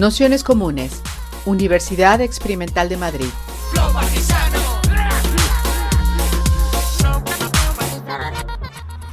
Nociones 0.00 0.44
Comunes, 0.44 1.02
Universidad 1.44 2.22
Experimental 2.22 2.88
de 2.88 2.96
Madrid. 2.96 3.26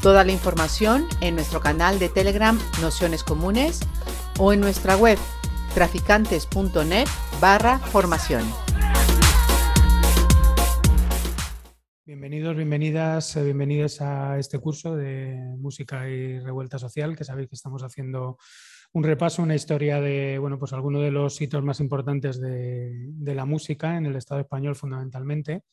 Toda 0.01 0.23
la 0.23 0.31
información 0.31 1.05
en 1.19 1.35
nuestro 1.35 1.59
canal 1.59 1.99
de 1.99 2.07
Telegram 2.07 2.57
Nociones 2.81 3.25
Comunes 3.25 3.81
o 4.39 4.53
en 4.53 4.61
nuestra 4.61 4.95
web 4.95 5.17
traficantes.net 5.73 7.07
barra 7.41 7.79
formación. 7.79 8.45
Bienvenidos, 12.05 12.55
bienvenidas, 12.55 13.35
eh, 13.35 13.43
bienvenidos 13.43 13.99
a 13.99 14.39
este 14.39 14.57
curso 14.59 14.95
de 14.95 15.35
música 15.59 16.07
y 16.07 16.39
revuelta 16.39 16.79
social 16.79 17.17
que 17.17 17.25
sabéis 17.25 17.49
que 17.49 17.55
estamos 17.55 17.83
haciendo 17.83 18.37
un 18.93 19.03
repaso, 19.03 19.43
una 19.43 19.55
historia 19.55 20.01
de 20.01 20.37
bueno, 20.39 20.57
pues 20.57 20.73
algunos 20.73 21.01
de 21.01 21.11
los 21.11 21.39
hitos 21.41 21.63
más 21.63 21.79
importantes 21.79 22.39
de, 22.39 23.11
la 23.23 23.45
música 23.45 23.97
en 23.97 24.05
el 24.05 24.15
Estado 24.15 24.41
español 24.41 24.75
fundamentalmente. 24.75 25.63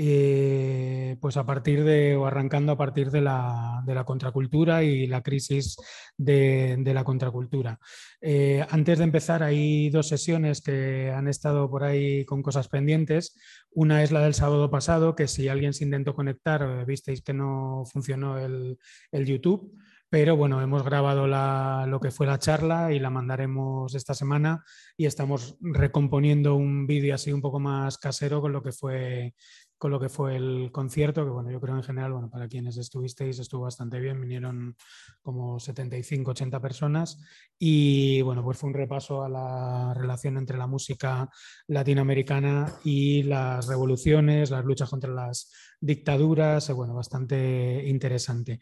Eh, 0.00 1.16
pues 1.20 1.36
a 1.36 1.44
partir 1.44 1.82
de, 1.82 2.14
o 2.14 2.24
arrancando 2.24 2.70
a 2.70 2.78
partir 2.78 3.10
de 3.10 3.20
la, 3.20 3.82
contracultura 4.06 4.84
y 4.84 5.08
la 5.08 5.22
crisis 5.22 5.76
de, 6.16 6.80
la 6.84 7.02
contracultura. 7.02 7.80
Eh, 8.20 8.64
antes 8.70 8.98
de 8.98 9.04
empezar, 9.04 9.42
hay 9.42 9.90
dos 9.90 10.06
sesiones 10.06 10.60
que 10.60 11.10
han 11.10 11.26
estado 11.26 11.68
por 11.68 11.82
ahí 11.82 12.24
con 12.26 12.42
cosas 12.42 12.68
pendientes. 12.68 13.36
Una 13.70 14.02
es 14.04 14.12
la 14.12 14.20
del 14.20 14.34
sábado 14.34 14.70
pasado, 14.70 15.16
que 15.16 15.26
si 15.26 15.48
alguien 15.48 15.72
se 15.72 15.84
intentó 15.84 16.14
conectar, 16.14 16.62
eh, 16.62 16.84
visteis 16.84 17.22
que 17.22 17.32
no 17.32 17.82
funcionó 17.90 18.38
el, 18.38 18.78
el 19.10 19.26
YouTube. 19.26 19.74
Pero 20.10 20.36
bueno, 20.36 20.62
hemos 20.62 20.82
grabado 20.84 21.26
lo 21.26 22.00
que 22.00 22.10
fue 22.10 22.26
la 22.26 22.38
charla 22.38 22.92
y 22.92 22.98
la 22.98 23.10
mandaremos 23.10 23.94
esta 23.94 24.14
semana 24.14 24.64
y 24.96 25.04
estamos 25.04 25.56
recomponiendo 25.60 26.54
un 26.54 26.86
vídeo 26.86 27.14
así 27.14 27.30
un 27.30 27.42
poco 27.42 27.60
más 27.60 27.98
casero 27.98 28.40
con 28.40 28.52
lo 28.52 28.62
que 28.62 28.72
fue 28.72 29.34
con 29.78 29.92
lo 29.92 30.00
que 30.00 30.08
fue 30.08 30.36
el 30.36 30.70
concierto, 30.72 31.24
que 31.24 31.30
bueno, 31.30 31.50
yo 31.50 31.60
creo 31.60 31.76
en 31.76 31.82
general, 31.82 32.12
bueno, 32.12 32.28
para 32.28 32.48
quienes 32.48 32.76
estuvisteis 32.76 33.38
estuvo 33.38 33.62
bastante 33.62 34.00
bien, 34.00 34.20
vinieron 34.20 34.76
como 35.22 35.60
75, 35.60 36.32
80 36.32 36.60
personas 36.60 37.18
y 37.58 38.20
bueno, 38.22 38.42
pues 38.42 38.58
fue 38.58 38.68
un 38.68 38.74
repaso 38.74 39.22
a 39.22 39.28
la 39.28 39.94
relación 39.94 40.36
entre 40.36 40.58
la 40.58 40.66
música 40.66 41.30
latinoamericana 41.68 42.74
y 42.84 43.22
las 43.22 43.68
revoluciones, 43.68 44.50
las 44.50 44.64
luchas 44.64 44.90
contra 44.90 45.12
las 45.12 45.52
dictaduras, 45.80 46.70
bueno, 46.72 46.94
bastante 46.94 47.84
interesante. 47.86 48.58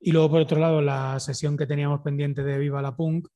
Y 0.00 0.12
luego, 0.12 0.30
por 0.30 0.40
otro 0.40 0.58
lado, 0.58 0.80
la 0.80 1.20
sesión 1.20 1.56
que 1.56 1.66
teníamos 1.66 2.00
pendiente 2.00 2.42
de 2.42 2.58
Viva 2.58 2.80
la 2.80 2.96
Punk, 2.96 3.28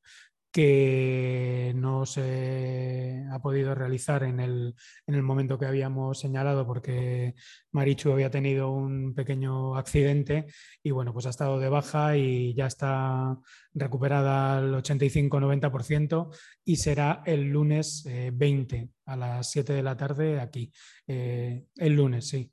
que 0.52 1.72
no 1.76 2.06
se 2.06 3.24
ha 3.30 3.40
podido 3.40 3.74
realizar 3.74 4.22
en 4.22 4.40
el, 4.40 4.74
momento 5.22 5.58
que 5.58 5.66
habíamos 5.66 6.18
señalado 6.18 6.66
porque 6.66 7.34
Marichu 7.72 8.12
había 8.12 8.30
tenido 8.30 8.70
un 8.70 9.14
pequeño 9.14 9.76
accidente 9.76 10.46
y 10.82 10.90
bueno, 10.90 11.12
pues 11.12 11.26
ha 11.26 11.30
estado 11.30 11.58
de 11.58 11.68
baja 11.68 12.16
y 12.16 12.54
ya 12.54 12.66
está 12.66 13.38
recuperada 13.74 14.58
al 14.58 14.74
85-90% 14.74 16.34
y 16.64 16.76
será 16.76 17.22
el 17.26 17.50
lunes 17.50 18.04
20 18.32 18.76
eh, 18.76 18.90
a 19.06 19.16
las 19.16 19.50
7 19.50 19.72
de 19.72 19.82
la 19.82 19.96
tarde 19.96 20.40
aquí. 20.40 20.72
Eh, 21.06 21.66
el 21.76 21.94
lunes, 21.94 22.28
sí. 22.28 22.50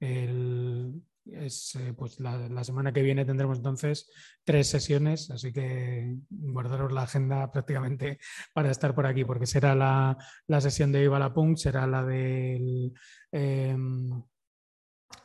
El, 0.00 1.02
es, 1.32 1.74
eh, 1.76 1.92
pues 1.96 2.20
la, 2.20 2.64
semana 2.64 2.92
que 2.92 3.02
viene 3.02 3.24
tendremos 3.24 3.58
entonces 3.58 4.10
tres 4.44 4.68
sesiones, 4.68 5.30
así 5.30 5.52
que 5.52 6.16
guardaros 6.30 6.92
la 6.92 7.02
agenda 7.02 7.50
prácticamente 7.50 8.18
para 8.54 8.70
estar 8.70 8.94
por 8.94 9.06
aquí, 9.06 9.24
porque 9.24 9.46
será 9.46 9.74
la, 9.74 10.60
sesión 10.60 10.92
de 10.92 11.00
Viva 11.00 11.18
la 11.18 11.32
Punk, 11.32 11.56
será 11.58 11.86
la 11.86 12.04
de 12.04 12.92
em, 13.32 14.22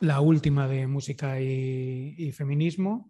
la 0.00 0.20
última 0.20 0.68
de 0.68 0.86
música 0.86 1.40
y 1.40 2.32
feminismo 2.32 3.08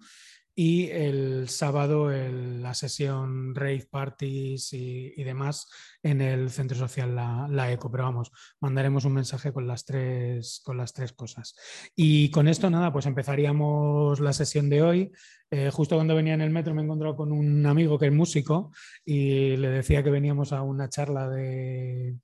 y 0.55 0.89
el 0.91 1.49
sábado 1.49 2.11
la 2.11 2.75
sesión 2.75 3.55
rave 3.55 3.87
parties 3.91 4.73
y, 4.73 5.23
demás 5.23 5.69
en 6.03 6.21
el 6.21 6.51
centro 6.51 6.77
social 6.77 7.15
la, 7.15 7.73
Eco. 7.73 7.91
Pero 7.91 8.05
vamos, 8.05 8.33
mandaremos 8.61 9.05
un 9.05 9.15
mensaje 9.15 9.53
con 9.53 9.67
las, 9.67 9.85
tres, 9.85 10.61
con 10.65 10.77
las 10.77 10.93
tres 10.93 11.13
cosas. 11.13 11.55
Y 11.97 12.31
con 12.31 12.49
esto 12.49 12.69
nada, 12.71 12.93
pues 12.93 13.07
empezaríamos 13.07 14.21
la 14.21 14.33
sesión 14.33 14.69
de 14.69 14.83
hoy. 14.83 15.13
Eh, 15.51 15.71
justo 15.71 15.97
cuando 15.97 16.15
venía 16.15 16.33
en 16.33 16.41
el 16.41 16.51
metro 16.51 16.75
me 16.75 16.81
he 16.81 16.85
encontrado 16.85 17.15
con 17.15 17.31
un 17.31 17.67
amigo 17.67 17.99
que 17.99 18.07
es 18.07 18.13
músico 18.13 18.73
y 19.05 19.57
le 19.59 19.69
decía 19.69 20.03
que 20.03 20.09
veníamos 20.09 20.55
a 20.55 20.63
una 20.63 20.89
charla 20.89 21.29
de, 21.29 22.17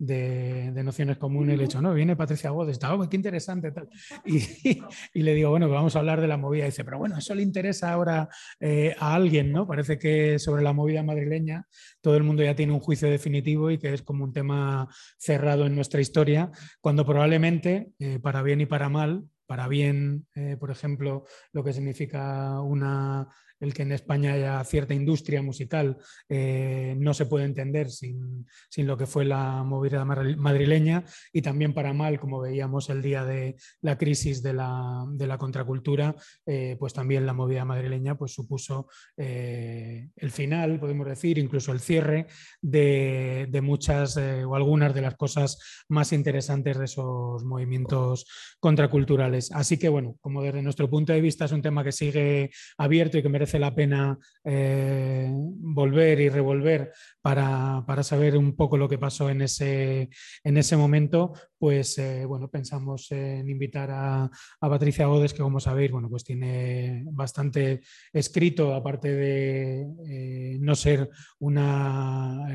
de, 0.00 0.82
nociones 0.82 1.18
comunes 1.18 1.58
le 1.58 1.64
he 1.64 1.66
dicho, 1.66 1.82
no, 1.82 1.92
viene 1.92 2.16
Patricia 2.16 2.50
Godes, 2.50 2.72
está, 2.72 2.94
oh, 2.94 3.08
qué 3.08 3.16
interesante. 3.16 3.70
Tal. 3.70 3.88
Y, 4.24 4.40
y, 5.14 5.22
le 5.22 5.34
digo, 5.34 5.50
bueno, 5.50 5.68
vamos 5.68 5.94
a 5.94 5.98
hablar 5.98 6.20
de 6.20 6.26
la 6.26 6.38
movida. 6.38 6.64
Y 6.64 6.66
dice, 6.66 6.84
pero 6.84 6.98
bueno, 6.98 7.18
eso 7.18 7.34
le 7.34 7.42
interesa 7.42 7.92
ahora 7.92 8.28
eh, 8.58 8.96
a 8.98 9.14
alguien, 9.14 9.52
¿no? 9.52 9.66
Parece 9.66 9.98
que 9.98 10.38
sobre 10.38 10.62
la 10.62 10.72
movida 10.72 11.02
madrileña 11.02 11.66
todo 12.00 12.16
el 12.16 12.22
mundo 12.22 12.42
ya 12.42 12.54
tiene 12.54 12.72
un 12.72 12.80
juicio 12.80 13.10
definitivo 13.10 13.70
y 13.70 13.78
que 13.78 13.92
es 13.92 14.02
como 14.02 14.24
un 14.24 14.32
tema 14.32 14.88
cerrado 15.18 15.66
en 15.66 15.74
nuestra 15.74 16.00
historia, 16.00 16.50
cuando 16.80 17.04
probablemente, 17.04 17.92
eh, 17.98 18.18
para 18.20 18.42
bien 18.42 18.62
y 18.62 18.66
para 18.66 18.88
mal, 18.88 19.24
para 19.46 19.68
bien, 19.68 20.26
eh, 20.34 20.56
por 20.58 20.70
ejemplo, 20.70 21.24
lo 21.52 21.64
que 21.64 21.72
significa 21.72 22.60
una 22.62 23.28
el 23.60 23.74
que 23.74 23.82
en 23.82 23.92
España 23.92 24.32
haya 24.32 24.64
cierta 24.64 24.94
industria 24.94 25.42
musical 25.42 25.98
eh, 26.28 26.94
no 26.98 27.14
se 27.14 27.26
puede 27.26 27.44
entender 27.44 27.90
sin, 27.90 28.46
lo 28.76 28.96
que 28.96 29.06
fue 29.06 29.24
la 29.24 29.62
movida 29.62 30.04
madrileña 30.04 31.04
y 31.32 31.42
también 31.42 31.74
para 31.74 31.92
mal, 31.92 32.18
como 32.18 32.40
veíamos 32.40 32.88
el 32.88 33.02
día 33.02 33.24
de 33.24 33.56
la 33.82 33.98
crisis 33.98 34.42
de 34.42 34.54
la, 34.54 35.06
contracultura, 35.38 36.16
eh, 36.46 36.76
pues 36.78 36.92
también 36.92 37.26
la 37.26 37.34
movida 37.34 37.64
madrileña 37.64 38.16
pues 38.16 38.32
supuso 38.32 38.88
eh, 39.16 40.08
el 40.16 40.30
final, 40.30 40.80
podemos 40.80 41.06
decir, 41.06 41.38
incluso 41.38 41.72
el 41.72 41.80
cierre 41.80 42.26
de, 42.60 43.46
de 43.50 43.60
muchas 43.60 44.16
o 44.16 44.54
algunas 44.54 44.94
de 44.94 45.02
las 45.02 45.16
cosas 45.16 45.58
más 45.88 46.12
interesantes 46.12 46.78
de 46.78 46.84
esos 46.86 47.44
movimientos 47.44 48.26
contraculturales. 48.58 49.52
Así 49.52 49.78
que 49.78 49.88
bueno, 49.88 50.16
como 50.20 50.42
desde 50.42 50.62
nuestro 50.62 50.88
punto 50.88 51.12
de 51.12 51.20
vista 51.20 51.44
es 51.44 51.52
un 51.52 51.62
tema 51.62 51.84
que 51.84 51.92
sigue 51.92 52.50
abierto 52.78 53.18
y 53.18 53.22
que 53.22 53.28
merece 53.28 53.49
la 53.58 53.74
pena 53.74 54.18
eh, 54.42 55.28
volver 55.30 56.18
y 56.20 56.30
revolver 56.30 56.92
para, 57.20 57.84
saber 58.02 58.36
un 58.38 58.56
poco 58.56 58.78
lo 58.78 58.88
que 58.88 58.96
pasó 58.96 59.28
en 59.28 59.42
ese, 59.42 60.08
en 60.42 60.56
ese 60.56 60.76
momento, 60.78 61.34
pues 61.58 61.98
eh, 61.98 62.24
bueno, 62.24 62.48
pensamos 62.48 63.12
en 63.12 63.48
invitar 63.50 63.90
a, 63.92 64.30
Patricia 64.60 65.06
Godes, 65.06 65.34
que 65.34 65.42
como 65.42 65.60
sabéis, 65.60 65.90
bueno, 65.90 66.08
pues 66.08 66.24
tiene 66.24 67.04
bastante 67.10 67.82
escrito, 68.12 68.72
aparte 68.72 69.12
de 69.14 69.86
eh, 70.06 70.58
no 70.60 70.74
ser 70.74 71.10
una 71.40 72.46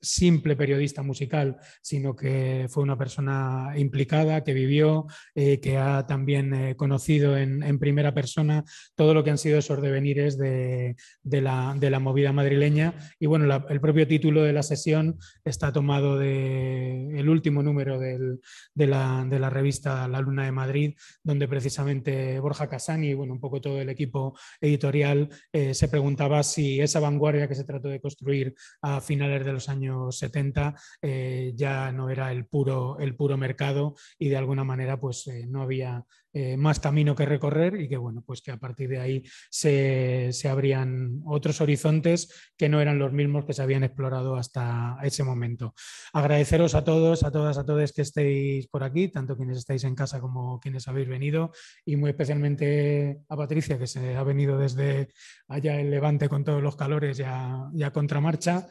simple 0.00 0.56
periodista 0.56 1.02
musical, 1.02 1.56
sino 1.80 2.14
que 2.14 2.66
fue 2.68 2.82
una 2.82 2.98
persona 2.98 3.72
implicada, 3.76 4.42
que 4.42 4.52
vivió, 4.52 5.06
que 5.34 5.78
ha 5.78 6.06
también 6.06 6.74
conocido 6.74 7.36
en, 7.36 7.62
en 7.62 7.78
primera 7.78 8.12
persona. 8.12 8.64
Todo 8.94 9.14
lo 9.14 9.22
que 9.24 9.30
han 9.30 9.38
sido 9.38 9.58
esos 9.58 9.80
devenires 9.80 10.38
de, 10.40 10.96
la, 11.22 11.98
movida 12.00 12.32
madrileña. 12.32 12.94
Y 13.18 13.26
bueno, 13.26 13.64
el 13.68 13.80
propio 13.80 14.06
título 14.06 14.42
de 14.42 14.52
la 14.52 14.62
sesión 14.62 15.18
está 15.44 15.72
tomado 15.72 16.18
del 16.18 17.16
el 17.16 17.28
último 17.28 17.62
número 17.62 17.98
de, 17.98 18.40
la, 18.74 19.50
revista 19.50 20.08
La 20.08 20.20
Luna 20.20 20.44
de 20.44 20.52
Madrid, 20.52 20.94
donde 21.22 21.46
precisamente 21.46 22.40
Borja 22.40 22.68
Casani 22.68 23.10
y 23.10 23.14
bueno, 23.14 23.34
un 23.34 23.40
poco 23.40 23.60
todo 23.60 23.80
el 23.80 23.88
equipo 23.88 24.36
editorial 24.60 25.28
eh, 25.52 25.74
se 25.74 25.88
preguntaba 25.88 26.42
si 26.42 26.80
esa 26.80 27.00
vanguardia 27.00 27.48
que 27.48 27.54
se 27.54 27.64
trató 27.64 27.88
de 27.88 28.00
construir 28.00 28.54
a 28.82 29.00
finales 29.00 29.44
de 29.44 29.52
los 29.52 29.68
años 29.68 30.18
70 30.18 30.74
eh, 31.02 31.52
ya 31.54 31.92
no 31.92 32.10
era 32.10 32.32
el 32.32 32.46
puro, 32.46 32.98
el 32.98 33.16
puro 33.16 33.36
mercado 33.36 33.94
y 34.18 34.28
de 34.28 34.36
alguna 34.36 34.64
manera 34.64 34.98
pues 34.98 35.26
eh, 35.26 35.46
no 35.48 35.62
había 35.62 36.04
eh, 36.32 36.56
más 36.56 36.78
camino 36.78 37.14
que 37.14 37.26
recorrer 37.26 37.80
y 37.80 37.88
que 37.88 37.96
bueno, 37.96 38.22
pues 38.24 38.40
que 38.40 38.52
a 38.52 38.56
partir 38.56 38.88
de 38.88 39.00
ahí 39.00 39.24
se, 39.50 40.30
abrían 40.48 41.22
otros 41.24 41.60
horizontes 41.60 42.52
que 42.56 42.68
no 42.68 42.80
eran 42.80 42.98
los 42.98 43.12
mismos 43.12 43.44
que 43.44 43.52
se 43.52 43.62
habían 43.62 43.84
explorado 43.84 44.36
hasta 44.36 44.96
ese 45.02 45.24
momento. 45.24 45.74
Agradeceros 46.12 46.74
a 46.74 46.84
todos, 46.84 47.24
a 47.24 47.30
todas, 47.30 47.58
a 47.58 47.66
todos 47.66 47.92
que 47.92 48.02
estéis 48.02 48.68
por 48.68 48.84
aquí, 48.84 49.08
tanto 49.08 49.36
quienes 49.36 49.58
estáis 49.58 49.84
en 49.84 49.94
casa 49.94 50.20
como 50.20 50.60
quienes 50.60 50.86
habéis 50.88 51.08
venido 51.08 51.52
y 51.84 51.96
muy 51.96 52.10
especialmente 52.10 53.20
a 53.28 53.36
Patricia 53.36 53.78
que 53.78 53.86
se 53.86 54.16
ha 54.16 54.22
venido 54.22 54.58
desde 54.58 55.08
allá 55.48 55.80
en 55.80 55.90
Levante 55.90 56.28
con 56.28 56.44
todos 56.44 56.62
los 56.62 56.76
calores 56.76 57.16
ya, 57.16 57.68
ya 57.72 57.90
contramarcha 57.92 58.68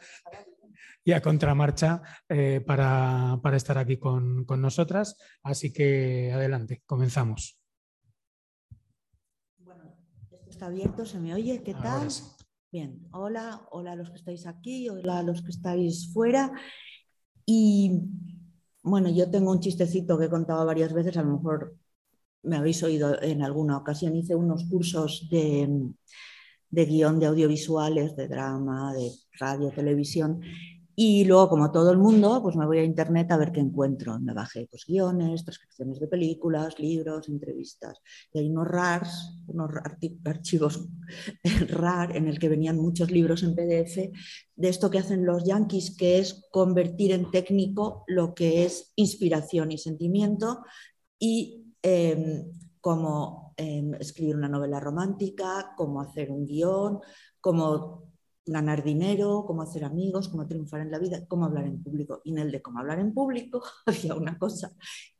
y 1.10 1.12
a 1.12 1.20
contramarcha 1.20 2.02
eh, 2.28 2.62
para, 2.64 3.40
estar 3.54 3.76
aquí 3.78 3.96
con, 3.98 4.46
nosotras. 4.46 5.16
Así 5.42 5.72
que 5.72 6.30
adelante, 6.32 6.82
comenzamos. 6.86 7.58
Bueno, 9.58 9.96
esto 10.30 10.50
está 10.50 10.66
abierto, 10.66 11.04
se 11.04 11.18
me 11.18 11.34
oye, 11.34 11.64
¿qué 11.64 11.74
tal? 11.74 12.06
Bien, 12.70 13.08
hola, 13.10 13.66
hola 13.72 13.92
a 13.92 13.96
los 13.96 14.10
que 14.10 14.18
estáis 14.18 14.46
aquí, 14.46 14.88
hola 14.88 15.18
a 15.18 15.22
los 15.24 15.42
que 15.42 15.50
estáis 15.50 16.12
fuera. 16.12 16.52
Y 17.44 18.02
bueno, 18.84 19.10
yo 19.10 19.28
tengo 19.32 19.50
un 19.50 19.58
chistecito 19.58 20.16
que 20.16 20.26
he 20.26 20.30
contado 20.30 20.64
varias 20.64 20.92
veces, 20.92 21.16
a 21.16 21.24
lo 21.24 21.38
mejor 21.38 21.76
me 22.44 22.56
habéis 22.56 22.84
oído 22.84 23.20
en 23.20 23.42
alguna 23.42 23.76
ocasión, 23.76 24.14
hice 24.14 24.36
unos 24.36 24.62
cursos 24.66 25.26
de, 25.28 25.90
de 26.70 26.86
guion 26.86 27.18
de 27.18 27.26
audiovisuales, 27.26 28.14
de 28.14 28.28
drama, 28.28 28.94
de 28.94 29.10
radio, 29.40 29.70
televisión, 29.70 30.40
y 31.02 31.24
luego, 31.24 31.48
como 31.48 31.72
todo 31.72 31.92
el 31.92 31.96
mundo, 31.96 32.42
pues 32.42 32.56
me 32.56 32.66
voy 32.66 32.76
a 32.76 32.84
internet 32.84 33.32
a 33.32 33.38
ver 33.38 33.52
qué 33.52 33.60
encuentro. 33.60 34.20
Me 34.20 34.34
bajé 34.34 34.68
pues, 34.70 34.84
guiones, 34.86 35.42
transcripciones 35.44 35.98
de 35.98 36.06
películas, 36.06 36.78
libros, 36.78 37.30
entrevistas. 37.30 38.02
Y 38.34 38.40
hay 38.40 38.50
unos 38.50 38.68
RARs, 38.68 39.40
unos 39.46 39.70
archivos 40.26 40.86
RAR 41.70 42.14
en 42.14 42.28
el 42.28 42.38
que 42.38 42.50
venían 42.50 42.76
muchos 42.76 43.10
libros 43.10 43.42
en 43.42 43.54
PDF 43.54 44.12
de 44.54 44.68
esto 44.68 44.90
que 44.90 44.98
hacen 44.98 45.24
los 45.24 45.42
yankees, 45.42 45.96
que 45.96 46.18
es 46.18 46.46
convertir 46.52 47.12
en 47.12 47.30
técnico 47.30 48.04
lo 48.06 48.34
que 48.34 48.66
es 48.66 48.92
inspiración 48.94 49.72
y 49.72 49.78
sentimiento 49.78 50.64
y 51.18 51.64
em, 51.80 52.44
cómo 52.82 53.54
em, 53.56 53.94
escribir 53.94 54.36
una 54.36 54.50
novela 54.50 54.78
romántica, 54.80 55.72
cómo 55.78 56.02
hacer 56.02 56.30
un 56.30 56.44
guion, 56.44 57.00
cómo 57.40 58.09
ganar 58.52 58.82
dinero, 58.82 59.44
cómo 59.46 59.62
hacer 59.62 59.84
amigos, 59.84 60.28
cómo 60.28 60.46
triunfar 60.46 60.80
en 60.80 60.90
la 60.90 60.98
vida, 60.98 61.24
cómo 61.28 61.44
hablar 61.44 61.66
en 61.66 61.82
público. 61.82 62.20
Y 62.24 62.32
en 62.32 62.38
el 62.38 62.50
de 62.50 62.62
cómo 62.62 62.80
hablar 62.80 62.98
en 62.98 63.14
público 63.14 63.62
había 63.86 64.14
una 64.14 64.38
cosa 64.38 64.72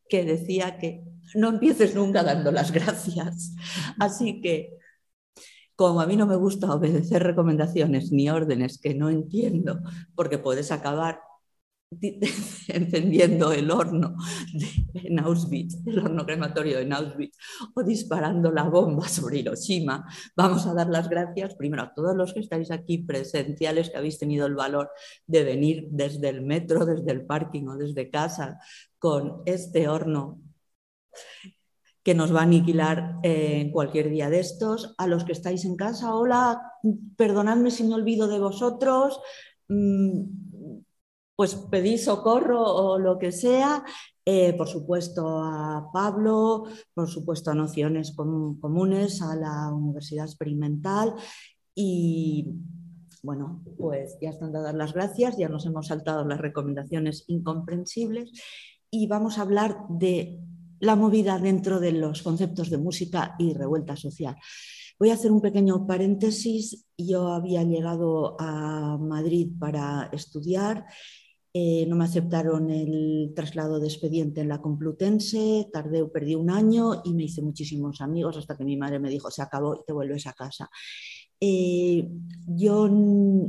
que 0.08 0.24
decía 0.24 0.76
que 0.78 1.04
no 1.36 1.48
empieces 1.48 1.94
nunca 1.94 2.22
dando 2.24 2.50
las 2.50 2.72
gracias. 2.72 3.54
Así 3.98 4.40
que, 4.40 4.76
como 5.76 6.00
a 6.00 6.06
mí 6.06 6.16
no 6.16 6.26
me 6.26 6.36
gusta 6.36 6.74
obedecer 6.74 7.22
recomendaciones 7.22 8.10
ni 8.10 8.28
órdenes 8.28 8.78
que 8.78 8.94
no 8.94 9.08
entiendo, 9.08 9.80
porque 10.14 10.38
puedes 10.38 10.72
acabar 10.72 11.20
encendiendo 12.68 13.52
el 13.52 13.70
horno 13.70 14.14
en 14.94 15.18
Auschwitz, 15.18 15.84
el 15.86 15.98
horno 15.98 16.24
crematorio 16.24 16.78
en 16.78 16.92
Auschwitz, 16.92 17.36
o 17.74 17.82
disparando 17.82 18.52
la 18.52 18.64
bomba 18.64 19.08
sobre 19.08 19.38
Hiroshima, 19.38 20.06
vamos 20.36 20.66
a 20.66 20.74
dar 20.74 20.88
las 20.88 21.08
gracias 21.08 21.56
primero 21.56 21.82
a 21.82 21.92
todos 21.92 22.14
los 22.14 22.32
que 22.32 22.40
estáis 22.40 22.70
aquí 22.70 22.98
presenciales, 22.98 23.90
que 23.90 23.96
habéis 23.96 24.18
tenido 24.18 24.46
el 24.46 24.54
valor 24.54 24.90
de 25.26 25.42
venir 25.42 25.88
desde 25.90 26.28
el 26.28 26.42
metro, 26.42 26.86
desde 26.86 27.10
el 27.10 27.26
parking 27.26 27.66
o 27.66 27.76
desde 27.76 28.08
casa 28.08 28.60
con 28.98 29.42
este 29.46 29.88
horno 29.88 30.40
que 32.04 32.14
nos 32.14 32.34
va 32.34 32.40
a 32.40 32.44
aniquilar 32.44 33.16
en 33.22 33.72
cualquier 33.72 34.10
día 34.10 34.30
de 34.30 34.40
estos. 34.40 34.94
A 34.96 35.06
los 35.06 35.24
que 35.24 35.32
estáis 35.32 35.64
en 35.64 35.76
casa, 35.76 36.14
hola, 36.14 36.62
perdonadme 37.16 37.70
si 37.70 37.84
me 37.84 37.94
olvido 37.94 38.28
de 38.28 38.38
vosotros. 38.38 39.20
Mm, 39.68 40.49
pues 41.40 41.54
pedí 41.54 41.96
socorro 41.96 42.62
o 42.62 42.98
lo 42.98 43.18
que 43.18 43.32
sea, 43.32 43.82
eh, 44.26 44.52
por 44.52 44.68
supuesto 44.68 45.42
a 45.42 45.88
Pablo, 45.90 46.64
por 46.92 47.08
supuesto 47.08 47.50
a 47.50 47.54
Nociones 47.54 48.12
Comunes, 48.14 49.22
a 49.22 49.34
la 49.36 49.72
Universidad 49.72 50.26
Experimental 50.26 51.14
y 51.74 52.46
bueno, 53.22 53.64
pues 53.78 54.18
ya 54.20 54.28
están 54.28 54.52
dadas 54.52 54.74
las 54.74 54.92
gracias, 54.92 55.38
ya 55.38 55.48
nos 55.48 55.64
hemos 55.64 55.86
saltado 55.86 56.26
las 56.26 56.42
recomendaciones 56.42 57.24
incomprensibles 57.28 58.32
y 58.90 59.06
vamos 59.06 59.38
a 59.38 59.42
hablar 59.42 59.78
de 59.88 60.40
la 60.78 60.94
movida 60.94 61.38
dentro 61.38 61.80
de 61.80 61.92
los 61.92 62.20
conceptos 62.20 62.68
de 62.68 62.76
música 62.76 63.34
y 63.38 63.54
revuelta 63.54 63.96
social. 63.96 64.36
Voy 64.98 65.08
a 65.08 65.14
hacer 65.14 65.32
un 65.32 65.40
pequeño 65.40 65.86
paréntesis. 65.86 66.84
Yo 66.98 67.28
había 67.28 67.62
llegado 67.62 68.36
a 68.38 68.98
Madrid 68.98 69.48
para 69.58 70.10
estudiar 70.12 70.84
eh, 71.52 71.84
no 71.88 71.96
me 71.96 72.04
aceptaron 72.04 72.70
el 72.70 73.32
traslado 73.34 73.80
de 73.80 73.88
expediente 73.88 74.40
en 74.40 74.48
la 74.48 74.60
Complutense, 74.60 75.68
tardé, 75.72 76.04
perdí 76.06 76.36
un 76.36 76.50
año 76.50 77.02
y 77.04 77.12
me 77.12 77.24
hice 77.24 77.42
muchísimos 77.42 78.00
amigos 78.00 78.36
hasta 78.36 78.56
que 78.56 78.64
mi 78.64 78.76
madre 78.76 79.00
me 79.00 79.10
dijo, 79.10 79.30
se 79.30 79.42
acabó 79.42 79.74
y 79.74 79.84
te 79.84 79.92
vuelves 79.92 80.26
a 80.28 80.32
casa. 80.32 80.70
Eh, 81.42 82.06
yo 82.46 82.88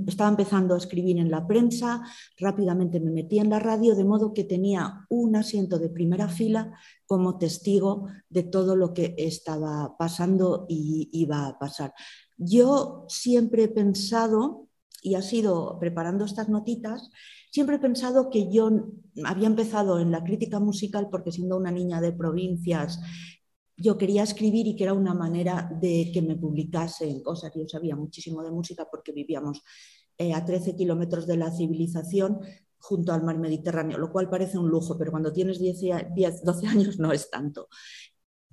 estaba 0.08 0.30
empezando 0.30 0.74
a 0.74 0.78
escribir 0.78 1.20
en 1.20 1.30
la 1.30 1.46
prensa, 1.46 2.02
rápidamente 2.38 3.02
me 3.02 3.12
metí 3.12 3.38
en 3.38 3.50
la 3.50 3.60
radio, 3.60 3.96
de 3.96 4.06
modo 4.06 4.34
que 4.34 4.46
tenía 4.46 5.06
un 5.10 5.36
asiento 5.36 5.78
de 5.78 5.90
primera 5.90 6.30
fila 6.30 6.72
como 7.06 7.38
testigo 7.38 8.08
de 8.30 8.44
todo 8.44 8.78
lo 8.78 8.94
que 8.94 9.14
estaba 9.18 9.96
pasando 9.98 10.66
y 10.70 11.10
iba 11.12 11.48
a 11.48 11.60
pasar. 11.60 11.94
Yo 12.38 13.06
siempre 13.10 13.66
he 13.66 13.68
pensado, 13.68 14.70
y 15.04 15.16
ha 15.16 15.22
sido 15.22 15.78
preparando 15.80 16.26
estas 16.26 16.48
notitas, 16.48 17.12
Siempre 17.52 17.76
he 17.76 17.80
pensado 17.80 18.30
que 18.30 18.52
yo 18.52 18.72
había 19.26 19.48
empezado 19.48 20.00
en 20.00 20.10
la 20.12 20.24
crítica 20.24 20.60
musical 20.60 21.10
porque 21.12 21.32
siendo 21.32 21.58
una 21.58 21.72
niña 21.72 22.02
de 22.02 22.14
provincias 22.14 23.00
yo 23.78 23.98
quería 23.98 24.24
escribir 24.24 24.68
y 24.68 24.76
que 24.76 24.84
era 24.84 24.94
una 24.94 25.14
manera 25.14 25.70
de 25.82 26.12
que 26.14 26.22
me 26.22 26.36
publicasen 26.36 27.24
cosas. 27.24 27.52
Yo 27.56 27.68
sabía 27.68 27.96
muchísimo 27.96 28.44
de 28.44 28.52
música 28.52 28.88
porque 28.90 29.12
vivíamos 29.12 29.64
eh, 30.18 30.34
a 30.34 30.46
13 30.46 30.76
kilómetros 30.76 31.26
de 31.26 31.38
la 31.38 31.52
civilización 31.52 32.40
junto 32.78 33.12
al 33.12 33.24
mar 33.24 33.38
Mediterráneo, 33.38 33.98
lo 33.98 34.12
cual 34.12 34.30
parece 34.30 34.58
un 34.58 34.70
lujo, 34.70 34.98
pero 34.98 35.12
cuando 35.12 35.34
tienes 35.34 35.60
10, 35.60 36.14
10 36.14 36.44
12 36.44 36.68
años 36.68 37.00
no 37.00 37.12
es 37.12 37.30
tanto. 37.30 37.68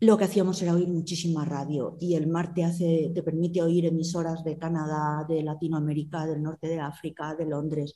Lo 0.00 0.16
que 0.16 0.24
hacíamos 0.24 0.62
era 0.62 0.74
oír 0.74 0.88
muchísima 0.88 1.44
radio 1.44 1.96
y 2.00 2.14
el 2.14 2.28
mar 2.28 2.54
te, 2.54 2.64
hace, 2.64 3.10
te 3.14 3.22
permite 3.22 3.60
oír 3.62 3.84
emisoras 3.86 4.44
de 4.44 4.56
Canadá, 4.56 5.26
de 5.28 5.42
Latinoamérica, 5.42 6.24
del 6.24 6.42
norte 6.42 6.68
de 6.68 6.80
África, 6.80 7.34
de 7.34 7.46
Londres. 7.46 7.94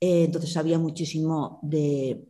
Eh, 0.00 0.24
entonces 0.24 0.52
sabía 0.52 0.78
muchísimo 0.78 1.60
de, 1.62 2.26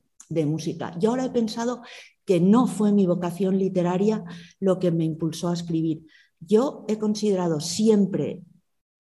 música. 0.46 0.96
Yo 0.99 1.11
ahora 1.11 1.25
he 1.25 1.31
pensado 1.31 1.82
que 2.25 2.40
no 2.40 2.69
fue 2.69 2.93
mi 2.93 3.05
vocación 3.06 3.58
literaria 3.58 4.22
lo 4.61 4.78
que 4.78 4.93
me 4.93 5.05
impulsó 5.05 5.49
a 5.49 5.55
escribir. 5.55 6.06
Yo 6.38 6.84
he 6.88 6.99
considerado 6.99 7.58
siempre 7.58 8.43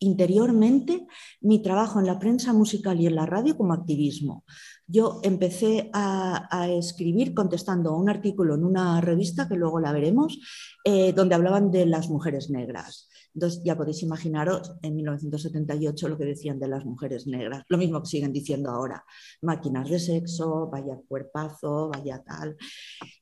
interiormente 0.00 1.06
mi 1.40 1.62
trabajo 1.62 2.00
en 2.00 2.06
la 2.06 2.18
prensa 2.18 2.52
musical 2.52 3.00
y 3.00 3.06
en 3.06 3.14
la 3.14 3.26
radio 3.26 3.56
como 3.56 3.74
activismo. 3.74 4.44
Yo 4.88 5.20
empecé 5.22 5.88
a, 5.92 6.68
escribir 6.70 7.32
contestando 7.32 7.90
a 7.90 7.96
un 7.96 8.08
artículo 8.08 8.56
en 8.56 8.64
una 8.64 9.00
revista, 9.00 9.48
que 9.48 9.54
luego 9.54 9.78
la 9.78 9.92
veremos, 9.92 10.40
eh, 10.84 11.12
donde 11.12 11.36
hablaban 11.36 11.70
de 11.70 11.86
las 11.86 12.08
mujeres 12.08 12.50
negras. 12.50 13.09
Entonces 13.34 13.62
ya 13.64 13.76
podéis 13.76 14.02
imaginaros 14.02 14.72
en 14.82 14.96
1978 14.96 16.08
lo 16.08 16.18
que 16.18 16.24
decían 16.24 16.58
de 16.58 16.68
las 16.68 16.84
mujeres 16.84 17.26
negras, 17.26 17.64
lo 17.68 17.78
mismo 17.78 18.00
que 18.02 18.08
siguen 18.08 18.32
diciendo 18.32 18.70
ahora, 18.70 19.04
máquinas 19.42 19.88
de 19.88 19.98
sexo, 19.98 20.68
vaya 20.70 20.98
cuerpazo, 21.08 21.88
vaya 21.88 22.22
tal. 22.22 22.56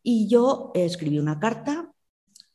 Y 0.02 0.28
yo 0.28 0.72
escribí 0.74 1.18
una 1.18 1.38
carta 1.38 1.92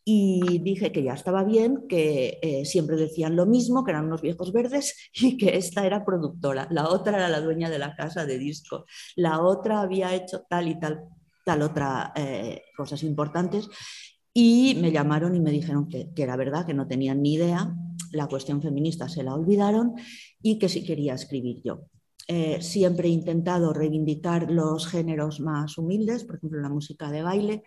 y 0.05 0.59
dije 0.59 0.91
que 0.91 1.03
ya 1.03 1.13
estaba 1.13 1.43
bien, 1.43 1.87
que 1.87 2.39
eh, 2.41 2.65
siempre 2.65 2.97
decían 2.97 3.35
lo 3.35 3.45
mismo, 3.45 3.83
que 3.83 3.91
eran 3.91 4.05
unos 4.05 4.21
viejos 4.21 4.51
verdes 4.51 4.95
y 5.13 5.37
que 5.37 5.57
esta 5.57 5.85
era 5.85 6.05
productora, 6.05 6.67
la 6.71 6.89
otra 6.89 7.17
era 7.17 7.29
la 7.29 7.41
dueña 7.41 7.69
de 7.69 7.79
la 7.79 7.95
casa 7.95 8.25
de 8.25 8.37
discos, 8.37 8.83
la 9.15 9.41
otra 9.41 9.81
había 9.81 10.13
hecho 10.13 10.45
tal 10.49 10.67
y 10.67 10.79
tal, 10.79 11.05
tal 11.45 11.61
otra 11.61 12.11
eh, 12.15 12.63
cosas 12.75 13.03
importantes 13.03 13.69
y 14.33 14.75
me 14.81 14.91
llamaron 14.91 15.35
y 15.35 15.39
me 15.39 15.51
dijeron 15.51 15.87
que, 15.87 16.09
era 16.15 16.35
verdad, 16.35 16.65
que 16.65 16.73
no 16.73 16.87
tenían 16.87 17.21
ni 17.21 17.35
idea, 17.35 17.75
la 18.11 18.27
cuestión 18.27 18.61
feminista 18.61 19.07
se 19.07 19.23
la 19.23 19.35
olvidaron 19.35 19.93
y 20.41 20.57
que 20.57 20.69
sí 20.69 20.83
quería 20.83 21.13
escribir 21.13 21.61
yo. 21.63 21.85
Eh, 22.27 22.61
siempre 22.61 23.09
he 23.09 23.11
intentado 23.11 23.73
reivindicar 23.73 24.49
los 24.49 24.87
géneros 24.87 25.39
más 25.41 25.77
humildes, 25.77 26.23
por 26.23 26.37
ejemplo 26.37 26.61
la 26.61 26.69
música 26.69 27.11
de 27.11 27.21
baile, 27.21 27.63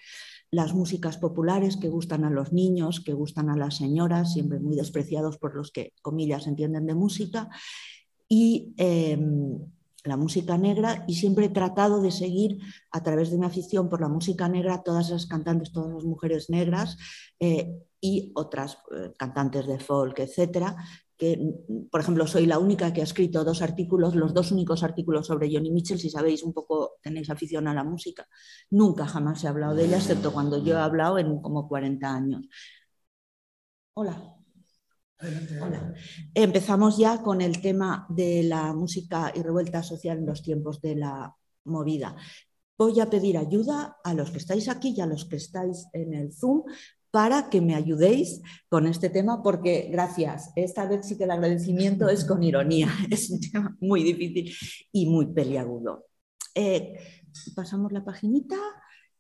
las 0.51 0.75
músicas 0.75 1.19
populares 1.19 1.77
que 1.77 1.89
gustan 1.89 2.25
a 2.25 2.31
los 2.31 2.53
niños, 2.53 3.01
que 3.01 3.13
gustan 3.13 3.51
a 3.51 3.57
las 3.57 3.77
señoras, 3.77 4.33
siempre 4.33 4.59
muy 4.59 4.75
despreciados 4.75 5.37
por 5.39 5.55
los 5.55 5.71
que, 5.71 5.93
comillas, 6.01 6.47
entienden 6.47 6.87
de 6.87 6.95
música, 6.95 7.51
y 8.29 8.73
em, 8.77 9.59
la 10.09 10.17
música 10.17 10.57
negra 10.59 11.05
y 11.07 11.15
siempre 11.15 11.47
he 11.47 11.49
tratado 11.51 12.01
de 12.01 12.11
seguir 12.11 12.59
a 12.91 13.03
través 13.03 13.31
de 13.31 13.39
mi 13.39 13.47
afición 13.47 13.89
por 13.89 14.01
la 14.01 14.09
música 14.09 14.49
negra 14.49 14.83
todas 14.83 15.11
las 15.11 15.27
cantantes, 15.27 15.73
todas 15.73 15.93
las 15.93 16.05
mujeres 16.05 16.51
negras 16.51 16.97
eh, 17.41 17.83
y 18.01 18.33
otras 18.35 18.79
eh, 18.97 19.13
cantantes 19.19 19.67
de 19.67 19.79
folk, 19.79 20.19
etcétera, 20.19 20.77
que, 21.17 21.39
por 21.91 22.01
ejemplo, 22.01 22.27
soy 22.27 22.47
la 22.47 22.59
única 22.59 22.93
que 22.93 23.01
ha 23.01 23.05
escrito 23.05 23.45
dos 23.45 23.63
artículos, 23.63 24.15
los 24.15 24.35
dos 24.35 24.53
únicos 24.53 24.83
artículos 24.83 25.27
sobre 25.27 25.51
Johnny 25.53 25.71
Mitchell, 25.71 25.99
si 25.99 26.11
sabéis 26.11 26.43
un 26.43 26.53
poco, 26.53 26.99
tenéis 27.03 27.31
afición 27.31 27.69
a 27.69 27.75
la 27.75 27.85
música. 27.85 28.29
Nunca 28.71 29.07
jamás 29.07 29.43
he 29.45 29.49
hablado 29.49 29.75
de 29.75 29.87
ella, 29.87 29.97
excepto 29.97 30.33
cuando 30.33 30.63
yo 30.63 30.75
he 30.75 30.81
hablado 30.81 31.19
en 31.19 31.41
como 31.41 31.69
40 31.69 32.15
años. 32.15 32.47
Hola. 33.95 34.36
Empezamos 36.35 36.99
ya 36.99 37.23
con 37.23 37.41
el 37.41 37.61
tema 37.61 38.07
de 38.09 38.43
la 38.43 38.73
música 38.73 39.33
y 39.35 39.43
revuelta 39.43 39.83
social 39.83 40.19
en 40.19 40.27
los 40.27 40.43
tiempos 40.43 40.81
de 40.81 40.97
la 40.97 41.35
movida. 41.65 42.17
Voy 42.79 43.01
a 43.01 43.09
pedir 43.09 43.39
ayuda 43.39 43.97
a 44.05 44.13
los 44.13 44.31
que 44.31 44.39
estáis 44.39 44.69
aquí 44.69 44.95
y 44.97 45.01
a 45.01 45.07
los 45.07 45.25
que 45.25 45.37
estáis 45.37 45.87
en 45.93 46.13
el 46.13 46.33
Zoom 46.33 46.65
para 47.11 47.49
que 47.49 47.63
me 47.63 47.75
ayudéis 47.75 48.43
con 48.69 48.87
este 48.87 49.09
tema, 49.09 49.43
porque 49.43 49.89
gracias, 49.91 50.51
esta 50.55 50.87
vez 50.87 51.07
sí 51.07 51.17
que 51.17 51.25
el 51.25 51.31
agradecimiento 51.31 52.11
es 52.11 52.27
con 52.27 52.43
ironía, 52.43 52.89
es 53.11 53.31
un 53.31 53.41
tema 53.41 53.75
muy 53.81 54.03
difícil 54.03 54.53
y 54.93 55.07
muy 55.07 55.33
peliagudo. 55.33 56.05
Eh, 56.55 56.95
pasamos 57.55 57.93
la 57.93 58.05
paginita 58.05 58.57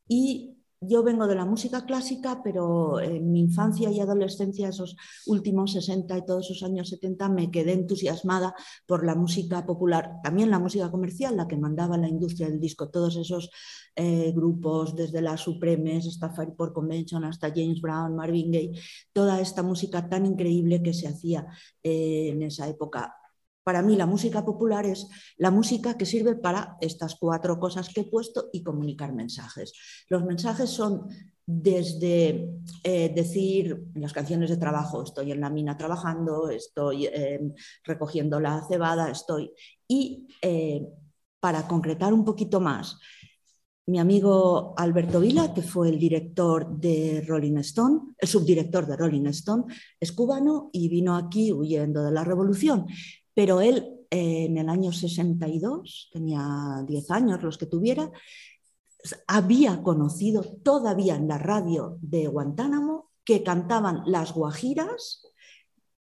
y 0.06 0.55
yo 0.80 1.02
vengo 1.02 1.26
de 1.26 1.35
la 1.35 1.45
música 1.45 1.87
clásica, 1.87 2.42
pero 2.42 3.00
en 3.00 3.30
mi 3.33 3.40
infancia 3.40 3.90
y 3.90 4.00
adolescencia, 4.00 4.68
esos 4.68 4.97
últimos 5.26 5.73
60 5.73 6.18
y 6.18 6.26
todos 6.26 6.50
esos 6.50 6.62
años 6.62 6.90
70, 6.90 7.28
me 7.28 7.50
quedé 7.50 7.73
entusiasmada 7.73 8.54
por 8.87 9.04
la 9.04 9.14
música 9.14 9.64
popular, 9.64 10.21
también 10.23 10.50
la 10.50 10.59
música 10.59 10.90
comercial, 10.90 11.37
la 11.37 11.49
que 11.49 11.56
mandaba 11.56 11.97
la 11.97 12.09
industria 12.09 12.49
del 12.49 12.61
disco, 12.61 12.90
todos 12.90 13.16
esos 13.16 13.50
eh, 13.95 14.33
grupos, 14.35 14.95
desde 14.95 15.23
las 15.23 15.40
Supremes 15.40 16.06
hasta 16.06 16.30
Fireport 16.30 16.75
Convention, 16.75 17.25
hasta 17.25 17.49
James 17.49 17.80
Brown, 17.80 18.14
Marvin 18.14 18.52
Gaye, 18.52 18.80
toda 19.12 19.40
esta 19.40 19.62
música 19.62 20.09
tan 20.09 20.26
increíble 20.26 20.83
que 20.83 20.92
se 20.92 21.09
hacía 21.09 21.47
eh, 21.83 22.28
en 22.33 22.42
esa 22.42 22.68
época 22.68 23.14
para 23.66 23.82
mí 23.82 23.96
la 23.96 24.06
música 24.06 24.44
popular 24.44 24.87
es 24.87 25.08
la 25.38 25.50
música 25.50 25.99
que 25.99 26.06
sirve 26.06 26.37
para 26.37 26.76
estas 26.80 27.16
cuatro 27.16 27.58
cosas 27.58 27.88
que 27.88 28.02
he 28.02 28.04
puesto 28.04 28.49
y 28.52 28.62
comunicar 28.62 29.12
mensajes. 29.12 29.73
Los 30.08 30.25
mensajes 30.25 30.70
son 30.70 31.08
desde 31.44 32.49
eh, 32.85 33.12
decir 33.12 33.88
en 33.92 34.02
las 34.02 34.12
canciones 34.12 34.50
de 34.50 34.56
trabajo, 34.56 35.02
estoy 35.02 35.32
en 35.32 35.40
la 35.40 35.50
mina 35.50 35.76
trabajando, 35.76 36.49
estoy 36.49 37.06
em, 37.06 37.52
recogiendo 37.82 38.38
la 38.38 38.64
cebada, 38.68 39.11
estoy... 39.11 39.50
Y 39.88 40.28
eh, 40.40 40.87
para 41.40 41.66
concretar 41.66 42.14
un 42.14 42.25
poquito 42.25 42.61
más, 42.61 43.00
mi 43.87 43.99
amigo 43.99 44.75
Alberto 44.76 45.18
Vila, 45.18 45.52
que 45.52 45.62
fue 45.62 45.88
el 45.88 45.99
director 45.99 46.68
de 46.78 47.25
Rolling 47.26 47.56
Stone, 47.58 48.14
el 48.16 48.28
subdirector 48.28 48.87
de 48.87 48.96
Rolling 48.96 49.26
Stone, 49.26 49.64
es 49.99 50.12
cubano 50.12 50.70
y 50.73 50.88
vino 50.88 51.16
aquí 51.16 51.50
huyendo 51.52 52.04
de 52.04 52.12
la 52.12 52.23
revolución 52.23 52.87
pero 53.37 53.61
él 53.61 54.07
eh, 54.11 54.47
en 54.47 54.57
el 54.57 54.71
año 54.71 54.93
62, 54.93 56.09
tenía 56.11 56.83
10 56.87 57.11
años 57.11 57.43
los 57.43 57.59
que 57.59 57.66
tuviera, 57.66 58.11
había 59.26 59.83
conocido 59.83 60.43
todavía 60.64 61.16
en 61.16 61.28
la 61.28 61.37
radio 61.37 61.99
de 62.00 62.28
Guantánamo 62.28 63.11
que 63.25 63.43
cantaban 63.43 64.05
las 64.07 64.33
guajiras, 64.33 65.26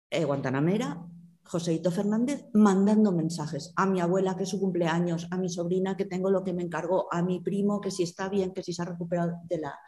eh, 0.10 0.26
guantanamera, 0.26 1.08
Joséito 1.46 1.92
Fernández, 1.92 2.46
mandando 2.54 3.14
mensajes 3.14 3.72
a 3.78 3.86
mi 3.86 4.02
abuela 4.02 4.36
que 4.36 4.44
es 4.44 4.50
su 4.50 4.60
cumpleaños, 4.60 5.28
a 5.32 5.38
mi 5.38 5.48
sobrina 5.48 5.96
que 5.96 6.06
tengo 6.06 6.30
lo 6.30 6.44
que 6.44 6.52
me 6.52 6.64
encargó, 6.64 7.08
a 7.10 7.22
mi 7.22 7.40
primo 7.40 7.80
que 7.80 7.92
si 7.92 8.04
está 8.04 8.28
bien, 8.28 8.54
que 8.54 8.64
si 8.64 8.74
se 8.74 8.82
ha 8.82 8.86
recuperado 8.86 9.36
de 9.46 9.60
la, 9.60 9.80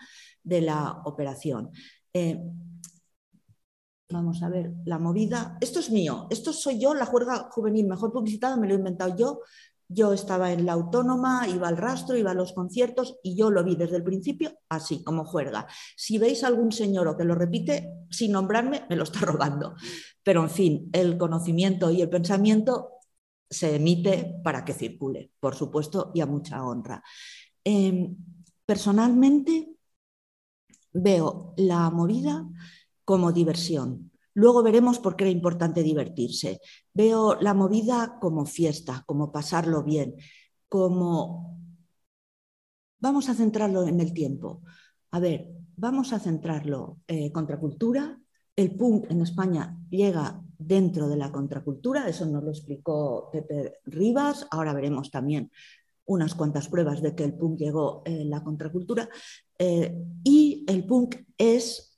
de 0.42 0.62
la 0.62 1.02
operación. 1.04 1.72
Eh, 2.14 2.40
Vamos 4.10 4.44
a 4.44 4.50
ver, 4.50 4.72
la 4.86 5.00
movida, 5.00 5.58
esto 5.62 5.80
es 5.80 5.90
mío, 5.90 6.28
esto 6.30 6.54
soy 6.54 6.80
yo, 6.80 6.94
la 6.94 7.08
juerga 7.08 7.50
juvenil 7.52 7.88
mejor 7.88 8.12
publicitada, 8.12 8.56
me 8.56 8.68
lo 8.68 8.76
he 8.76 8.78
inventado 8.78 9.16
yo. 9.18 9.42
Yo 9.88 10.14
estaba 10.14 10.52
en 10.52 10.66
la 10.66 10.74
autónoma, 10.74 11.48
iba 11.48 11.68
al 11.68 11.78
rastro, 11.78 12.18
iba 12.18 12.32
a 12.32 12.36
los 12.36 12.54
conciertos 12.54 13.18
y 13.24 13.36
yo 13.36 13.52
lo 13.52 13.64
vi 13.64 13.76
desde 13.76 13.98
el 13.98 14.04
principio 14.04 14.52
así, 14.70 15.04
como 15.04 15.26
juerga. 15.26 15.68
Si 15.96 16.18
veis 16.18 16.44
algún 16.44 16.72
señor 16.72 17.08
o 17.08 17.18
que 17.18 17.24
lo 17.24 17.36
repite 17.36 17.90
sin 18.10 18.32
nombrarme, 18.32 18.86
me 18.90 18.96
lo 18.96 19.04
está 19.04 19.20
robando. 19.22 19.76
Pero 20.24 20.44
en 20.44 20.50
fin, 20.50 20.90
el 20.94 21.18
conocimiento 21.18 21.92
y 21.92 22.02
el 22.02 22.10
pensamiento 22.10 22.94
se 23.50 23.76
emite 23.76 24.40
para 24.44 24.66
que 24.66 24.74
circule, 24.74 25.32
por 25.40 25.56
supuesto, 25.56 26.12
y 26.14 26.22
a 26.22 26.26
mucha 26.26 26.64
honra. 26.64 27.04
Em, 27.64 28.16
personalmente 28.66 29.76
veo 30.94 31.54
la 31.58 31.90
movida 31.90 32.48
como 33.06 33.32
diversión. 33.32 34.12
Luego 34.34 34.62
veremos 34.64 35.00
por 35.00 35.16
qué 35.16 35.24
era 35.24 35.32
importante 35.32 35.82
divertirse. 35.82 36.60
Veo 36.94 37.36
la 37.40 37.54
movida 37.54 38.18
como 38.20 38.46
fiesta, 38.46 39.04
como 39.06 39.32
pasarlo 39.32 39.84
bien, 39.84 40.16
como... 40.68 41.58
Vamos 43.00 43.30
a 43.30 43.36
centrarlo 43.36 43.88
en 43.88 44.02
el 44.02 44.14
tiempo. 44.14 44.62
A 45.12 45.20
ver, 45.20 45.48
vamos 45.78 46.12
a 46.12 46.20
centrarlo 46.20 46.98
en 47.08 47.24
eh, 47.24 47.32
contracultura. 47.32 48.20
El 48.56 48.76
punk 48.76 49.10
en 49.10 49.22
España 49.22 49.78
llega 49.90 50.42
dentro 50.58 51.08
de 51.08 51.18
la 51.18 51.32
contracultura, 51.32 52.08
eso 52.08 52.26
nos 52.26 52.44
lo 52.44 52.50
explicó 52.50 53.30
Pepe 53.32 53.80
Rivas. 53.86 54.48
Ahora 54.52 54.74
veremos 54.74 55.12
también 55.12 55.52
unas 56.06 56.36
cuantas 56.36 56.68
pruebas 56.68 57.02
de 57.02 57.16
que 57.16 57.24
el 57.24 57.34
punk 57.34 57.60
llegó 57.60 58.02
en 58.06 58.30
la 58.30 58.44
contracultura. 58.44 59.10
Eh, 59.58 59.96
y 60.24 60.66
el 60.68 60.86
punk 60.86 61.16
es 61.38 61.95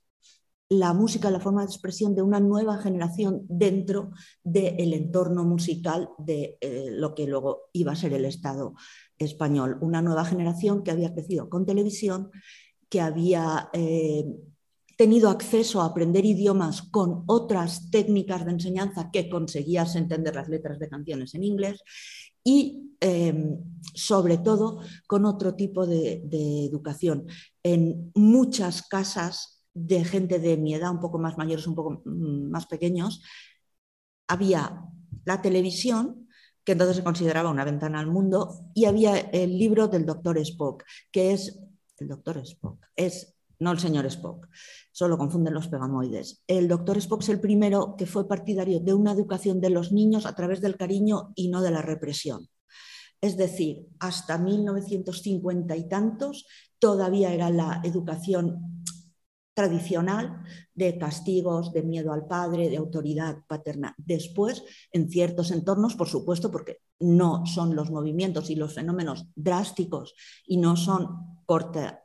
la 0.69 0.93
música, 0.93 1.31
la 1.31 1.39
forma 1.39 1.61
de 1.61 1.67
expresión 1.67 2.13
de 2.13 2.21
una 2.21 2.39
nueva 2.39 2.77
generación 2.77 3.45
dentro 3.47 4.11
del 4.43 4.93
entorno 4.93 5.45
musical 5.45 6.09
de 6.17 6.57
eh, 6.59 6.89
lo 6.91 7.15
que 7.15 7.25
luego 7.25 7.69
iba 7.73 7.93
a 7.93 7.95
ser 7.95 8.13
el 8.13 8.25
Estado 8.25 8.73
español. 9.17 9.77
Una 9.81 10.01
nueva 10.01 10.25
generación 10.25 10.83
que 10.83 10.91
había 10.91 11.13
crecido 11.13 11.49
con 11.49 11.65
televisión, 11.65 12.31
que 12.89 12.99
había 12.99 13.69
eh, 13.71 14.25
tenido 14.97 15.29
acceso 15.29 15.81
a 15.81 15.85
aprender 15.85 16.25
idiomas 16.25 16.81
con 16.81 17.23
otras 17.27 17.89
técnicas 17.89 18.45
de 18.45 18.51
enseñanza 18.51 19.09
que 19.11 19.29
conseguías 19.29 19.95
entender 19.95 20.35
las 20.35 20.49
letras 20.49 20.79
de 20.79 20.89
canciones 20.89 21.33
en 21.33 21.43
inglés 21.43 21.81
y 22.43 22.95
em, 22.99 23.57
sobre 23.93 24.37
todo 24.37 24.81
con 25.05 25.25
otro 25.25 25.55
tipo 25.55 25.85
de 25.85 26.65
educación. 26.65 27.25
En 27.63 28.11
muchas 28.15 28.81
casas 28.81 29.56
de 29.77 30.03
gente 30.03 30.39
de 30.39 30.57
mi 30.57 30.73
edad, 30.73 30.91
un 30.91 30.99
poco 30.99 31.19
más 31.19 31.37
mayores, 31.37 31.67
un 31.67 31.75
poco 31.75 32.01
mm, 32.05 32.49
más 32.49 32.65
pequeños, 32.65 33.21
había 34.27 34.81
la 35.25 35.41
televisión, 35.41 36.27
que 36.63 36.73
entonces 36.73 36.97
se 36.97 37.03
consideraba 37.03 37.49
una 37.49 37.63
ventana 37.63 37.99
al 37.99 38.07
mundo, 38.07 38.71
y 38.73 38.85
había 38.85 39.17
el 39.17 39.57
libro 39.57 39.87
del 39.87 40.05
doctor 40.05 40.37
Spock, 40.39 40.83
que 41.11 41.31
es 41.31 41.59
el 41.99 42.07
doctor 42.07 42.37
Spock, 42.39 42.85
es 42.95 43.35
no 43.59 43.71
el 43.71 43.79
señor 43.79 44.05
Spock, 44.05 44.47
solo 44.91 45.17
confunden 45.17 45.53
los 45.53 45.67
pegamoides. 45.67 46.43
El 46.47 46.67
doctor 46.67 46.97
Spock 46.97 47.23
es 47.23 47.29
el 47.29 47.39
primero 47.39 47.95
que 47.97 48.05
fue 48.05 48.27
partidario 48.27 48.79
de 48.79 48.93
una 48.93 49.13
educación 49.13 49.59
de 49.59 49.71
los 49.71 49.91
niños 49.91 50.25
a 50.25 50.35
través 50.35 50.61
del 50.61 50.77
cariño 50.77 51.31
y 51.35 51.49
no 51.49 51.61
de 51.61 51.71
la 51.71 51.81
represión. 51.81 52.47
Es 53.19 53.35
decir, 53.35 53.87
hasta 53.99 54.37
1950 54.37 55.75
y 55.75 55.89
tantos 55.89 56.45
todavía 56.77 57.33
era 57.33 57.49
la 57.49 57.81
educación 57.83 58.76
tradicional 59.57 60.43
de 60.75 60.99
castigos, 60.99 61.73
de 61.73 61.81
miedo 61.81 62.13
al 62.13 62.27
padre, 62.27 62.69
de 62.69 62.77
autoridad 62.77 63.37
paterna. 63.47 63.95
Después, 63.97 64.63
en 64.91 65.09
ciertos 65.09 65.49
entornos, 65.49 65.95
por 65.95 66.07
supuesto, 66.07 66.51
porque 66.51 66.81
no 66.99 67.43
son 67.47 67.75
los 67.75 67.89
movimientos 67.89 68.51
y 68.51 68.55
los 68.55 68.75
fenómenos 68.75 69.25
drásticos 69.33 70.13
y 70.45 70.57
no 70.57 70.75
son 70.75 71.41
corta, 71.47 72.03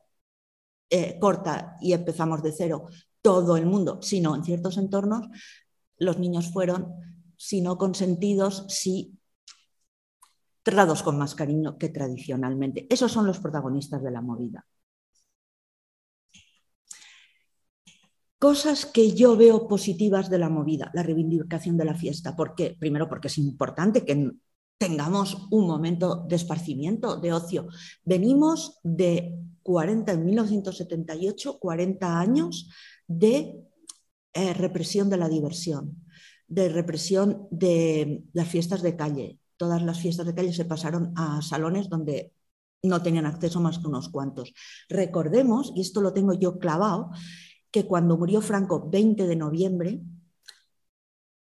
eh, 0.89 1.19
corta 1.21 1.77
y 1.83 1.93
empezamos 1.93 2.43
de 2.43 2.53
cero 2.53 2.87
todo 3.21 3.59
el 3.59 3.67
mundo, 3.67 4.01
sino 4.01 4.35
en 4.35 4.45
ciertos 4.45 4.79
entornos, 4.79 5.29
los 5.99 6.19
niños 6.19 6.51
fueron, 6.53 6.95
si 7.37 7.61
no 7.61 7.77
consentidos, 7.77 8.65
sí 8.69 9.19
tratados 10.63 11.03
con 11.03 11.19
más 11.19 11.35
cariño 11.35 11.77
que 11.77 11.91
tradicionalmente. 11.91 12.87
Esos 12.89 13.13
son 13.13 13.27
los 13.27 13.41
protagonistas 13.41 14.03
de 14.03 14.11
la 14.11 14.23
movida. 14.23 14.65
Cosas 18.43 18.87
que 18.87 19.13
yo 19.13 19.37
veo 19.37 19.69
positivas 19.69 20.29
de 20.29 20.37
la 20.37 20.49
movida, 20.49 20.91
la 20.95 21.05
reivindicación 21.05 21.77
de 21.77 21.85
la 21.85 21.95
fiesta. 21.95 22.35
¿Por 22.35 22.57
qué? 22.57 22.77
Primero 22.77 23.09
porque 23.09 23.29
es 23.29 23.39
importante 23.39 24.05
que 24.05 24.33
tengamos 24.79 25.47
un 25.53 25.69
momento 25.69 26.27
de 26.29 26.35
esparcimiento, 26.35 27.19
de 27.19 27.33
ocio. 27.33 27.69
Venimos 28.05 28.81
de 28.83 29.39
40, 29.63 30.11
en 30.11 30.25
1978, 30.25 31.61
40 31.61 32.19
años 32.19 32.69
de 33.07 33.63
eh, 34.35 34.55
represión 34.55 35.09
de 35.09 35.19
la 35.19 35.29
diversión, 35.29 36.05
de 36.49 36.69
represión 36.69 37.47
de 37.53 38.25
las 38.33 38.49
fiestas 38.49 38.83
de 38.83 38.97
calle. 38.97 39.39
Todas 39.57 39.85
las 39.85 40.01
fiestas 40.01 40.27
de 40.27 40.35
calle 40.35 40.53
se 40.53 40.65
pasaron 40.65 41.13
a 41.15 41.43
salones 41.43 41.89
donde 41.89 42.33
no 42.83 43.01
tenían 43.03 43.27
acceso 43.27 43.61
más 43.61 43.79
que 43.79 43.87
unos 43.87 44.09
cuantos. 44.09 44.53
Recordemos, 44.89 45.73
y 45.77 45.83
esto 45.83 46.01
lo 46.01 46.13
tengo 46.13 46.33
yo 46.35 46.59
clavado, 46.59 47.11
que 47.73 47.87
cuando 47.87 48.17
murió 48.17 48.41
Franco, 48.41 48.89
20 48.89 49.27
de 49.27 49.37
noviembre, 49.37 50.03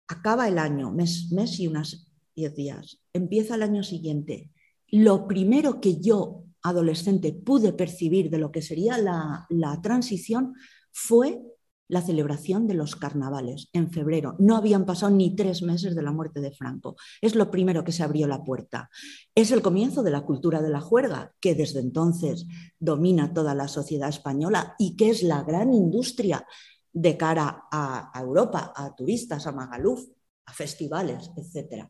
acaba 0.06 0.48
el 0.48 0.58
año, 0.58 0.90
mes, 0.92 1.30
mes 1.32 1.58
y 1.58 1.66
unas 1.66 2.08
10 2.34 2.54
días, 2.54 3.02
empieza 3.12 3.56
el 3.56 3.62
año 3.62 3.82
siguiente. 3.82 4.50
Lo 4.88 5.26
primero 5.26 5.80
que 5.80 6.00
yo, 6.00 6.44
adolescente, 6.62 7.32
pude 7.32 7.72
percibir 7.72 8.30
de 8.30 8.38
lo 8.38 8.52
que 8.52 8.62
sería 8.62 8.96
la, 8.98 9.46
la 9.50 9.82
transición 9.82 10.54
fue 10.92 11.42
la 11.92 12.00
celebración 12.00 12.66
de 12.66 12.72
los 12.72 12.96
carnavales 12.96 13.68
en 13.74 13.90
febrero. 13.90 14.34
No 14.38 14.56
habían 14.56 14.86
pasado 14.86 15.12
ni 15.14 15.36
tres 15.36 15.60
meses 15.60 15.94
de 15.94 16.00
la 16.00 16.10
muerte 16.10 16.40
de 16.40 16.50
Franco. 16.50 16.96
Es 17.20 17.34
lo 17.34 17.50
primero 17.50 17.84
que 17.84 17.92
se 17.92 18.02
abrió 18.02 18.26
la 18.26 18.42
puerta. 18.42 18.88
Es 19.34 19.50
el 19.50 19.60
comienzo 19.60 20.02
de 20.02 20.10
la 20.10 20.22
cultura 20.22 20.62
de 20.62 20.70
la 20.70 20.80
juerga, 20.80 21.34
que 21.38 21.54
desde 21.54 21.80
entonces 21.80 22.46
domina 22.78 23.34
toda 23.34 23.54
la 23.54 23.68
sociedad 23.68 24.08
española 24.08 24.74
y 24.78 24.96
que 24.96 25.10
es 25.10 25.22
la 25.22 25.42
gran 25.42 25.74
industria 25.74 26.46
de 26.94 27.18
cara 27.18 27.64
a, 27.70 28.10
Europa, 28.18 28.72
a 28.74 28.94
turistas, 28.94 29.46
a 29.46 29.52
Magaluf, 29.52 30.02
a 30.46 30.52
festivales, 30.54 31.30
etc. 31.36 31.86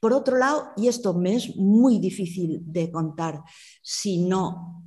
Por 0.00 0.14
otro 0.14 0.38
lado, 0.38 0.70
y 0.78 0.88
esto 0.88 1.12
me 1.12 1.34
es 1.34 1.54
muy 1.56 1.98
difícil 1.98 2.62
de 2.64 2.90
contar 2.90 3.42
si 3.82 4.24
no 4.24 4.82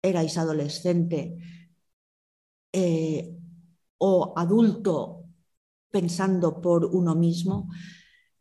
erais 0.00 0.38
adolescente, 0.38 1.59
eh, 2.72 3.36
o 3.98 4.32
adulto 4.36 5.24
pensando 5.90 6.60
por 6.60 6.84
uno 6.84 7.14
mismo, 7.14 7.68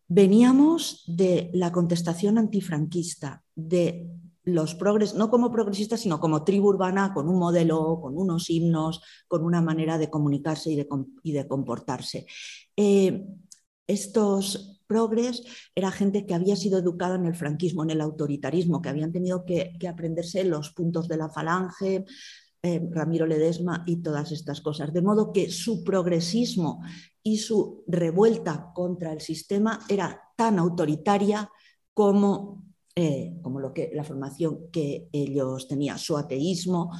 veníamos 0.08 1.04
de 1.08 1.50
la 1.54 1.72
contestación 1.72 2.38
antifranquista, 2.38 3.44
de 3.56 4.10
los 4.44 4.76
progres, 4.76 5.14
no 5.14 5.30
como 5.30 5.52
progresistas, 5.52 6.02
sino 6.02 6.20
como 6.20 6.44
tribu 6.44 6.70
urbana, 6.70 7.14
con 7.14 7.30
un 7.30 7.38
modelo, 7.38 8.00
con 8.02 8.18
unos 8.18 8.50
himnos, 8.50 9.02
con 9.28 9.44
una 9.44 9.62
manera 9.62 9.98
de 9.98 10.10
comunicarse 10.10 10.72
y 10.72 11.32
de, 11.34 11.48
comportarse. 11.48 12.26
Eh, 12.76 13.26
estos 13.86 14.82
progres 14.88 15.44
era 15.76 15.92
gente 15.92 16.26
que 16.26 16.34
había 16.34 16.56
sido 16.56 16.80
educada 16.80 17.16
en 17.16 17.26
el 17.26 17.36
franquismo, 17.36 17.84
en 17.84 17.92
el 17.92 18.02
autoritarismo, 18.02 18.82
que 18.82 18.90
habían 18.90 19.12
tenido 19.12 19.46
que 19.46 19.88
aprenderse 19.88 20.44
los 20.44 20.72
puntos 20.72 21.08
de 21.08 21.18
la 21.18 21.30
falange, 21.30 22.06
eh, 22.62 22.90
Ramiro 22.92 23.26
Ledesma 23.26 23.84
y 23.88 24.02
todas 24.02 24.34
estas 24.34 24.60
cosas. 24.60 24.92
De 24.92 25.02
modo 25.02 25.32
que 25.32 25.50
su 25.50 25.82
progresismo 25.82 26.82
y 27.24 27.38
su 27.38 27.86
revuelta 27.88 28.74
contra 28.76 29.14
el 29.14 29.22
sistema 29.22 29.80
era 29.88 30.22
tan 30.36 30.60
autoritaria 30.60 31.50
como, 31.94 32.66
eh, 32.96 33.40
como 33.42 33.62
lo 33.62 33.74
que, 33.74 33.92
la 33.94 34.04
formación 34.04 34.70
que 34.74 35.08
ellos 35.14 35.70
tenían, 35.70 35.98
su 35.98 36.18
ateísmo 36.18 36.92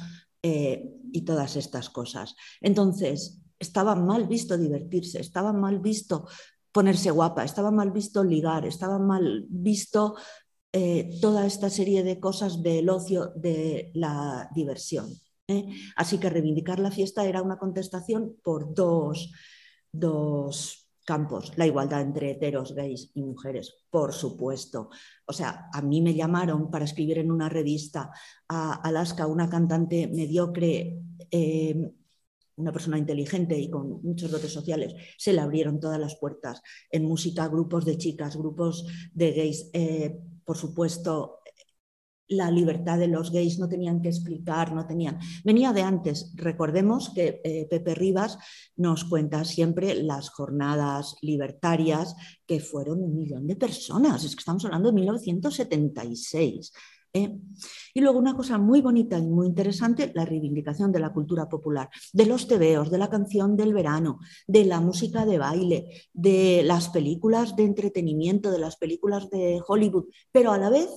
eh, 0.42 0.94
y 1.12 1.22
todas 1.26 1.56
estas 1.56 1.90
cosas. 1.90 2.36
Entonces, 2.62 3.42
estaba 3.58 3.94
mal 3.94 4.28
visto 4.28 4.56
divertirse, 4.56 5.20
estaba 5.20 5.52
mal 5.52 5.78
visto 5.78 6.26
ponerse 6.72 7.10
guapa, 7.10 7.44
estaba 7.44 7.70
mal 7.70 7.90
visto 7.90 8.24
ligar, 8.24 8.64
estaba 8.64 8.98
mal 8.98 9.44
visto 9.50 10.14
toda 11.20 11.46
esta 11.46 11.68
serie 11.68 12.04
de 12.04 12.20
cosas 12.20 12.62
del 12.62 12.88
ocio, 12.88 13.32
de 13.34 13.90
la 13.92 14.48
diversión. 14.54 15.10
¿Eh? 15.50 15.68
Así 15.96 16.18
que 16.18 16.30
reivindicar 16.30 16.78
la 16.78 16.90
fiesta 16.90 17.26
era 17.26 17.42
una 17.42 17.58
contestación 17.58 18.36
por 18.42 18.72
dos, 18.74 19.32
campos, 21.04 21.52
la 21.56 21.66
igualdad 21.66 22.02
entre 22.02 22.30
heteros, 22.30 22.72
gays 22.74 23.10
y 23.14 23.22
mujeres, 23.22 23.74
por 23.90 24.12
supuesto. 24.12 24.90
O 25.26 25.32
sea, 25.32 25.68
a 25.72 25.82
mí 25.82 26.00
me 26.00 26.14
llamaron 26.14 26.70
para 26.70 26.84
escribir 26.84 27.18
en 27.18 27.32
una 27.32 27.48
revista 27.48 28.12
a 28.48 28.74
Alaska, 28.74 29.26
una 29.26 29.50
cantante 29.50 30.06
mediocre, 30.06 31.00
eh, 31.30 31.90
una 32.56 32.72
persona 32.72 32.98
inteligente 32.98 33.58
y 33.58 33.70
con 33.70 34.02
muchos 34.02 34.30
dotes 34.30 34.52
sociales, 34.52 34.94
se 35.18 35.32
le 35.32 35.40
abrieron 35.40 35.80
todas 35.80 35.98
las 35.98 36.16
puertas 36.16 36.62
en 36.90 37.04
música, 37.06 37.48
grupos 37.48 37.84
de 37.84 37.96
chicas, 37.96 38.36
grupos 38.36 38.86
de 39.12 39.32
gays, 39.32 39.70
eh, 39.72 40.16
por 40.44 40.56
supuesto, 40.56 41.39
la 42.30 42.50
libertad 42.50 42.98
de 42.98 43.08
los 43.08 43.30
gays, 43.30 43.58
no 43.58 43.68
tenían 43.68 44.00
que 44.00 44.08
explicar, 44.08 44.72
no 44.72 44.86
tenían. 44.86 45.18
Venía 45.44 45.72
de 45.72 45.82
antes. 45.82 46.32
Recordemos 46.36 47.10
que 47.10 47.40
eh, 47.44 47.66
Pepe 47.68 47.94
Rivas 47.94 48.38
nos 48.76 49.04
cuenta 49.04 49.44
siempre 49.44 49.94
las 49.94 50.30
jornadas 50.30 51.16
libertarias, 51.22 52.14
que 52.46 52.60
fueron 52.60 53.02
un 53.02 53.16
millón 53.16 53.46
de 53.46 53.56
personas. 53.56 54.24
Es 54.24 54.34
que 54.34 54.40
estamos 54.40 54.64
hablando 54.64 54.90
de 54.90 54.94
1976. 54.94 56.72
¿eh? 57.12 57.36
Y 57.94 58.00
luego 58.00 58.18
una 58.18 58.36
cosa 58.36 58.58
muy 58.58 58.80
bonita 58.80 59.18
y 59.18 59.26
muy 59.26 59.48
interesante, 59.48 60.12
la 60.14 60.24
reivindicación 60.24 60.92
de 60.92 61.00
la 61.00 61.12
cultura 61.12 61.48
popular, 61.48 61.90
de 62.12 62.26
los 62.26 62.46
tebeos, 62.46 62.90
de 62.90 62.98
la 62.98 63.10
canción 63.10 63.56
del 63.56 63.74
verano, 63.74 64.20
de 64.46 64.64
la 64.64 64.80
música 64.80 65.26
de 65.26 65.38
baile, 65.38 66.08
de 66.12 66.62
las 66.64 66.90
películas 66.90 67.56
de 67.56 67.64
entretenimiento, 67.64 68.52
de 68.52 68.58
las 68.58 68.76
películas 68.76 69.28
de 69.30 69.60
Hollywood, 69.66 70.06
pero 70.30 70.52
a 70.52 70.58
la 70.58 70.70
vez 70.70 70.90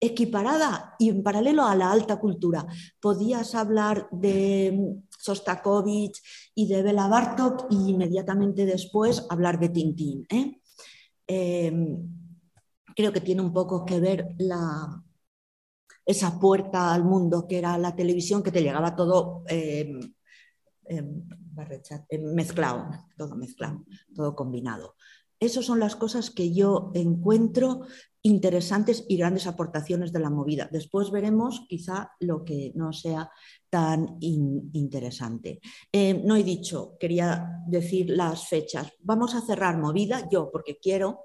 equiparada 0.00 0.94
y 0.98 1.10
en 1.10 1.22
paralelo 1.22 1.64
a 1.64 1.76
la 1.76 1.92
alta 1.92 2.18
cultura. 2.18 2.66
Podías 3.00 3.54
hablar 3.54 4.08
de 4.10 4.96
Sostakovich 5.18 6.22
y 6.54 6.66
de 6.66 6.82
Bela 6.82 7.06
Bartok 7.06 7.66
y 7.70 7.90
inmediatamente 7.90 8.64
después 8.64 9.26
hablar 9.28 9.60
de 9.60 9.68
Tintín. 9.68 10.26
¿eh? 10.30 10.60
Em, 11.26 11.98
creo 12.96 13.12
que 13.12 13.20
tiene 13.20 13.42
un 13.42 13.52
poco 13.52 13.84
que 13.84 14.00
ver 14.00 14.28
esa 16.06 16.40
puerta 16.40 16.92
al 16.92 17.04
mundo 17.04 17.46
que 17.46 17.58
era 17.58 17.76
la 17.78 17.94
televisión, 17.94 18.42
que 18.42 18.50
te 18.50 18.62
llegaba 18.62 18.96
todo 18.96 19.44
em, 19.46 20.00
em, 20.88 21.28
mezclado, 22.34 22.90
todo 23.16 23.36
mezclado, 23.36 23.84
todo 24.14 24.34
combinado. 24.34 24.94
Esas 25.40 25.64
son 25.64 25.80
las 25.80 25.96
cosas 25.96 26.30
que 26.30 26.52
yo 26.52 26.92
encuentro 26.94 27.80
interesantes 28.22 29.04
y 29.08 29.16
grandes 29.16 29.46
aportaciones 29.46 30.12
de 30.12 30.20
la 30.20 30.28
movida. 30.28 30.68
Después 30.70 31.10
veremos 31.10 31.64
quizá 31.68 32.12
lo 32.20 32.44
que 32.44 32.72
no 32.74 32.92
sea 32.92 33.30
tan 33.70 34.18
interesante. 34.20 35.60
Eh, 35.90 36.20
no 36.22 36.36
he 36.36 36.42
dicho, 36.42 36.96
quería 37.00 37.62
decir 37.66 38.10
las 38.10 38.48
fechas. 38.48 38.92
Vamos 39.00 39.34
a 39.34 39.40
cerrar 39.40 39.78
movida, 39.78 40.28
yo 40.30 40.50
porque 40.52 40.78
quiero, 40.78 41.20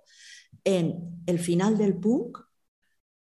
en 0.64 1.22
el 1.26 1.40
final 1.40 1.78
del 1.78 1.98
punk, 1.98 2.38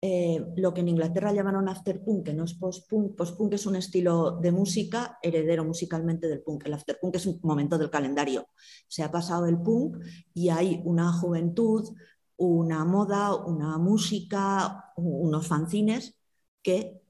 eh, 0.08 0.46
lo 0.58 0.72
que 0.72 0.82
en 0.82 0.90
Inglaterra 0.90 1.34
llamaron 1.34 1.68
afterpunk, 1.68 2.26
que 2.28 2.34
no 2.34 2.44
es 2.44 2.54
post-punk. 2.54 3.16
Post-punk 3.16 3.54
es 3.54 3.66
un 3.66 3.76
estilo 3.76 4.38
de 4.40 4.52
música 4.52 5.18
heredero 5.22 5.66
musicalmente 5.66 6.28
del 6.28 6.44
punk. 6.44 6.68
El 6.68 6.76
afterpunk 6.76 7.16
es 7.16 7.26
un 7.26 7.40
momento 7.42 7.76
del 7.80 7.90
calendario. 7.90 8.48
Se 8.88 9.02
ha 9.02 9.10
pasado 9.10 9.48
el 9.48 9.60
punk 9.60 9.98
y 10.34 10.50
hay 10.50 10.82
una 10.86 11.12
juventud 11.12 11.96
una 12.38 12.84
moda, 12.86 13.34
una 13.34 13.78
música, 13.78 14.92
unos 14.98 15.48
fanzines 15.48 16.16
que 16.62 17.02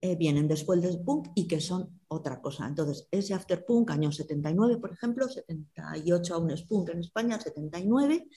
eh, 0.00 0.16
vienen 0.16 0.48
después 0.48 0.80
del 0.82 1.00
punk 1.02 1.28
y 1.34 1.46
que 1.46 1.60
son 1.60 2.00
otra 2.08 2.40
cosa. 2.40 2.66
Entonces, 2.66 3.06
ese 3.10 3.34
after 3.34 3.64
punk, 3.64 3.90
año 3.90 4.10
79, 4.10 4.78
por 4.78 4.92
ejemplo, 4.92 5.28
78 5.28 6.34
aún 6.34 6.50
es 6.50 6.62
punk 6.62 6.88
en 6.90 7.00
España, 7.00 7.38
79, 7.38 8.28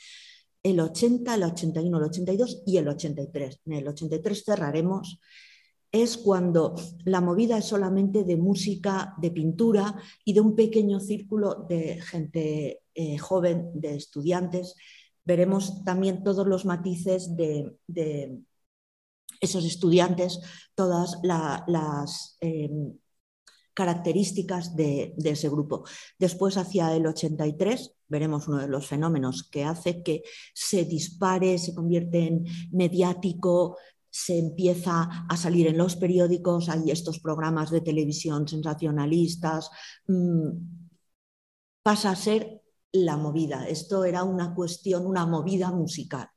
el 0.63 0.79
80, 0.79 1.35
el 1.35 1.43
81, 1.43 1.97
el 1.97 2.03
82 2.03 2.63
y 2.65 2.77
el 2.77 2.87
83. 2.87 3.59
En 3.65 3.73
el 3.73 3.87
83 3.87 4.43
cerraremos. 4.45 5.19
Es 5.91 6.17
cuando 6.17 6.73
la 7.05 7.21
movida 7.21 7.59
es 7.59 7.65
solamente 7.65 8.23
de 8.23 8.35
música, 8.35 9.13
de 9.21 9.29
pintura 9.29 9.95
y 10.25 10.33
de 10.33 10.41
un 10.41 10.55
pequeño 10.55 10.99
círculo 10.99 11.67
de 11.69 12.01
gente 12.01 12.81
eh, 12.95 13.17
joven, 13.19 13.69
de 13.75 13.95
estudiantes 13.95 14.75
veremos 15.25 15.83
también 15.83 16.23
todos 16.23 16.47
los 16.47 16.65
matices 16.65 17.35
de, 17.35 18.39
esos 19.39 19.65
estudiantes, 19.65 20.39
todas 20.75 21.19
las 21.23 22.37
em, 22.39 22.93
características 23.73 24.75
de, 24.75 25.13
ese 25.23 25.49
grupo. 25.49 25.83
Después, 26.19 26.57
hacia 26.57 26.95
el 26.95 27.07
83, 27.07 27.93
veremos 28.13 28.47
uno 28.47 28.59
de 28.59 28.67
los 28.67 28.85
fenómenos 28.85 29.49
que 29.49 29.63
hace 29.63 30.03
que 30.03 30.23
se 30.53 30.85
dispare, 30.85 31.57
se 31.57 31.73
convierte 31.73 32.27
en 32.27 32.45
mediático, 32.71 33.77
se 34.09 34.37
empieza 34.37 35.25
a 35.27 35.35
salir 35.35 35.65
en 35.65 35.77
los 35.77 35.95
periódicos, 35.95 36.69
hay 36.69 36.91
estos 36.91 37.19
programas 37.19 37.71
de 37.71 37.81
televisión 37.81 38.47
sensacionalistas, 38.47 39.71
mm, 40.07 40.49
pasa 41.81 42.11
a 42.11 42.15
ser 42.15 42.61
la 42.91 43.17
movida. 43.17 43.67
Esto 43.67 44.05
era 44.05 44.23
una 44.23 44.53
cuestión, 44.53 45.07
una 45.07 45.25
movida 45.25 45.71
musical. 45.71 46.27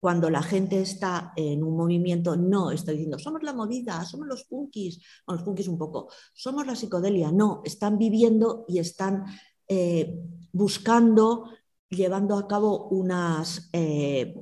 Cuando 0.00 0.28
la 0.28 0.42
gente 0.42 0.82
está 0.82 1.32
en 1.36 1.62
un 1.62 1.76
movimiento, 1.76 2.36
no 2.36 2.72
está 2.72 2.90
diciendo, 2.90 3.18
somos 3.20 3.44
la 3.44 3.54
movida, 3.54 4.04
somos 4.04 4.26
los 4.26 4.44
punkis, 4.44 5.00
los 5.28 5.42
punkis 5.44 5.68
un 5.68 5.78
poco, 5.78 6.10
somos 6.34 6.66
la 6.66 6.74
psicodelia, 6.74 7.30
no, 7.30 7.62
están 7.64 7.96
viviendo 7.96 8.64
y 8.68 8.80
están 8.80 9.24
eh, 9.68 10.20
buscando, 10.54 11.50
llevando 11.90 12.38
a 12.38 12.46
cabo 12.46 12.88
unas, 12.88 13.68
eh, 13.72 14.34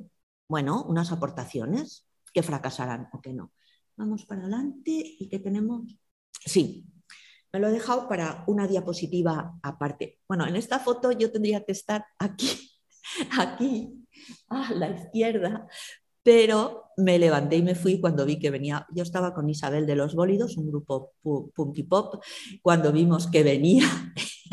bueno, 0.47 0.85
unas 0.85 1.11
aportaciones 1.11 2.07
que 2.33 2.43
fracasarán 2.43 3.09
o 3.13 3.21
que 3.21 3.33
no. 3.33 3.53
Vamos 3.97 4.27
para 4.27 4.43
adelante 4.43 4.91
y 5.19 5.29
que 5.29 5.39
tenemos... 5.39 5.97
Sí, 6.45 6.85
me 7.53 7.61
lo 7.61 7.69
he 7.69 7.73
dejado 7.73 8.09
para 8.09 8.45
una 8.47 8.69
diapositiva 8.69 9.59
aparte. 9.63 10.21
Bueno, 10.29 10.47
en 10.47 10.57
esta 10.57 10.79
foto 10.79 11.13
yo 11.13 11.33
tendría 11.33 11.65
que 11.65 11.73
estar 11.73 12.05
aquí, 12.19 12.71
aquí, 13.39 14.07
a 14.49 14.73
la 14.75 14.91
izquierda, 14.91 15.67
pero 16.23 16.91
me 16.99 17.19
levanté 17.19 17.57
y 17.57 17.63
me 17.63 17.75
fui 17.75 18.01
cuando 18.01 18.27
vi 18.27 18.39
que 18.39 18.51
venía, 18.51 18.87
yo 18.91 19.03
estaba 19.03 19.33
con 19.33 19.49
Isabel 19.49 19.87
de 19.87 19.97
los 19.97 20.15
Bólidos, 20.15 20.59
un 20.59 20.69
grupo 20.69 21.15
punky 21.23 21.85
pop, 21.85 22.23
cuando 22.61 22.93
vimos 22.93 23.29
que 23.29 23.43
venía 23.43 23.87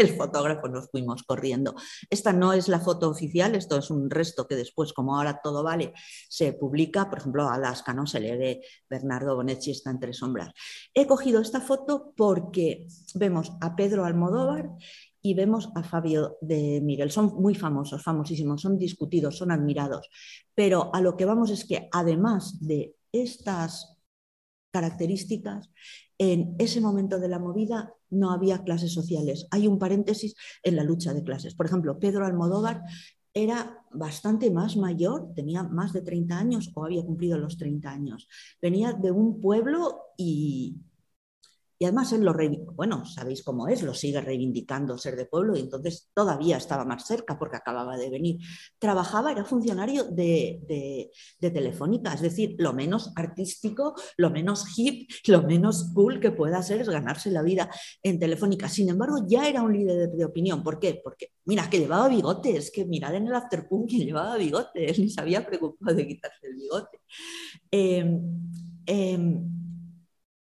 el 0.02 0.16
fotógrafo 0.16 0.68
nos 0.68 0.90
fuimos 0.90 1.24
corriendo. 1.24 1.76
Esta 2.10 2.34
no 2.34 2.54
es 2.54 2.68
la 2.68 2.80
foto 2.80 3.10
oficial, 3.10 3.56
esto 3.56 3.78
es 3.78 3.90
un 3.90 4.10
resto 4.10 4.48
que 4.48 4.56
después, 4.56 4.94
como 4.94 5.18
ahora 5.18 5.40
todo 5.44 5.64
vale, 5.64 5.94
se 6.30 6.54
publica, 6.54 7.10
por 7.10 7.20
ejemplo, 7.20 7.50
Alaska 7.50 7.94
no 7.94 8.06
se 8.06 8.20
le 8.20 8.38
ve 8.38 8.62
Bernardo 8.90 9.36
Bonetti 9.36 9.72
está 9.72 9.92
entre 9.92 10.14
sombras. 10.14 10.54
He 10.94 11.08
cogido 11.08 11.42
esta 11.42 11.62
foto 11.62 12.14
porque 12.16 12.88
vemos 13.16 13.52
a 13.62 13.76
Pedro 13.76 14.06
Almodóvar 14.06 14.70
y 15.22 15.34
vemos 15.34 15.70
a 15.76 15.84
Fabio 15.84 16.38
de 16.42 16.82
Miguel. 16.82 17.12
Son 17.12 17.34
muy 17.36 17.56
famosos, 17.56 18.04
famosísimos, 18.04 18.62
son 18.62 18.78
discutidos, 18.78 19.38
son 19.38 19.52
admirados. 19.52 20.10
Pero 20.56 20.94
a 20.94 21.02
lo 21.02 21.18
que 21.18 21.26
vamos 21.26 21.50
es 21.52 21.66
que 21.66 21.90
además 21.92 22.60
de 22.66 22.96
estas 23.12 23.98
características, 24.72 25.70
en 26.18 26.56
ese 26.60 26.82
momento 26.82 27.20
de 27.20 27.28
la 27.28 27.40
movida 27.40 27.94
no 28.10 28.32
había 28.32 28.64
clases 28.64 28.94
sociales. 28.94 29.48
Hay 29.52 29.68
un 29.68 29.80
paréntesis 29.80 30.36
en 30.64 30.76
la 30.76 30.84
lucha 30.84 31.14
de 31.14 31.24
clases. 31.24 31.56
Por 31.56 31.66
ejemplo, 31.66 32.00
Pedro 32.00 32.26
Almodóvar 32.26 32.84
era 33.34 33.84
bastante 33.92 34.52
más 34.52 34.76
mayor, 34.76 35.34
tenía 35.36 35.64
más 35.64 35.94
de 35.94 36.02
30 36.02 36.38
años 36.38 36.72
o 36.74 36.86
había 36.86 37.06
cumplido 37.06 37.38
los 37.38 37.58
30 37.58 37.90
años. 37.90 38.28
Venía 38.62 38.94
de 38.94 39.12
un 39.12 39.40
pueblo 39.40 40.02
y, 40.18 40.78
y 41.82 41.86
además 41.86 42.12
él 42.12 42.26
lo 42.26 42.34
bueno, 42.76 43.06
sabéis 43.06 43.42
cómo 43.42 43.70
es, 43.70 43.84
lo 43.84 43.94
sigue 43.94 44.20
reivindicando 44.20 44.98
ser 44.98 45.16
de 45.16 45.26
pueblo 45.26 45.56
y 45.56 45.62
entonces 45.62 46.10
todavía 46.14 46.58
estaba 46.58 46.84
más 46.84 47.08
cerca 47.08 47.40
porque 47.40 47.56
acababa 47.56 47.96
de 47.96 48.10
venir. 48.10 48.38
Trabajaba, 48.78 49.32
era 49.32 49.46
funcionario 49.46 50.04
de, 50.04 51.10
Telefónica, 51.40 52.14
es 52.14 52.22
decir, 52.22 52.56
lo 52.58 52.74
menos 52.74 53.14
artístico, 53.16 53.96
lo 54.18 54.30
menos 54.30 54.78
hip, 54.78 55.10
lo 55.28 55.44
menos 55.44 55.92
cool 55.94 56.20
que 56.20 56.32
pueda 56.32 56.62
ser 56.62 56.82
es 56.82 56.90
ganarse 56.90 57.32
la 57.32 57.44
vida 57.44 57.70
en 58.04 58.20
Telefónica. 58.20 58.68
Sin 58.68 58.90
embargo, 58.90 59.26
ya 59.26 59.48
era 59.48 59.62
un 59.62 59.72
líder 59.72 60.10
de, 60.10 60.26
opinión. 60.26 60.62
¿Por 60.62 60.80
qué? 60.80 61.00
Porque, 61.02 61.32
mira, 61.46 61.70
que 61.70 61.80
llevaba 61.80 62.10
bigotes, 62.10 62.72
que 62.72 62.86
mirad 62.86 63.16
en 63.16 63.28
el 63.28 63.34
afterpunk 63.34 63.90
que 63.90 64.00
llevaba 64.00 64.36
bigotes, 64.36 65.00
ni 65.00 65.10
se 65.10 65.22
había 65.22 65.46
preocupado 65.46 65.96
de 65.96 66.06
quitarse 66.06 66.46
el 66.46 66.56
bigote. 66.56 67.00
Eh, 67.72 68.20
eh, 68.86 69.40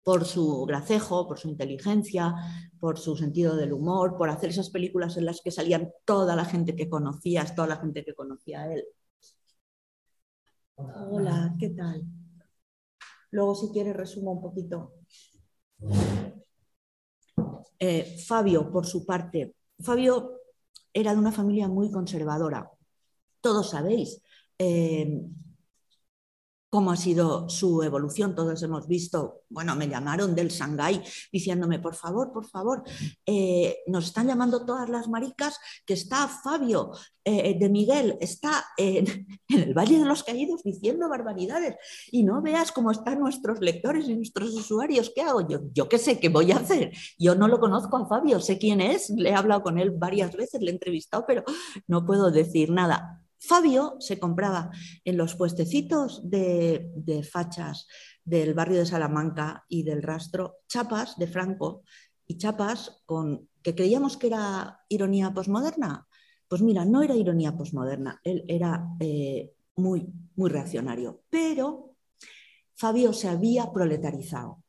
por 0.03 0.25
su 0.25 0.65
gracejo, 0.65 1.27
por 1.27 1.39
su 1.39 1.47
inteligencia, 1.49 2.35
por 2.79 2.99
su 2.99 3.15
sentido 3.15 3.55
del 3.55 3.73
humor, 3.73 4.17
por 4.17 4.29
hacer 4.29 4.49
esas 4.49 4.69
películas 4.69 5.15
en 5.17 5.25
las 5.25 5.41
que 5.41 5.51
salían 5.51 5.91
toda 6.05 6.35
la 6.35 6.45
gente 6.45 6.75
que 6.75 6.89
conocías, 6.89 7.55
toda 7.55 7.69
la 7.69 7.77
gente 7.77 8.03
que 8.03 8.13
conocía 8.13 8.63
a 8.63 8.73
él. 8.73 8.83
Hola, 10.75 11.55
¿qué 11.57 11.69
tal? 11.69 12.03
Luego, 13.31 13.55
si 13.55 13.69
quieres, 13.71 13.95
resumo 13.95 14.33
un 14.33 14.41
poquito. 14.41 14.93
Eh, 17.79 18.17
Fabio, 18.27 18.71
por 18.71 18.85
su 18.85 19.05
parte, 19.05 19.55
Fabio 19.79 20.39
era 20.93 21.13
de 21.13 21.19
una 21.19 21.31
familia 21.31 21.67
muy 21.67 21.91
conservadora. 21.91 22.69
Todos 23.41 23.71
sabéis, 23.71 24.21
eh, 24.57 25.21
cómo 26.73 26.89
ha 26.89 26.97
sido 26.97 27.47
su 27.49 27.83
evolución. 27.83 28.33
Todos 28.33 28.63
hemos 28.63 28.88
visto, 28.88 29.43
bueno, 29.47 29.75
me 29.75 29.88
llamaron 29.88 30.33
del 30.33 30.49
Shanghái 30.49 31.03
diciéndome, 31.31 31.77
por 31.77 31.93
favor, 31.93 32.33
por 32.33 32.47
favor, 32.47 32.81
eh, 33.27 33.83
nos 33.86 34.05
están 34.05 34.25
llamando 34.25 34.65
todas 34.65 34.89
las 34.89 35.07
maricas, 35.07 35.59
que 35.86 35.93
está 35.93 36.27
Fabio 36.27 36.89
eh, 37.23 37.55
de 37.59 37.69
Miguel, 37.69 38.17
está 38.19 38.65
en, 38.75 39.05
el 39.49 39.75
Valle 39.75 39.99
de 39.99 40.05
los 40.05 40.23
Caídos 40.23 40.63
diciendo 40.63 41.07
barbaridades 41.09 41.75
y 42.12 42.23
no 42.23 42.41
veas 42.41 42.71
cómo 42.71 42.89
están 42.89 43.19
nuestros 43.19 43.62
lectores 43.62 44.09
y 44.09 44.15
nuestros 44.15 44.49
usuarios. 44.55 45.12
¿Qué 45.13 45.21
hago? 45.21 45.47
Yo, 45.47 45.59
yo 45.73 45.88
qué 45.88 45.99
sé, 45.99 46.19
¿qué 46.19 46.29
voy 46.29 46.53
a 46.53 46.57
hacer? 46.57 46.91
Yo 47.19 47.36
no 47.36 47.47
lo 47.47 47.59
conozco 47.59 47.97
a 47.97 48.07
Fabio, 48.07 48.39
sé 48.39 48.57
quién 48.57 48.81
es, 48.81 49.12
le 49.12 49.29
he 49.29 49.36
hablado 49.36 49.62
con 49.62 49.77
él 49.77 49.91
varias 49.91 50.36
veces, 50.36 50.59
le 50.59 50.71
he 50.71 50.73
entrevistado, 50.73 51.25
pero 51.27 51.43
no 51.86 52.03
puedo 52.03 52.31
decir 52.31 52.71
nada 52.71 53.22
Fabio 53.45 53.97
se 53.99 54.19
compraba 54.19 54.71
en 55.03 55.17
los 55.17 55.36
puestecitos 55.36 56.21
de, 56.23 56.89
fachas 57.29 57.88
del 58.23 58.53
barrio 58.53 58.79
de 58.79 58.86
Salamanca 58.86 59.65
y 59.67 59.84
del 59.84 60.01
rastro 60.01 60.60
chapas 60.67 61.17
de 61.17 61.27
Franco 61.27 61.84
y 62.25 62.38
chapas 62.38 63.03
con 63.06 63.49
que 63.62 63.75
creíamos 63.75 64.15
que 64.15 64.27
era 64.27 64.79
ironía 64.88 65.34
posmoderna. 65.34 66.08
Pues 66.47 66.62
mira, 66.62 66.86
no 66.86 67.03
era 67.03 67.15
ironía 67.15 67.58
posmoderna, 67.58 68.21
él 68.23 68.45
era 68.47 68.88
eh, 68.99 69.53
muy, 69.75 70.08
muy 70.36 70.49
reaccionario, 70.49 71.23
pero 71.29 71.95
Fabio 72.75 73.12
se 73.12 73.27
había 73.27 73.71
proletarizado. 73.73 74.63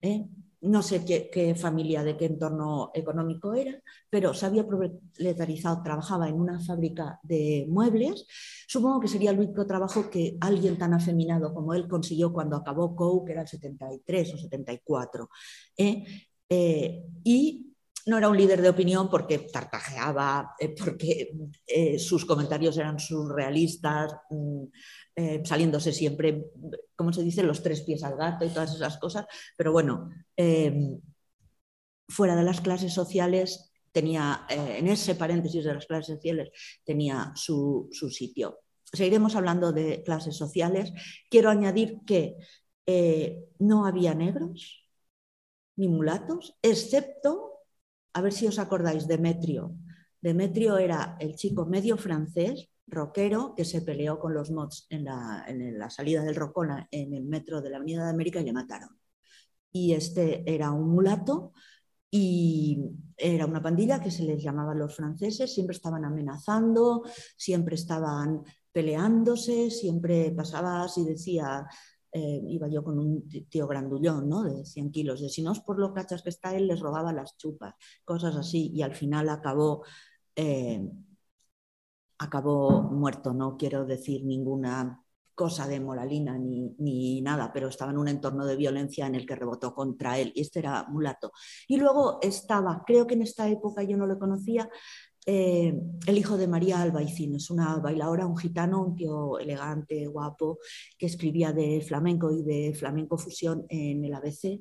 ¿eh? 0.00 0.26
No 0.64 0.82
sé 0.82 1.04
qué, 1.04 1.54
familia, 1.54 2.02
de 2.02 2.16
qué 2.16 2.24
entorno 2.24 2.90
económico 2.94 3.54
era, 3.54 3.78
pero 4.08 4.32
se 4.32 4.46
había 4.46 4.66
proletarizado, 4.66 5.82
trabajaba 5.82 6.28
en 6.28 6.34
una 6.34 6.58
fábrica 6.60 7.20
de 7.22 7.66
muebles. 7.68 8.26
Supongo 8.66 9.00
que 9.00 9.08
sería 9.08 9.30
el 9.30 9.38
único 9.38 9.66
trabajo 9.66 10.08
que 10.08 10.36
alguien 10.40 10.78
tan 10.78 10.94
afeminado 10.94 11.52
como 11.52 11.74
él 11.74 11.86
consiguió 11.86 12.32
cuando 12.32 12.56
acabó 12.56 12.96
COU, 12.96 13.24
que 13.24 13.32
era 13.32 13.42
el 13.42 13.48
73 13.48 14.34
o 14.34 14.38
74. 14.38 15.28
¿eh? 15.76 16.04
Eh, 16.48 17.02
y 17.24 17.70
no 18.06 18.18
era 18.18 18.28
un 18.28 18.36
líder 18.36 18.62
de 18.62 18.70
opinión 18.70 19.10
porque 19.10 19.38
tartajeaba, 19.38 20.54
eh, 20.58 20.74
porque 20.78 21.30
sus 21.98 22.24
comentarios 22.24 22.76
eran 22.78 22.98
surrealistas, 22.98 24.14
mm, 24.30 24.64
eh, 25.16 25.42
saliéndose 25.44 25.92
siempre, 25.92 26.50
como 26.96 27.12
se 27.12 27.22
dice, 27.22 27.42
los 27.42 27.62
tres 27.62 27.82
pies 27.82 28.02
al 28.02 28.16
gato 28.16 28.44
y 28.44 28.48
todas 28.48 28.74
esas 28.74 28.98
cosas, 28.98 29.26
pero 29.56 29.70
bueno, 29.70 30.10
em, 30.36 31.00
fuera 32.08 32.34
de 32.36 32.42
las 32.42 32.60
clases 32.60 32.92
sociales 32.92 33.72
tenía, 33.92 34.46
eh, 34.50 34.78
en 34.78 34.88
ese 34.88 35.14
paréntesis 35.14 35.64
de 35.64 35.74
las 35.74 35.86
clases 35.86 36.16
sociales, 36.16 36.50
tenía 36.84 37.32
su, 37.36 37.88
sitio. 38.10 38.58
Seguiremos 38.92 39.36
hablando 39.36 39.72
de 39.72 40.02
clases 40.02 40.36
sociales. 40.36 40.92
Quiero 41.30 41.50
añadir 41.50 42.00
que 42.06 42.36
eh, 42.86 43.44
no 43.60 43.86
había 43.86 44.14
negros 44.14 44.84
ni 45.76 45.88
mulatos, 45.88 46.56
excepto, 46.62 47.60
a 48.12 48.20
ver 48.20 48.32
si 48.32 48.46
os 48.46 48.58
acordáis, 48.58 49.06
Demetrio. 49.06 49.74
Demetrio 50.20 50.78
era 50.78 51.16
el 51.20 51.34
chico 51.36 51.66
medio 51.66 51.96
francés 51.96 52.68
rockero 52.86 53.54
que 53.54 53.64
se 53.64 53.82
peleó 53.82 54.18
con 54.18 54.34
los 54.34 54.50
mods 54.50 54.86
en 54.90 55.04
la, 55.04 55.90
salida 55.90 56.22
del 56.22 56.34
Rocona 56.34 56.88
en 56.90 57.14
el 57.14 57.24
metro 57.24 57.60
de 57.60 57.70
la 57.70 57.76
Avenida 57.76 58.04
de 58.04 58.10
América 58.10 58.40
y 58.40 58.44
le 58.44 58.52
mataron. 58.52 58.90
Y 59.72 59.92
este 59.92 60.42
era 60.46 60.70
un 60.70 60.90
mulato 60.90 61.52
y 62.10 62.78
era 63.16 63.46
una 63.46 63.62
pandilla 63.62 64.00
que 64.00 64.10
se 64.10 64.22
les 64.22 64.42
llamaba 64.42 64.74
los 64.74 64.94
franceses, 64.94 65.52
siempre 65.52 65.74
estaban 65.74 66.04
amenazando, 66.04 67.02
siempre 67.36 67.74
estaban 67.74 68.44
peleándose, 68.70 69.70
siempre 69.70 70.30
pasabas 70.30 70.96
y 70.98 71.04
decía, 71.04 71.66
eh, 72.12 72.40
iba 72.46 72.68
yo 72.68 72.84
con 72.84 73.00
un 73.00 73.28
tío 73.28 73.66
grandullón, 73.66 74.28
¿no? 74.28 74.44
De 74.44 74.64
100 74.64 74.92
kilos, 74.92 75.20
de 75.20 75.28
si 75.28 75.42
no 75.42 75.50
es 75.50 75.58
por 75.58 75.80
lo 75.80 75.92
cachas 75.92 76.22
que 76.22 76.30
está 76.30 76.54
él, 76.54 76.68
les 76.68 76.78
robaba 76.78 77.12
las 77.12 77.36
chupas, 77.36 77.74
cosas 78.04 78.36
así, 78.36 78.70
y 78.72 78.82
al 78.82 78.94
final 78.94 79.28
acabó 79.28 79.82
eh, 80.36 80.88
acabó 82.24 82.82
muerto, 82.82 83.32
no 83.32 83.56
quiero 83.56 83.84
decir 83.84 84.24
ninguna 84.24 85.00
cosa 85.34 85.66
de 85.66 85.80
moralina 85.80 86.38
ni, 86.38 87.20
nada, 87.20 87.52
pero 87.52 87.68
estaba 87.68 87.90
en 87.90 87.98
un 87.98 88.08
entorno 88.08 88.46
de 88.46 88.56
violencia 88.56 89.06
en 89.06 89.14
el 89.14 89.26
que 89.26 89.34
rebotó 89.34 89.74
contra 89.74 90.18
él 90.18 90.32
y 90.34 90.42
este 90.42 90.60
era 90.60 90.84
mulato. 90.88 91.32
Y 91.66 91.76
luego 91.76 92.18
estaba, 92.22 92.82
creo 92.86 93.06
que 93.06 93.14
en 93.14 93.22
esta 93.22 93.48
época 93.48 93.82
yo 93.82 93.96
no 93.96 94.06
lo 94.06 94.18
conocía, 94.18 94.68
eh, 95.26 95.74
el 96.06 96.18
hijo 96.18 96.36
de 96.36 96.46
María 96.46 96.82
Albaicín, 96.82 97.34
es 97.34 97.50
una 97.50 97.76
bailadora, 97.78 98.26
un 98.26 98.36
gitano, 98.36 98.84
un 98.84 98.94
tío 98.94 99.38
elegante, 99.38 100.06
guapo, 100.06 100.58
que 100.98 101.06
escribía 101.06 101.52
de 101.52 101.80
flamenco 101.80 102.30
y 102.30 102.42
de 102.42 102.74
flamenco 102.74 103.16
fusión 103.16 103.64
en 103.68 104.04
el 104.04 104.14
ABC 104.14 104.60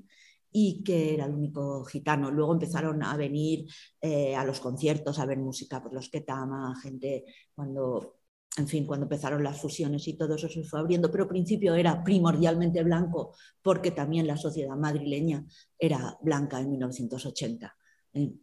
y 0.53 0.83
que 0.83 1.15
era 1.15 1.25
el 1.25 1.33
único 1.33 1.83
gitano. 1.85 2.31
Luego 2.31 2.53
empezaron 2.53 3.03
a 3.03 3.17
venir 3.17 3.67
eh, 3.99 4.35
a 4.35 4.45
los 4.45 4.59
conciertos 4.59 5.19
a 5.19 5.25
ver 5.25 5.39
música 5.39 5.81
por 5.81 5.93
los 5.93 6.09
que 6.09 6.21
tama, 6.21 6.75
gente 6.81 7.25
cuando, 7.55 8.19
en 8.57 8.67
fin, 8.67 8.85
cuando 8.85 9.05
empezaron 9.05 9.43
las 9.43 9.59
fusiones 9.59 10.07
y 10.07 10.15
todo 10.17 10.35
eso 10.35 10.47
se 10.47 10.63
fue 10.63 10.79
abriendo, 10.79 11.11
pero 11.11 11.23
al 11.23 11.29
principio 11.29 11.73
era 11.75 12.03
primordialmente 12.03 12.83
blanco 12.83 13.35
porque 13.61 13.91
también 13.91 14.27
la 14.27 14.37
sociedad 14.37 14.75
madrileña 14.77 15.45
era 15.77 16.17
blanca 16.21 16.59
en 16.61 16.69
1980. 16.71 17.75
Eh, 18.13 18.33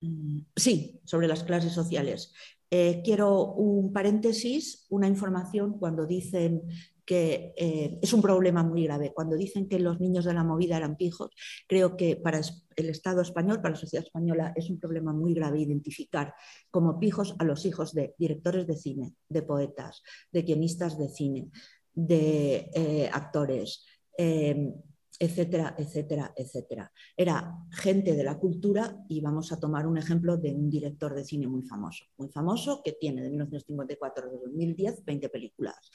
mm, 0.00 0.38
sí, 0.56 1.00
sobre 1.04 1.28
las 1.28 1.42
clases 1.44 1.72
sociales. 1.72 2.32
Eh, 2.70 3.02
quiero 3.04 3.52
un 3.54 3.92
paréntesis, 3.92 4.86
una 4.90 5.06
información 5.06 5.78
cuando 5.78 6.06
dicen 6.06 6.62
que 7.04 7.52
eh, 7.56 7.98
es 8.00 8.12
un 8.12 8.22
problema 8.22 8.62
muy 8.62 8.84
grave. 8.84 9.12
Cuando 9.14 9.36
dicen 9.36 9.68
que 9.68 9.78
los 9.78 10.00
niños 10.00 10.24
de 10.24 10.34
la 10.34 10.44
movida 10.44 10.76
eran 10.76 10.96
pijos, 10.96 11.30
creo 11.68 11.96
que 11.96 12.16
para 12.16 12.40
el 12.76 12.88
Estado 12.88 13.22
español, 13.22 13.60
para 13.60 13.74
la 13.74 13.80
sociedad 13.80 14.04
española, 14.04 14.52
es 14.56 14.70
un 14.70 14.80
problema 14.80 15.12
muy 15.12 15.34
grave 15.34 15.60
identificar 15.60 16.34
como 16.70 16.98
pijos 16.98 17.34
a 17.38 17.44
los 17.44 17.64
hijos 17.66 17.92
de 17.92 18.14
directores 18.18 18.66
de 18.66 18.76
cine, 18.76 19.14
de 19.28 19.42
poetas, 19.42 20.02
de 20.32 20.42
guionistas 20.42 20.98
de 20.98 21.08
cine, 21.08 21.50
de 21.92 22.70
eh, 22.74 23.10
actores. 23.12 23.84
Eh, 24.16 24.72
etcétera, 25.18 25.74
etcétera, 25.78 26.32
etcétera. 26.36 26.92
Era 27.16 27.56
gente 27.70 28.14
de 28.14 28.24
la 28.24 28.36
cultura 28.36 28.96
y 29.08 29.20
vamos 29.20 29.52
a 29.52 29.60
tomar 29.60 29.86
un 29.86 29.96
ejemplo 29.96 30.36
de 30.36 30.52
un 30.52 30.68
director 30.68 31.14
de 31.14 31.24
cine 31.24 31.46
muy 31.46 31.62
famoso, 31.62 32.06
muy 32.18 32.28
famoso 32.30 32.82
que 32.84 32.92
tiene 32.92 33.22
de 33.22 33.30
1954 33.30 34.26
a 34.26 34.30
2010 34.30 35.04
20 35.04 35.28
películas 35.28 35.90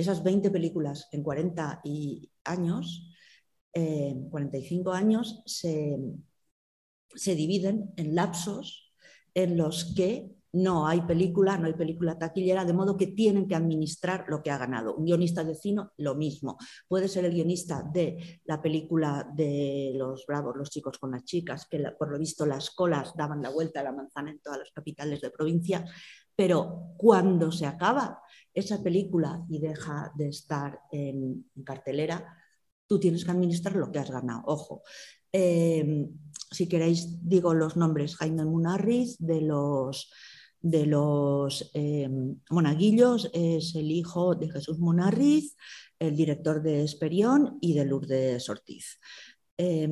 esas 0.00 0.22
20 0.22 0.50
películas 0.50 1.08
en 1.12 1.22
40 1.22 1.82
años, 2.44 3.14
45 3.72 4.92
años, 4.92 5.42
se, 5.46 5.96
se 7.14 7.34
dividen 7.34 7.92
en 7.96 8.14
lapsos 8.14 8.92
en 9.34 9.56
los 9.56 9.94
que 9.94 10.30
no 10.52 10.86
hay 10.86 11.02
película, 11.02 11.56
no 11.56 11.66
hay 11.66 11.74
película 11.74 12.18
taquillera, 12.18 12.64
de 12.64 12.72
modo 12.72 12.96
que 12.96 13.08
tienen 13.08 13.46
que 13.46 13.54
administrar 13.54 14.24
lo 14.28 14.42
que 14.42 14.50
ha 14.50 14.58
ganado. 14.58 14.96
Un 14.96 15.04
guionista 15.04 15.44
de 15.44 15.54
cine, 15.54 15.82
lo 15.98 16.14
mismo. 16.14 16.58
Puede 16.88 17.08
ser 17.08 17.24
el 17.24 17.32
guionista 17.32 17.82
de 17.82 18.40
la 18.44 18.60
película 18.60 19.28
de 19.34 19.92
Los 19.94 20.26
Bravos, 20.26 20.56
los 20.56 20.70
chicos 20.70 20.98
con 20.98 21.12
las 21.12 21.24
chicas, 21.24 21.66
que 21.70 21.78
por 21.98 22.10
lo 22.10 22.18
visto 22.18 22.46
las 22.46 22.70
colas 22.70 23.14
daban 23.16 23.42
la 23.42 23.50
vuelta 23.50 23.80
a 23.80 23.84
la 23.84 23.92
manzana 23.92 24.30
en 24.30 24.40
todas 24.40 24.58
las 24.58 24.72
capitales 24.72 25.20
de 25.20 25.30
provincia, 25.30 25.84
pero 26.34 26.94
cuando 26.96 27.52
se 27.52 27.66
acaba 27.66 28.20
esa 28.54 28.82
película 28.82 29.44
y 29.48 29.60
deja 29.60 30.12
de 30.16 30.28
estar 30.28 30.80
en, 30.90 31.46
cartelera, 31.64 32.36
tú 32.86 32.98
tienes 32.98 33.24
que 33.24 33.30
administrar 33.30 33.76
lo 33.76 33.90
que 33.90 33.98
has 33.98 34.10
ganado. 34.10 34.42
Ojo. 34.46 34.82
Eh, 35.32 36.08
si 36.50 36.68
queréis, 36.68 37.26
digo 37.26 37.54
los 37.54 37.76
nombres. 37.76 38.16
Jaime 38.16 38.44
Munarriz, 38.44 39.16
de 39.18 39.40
los, 39.40 40.12
de 40.60 40.86
los 40.86 41.70
eh, 41.74 42.08
monaguillos, 42.50 43.30
es 43.32 43.74
el 43.76 43.90
hijo 43.92 44.34
de 44.34 44.50
Jesús 44.50 44.78
Munarriz, 44.80 45.56
el 45.98 46.16
director 46.16 46.62
de 46.62 46.82
Esperión 46.82 47.58
y 47.60 47.74
de 47.74 47.84
Lourdes 47.84 48.48
Ortiz. 48.48 48.98
Eh, 49.56 49.88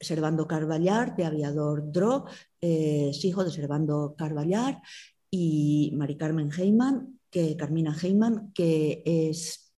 Servando 0.00 0.46
Carballar, 0.46 1.16
de 1.16 1.24
Aviador 1.24 1.92
Dro, 1.92 2.24
es 2.60 3.24
hijo 3.24 3.44
de 3.44 3.50
Servando 3.50 4.14
Carballar 4.16 4.80
y 5.30 5.92
Mari 5.96 6.16
Carmen 6.16 6.50
Heyman, 6.50 7.19
que 7.30 7.56
Carmina 7.56 7.96
Heyman, 8.00 8.52
que 8.52 9.02
es, 9.04 9.74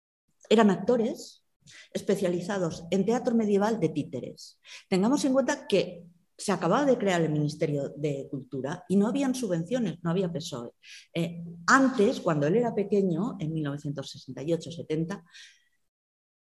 eran 0.50 0.70
actores 0.70 1.46
especializados 1.94 2.86
en 2.92 3.06
teatro 3.06 3.36
medieval 3.36 3.80
de 3.80 3.90
títeres. 3.90 4.60
Tengamos 4.90 5.24
en 5.26 5.34
cuenta 5.34 5.68
que 5.68 6.06
se 6.38 6.52
acababa 6.52 6.86
de 6.86 6.98
crear 6.98 7.22
el 7.22 7.32
Ministerio 7.32 7.90
de 7.90 8.28
Cultura 8.30 8.84
y 8.90 8.96
no 8.96 9.08
habían 9.08 9.36
subvenciones, 9.36 10.00
no 10.02 10.10
había 10.10 10.32
PSOE. 10.32 10.72
Eh, 11.14 11.44
antes, 11.68 12.20
cuando 12.20 12.48
él 12.48 12.56
era 12.56 12.74
pequeño, 12.74 13.38
en 13.40 13.54
1968-70, 13.54 15.24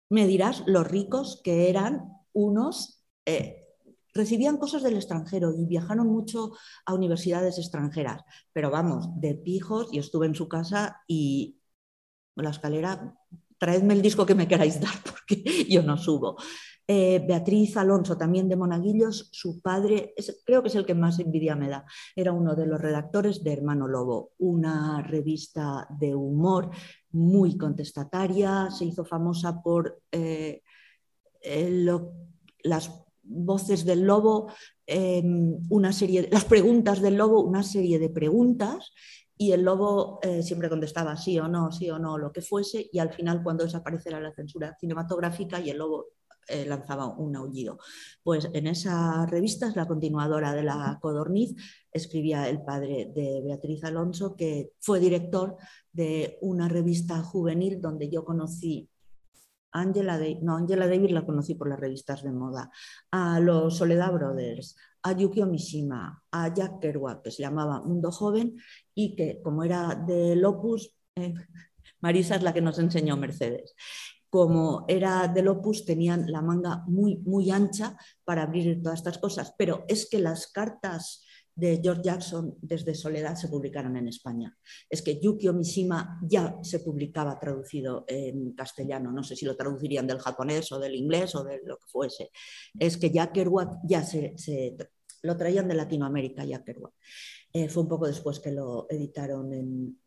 me 0.09 0.25
dirás 0.25 0.63
los 0.67 0.87
ricos 0.87 1.41
que 1.43 1.69
eran 1.69 2.01
unos 2.31 3.03
eh, 3.25 3.62
recibían 4.13 4.57
cosas 4.57 4.83
del 4.83 4.95
extranjero 4.95 5.53
y 5.53 5.65
viajaron 5.65 6.07
mucho 6.07 6.51
a 6.85 6.93
universidades 6.93 7.57
extranjeras. 7.57 8.21
Pero 8.51 8.69
vamos, 8.69 9.09
de 9.19 9.35
pijos, 9.35 9.89
yo 9.91 10.01
estuve 10.01 10.27
en 10.27 10.35
su 10.35 10.47
casa 10.47 11.01
y 11.07 11.59
la 12.35 12.49
escalera, 12.49 13.15
traedme 13.57 13.93
el 13.93 14.01
disco 14.01 14.25
que 14.25 14.35
me 14.35 14.47
queráis 14.47 14.79
dar 14.79 14.93
porque 15.03 15.65
yo 15.69 15.83
no 15.83 15.97
subo. 15.97 16.37
Eh, 16.85 17.23
Beatriz 17.25 17.77
Alonso, 17.77 18.17
también 18.17 18.49
de 18.49 18.57
Monaguillos, 18.57 19.29
su 19.31 19.61
padre, 19.61 20.13
creo 20.45 20.61
que 20.61 20.67
es 20.67 20.75
el 20.75 20.85
que 20.85 20.93
más 20.93 21.17
envidia 21.19 21.55
me 21.55 21.69
da, 21.69 21.85
era 22.13 22.33
uno 22.33 22.55
de 22.55 22.65
los 22.65 22.81
redactores 22.81 23.41
de 23.41 23.53
Hermano 23.53 23.87
Lobo, 23.87 24.33
una 24.39 25.01
revista 25.01 25.87
de 25.97 26.13
humor 26.13 26.71
muy 27.11 27.57
contestataria, 27.57 28.69
se 28.69 28.83
hizo 28.83 29.05
famosa 29.05 29.61
por 29.61 30.01
eh, 30.11 30.61
eh, 31.41 31.85
las 32.63 33.02
voces 33.23 33.85
del 33.85 34.03
lobo, 34.03 34.51
em, 34.85 35.57
una 35.69 35.93
serie, 35.93 36.29
las 36.31 36.45
preguntas 36.45 37.01
del 37.01 37.15
lobo, 37.15 37.41
una 37.41 37.63
serie 37.63 37.99
de 37.99 38.09
preguntas 38.09 38.93
y 39.37 39.51
el 39.51 39.63
lobo 39.63 40.19
eh, 40.21 40.43
siempre 40.43 40.69
contestaba 40.69 41.17
sí 41.17 41.39
o 41.39 41.47
no, 41.47 41.71
sí 41.71 41.89
o 41.89 41.99
no, 41.99 42.17
lo 42.17 42.31
que 42.31 42.41
fuese, 42.41 42.89
y 42.91 42.99
al 42.99 43.11
final 43.13 43.41
cuando 43.43 43.63
desapareciera 43.63 44.19
la 44.19 44.33
censura 44.33 44.75
cinematográfica 44.79 45.59
y 45.59 45.69
el 45.69 45.77
lobo 45.77 46.07
eh, 46.47 46.65
lanzaba 46.65 47.07
un 47.07 47.35
aullido. 47.35 47.77
Pues 48.21 48.49
en 48.53 48.67
esa 48.67 49.25
revista, 49.25 49.71
la 49.75 49.87
continuadora 49.87 50.53
de 50.53 50.63
la 50.63 50.99
Codorniz, 51.01 51.55
escribía 51.91 52.49
el 52.49 52.61
padre 52.61 53.11
de 53.15 53.41
Beatriz 53.43 53.83
Alonso, 53.85 54.35
que 54.35 54.73
fue 54.79 54.99
director 54.99 55.55
de 55.91 56.37
una 56.41 56.67
revista 56.67 57.21
juvenil 57.23 57.79
donde 57.79 58.09
yo 58.09 58.25
conocí 58.25 58.89
Angela, 59.73 60.19
no, 60.41 60.55
Angela 60.55 60.87
Davis 60.87 61.11
la 61.11 61.25
conocí 61.25 61.55
por 61.55 61.67
las 61.67 61.79
revistas 61.79 62.23
de 62.23 62.31
moda, 62.31 62.71
a 63.11 63.39
los 63.39 63.77
Soledad 63.77 64.13
Brothers, 64.13 64.75
a 65.01 65.11
Yukio 65.13 65.45
Mishima, 65.45 66.23
a 66.31 66.53
Jack 66.53 66.79
Kerouac, 66.79 67.23
que 67.23 67.31
se 67.31 67.43
llamaba 67.43 67.81
Mundo 67.81 68.11
Joven 68.11 68.55
y 68.95 69.15
que 69.15 69.41
como 69.41 69.63
era 69.63 69.95
del 69.95 70.43
Opus, 70.45 70.95
eh, 71.15 71.33
Marisa 72.01 72.35
es 72.35 72.43
la 72.43 72.53
que 72.53 72.61
nos 72.61 72.79
enseñó 72.79 73.17
Mercedes, 73.17 73.75
como 74.29 74.85
era 74.87 75.27
del 75.27 75.47
Opus 75.47 75.85
tenían 75.85 76.31
la 76.31 76.41
manga 76.41 76.83
muy, 76.87 77.17
muy 77.17 77.51
ancha 77.51 77.97
para 78.23 78.43
abrir 78.43 78.81
todas 78.81 78.99
estas 78.99 79.17
cosas, 79.17 79.53
pero 79.57 79.85
es 79.87 80.09
que 80.09 80.19
las 80.19 80.47
cartas 80.47 81.23
de 81.55 81.79
George 81.83 82.01
Jackson 82.03 82.57
desde 82.61 82.95
Soledad 82.95 83.35
se 83.35 83.47
publicaron 83.47 83.95
en 83.97 84.07
España. 84.07 84.57
Es 84.89 85.01
que 85.01 85.19
Yukio 85.19 85.53
Mishima 85.53 86.19
ya 86.23 86.57
se 86.63 86.79
publicaba 86.79 87.39
traducido 87.39 88.05
en 88.07 88.53
castellano, 88.53 89.11
no 89.11 89.23
sé 89.23 89.35
si 89.35 89.45
lo 89.45 89.55
traducirían 89.55 90.07
del 90.07 90.19
japonés 90.19 90.71
o 90.71 90.79
del 90.79 90.95
inglés 90.95 91.35
o 91.35 91.43
de 91.43 91.61
lo 91.63 91.77
que 91.77 91.87
fuese. 91.87 92.31
Es 92.79 92.97
que 92.97 93.11
ya 93.11 93.31
Kerouac 93.31 93.79
ya 93.83 94.03
se, 94.03 94.35
lo 95.21 95.37
traían 95.37 95.67
de 95.67 95.75
Latinoamérica, 95.75 96.43
ya 96.43 96.63
Kerouac. 96.63 96.93
Eh, 97.53 97.69
fue 97.69 97.83
un 97.83 97.89
poco 97.89 98.07
después 98.07 98.39
que 98.39 98.51
lo 98.51 98.87
editaron 98.89 99.53
en, 99.53 99.99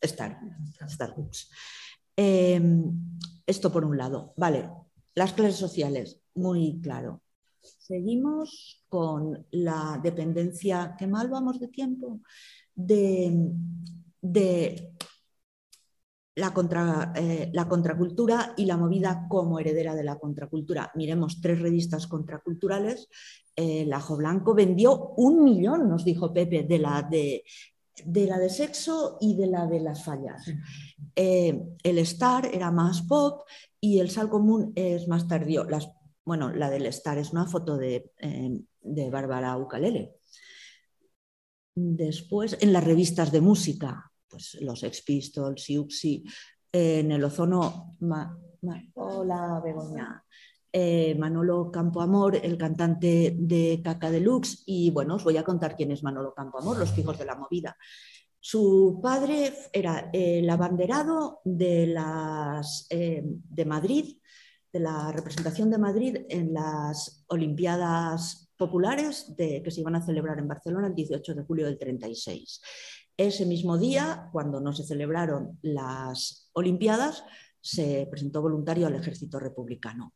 Star, 0.00 0.38
Books. 1.16 1.50
Em, 2.14 3.18
esto 3.46 3.72
por 3.72 3.84
un 3.84 3.96
lado. 3.96 4.34
Vale, 4.36 4.70
las 5.14 5.32
clases 5.32 5.56
sociales, 5.56 6.20
muy 6.34 6.80
claro. 6.82 7.22
Seguimos 7.78 8.84
con 8.88 9.46
la 9.50 10.00
dependencia, 10.02 10.94
qué 10.98 11.06
mal 11.06 11.28
vamos 11.28 11.58
de 11.60 11.68
tiempo, 11.68 12.20
de, 12.74 13.32
la, 16.34 16.52
contra, 16.52 17.12
eh, 17.16 17.50
la, 17.52 17.68
contracultura 17.68 18.54
y 18.56 18.66
la 18.66 18.76
movida 18.76 19.26
como 19.28 19.58
heredera 19.58 19.94
de 19.94 20.04
la 20.04 20.18
contracultura. 20.18 20.92
Miremos 20.94 21.40
tres 21.40 21.60
revistas 21.60 22.06
contraculturales. 22.06 23.08
Eh, 23.54 23.82
el 23.82 23.92
Ajo 23.92 24.16
Blanco 24.16 24.54
vendió 24.54 25.14
un 25.16 25.42
millón, 25.42 25.88
nos 25.88 26.04
dijo 26.04 26.32
Pepe, 26.32 26.64
de 26.64 26.78
la 26.78 27.02
de, 27.02 27.42
de 28.04 28.26
la 28.26 28.38
de 28.38 28.50
sexo 28.50 29.16
y 29.20 29.36
de 29.36 29.46
la 29.46 29.66
de 29.66 29.80
las 29.80 30.04
fallas. 30.04 30.44
Eh, 31.14 31.62
el 31.82 31.98
Star 31.98 32.46
era 32.52 32.70
más 32.70 33.02
pop 33.02 33.42
y 33.80 34.00
el 34.00 34.10
Sal 34.10 34.28
Común 34.28 34.72
es 34.74 35.08
más 35.08 35.26
tardío. 35.26 35.64
Las 35.64 35.90
bueno, 36.26 36.52
la 36.52 36.68
del 36.68 36.86
Star 36.86 37.18
es 37.18 37.32
una 37.32 37.46
foto 37.46 37.76
de, 37.76 38.12
eh, 38.18 38.60
de 38.80 39.10
Bárbara 39.10 39.56
Ucalele. 39.56 40.16
Después, 41.72 42.58
en 42.60 42.72
las 42.72 42.82
revistas 42.82 43.30
de 43.30 43.40
música, 43.40 44.10
pues 44.28 44.58
los 44.60 44.82
Ex 44.82 45.02
Pistols, 45.02 45.62
Siuxi, 45.62 46.24
en 46.72 47.12
el 47.12 47.22
ozono, 47.22 47.96
hola 48.94 49.62
Begoña, 49.64 50.24
eh, 50.72 51.14
Manolo 51.14 51.70
Campoamor, 51.70 52.36
el 52.36 52.58
cantante 52.58 53.36
de 53.38 53.80
Caca 53.84 54.10
Deluxe, 54.10 54.64
y 54.66 54.90
bueno, 54.90 55.14
os 55.14 55.24
voy 55.24 55.36
a 55.36 55.44
contar 55.44 55.76
quién 55.76 55.92
es 55.92 56.02
Manolo 56.02 56.34
Campoamor, 56.34 56.76
los 56.76 56.98
hijos 56.98 57.16
de 57.18 57.24
la 57.24 57.36
movida. 57.36 57.76
Su 58.40 58.98
padre 59.00 59.52
era 59.72 60.10
el 60.12 60.50
abanderado 60.50 61.40
de, 61.44 61.86
las, 61.86 62.86
eh, 62.90 63.22
de 63.24 63.64
Madrid 63.64 64.18
de 64.76 64.80
la 64.80 65.10
representación 65.10 65.70
de 65.70 65.78
Madrid 65.78 66.18
en 66.28 66.52
las 66.52 67.24
Olimpiadas 67.28 68.50
Populares 68.58 69.32
que 69.36 69.70
se 69.70 69.80
iban 69.80 69.96
a 69.96 70.04
celebrar 70.04 70.38
en 70.38 70.48
Barcelona 70.48 70.88
el 70.88 70.94
18 70.94 71.34
de 71.34 71.42
julio 71.44 71.64
del 71.64 71.78
36. 71.78 72.60
Ese 73.16 73.46
mismo 73.46 73.78
día, 73.78 74.28
cuando 74.32 74.60
no 74.60 74.74
se 74.74 74.84
celebraron 74.84 75.58
las 75.62 76.50
Olimpiadas, 76.52 77.24
se 77.58 78.06
presentó 78.10 78.42
voluntario 78.42 78.86
al 78.86 78.96
ejército 78.96 79.38
republicano. 79.38 80.12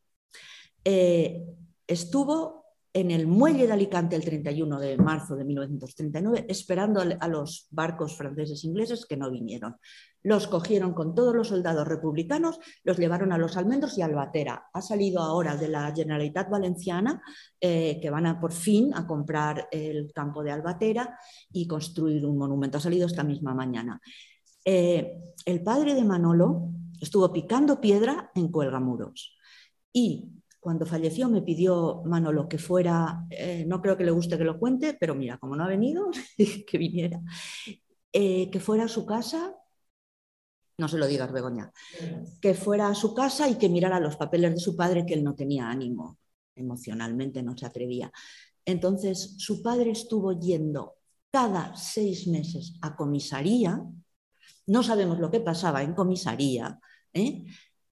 Eh, 0.85 1.43
estuvo 1.87 2.60
en 2.93 3.09
el 3.11 3.25
muelle 3.25 3.67
de 3.67 3.73
Alicante 3.73 4.15
el 4.15 4.23
31 4.23 4.79
de 4.79 4.97
marzo 4.97 5.35
de 5.35 5.45
1939, 5.45 6.45
esperando 6.49 7.01
a 7.01 7.27
los 7.27 7.67
barcos 7.71 8.17
franceses 8.17 8.63
e 8.63 8.67
ingleses 8.67 9.05
que 9.05 9.15
no 9.15 9.31
vinieron. 9.31 9.77
Los 10.23 10.47
cogieron 10.47 10.93
con 10.93 11.15
todos 11.15 11.33
los 11.33 11.47
soldados 11.47 11.87
republicanos, 11.87 12.59
los 12.83 12.97
llevaron 12.97 13.31
a 13.31 13.37
los 13.37 13.55
Almendros 13.55 13.97
y 13.97 14.01
a 14.01 14.05
Albatera. 14.05 14.69
Ha 14.73 14.81
salido 14.81 15.21
ahora 15.21 15.55
de 15.55 15.69
la 15.69 15.93
Generalitat 15.95 16.49
Valenciana 16.49 17.21
eh, 17.59 17.99
que 18.01 18.09
van 18.09 18.25
a 18.27 18.39
por 18.39 18.51
fin 18.51 18.93
a 18.93 19.07
comprar 19.07 19.67
el 19.71 20.11
campo 20.13 20.43
de 20.43 20.51
Albatera 20.51 21.17
y 21.51 21.67
construir 21.67 22.25
un 22.25 22.37
monumento. 22.37 22.77
Ha 22.77 22.81
salido 22.81 23.07
esta 23.07 23.23
misma 23.23 23.53
mañana. 23.53 24.01
Eh, 24.65 25.17
el 25.45 25.63
padre 25.63 25.95
de 25.95 26.03
Manolo 26.03 26.69
estuvo 26.99 27.31
picando 27.31 27.81
piedra 27.81 28.31
en 28.35 28.49
Cuelgamuros 28.49 29.37
y 29.91 30.40
cuando 30.61 30.85
falleció 30.85 31.27
me 31.27 31.41
pidió 31.41 32.03
Manolo 32.05 32.47
que 32.47 32.59
fuera, 32.59 33.25
eh, 33.31 33.65
no 33.67 33.81
creo 33.81 33.97
que 33.97 34.03
le 34.03 34.11
guste 34.11 34.37
que 34.37 34.43
lo 34.43 34.59
cuente, 34.59 34.95
pero 34.97 35.15
mira, 35.15 35.39
como 35.39 35.55
no 35.55 35.63
ha 35.63 35.67
venido, 35.67 36.11
que 36.67 36.77
viniera, 36.77 37.19
eh, 38.13 38.49
que 38.51 38.59
fuera 38.59 38.85
a 38.85 38.87
su 38.87 39.03
casa, 39.03 39.55
no 40.77 40.87
se 40.87 40.99
lo 40.99 41.07
digas 41.07 41.31
Begoña, 41.31 41.71
que 42.39 42.53
fuera 42.53 42.89
a 42.89 42.95
su 42.95 43.15
casa 43.15 43.49
y 43.49 43.57
que 43.57 43.69
mirara 43.69 43.99
los 43.99 44.17
papeles 44.17 44.53
de 44.53 44.59
su 44.59 44.75
padre, 44.75 45.05
que 45.05 45.15
él 45.15 45.23
no 45.23 45.33
tenía 45.33 45.67
ánimo, 45.67 46.19
emocionalmente 46.55 47.41
no 47.41 47.57
se 47.57 47.65
atrevía. 47.65 48.11
Entonces, 48.63 49.35
su 49.39 49.63
padre 49.63 49.91
estuvo 49.91 50.39
yendo 50.39 50.97
cada 51.31 51.75
seis 51.75 52.27
meses 52.27 52.77
a 52.81 52.95
comisaría, 52.95 53.83
no 54.67 54.83
sabemos 54.83 55.19
lo 55.19 55.31
que 55.31 55.39
pasaba 55.39 55.81
en 55.81 55.95
comisaría, 55.95 56.79
¿eh? 57.13 57.45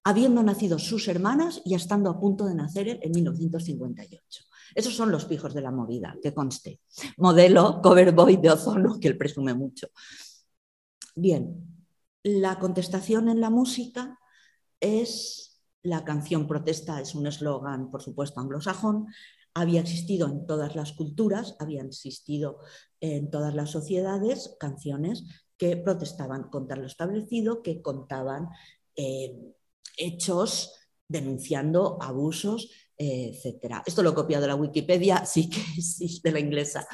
Habiendo 0.04 0.42
nacido 0.42 0.78
sus 0.78 1.08
hermanas 1.08 1.60
y 1.64 1.74
estando 1.74 2.10
a 2.10 2.18
punto 2.18 2.46
de 2.46 2.54
nacer 2.54 2.98
en 3.02 3.10
1958. 3.12 4.44
Esos 4.74 4.94
son 4.94 5.10
los 5.10 5.24
pijos 5.24 5.52
de 5.52 5.60
la 5.60 5.70
movida, 5.70 6.16
que 6.22 6.32
conste. 6.32 6.80
Modelo 7.16 7.80
cover 7.82 8.12
boy 8.12 8.36
de 8.36 8.50
ozono, 8.50 8.98
que 9.00 9.08
él 9.08 9.18
presume 9.18 9.54
mucho. 9.54 9.88
Bien, 11.14 11.84
la 12.22 12.58
contestación 12.58 13.28
en 13.28 13.40
la 13.40 13.50
música 13.50 14.18
es 14.78 15.62
la 15.82 16.04
canción 16.04 16.46
protesta, 16.46 17.00
es 17.00 17.14
un 17.14 17.26
eslogan, 17.26 17.90
por 17.90 18.02
supuesto, 18.02 18.40
anglosajón, 18.40 19.06
había 19.54 19.80
existido 19.80 20.28
en 20.28 20.46
todas 20.46 20.76
las 20.76 20.92
culturas, 20.92 21.56
habían 21.58 21.86
existido 21.86 22.58
en 23.00 23.30
todas 23.30 23.54
las 23.54 23.70
sociedades 23.70 24.56
canciones 24.60 25.24
que 25.56 25.76
protestaban 25.76 26.44
contra 26.44 26.76
lo 26.76 26.86
establecido, 26.86 27.62
que 27.62 27.82
contaban 27.82 28.48
eh, 28.96 29.36
hechos 29.96 30.72
denunciando 31.08 31.98
abusos, 32.00 32.70
etcétera. 33.02 33.82
Esto 33.86 34.02
lo 34.02 34.10
he 34.10 34.14
copiado 34.14 34.42
de 34.42 34.48
la 34.48 34.54
Wikipedia, 34.54 35.24
sí 35.24 35.48
que 35.48 35.60
es 35.78 36.20
de 36.22 36.32
la 36.32 36.38
inglesa. 36.38 36.86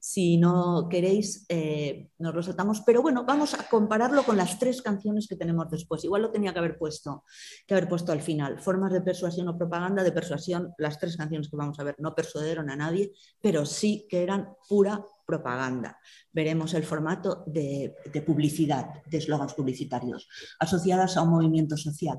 Si 0.00 0.36
no 0.36 0.88
queréis, 0.90 1.46
eh, 1.48 2.10
nos 2.18 2.34
lo 2.34 2.42
saltamos. 2.42 2.82
Pero 2.82 3.00
bueno, 3.00 3.24
vamos 3.24 3.54
a 3.54 3.66
compararlo 3.68 4.24
con 4.24 4.36
las 4.36 4.58
tres 4.58 4.82
canciones 4.82 5.26
que 5.26 5.36
tenemos 5.36 5.70
después. 5.70 6.04
Igual 6.04 6.22
lo 6.22 6.30
tenía 6.30 6.52
que 6.52 6.58
haber 6.58 6.76
puesto, 6.76 7.24
que 7.66 7.74
haber 7.74 7.88
puesto 7.88 8.12
al 8.12 8.20
final. 8.20 8.60
Formas 8.60 8.92
de 8.92 9.00
persuasión 9.00 9.48
o 9.48 9.56
propaganda. 9.56 10.04
De 10.04 10.12
persuasión, 10.12 10.74
las 10.76 10.98
tres 10.98 11.16
canciones 11.16 11.48
que 11.48 11.56
vamos 11.56 11.78
a 11.80 11.84
ver 11.84 11.96
no 11.98 12.14
persuadieron 12.14 12.68
a 12.68 12.76
nadie, 12.76 13.12
pero 13.40 13.64
sí 13.64 14.06
que 14.08 14.22
eran 14.22 14.54
pura 14.68 15.02
propaganda. 15.24 15.98
Veremos 16.32 16.74
el 16.74 16.84
formato 16.84 17.44
de, 17.46 17.94
publicidad, 18.26 19.02
de 19.06 19.18
eslogans 19.18 19.54
publicitarios, 19.54 20.28
asociadas 20.58 21.16
a 21.16 21.22
un 21.22 21.30
movimiento 21.30 21.76
social. 21.76 22.18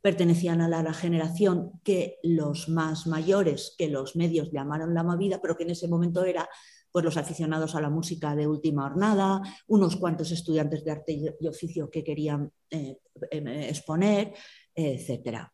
Pertenecían 0.00 0.60
a 0.60 0.68
la, 0.68 0.92
generación 0.92 1.80
que 1.84 2.18
los 2.22 2.68
más 2.68 3.06
mayores, 3.06 3.74
que 3.78 3.88
los 3.88 4.16
medios 4.16 4.50
llamaron 4.52 4.94
la 4.94 5.02
movida, 5.02 5.40
pero 5.40 5.56
que 5.56 5.64
en 5.64 5.70
ese 5.70 5.88
momento 5.88 6.24
era 6.24 6.48
pues, 6.90 7.04
los 7.04 7.16
aficionados 7.16 7.74
a 7.74 7.80
la 7.80 7.90
música 7.90 8.34
de 8.34 8.46
última 8.46 8.82
jornada, 8.82 9.40
unos 9.68 9.96
cuantos 9.96 10.30
estudiantes 10.32 10.84
de 10.84 10.90
arte 10.90 11.34
y 11.40 11.46
oficio 11.46 11.90
que 11.90 12.04
querían 12.04 12.50
eh, 12.70 12.98
em, 13.30 13.46
exponer, 13.48 14.34
etcétera 14.74 15.52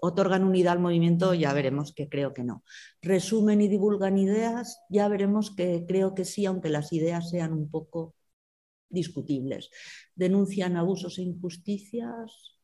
otorgan 0.00 0.44
unidad 0.44 0.74
al 0.74 0.80
movimiento, 0.80 1.34
ya 1.34 1.52
veremos 1.52 1.92
que 1.92 2.08
creo 2.08 2.32
que 2.34 2.44
no. 2.44 2.64
Resumen 3.02 3.60
y 3.60 3.68
divulgan 3.68 4.18
ideas, 4.18 4.80
ya 4.88 5.08
veremos 5.08 5.54
que 5.54 5.84
creo 5.86 6.14
que 6.14 6.24
sí, 6.24 6.46
aunque 6.46 6.68
las 6.68 6.92
ideas 6.92 7.30
sean 7.30 7.52
un 7.52 7.70
poco 7.70 8.14
discutibles. 8.88 9.70
Denuncian 10.14 10.76
abusos 10.76 11.18
e 11.18 11.22
injusticias, 11.22 12.58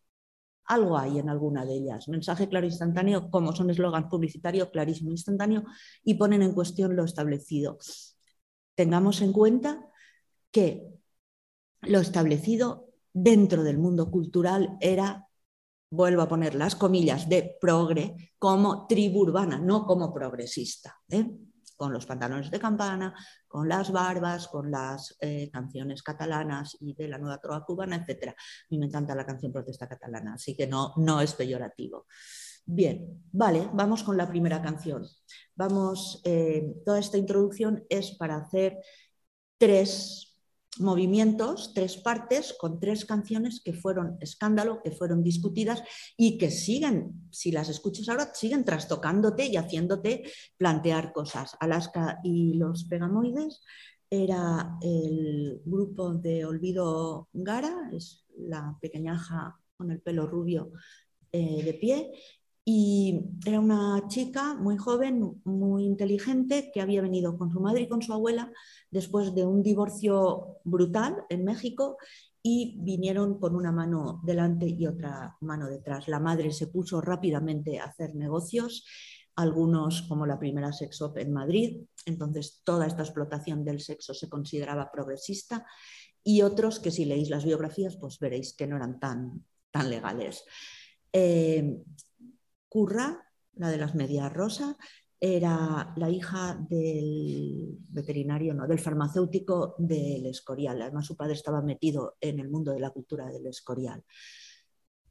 algo 0.67 0.97
hay 0.97 1.19
en 1.19 1.29
alguna 1.29 1.65
de 1.65 1.75
ellas. 1.75 2.09
Mensaje 2.09 2.49
claro 2.49 2.67
instantáneo, 2.67 3.31
como 3.31 3.53
son 3.53 3.71
eslogan 3.71 4.09
publicitario, 4.09 4.71
clarísimo 4.71 5.11
instantáneo, 5.11 5.65
y 6.03 6.15
ponen 6.15 6.43
en 6.43 6.55
cuestión 6.55 6.97
lo 6.97 7.05
establecido. 7.05 7.79
Tengamos 8.75 9.21
en 9.21 9.33
cuenta 9.33 9.87
que 10.51 10.89
lo 11.83 11.99
establecido 11.99 12.89
dentro 13.13 13.63
del 13.63 13.79
mundo 13.79 14.11
cultural 14.11 14.77
era 14.81 15.29
vuelvo 15.95 16.23
a 16.23 16.29
poner 16.29 16.55
las 16.55 16.75
comillas, 16.75 17.29
de 17.29 17.57
progre 17.61 18.33
como 18.39 18.87
tribu 18.87 19.21
urbana, 19.21 19.59
no 19.59 19.87
como 19.87 20.13
progresista, 20.13 21.01
¿eh? 21.09 21.27
con 21.77 21.93
los 21.93 22.07
pantalones 22.07 22.51
de 22.51 22.61
campana, 22.61 23.15
con 23.49 23.69
las 23.69 23.91
barbas, 23.91 24.49
con 24.49 24.71
las 24.71 25.17
eh, 25.21 25.51
canciones 25.53 26.03
catalanas 26.03 26.77
y 26.81 26.95
de 26.95 27.09
la 27.09 27.19
nueva 27.19 27.41
trova 27.41 27.65
cubana, 27.65 27.97
etc. 27.97 28.29
A 28.29 28.35
mí 28.71 28.79
me 28.79 28.87
encanta 28.87 29.15
la 29.15 29.27
canción 29.27 29.53
protesta 29.53 29.89
catalana, 29.89 30.35
así 30.35 30.57
que 30.57 30.67
no, 30.67 30.93
no 30.97 31.21
es 31.21 31.35
peyorativo. 31.35 32.07
Bien, 32.67 33.23
vale, 33.33 33.69
vamos 33.75 34.03
con 34.03 34.17
la 34.17 34.29
primera 34.29 34.63
canción. 34.63 35.07
Vamos, 35.55 36.23
eh, 36.25 36.77
toda 36.85 36.99
esta 36.99 37.19
introducción 37.19 37.85
es 37.91 38.13
para 38.13 38.37
hacer 38.37 38.79
tres 39.59 40.34
movimientos, 40.79 41.73
tres 41.75 41.97
partes, 41.97 42.55
con 42.59 42.81
tres 42.81 43.05
canciones 43.05 43.61
que 43.65 43.73
fueron 43.73 44.17
escándalo, 44.21 44.81
que 44.83 44.91
fueron 44.91 45.23
discutidas 45.23 45.83
y 46.17 46.39
que 46.39 46.51
siguen, 46.51 47.29
si 47.31 47.53
las 47.53 47.69
escuchas 47.69 48.09
ahora, 48.09 48.35
siguen 48.35 48.65
trastocándote 48.65 49.47
y 49.47 49.57
haciéndote 49.57 50.25
plantear 50.57 51.13
cosas. 51.13 51.57
Alaska 51.61 52.19
y 52.25 52.55
los 52.55 52.85
Pegamoides 52.85 53.63
era 54.11 54.79
el 54.81 55.61
grupo 55.65 56.15
de 56.15 56.45
Olvido 56.45 57.29
Gara, 57.33 57.91
es 57.93 58.25
la 58.37 58.77
pequeñaja 58.81 59.59
con 59.77 59.91
el 59.91 60.01
pelo 60.01 60.27
rubio 60.27 60.73
eh, 61.33 61.63
de 61.65 61.75
pie, 61.75 62.13
y 62.65 63.21
era 63.45 63.61
una 63.61 64.03
chica 64.09 64.55
muy 64.55 64.79
joven, 64.79 65.41
muy 65.45 65.85
inteligente, 65.85 66.71
que 66.73 66.81
había 66.81 67.03
venido 67.03 67.37
con 67.37 67.53
su 67.53 67.61
madre 67.61 67.83
y 67.83 67.89
con 67.89 68.01
su 68.01 68.13
abuela 68.13 68.51
después 68.91 69.35
de 69.35 69.45
un 69.45 69.63
divorcio 69.63 70.61
brutal 70.65 71.25
en 71.29 71.45
México 71.45 71.99
y 72.43 72.77
vinieron 72.81 73.39
con 73.39 73.55
una 73.55 73.71
mano 73.71 74.21
delante 74.25 74.67
y 74.67 74.87
otra 74.87 75.37
mano 75.41 75.69
detrás. 75.69 76.09
La 76.09 76.21
madre 76.21 76.53
se 76.53 76.69
puso 76.69 77.03
rápidamente 77.03 77.79
a 77.79 77.85
hacer 77.85 78.15
negocios, 78.15 78.87
algunos 79.37 80.03
como 80.03 80.25
la 80.25 80.39
primera 80.39 80.73
sexo 80.73 81.13
en 81.17 81.33
Madrid, 81.33 81.83
entonces 82.07 82.63
toda 82.65 82.87
esta 82.87 83.03
explotación 83.03 83.65
del 83.65 83.81
sexo 83.81 84.15
se 84.15 84.29
consideraba 84.29 84.91
progresista 84.91 85.67
y 86.23 86.41
otros 86.41 86.81
que 86.81 86.91
si 86.91 87.05
leéis 87.05 87.29
las 87.29 87.45
biografías 87.45 87.97
pues 87.97 88.19
veréis 88.19 88.55
que 88.55 88.67
no 88.67 88.77
eran 88.77 88.99
tan, 89.01 89.45
tan 89.71 89.91
legales. 89.91 90.45
Eh, 91.13 91.83
Curra, 92.75 93.25
la 93.55 93.71
de 93.71 93.77
las 93.77 93.95
medias 93.95 94.33
rosas, 94.33 94.75
era 95.21 95.95
la 95.97 96.11
hija 96.11 96.59
del 96.69 97.79
veterinario, 97.89 98.53
no, 98.53 98.67
del 98.67 98.81
farmacéutico 98.81 99.77
del 99.79 100.27
Escorial. 100.27 100.83
Además, 100.83 101.07
su 101.07 101.17
padre 101.17 101.35
estaba 101.35 101.63
metido 101.63 102.17
en 102.21 102.41
el 102.41 102.51
mundo 102.51 102.73
de 102.73 102.81
la 102.81 102.91
cultura 102.91 103.27
del 103.27 103.47
Escorial. 103.47 104.03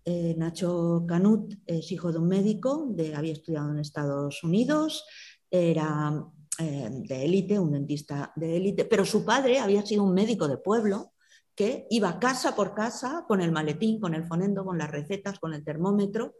Eh, 0.03 0.35
Nacho 0.37 1.05
Canut 1.07 1.53
es 1.65 1.89
hijo 1.93 2.11
de 2.11 2.19
un 2.19 2.27
médico, 2.27 2.93
había 3.15 3.31
estudiado 3.31 3.71
en 3.71 3.79
Estados 3.79 4.43
Unidos, 4.43 5.05
era 5.49 6.21
eh, 6.59 6.89
de 6.91 7.23
élite, 7.23 7.57
un 7.57 7.71
dentista 7.71 8.33
de 8.35 8.57
élite, 8.57 8.83
pero 8.83 9.05
su 9.05 9.23
padre 9.23 9.59
había 9.59 9.85
sido 9.85 10.03
un 10.03 10.13
médico 10.13 10.49
de 10.49 10.57
pueblo 10.57 11.13
que 11.55 11.87
iba 11.89 12.19
casa 12.19 12.57
por 12.57 12.73
casa 12.73 13.23
con 13.25 13.39
el 13.39 13.53
maletín, 13.53 14.01
con 14.01 14.15
el 14.15 14.25
fonendo, 14.25 14.65
con 14.65 14.77
las 14.77 14.91
recetas, 14.91 15.39
con 15.39 15.53
el 15.53 15.63
termómetro, 15.63 16.35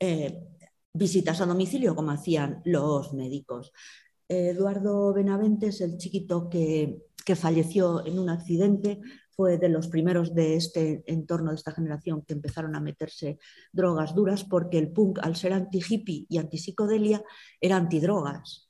eh, 0.00 0.42
visitas 0.94 1.40
a 1.40 1.46
domicilio 1.46 1.94
como 1.94 2.12
hacían 2.12 2.62
los 2.64 3.12
médicos. 3.12 3.72
Eduardo 4.28 5.12
Benaventes, 5.12 5.80
el 5.80 5.98
chiquito 5.98 6.48
que, 6.48 7.00
falleció 7.36 8.06
en 8.06 8.18
un 8.18 8.28
accidente, 8.30 9.00
fue 9.30 9.58
de 9.58 9.68
los 9.68 9.88
primeros 9.88 10.34
de 10.34 10.54
este 10.54 11.02
entorno, 11.06 11.50
de 11.50 11.56
esta 11.56 11.72
generación, 11.72 12.22
que 12.22 12.34
empezaron 12.34 12.76
a 12.76 12.80
meterse 12.80 13.38
drogas 13.72 14.14
duras 14.14 14.44
porque 14.44 14.78
el 14.78 14.92
punk, 14.92 15.18
al 15.22 15.34
ser 15.34 15.52
anti-hippie 15.52 16.26
y 16.28 16.38
anti-psicodelia, 16.38 17.22
era 17.60 17.76
antidrogas. 17.76 18.68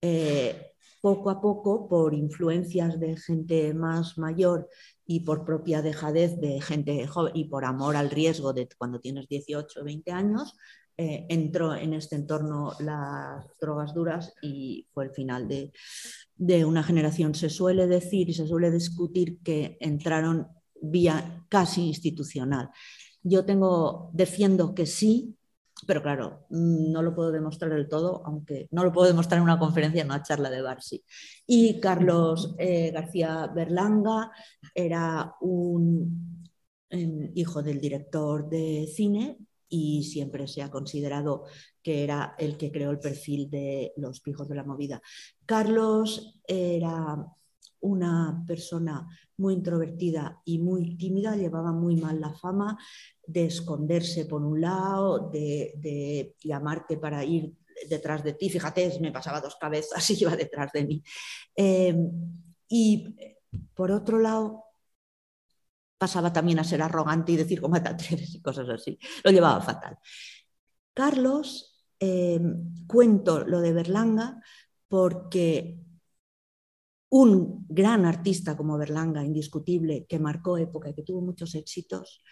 Eh, 0.00 0.72
poco 1.00 1.30
a 1.30 1.40
poco, 1.40 1.88
por 1.88 2.14
influencias 2.14 3.00
de 3.00 3.16
gente 3.16 3.74
más 3.74 4.18
mayor 4.18 4.68
y 5.04 5.20
por 5.20 5.44
propia 5.44 5.82
dejadez 5.82 6.38
de 6.40 6.60
gente 6.60 7.06
joven 7.06 7.32
y 7.34 7.44
por 7.44 7.64
amor 7.64 7.96
al 7.96 8.10
riesgo 8.10 8.52
de 8.52 8.68
cuando 8.78 9.00
tienes 9.00 9.26
18 9.28 9.80
o 9.80 9.84
20 9.84 10.12
años, 10.12 10.54
eh, 10.98 11.26
entró 11.28 11.74
en 11.74 11.92
este 11.92 12.16
entorno 12.16 12.72
las 12.80 13.44
drogas 13.60 13.92
duras 13.92 14.32
y 14.40 14.86
fue 14.94 15.04
el 15.04 15.10
final 15.10 15.46
de, 15.46 16.64
una 16.64 16.82
generación. 16.82 17.34
Se 17.34 17.50
suele 17.50 17.86
decir 17.86 18.30
y 18.30 18.32
se 18.32 18.46
suele 18.46 18.70
discutir 18.70 19.42
que 19.42 19.76
entraron 19.80 20.48
vía 20.80 21.44
casi 21.50 21.88
institucional. 21.88 22.70
Yo 23.22 23.44
tengo, 23.44 24.10
defiendo 24.14 24.74
que 24.74 24.86
sí, 24.86 25.36
pero 25.86 26.02
claro, 26.02 26.46
no 26.48 27.02
lo 27.02 27.14
puedo 27.14 27.30
demostrar 27.30 27.74
del 27.74 27.88
todo, 27.88 28.22
aunque 28.24 28.66
no 28.70 28.82
lo 28.82 28.90
puedo 28.90 29.08
demostrar 29.08 29.36
en 29.38 29.44
una 29.44 29.58
conferencia, 29.58 30.00
en 30.00 30.08
una 30.08 30.22
charla 30.22 30.48
de 30.48 30.62
Barsi. 30.62 31.04
Y 31.46 31.78
Carlos 31.78 32.54
eh, 32.58 32.90
García 32.90 33.48
Berlanga 33.54 34.32
era 34.74 35.34
un 35.42 36.46
em, 36.88 37.30
hijo 37.34 37.62
del 37.62 37.80
director 37.80 38.48
de 38.48 38.88
cine 38.94 39.46
y 39.68 40.04
siempre 40.04 40.46
se 40.46 40.62
ha 40.62 40.70
considerado 40.70 41.44
que 41.82 42.04
era 42.04 42.34
el 42.38 42.56
que 42.56 42.70
creó 42.70 42.90
el 42.90 42.98
perfil 42.98 43.50
de 43.50 43.92
los 43.96 44.20
pijos 44.20 44.48
de 44.48 44.54
la 44.54 44.64
movida. 44.64 45.00
Carlos 45.44 46.40
era 46.46 47.24
una 47.80 48.42
persona 48.46 49.06
muy 49.36 49.54
introvertida 49.54 50.40
y 50.44 50.58
muy 50.58 50.96
tímida, 50.96 51.36
llevaba 51.36 51.72
muy 51.72 51.96
mal 51.96 52.20
la 52.20 52.32
fama 52.32 52.78
de 53.26 53.46
esconderse 53.46 54.24
por 54.24 54.42
un 54.42 54.60
lado, 54.60 55.30
de, 55.30 56.34
llamarte 56.42 56.96
para 56.96 57.24
ir 57.24 57.52
detrás 57.88 58.24
de 58.24 58.32
ti. 58.32 58.48
Fíjate, 58.48 58.98
me 59.00 59.12
pasaba 59.12 59.40
dos 59.40 59.56
cabezas 59.56 60.08
y 60.10 60.20
iba 60.20 60.34
detrás 60.36 60.72
de 60.72 60.86
mí. 60.86 61.02
Em, 61.54 62.10
y 62.68 63.14
por 63.74 63.90
otro 63.90 64.18
lado, 64.18 64.65
pasaba 65.98 66.32
también 66.32 66.58
a 66.58 66.64
ser 66.64 66.82
arrogante 66.82 67.32
y 67.32 67.36
decir 67.36 67.60
cómo 67.60 67.80
te 67.82 67.96
y 68.10 68.40
cosas 68.42 68.68
así. 68.68 68.98
Lo 69.24 69.30
llevaba 69.30 69.60
fatal. 69.60 69.98
Carlos, 70.94 71.84
em, 71.98 72.86
cuento 72.86 73.44
lo 73.44 73.60
de 73.60 73.72
Berlanga 73.72 74.40
porque 74.88 75.78
un 77.10 77.66
gran 77.68 78.04
artista 78.04 78.56
como 78.56 78.78
Berlanga, 78.78 79.24
indiscutible, 79.24 80.06
que 80.08 80.18
marcó 80.18 80.58
época 80.58 80.90
y 80.90 80.94
que 80.94 81.02
tuvo 81.02 81.20
muchos 81.20 81.54
éxitos, 81.54 82.22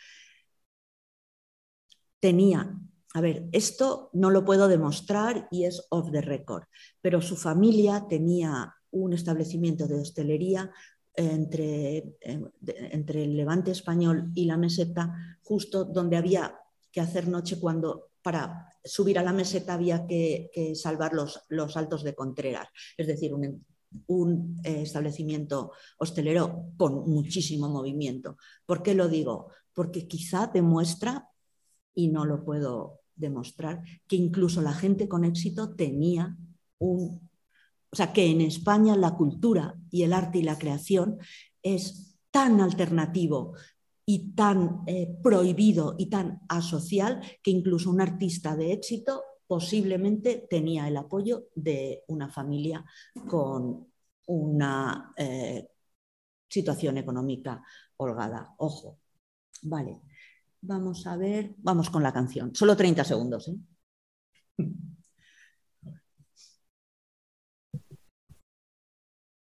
tenía, 2.21 2.79
a 3.15 3.21
ver, 3.21 3.49
esto 3.53 4.11
no 4.13 4.31
lo 4.31 4.45
puedo 4.45 4.69
demostrar 4.69 5.49
y 5.51 5.65
es 5.65 5.87
off 5.91 6.11
the 6.11 6.21
record, 6.21 6.65
pero 7.01 7.21
su 7.21 7.37
familia 7.37 8.07
tenía 8.09 8.75
un 8.91 9.13
establecimiento 9.13 9.87
de 9.87 10.01
hostelería 10.01 10.73
entre, 11.15 12.17
entre 12.21 13.25
el 13.25 13.37
levante 13.37 13.71
español 13.71 14.31
y 14.35 14.45
la 14.47 14.57
meseta, 14.57 15.39
justo 15.43 15.85
donde 15.85 16.17
había 16.17 16.59
que 16.91 17.01
hacer 17.01 17.29
noche 17.29 17.59
cuando 17.59 18.11
para 18.23 18.75
subir 18.83 19.19
a 19.19 19.23
la 19.23 19.33
meseta 19.33 19.75
había 19.75 20.07
que, 20.07 20.73
salvar 20.75 21.13
los, 21.13 21.43
los, 21.49 21.77
altos 21.77 22.03
de 22.03 22.15
Contreras, 22.15 22.69
es 22.97 23.07
decir, 23.07 23.35
un, 23.35 23.65
un 24.07 24.61
eh, 24.65 24.83
establecimiento 24.83 25.73
hostelero 25.99 26.73
con 26.77 27.09
muchísimo 27.09 27.69
movimiento. 27.69 28.37
¿Por 28.67 28.83
qué 28.83 28.95
lo 28.95 29.09
digo? 29.09 29.49
Porque 29.73 30.07
quizá 30.07 30.51
demuestra, 30.53 31.29
y 31.95 32.09
no 32.09 32.25
lo 32.25 32.45
puedo 32.45 33.01
demostrar, 33.15 33.83
que 34.07 34.17
incluso 34.17 34.61
la 34.61 34.73
gente 34.73 35.09
con 35.09 35.25
éxito 35.25 35.75
tenía 35.75 36.37
un... 36.79 37.31
O 37.95 37.97
sea, 37.97 38.13
que 38.13 38.27
en 38.27 38.41
España 38.41 38.97
la 38.97 39.15
cultura 39.15 39.77
y 39.89 40.03
el 40.03 40.13
arte 40.13 40.39
y 40.39 40.43
la 40.43 40.59
creación 40.59 41.19
es 41.63 42.19
tan 42.33 42.61
alternativo 42.61 43.55
y 44.05 44.33
tan 44.33 44.83
eh, 44.89 45.17
prohibido 45.23 45.95
y 45.97 46.07
tan 46.11 46.41
asocial 46.49 47.21
que 47.41 47.53
incluso 47.53 47.93
un 47.93 48.01
artista 48.01 48.57
de 48.57 48.73
éxito 48.73 49.23
posiblemente 49.47 50.45
tenía 50.51 50.89
el 50.89 50.97
apoyo 50.97 51.45
de 51.55 52.03
una 52.09 52.29
familia 52.29 52.85
con 53.29 53.87
una 54.27 55.15
eh, 55.17 55.69
situación 56.49 56.99
económica 56.99 57.63
holgada. 57.97 58.57
Ojo, 58.59 58.99
vale. 59.63 60.01
Vamos 60.63 61.07
a 61.07 61.17
ver, 61.17 61.55
vamos 61.59 61.91
con 61.91 62.03
la 62.03 62.13
canción. 62.13 62.57
Solo 62.57 62.77
30 62.77 63.05
segundos. 63.05 63.47
¿eh? 63.47 63.57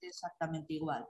exactamente 0.00 0.74
igual. 0.74 1.06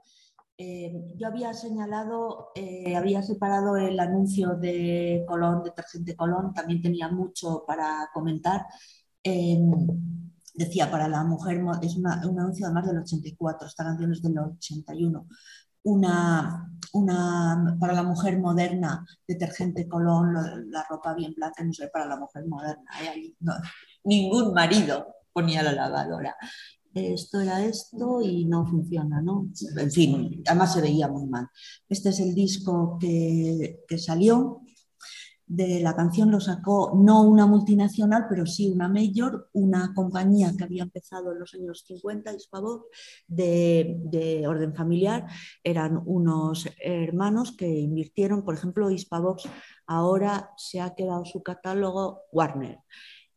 Eh, 0.59 0.91
yo 1.15 1.27
había 1.27 1.53
señalado, 1.53 2.51
eh, 2.55 2.95
había 2.95 3.21
separado 3.21 3.77
el 3.77 3.99
anuncio 3.99 4.55
de 4.55 5.23
Colón, 5.27 5.63
de 5.63 5.69
Detergente 5.69 6.15
Colón, 6.15 6.53
también 6.53 6.81
tenía 6.81 7.09
mucho 7.09 7.63
para 7.65 8.09
comentar. 8.13 8.65
Em, 9.23 10.26
decía, 10.57 10.91
para 10.91 11.07
la 11.07 11.23
mujer, 11.23 11.61
es 11.81 11.95
un 11.95 12.07
anuncio 12.07 12.65
además 12.65 12.87
del 12.87 12.99
84, 12.99 13.67
esta 13.67 13.83
canción 13.83 14.11
es 14.11 14.21
del 14.21 14.37
81. 14.37 15.27
Una, 15.83 16.69
una, 16.93 17.77
para 17.79 17.93
la 17.93 18.03
mujer 18.03 18.39
moderna, 18.39 19.05
detergente 19.25 19.87
Colón, 19.87 20.33
la 20.69 20.85
ropa 20.89 21.13
bien 21.13 21.33
blanca, 21.35 21.63
no 21.63 21.71
sé, 21.71 21.87
para 21.87 22.05
la 22.05 22.17
mujer 22.17 22.45
moderna. 22.47 22.83
ningún 24.03 24.53
marido 24.53 25.07
ponía 25.31 25.63
la 25.63 25.71
lavadora 25.71 26.35
esto 27.05 27.39
era 27.41 27.63
esto 27.63 28.21
y 28.21 28.45
no 28.45 28.65
funciona, 28.65 29.21
¿no? 29.21 29.49
En 29.77 29.91
fin, 29.91 30.43
además 30.45 30.73
se 30.73 30.81
veía 30.81 31.07
muy 31.07 31.25
mal. 31.27 31.47
Este 31.87 32.09
es 32.09 32.19
el 32.19 32.33
disco 32.33 32.97
que, 32.99 33.85
salió. 33.97 34.61
De 35.49 35.79
la 35.79 35.95
canción 35.95 36.29
lo 36.29 36.41
sacó 36.41 36.91
no 36.93 37.21
una 37.21 37.45
multinacional, 37.45 38.25
pero 38.29 38.45
sí 38.45 38.69
una 38.69 38.89
mayor, 38.89 39.49
una 39.53 39.93
compañía 39.95 40.51
que 40.57 40.65
había 40.65 40.83
empezado 40.83 41.31
en 41.31 41.39
los 41.39 41.53
años 41.53 41.85
50, 41.87 42.33
Hispavox, 42.33 42.85
de, 43.27 43.95
de 44.03 44.45
orden 44.45 44.75
familiar. 44.75 45.25
Eran 45.63 46.01
unos 46.05 46.67
hermanos 46.83 47.55
que 47.55 47.67
invirtieron, 47.67 48.43
por 48.43 48.55
ejemplo, 48.55 48.91
Hispavox 48.91 49.45
ahora 49.85 50.51
se 50.57 50.81
ha 50.81 50.93
quedado 50.95 51.23
su 51.23 51.41
catálogo 51.41 52.23
Warner. 52.33 52.79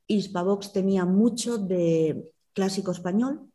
Hispavox 0.09 0.73
tenía 0.73 1.05
mucho 1.05 1.59
de 1.59 2.25
clásico 2.53 2.91
español, 2.91 3.51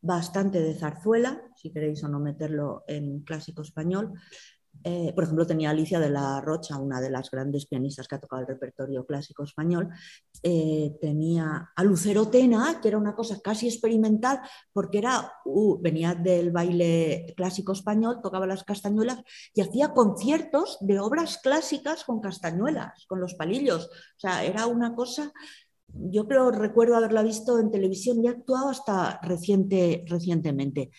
bastante 0.00 0.60
de 0.60 0.74
zarzuela, 0.74 1.42
si 1.56 1.70
queréis 1.70 2.02
o 2.02 2.08
no 2.08 2.18
meterlo 2.18 2.84
en 2.88 3.20
clásico 3.20 3.62
español. 3.62 4.14
Eh, 4.82 5.12
por 5.14 5.24
ejemplo, 5.24 5.46
tenía 5.46 5.70
Alicia 5.70 6.00
de 6.00 6.10
la 6.10 6.40
Rocha, 6.40 6.78
una 6.78 7.00
de 7.00 7.10
las 7.10 7.30
grandes 7.30 7.66
pianistas 7.66 8.08
que 8.08 8.14
ha 8.14 8.20
tocado 8.20 8.42
el 8.42 8.48
repertorio 8.48 9.04
clásico 9.04 9.44
español. 9.44 9.88
Eh, 10.42 10.96
tenía 11.00 11.70
a 11.74 11.84
Lucero 11.84 12.28
Tena, 12.28 12.80
que 12.80 12.88
era 12.88 12.98
una 12.98 13.14
cosa 13.14 13.40
casi 13.40 13.68
experimental, 13.68 14.40
porque 14.72 14.98
era, 14.98 15.32
uh, 15.44 15.80
venía 15.80 16.14
del 16.14 16.50
baile 16.50 17.34
clásico 17.36 17.72
español, 17.72 18.20
tocaba 18.22 18.46
las 18.46 18.64
castañuelas 18.64 19.22
y 19.54 19.60
hacía 19.60 19.92
conciertos 19.92 20.78
de 20.80 20.98
obras 20.98 21.38
clásicas 21.38 22.04
con 22.04 22.20
castañuelas, 22.20 23.06
con 23.06 23.20
los 23.20 23.34
palillos. 23.34 23.86
O 23.86 24.20
sea, 24.20 24.44
era 24.44 24.66
una 24.66 24.94
cosa 24.94 25.32
yo 25.92 26.26
creo, 26.26 26.50
recuerdo 26.50 26.96
haberla 26.96 27.22
visto 27.22 27.58
en 27.58 27.70
televisión 27.70 28.22
y 28.22 28.28
ha 28.28 28.32
actuado 28.32 28.68
hasta 28.68 29.18
reciente, 29.22 30.04
recientemente. 30.06 30.90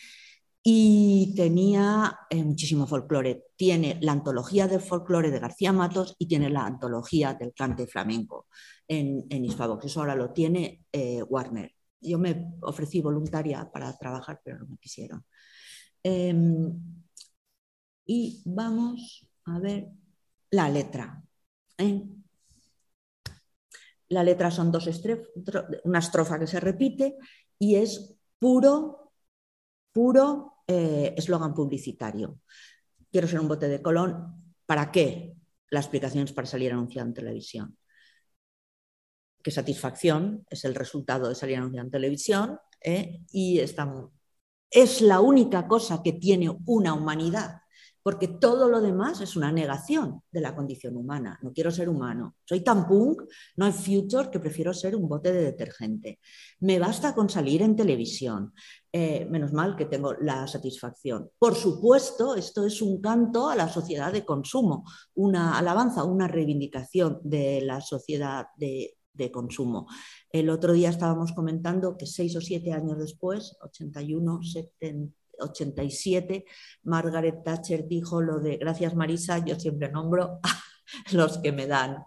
Y 0.64 1.34
tenía 1.36 2.20
eh, 2.30 2.44
muchísimo 2.44 2.86
folclore. 2.86 3.46
Tiene 3.56 3.98
la 4.02 4.12
antología 4.12 4.68
del 4.68 4.82
folclore 4.82 5.32
de 5.32 5.40
García 5.40 5.74
Matos 5.74 6.16
y 6.20 6.28
tiene 6.28 6.50
la 6.50 6.66
antología 6.66 7.34
del 7.34 7.54
cante 7.54 7.88
flamenco 7.88 8.48
en, 8.88 9.26
en 9.30 9.46
Hispavox. 9.46 9.86
Eso 9.86 10.02
ahora 10.02 10.16
lo 10.16 10.32
tiene 10.32 10.86
eh, 10.92 11.24
Warner. 11.24 11.74
Yo 12.00 12.20
me 12.20 12.54
ofrecí 12.62 13.02
voluntaria 13.02 13.70
para 13.72 13.96
trabajar, 13.98 14.40
pero 14.44 14.60
no 14.60 14.68
me 14.68 14.78
quisieron. 14.78 15.26
Em, 16.04 16.80
y 18.06 18.42
vamos 18.46 19.28
a 19.46 19.60
ver 19.60 19.88
la 20.52 20.70
letra. 20.70 21.24
¿eh? 21.78 22.04
la 24.12 24.24
letra 24.24 24.52
son 24.52 24.72
dos 24.72 24.90
una 25.86 26.00
estrofa 26.00 26.38
que 26.38 26.48
se 26.48 26.60
repite 26.60 27.18
y 27.58 27.76
es 27.76 28.14
puro, 28.40 29.14
puro 29.94 30.51
eh, 30.68 31.14
eslogan 31.18 31.54
publicitario. 31.54 32.40
Quiero 33.12 33.28
ser 33.28 33.40
un 33.40 33.48
bote 33.48 33.68
de 33.68 33.82
Colón. 33.82 34.54
¿Para 34.66 34.92
qué? 34.92 35.36
La 35.70 35.80
explicación 35.80 36.26
es 36.26 36.34
para 36.34 36.48
salir 36.48 36.72
anunciado 36.72 37.08
en 37.08 37.14
televisión. 37.14 37.78
Qué 39.44 39.52
satisfacción 39.52 40.46
es 40.50 40.66
el 40.66 40.76
resultado 40.76 41.30
de 41.30 41.36
salir 41.36 41.58
anunciado 41.58 41.86
en 41.86 41.92
televisión 41.92 42.60
¿eh? 42.84 43.22
y 43.32 43.60
es 43.60 45.02
la 45.02 45.20
única 45.20 45.68
cosa 45.68 46.04
que 46.04 46.14
tiene 46.14 46.56
una 46.66 46.94
humanidad 46.94 47.61
porque 48.04 48.28
todo 48.28 48.68
lo 48.70 48.82
demás 48.82 49.22
es 49.22 49.36
una 49.36 49.52
negación 49.52 50.22
de 50.32 50.42
la 50.42 50.56
condición 50.56 50.96
humana. 50.96 51.40
No 51.42 51.54
quiero 51.54 51.72
ser 51.72 51.90
humano. 51.90 52.36
Soy 52.44 52.62
tan 52.62 52.88
punk, 52.88 53.24
no 53.58 53.66
hay 53.66 53.72
future, 53.72 54.30
que 54.30 54.40
prefiero 54.40 54.74
ser 54.74 54.96
un 54.96 55.08
bote 55.08 55.32
de 55.32 55.44
detergente. 55.44 56.20
Me 56.60 56.80
basta 56.80 57.14
con 57.14 57.30
salir 57.30 57.62
en 57.62 57.76
televisión. 57.76 58.54
Eh, 58.92 59.26
menos 59.30 59.54
mal 59.54 59.76
que 59.76 59.86
tengo 59.86 60.14
la 60.14 60.48
satisfacción. 60.48 61.30
Por 61.40 61.56
supuesto, 61.56 62.36
esto 62.36 62.66
es 62.66 62.82
un 62.82 63.00
canto 63.00 63.50
a 63.50 63.56
la 63.56 63.70
sociedad 63.70 64.12
de 64.12 64.26
consumo, 64.26 64.84
una 65.14 65.58
alabanza, 65.58 66.04
una 66.04 66.28
reivindicación 66.28 67.20
de 67.24 67.62
la 67.62 67.80
sociedad 67.80 68.48
de, 68.58 68.98
de 69.14 69.32
consumo. 69.32 69.88
El 70.30 70.50
otro 70.50 70.74
día 70.74 70.90
estábamos 70.90 71.32
comentando 71.34 71.96
que 71.98 72.06
seis 72.06 72.36
o 72.36 72.42
siete 72.42 72.74
años 72.74 72.98
después, 72.98 73.58
81, 73.62 74.42
70, 74.44 75.16
87, 75.42 76.46
Margaret 76.84 77.44
Thatcher 77.44 77.88
dijo 77.88 78.22
lo 78.22 78.40
de, 78.40 78.58
gracias 78.58 78.96
Marisa, 78.96 79.44
yo 79.44 79.60
siempre 79.60 79.92
nombro 79.92 80.40
a 80.44 80.60
los 81.14 81.38
que 81.40 81.52
me 81.52 81.68
dan, 81.68 82.04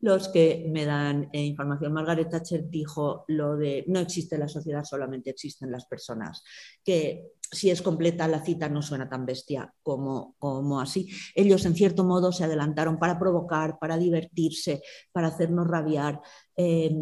los 0.00 0.28
que 0.28 0.66
me 0.72 0.84
dan 0.84 1.28
eh, 1.32 1.42
información. 1.42 1.92
Margaret 1.92 2.30
Thatcher 2.30 2.68
dijo 2.68 3.24
lo 3.28 3.56
de, 3.56 3.84
no 3.88 4.00
existe 4.00 4.38
la 4.38 4.48
sociedad, 4.48 4.84
solamente 4.84 5.30
existen 5.30 5.70
las 5.70 5.86
personas, 5.86 6.42
que 6.82 7.32
si 7.50 7.70
es 7.70 7.82
completa 7.82 8.26
la 8.26 8.44
cita 8.44 8.68
no 8.68 8.82
suena 8.82 9.08
tan 9.08 9.24
bestia 9.24 9.72
como, 9.82 10.34
como 10.38 10.80
así. 10.80 11.08
Ellos 11.34 11.64
en 11.66 11.74
cierto 11.74 12.04
modo 12.04 12.32
se 12.32 12.44
adelantaron 12.44 12.98
para 12.98 13.18
provocar, 13.18 13.78
para 13.78 13.96
divertirse, 13.96 14.82
para 15.12 15.28
hacernos 15.28 15.68
rabiar. 15.68 16.20
Eh, 16.56 16.94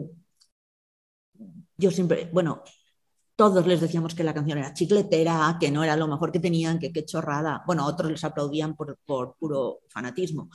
yo 1.77 1.91
siempre, 1.91 2.29
bueno, 2.33 2.63
todos 3.43 3.67
les 3.67 3.81
decíamos 3.81 4.15
que 4.15 4.23
la 4.23 4.33
canción 4.33 4.59
era 4.59 4.73
chicletera, 4.73 5.57
que 5.59 5.69
no 5.73 5.83
era 5.83 5.97
lo 5.97 6.07
mejor 6.07 6.31
que 6.31 6.39
tenían, 6.39 6.79
que 6.79 6.93
qué 6.93 7.05
chorrada. 7.05 7.65
Bueno, 7.67 7.85
otros 7.85 8.09
les 8.09 8.23
aplaudían 8.23 8.77
por, 8.77 9.01
puro 9.05 9.81
fanatismo. 9.89 10.49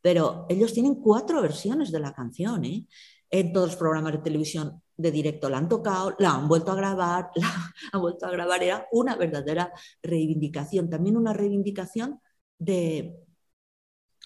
Pero 0.00 0.46
ellos 0.48 0.72
tienen 0.72 0.94
cuatro 0.94 1.42
versiones 1.42 1.90
de 1.90 1.98
la 1.98 2.12
canción. 2.12 2.64
¿eh? 2.64 2.86
En 3.28 3.52
todos 3.52 3.70
los 3.70 3.76
programas 3.76 4.12
de 4.12 4.18
televisión 4.18 4.80
de 4.96 5.10
directo 5.10 5.50
la 5.50 5.58
han 5.58 5.68
tocado, 5.68 6.14
la 6.20 6.30
han 6.36 6.46
vuelto 6.46 6.70
a 6.70 6.76
grabar, 6.76 7.32
la 7.34 7.72
han 7.92 8.00
vuelto 8.00 8.26
a 8.26 8.30
grabar. 8.30 8.62
Era 8.62 8.86
una 8.92 9.16
verdadera 9.16 9.72
reivindicación. 10.00 10.88
También 10.88 11.16
una 11.16 11.32
reivindicación 11.32 12.20
de 12.56 13.18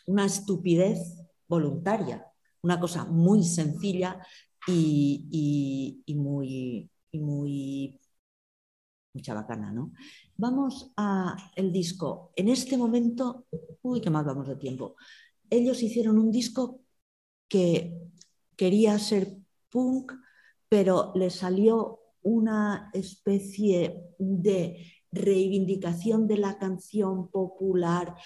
una 0.04 0.26
estupidez 0.26 1.16
voluntaria. 1.48 2.26
Una 2.60 2.78
cosa 2.78 3.06
muy 3.06 3.42
sencilla 3.42 4.20
y 4.66 6.14
muy, 6.14 6.90
y 7.12 7.18
muy, 7.20 8.00
mucha 9.14 9.34
bacana, 9.34 9.72
¿no? 9.72 9.92
Vamos 10.36 10.92
a 10.96 11.36
el 11.56 11.72
disco. 11.72 12.32
En 12.36 12.48
este 12.48 12.76
momento, 12.76 13.46
uy, 13.82 14.00
qué 14.00 14.10
mal 14.10 14.24
vamos 14.24 14.48
de 14.48 14.56
tiempo. 14.56 14.96
Ellos 15.50 15.82
hicieron 15.82 16.18
un 16.18 16.30
disco 16.30 16.80
que 17.48 17.98
quería 18.56 18.98
ser 18.98 19.36
punk, 19.70 20.12
pero 20.68 21.12
le 21.14 21.30
salió 21.30 22.00
una 22.22 22.90
especie 22.94 24.14
de 24.18 24.86
reivindicación 25.10 26.26
de 26.26 26.38
la 26.38 26.58
canción 26.58 27.28
popular 27.28 28.16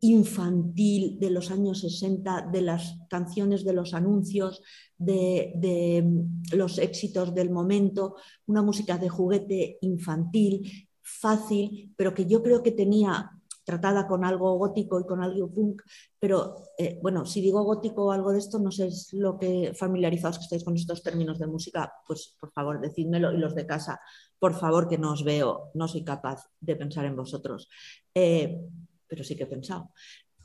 infantil 0.00 1.18
de 1.18 1.30
los 1.30 1.50
años 1.50 1.80
60, 1.80 2.48
de 2.52 2.60
las 2.60 2.98
canciones 3.08 3.64
de 3.64 3.72
los 3.72 3.94
anuncios, 3.94 4.62
de, 4.98 6.02
mm, 6.04 6.56
los 6.56 6.78
éxitos 6.78 7.34
del 7.34 7.50
momento, 7.50 8.16
una 8.46 8.62
música 8.62 8.98
de 8.98 9.08
juguete 9.08 9.78
infantil, 9.80 10.88
fácil, 11.02 11.94
pero 11.96 12.12
que 12.14 12.26
yo 12.26 12.42
creo 12.42 12.62
que 12.62 12.72
tenía 12.72 13.30
tratada 13.64 14.06
con 14.06 14.24
algo 14.24 14.56
gótico 14.58 15.00
y 15.00 15.06
con 15.06 15.20
algo 15.20 15.50
punk, 15.52 15.82
pero 16.20 16.54
eh, 16.78 17.00
bueno, 17.02 17.26
si 17.26 17.40
digo 17.40 17.64
gótico 17.64 18.06
o 18.06 18.12
algo 18.12 18.30
de 18.30 18.38
esto, 18.38 18.60
no 18.60 18.70
sé 18.70 18.86
es 18.86 19.12
lo 19.12 19.38
que 19.38 19.74
familiarizados 19.74 20.38
que 20.38 20.44
estáis 20.44 20.62
con 20.62 20.76
estos 20.76 21.02
términos 21.02 21.40
de 21.40 21.48
música, 21.48 21.92
pues 22.06 22.36
por 22.38 22.52
favor 22.52 22.80
decídmelo 22.80 23.32
y 23.32 23.38
los 23.38 23.56
de 23.56 23.66
casa, 23.66 24.00
por 24.38 24.54
favor 24.54 24.88
que 24.88 24.98
no 24.98 25.12
os 25.12 25.24
veo, 25.24 25.70
no 25.74 25.88
soy 25.88 26.04
capaz 26.04 26.44
de 26.60 26.76
pensar 26.76 27.06
en 27.06 27.16
vosotros. 27.16 27.68
Eh, 28.14 28.60
pero 29.08 29.24
sí 29.24 29.36
que 29.36 29.44
he 29.44 29.46
pensado. 29.46 29.90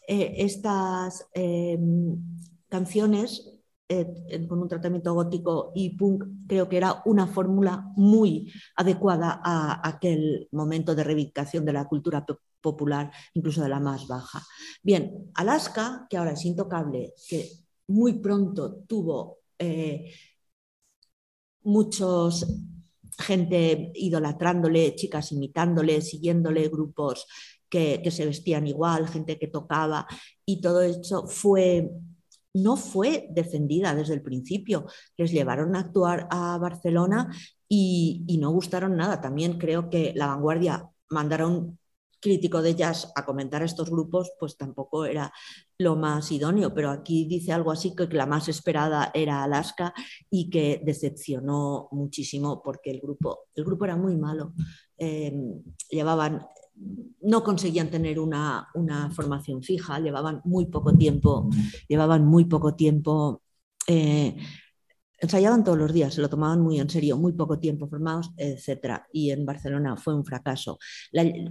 Eh, 0.08 0.34
estas 0.38 1.28
em, 1.34 2.18
canciones 2.68 3.62
eh, 3.88 4.48
con 4.48 4.62
un 4.62 4.70
tratamiento 4.70 5.14
gótico 5.14 5.72
y 5.76 5.98
punk 5.98 6.24
creo 6.48 6.70
que 6.70 6.78
era 6.78 7.02
una 7.06 7.28
fórmula 7.28 7.92
muy 7.98 8.52
adecuada 8.76 9.42
a 9.44 9.86
aquel 9.88 10.48
momento 10.52 10.96
de 10.96 11.04
reivindicación 11.04 11.66
de 11.66 11.74
la 11.74 11.88
cultura 11.88 12.26
popular, 12.62 13.12
incluso 13.34 13.62
de 13.62 13.70
la 13.70 13.80
más 13.80 14.08
baja. 14.08 14.42
Bien, 14.82 15.32
Alaska, 15.34 16.08
que 16.10 16.18
ahora 16.18 16.32
es 16.32 16.46
intocable, 16.46 17.14
que 17.28 17.50
muy 17.88 18.14
pronto 18.20 18.84
tuvo 18.88 19.40
eh, 19.60 20.14
muchos 21.64 22.46
gente 23.20 23.92
idolatrándole, 23.96 24.96
chicas 24.96 25.32
imitándole, 25.34 26.02
siguiéndole, 26.02 26.70
grupos 26.70 27.28
que, 27.72 28.12
se 28.12 28.26
vestían 28.26 28.68
igual, 28.68 29.08
gente 29.08 29.40
que 29.40 29.48
tocaba 29.48 30.06
y 30.46 30.62
todo 30.62 30.82
eso 30.82 31.26
fue 31.26 31.90
no 32.54 32.76
fue 32.76 33.30
defendida 33.32 33.96
desde 33.96 34.14
el 34.14 34.22
principio. 34.22 34.86
Les 35.16 35.32
llevaron 35.32 35.74
a 35.74 35.80
actuar 35.80 36.28
a 36.30 36.58
Barcelona 36.58 37.34
y, 37.70 38.38
no 38.42 38.52
gustaron 38.52 38.98
nada. 38.98 39.22
También 39.22 39.58
creo 39.58 39.90
que 39.90 40.12
la 40.18 40.28
vanguardia 40.28 40.90
mandaron 41.10 41.80
crítico 42.20 42.62
de 42.62 42.76
jazz 42.76 43.10
a 43.16 43.26
comentar 43.26 43.62
a 43.62 43.66
estos 43.66 43.90
grupos, 43.90 44.34
pues 44.38 44.58
tampoco 44.58 45.06
era 45.06 45.32
lo 45.80 45.96
más 45.96 46.30
idóneo, 46.32 46.74
pero 46.74 46.92
aquí 46.92 47.26
dice 47.26 47.54
algo 47.54 47.72
así 47.72 47.96
que 47.96 48.06
la 48.08 48.26
más 48.26 48.50
esperada 48.50 49.12
era 49.14 49.44
Alaska 49.44 49.94
y 50.30 50.50
que 50.50 50.82
decepcionó 50.84 51.88
muchísimo 51.92 52.62
porque 52.62 52.92
el 52.92 53.00
grupo, 53.00 53.46
el 53.56 53.64
grupo 53.64 53.86
era 53.86 53.96
muy 53.96 54.18
malo. 54.18 54.54
Eh, 54.98 55.34
llevaban 55.90 56.46
no 57.22 57.44
conseguían 57.44 57.90
tener 57.90 58.20
una, 58.20 58.68
formación 59.14 59.62
fija, 59.62 60.00
llevaban 60.00 60.42
muy 60.44 60.66
poco 60.66 60.94
tiempo, 60.94 61.50
llevaban 61.88 62.26
muy 62.26 62.46
poco 62.46 62.76
tiempo, 62.76 63.42
eh, 63.88 64.36
ensayaban 65.20 65.64
todos 65.64 65.78
los 65.78 65.94
días, 65.94 66.16
se 66.16 66.22
lo 66.22 66.30
tomaban 66.30 66.62
muy 66.62 66.80
en 66.80 66.90
serio, 66.90 67.16
muy 67.16 67.34
poco 67.34 67.60
tiempo 67.60 67.88
formados, 67.88 68.32
etc. 68.38 69.04
Y 69.14 69.30
en 69.30 69.46
Barcelona 69.46 69.96
fue 69.96 70.16
un 70.16 70.26
fracaso. 70.26 70.80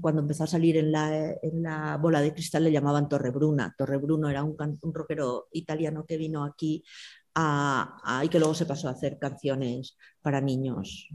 cuando 0.01 0.23
empezó 0.23 0.45
a 0.45 0.49
salir 0.49 0.77
en 0.77 0.91
la, 0.93 1.97
bola 2.03 2.21
de 2.21 2.35
cristal 2.35 2.65
le 2.65 2.73
llamaban 2.73 3.09
Torre 3.09 3.31
Bruna. 3.31 3.73
Torre 3.79 3.99
Bruno 3.99 4.29
era 4.29 4.43
un, 4.43 4.57
un 4.83 4.95
rockero 4.95 5.49
italiano 5.53 6.05
que 6.05 6.17
vino 6.17 6.45
aquí 6.45 6.83
y 8.23 8.29
que 8.29 8.39
luego 8.39 8.55
se 8.55 8.67
pasó 8.67 8.89
a 8.89 8.93
hacer 8.93 9.19
canciones 9.19 9.97
para 10.23 10.41
niños. 10.41 11.09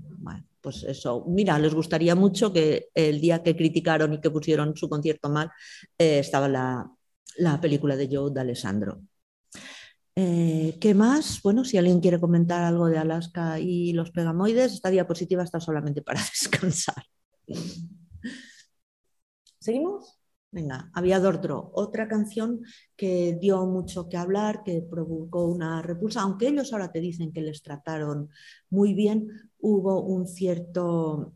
pues 0.61 0.83
eso, 0.83 1.25
mira, 1.27 1.59
les 1.59 1.73
gustaría 1.73 2.15
mucho 2.15 2.51
que 2.51 2.89
el 2.93 3.21
día 3.21 3.43
que 3.43 3.55
criticaron 3.55 4.13
y 4.13 4.21
que 4.21 4.31
pusieron 4.31 4.75
su 4.75 4.89
concierto 4.89 5.29
mal, 5.29 5.51
eh, 5.97 6.19
estaba 6.19 6.47
la, 6.47 6.91
película 7.61 7.95
de 7.95 8.09
Joe 8.11 8.31
de 8.31 8.41
Alessandro. 8.41 9.01
Eh, 10.15 10.77
¿Qué 10.79 10.93
más? 10.93 11.41
Bueno, 11.43 11.65
si 11.65 11.77
alguien 11.77 11.99
quiere 11.99 12.19
comentar 12.19 12.63
algo 12.63 12.87
de 12.87 12.97
Alaska 12.97 13.59
y 13.59 13.93
los 13.93 14.11
pegamoides, 14.11 14.73
esta 14.73 14.89
diapositiva 14.89 15.43
está 15.43 15.59
solamente 15.59 16.01
para 16.01 16.21
descansar. 16.41 17.03
¿Seguimos? 19.59 20.17
Venga, 20.55 20.89
había 20.93 21.19
otro, 21.19 21.69
otra 21.73 22.07
canción 22.07 22.61
que 22.95 23.37
dio 23.41 23.65
mucho 23.65 24.07
que 24.07 24.15
hablar, 24.15 24.63
que 24.63 24.81
provocó 24.81 25.43
una 25.47 25.81
repulsa, 25.81 26.21
aunque 26.21 26.47
ellos 26.47 26.71
ahora 26.71 26.93
te 26.93 27.01
dicen 27.01 27.33
que 27.33 27.41
les 27.41 27.61
trataron 27.61 28.29
muy 28.69 28.93
bien, 28.93 29.27
hubo 29.59 30.01
un 30.01 30.25
cierto 30.25 31.33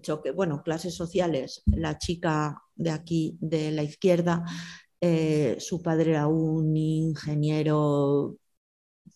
choque, 0.00 0.32
bueno, 0.32 0.64
clases 0.64 0.96
sociales, 0.96 1.62
la 1.66 1.98
chica 1.98 2.60
de 2.74 2.90
aquí, 2.90 3.38
de 3.40 3.70
la 3.70 3.84
izquierda, 3.84 4.44
eh, 5.00 5.54
su 5.60 5.80
padre 5.80 6.10
era 6.10 6.26
un 6.26 6.76
ingeniero 6.76 8.38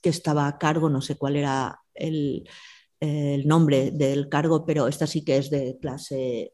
que 0.01 0.11
estaba 0.11 0.47
a 0.47 0.57
cargo, 0.57 0.89
no 0.89 1.01
sé 1.01 1.17
cuál 1.17 1.35
era 1.35 1.81
el 1.95 2.45
nombre 3.45 3.91
del 3.91 4.29
cargo, 4.29 4.65
pero 4.65 4.87
esta 4.87 5.09
sí 5.09 5.25
que 5.25 5.39
es 5.39 5.51
de 5.51 5.79
clase 5.81 6.53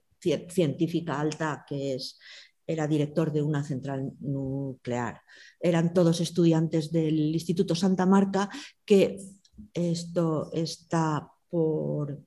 científica 0.49 1.21
alta, 1.21 1.65
que 1.69 1.95
es 1.95 2.19
era 2.73 2.87
director 2.87 3.33
de 3.33 3.43
una 3.43 3.63
central 3.65 4.13
nuclear. 4.21 5.21
Eran 5.61 5.93
todos 5.93 6.21
estudiantes 6.21 6.91
del 6.91 7.35
Instituto 7.35 7.75
Santa 7.75 8.07
Marca, 8.07 8.49
que 8.85 9.19
esto 9.75 10.51
está 10.53 11.31
por, 11.49 12.19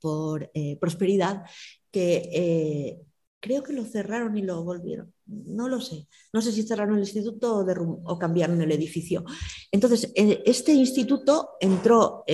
por 0.00 0.50
eh, 0.54 0.76
prosperidad, 0.80 1.44
que 1.90 2.30
eh, 2.32 3.00
creo 3.40 3.62
que 3.62 3.72
lo 3.72 3.84
cerraron 3.84 4.36
y 4.36 4.42
lo 4.42 4.64
volvieron. 4.64 5.12
No 5.26 5.68
lo 5.68 5.80
sé. 5.80 6.08
No 6.32 6.40
sé 6.40 6.52
si 6.52 6.62
cerraron 6.62 6.96
el 6.96 7.02
instituto 7.02 7.64
o, 8.04 8.18
cambiaron 8.18 8.60
el 8.60 8.72
edificio. 8.72 9.24
Entonces, 9.70 10.12
eh, 10.16 10.42
este 10.46 10.72
instituto 10.72 11.50
entró, 11.60 12.24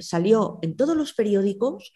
salió 0.00 0.58
en 0.62 0.76
todos 0.76 0.96
los 0.96 1.14
periódicos 1.14 1.92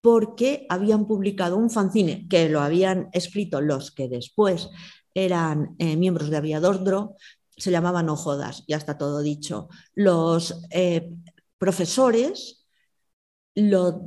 porque 0.00 0.66
habían 0.68 1.06
publicado 1.06 1.56
un 1.56 1.70
fanzine 1.70 2.26
que 2.28 2.48
lo 2.48 2.60
habían 2.60 3.08
escrito 3.12 3.60
los 3.60 3.90
que 3.90 4.08
después 4.08 4.70
eran 5.14 5.74
eh, 5.78 5.96
miembros 5.96 6.30
de 6.30 6.36
Aviador 6.36 6.82
Dro, 6.84 7.16
se 7.56 7.70
llamaban 7.70 8.06
No 8.06 8.16
Jodas, 8.16 8.64
ya 8.66 8.76
está 8.76 8.96
todo 8.96 9.20
dicho. 9.20 9.68
Los 9.94 10.62
eh, 10.70 11.10
profesores 11.58 12.66
lo, 13.54 14.00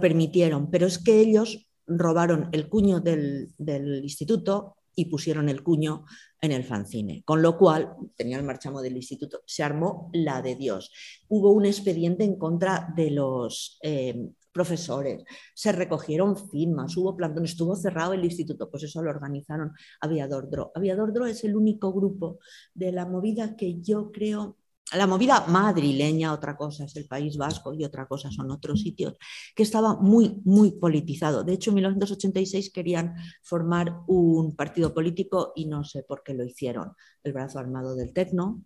permitieron, 0.00 0.70
pero 0.70 0.86
es 0.86 0.98
que 0.98 1.20
ellos 1.20 1.68
robaron 1.86 2.48
el 2.52 2.68
cuño 2.68 3.00
del, 3.00 3.52
del 3.58 4.02
instituto 4.02 4.76
y 4.94 5.06
pusieron 5.06 5.48
el 5.48 5.62
cuño 5.62 6.04
en 6.40 6.52
el 6.52 6.64
fanzine, 6.64 7.22
con 7.24 7.40
lo 7.40 7.56
cual 7.56 7.94
tenía 8.16 8.36
el 8.36 8.44
marchamo 8.44 8.82
del 8.82 8.96
instituto, 8.96 9.42
se 9.46 9.62
armó 9.62 10.10
la 10.12 10.42
de 10.42 10.56
Dios. 10.56 10.90
Hubo 11.28 11.52
un 11.52 11.64
expediente 11.64 12.24
en 12.24 12.36
contra 12.36 12.92
de 12.96 13.10
los 13.10 13.78
eh, 13.82 14.28
profesores, 14.52 15.24
se 15.54 15.72
recogieron 15.72 16.36
firmas, 16.36 16.96
hubo 16.96 17.16
plantón, 17.16 17.44
estuvo 17.44 17.74
cerrado 17.74 18.12
el 18.12 18.24
instituto, 18.24 18.70
pues 18.70 18.84
eso 18.84 19.02
lo 19.02 19.10
organizaron 19.10 19.72
Aviador 20.00 20.50
Dro. 20.50 20.72
Aviador 20.74 21.12
Dro 21.12 21.26
es 21.26 21.42
el 21.44 21.56
único 21.56 21.92
grupo 21.92 22.38
de 22.74 22.92
la 22.92 23.06
movida 23.06 23.56
que 23.56 23.80
yo 23.80 24.12
creo 24.12 24.58
la 24.94 25.06
movida 25.06 25.46
madrileña, 25.46 26.32
otra 26.32 26.56
cosa 26.56 26.84
es 26.84 26.96
el 26.96 27.06
País 27.06 27.36
Vasco 27.36 27.72
y 27.72 27.84
otra 27.84 28.06
cosa 28.06 28.30
son 28.30 28.50
otros 28.50 28.82
sitios, 28.82 29.14
que 29.54 29.62
estaba 29.62 29.96
muy, 29.96 30.40
muy 30.44 30.72
politizado. 30.72 31.44
De 31.44 31.54
hecho, 31.54 31.70
en 31.70 31.76
1986 31.76 32.70
querían 32.70 33.14
formar 33.42 34.00
un 34.06 34.54
partido 34.54 34.92
político 34.92 35.52
y 35.56 35.66
no 35.66 35.84
sé 35.84 36.02
por 36.02 36.22
qué 36.22 36.34
lo 36.34 36.44
hicieron. 36.44 36.92
El 37.22 37.32
brazo 37.32 37.58
armado 37.58 37.94
del 37.94 38.12
Tecno, 38.12 38.62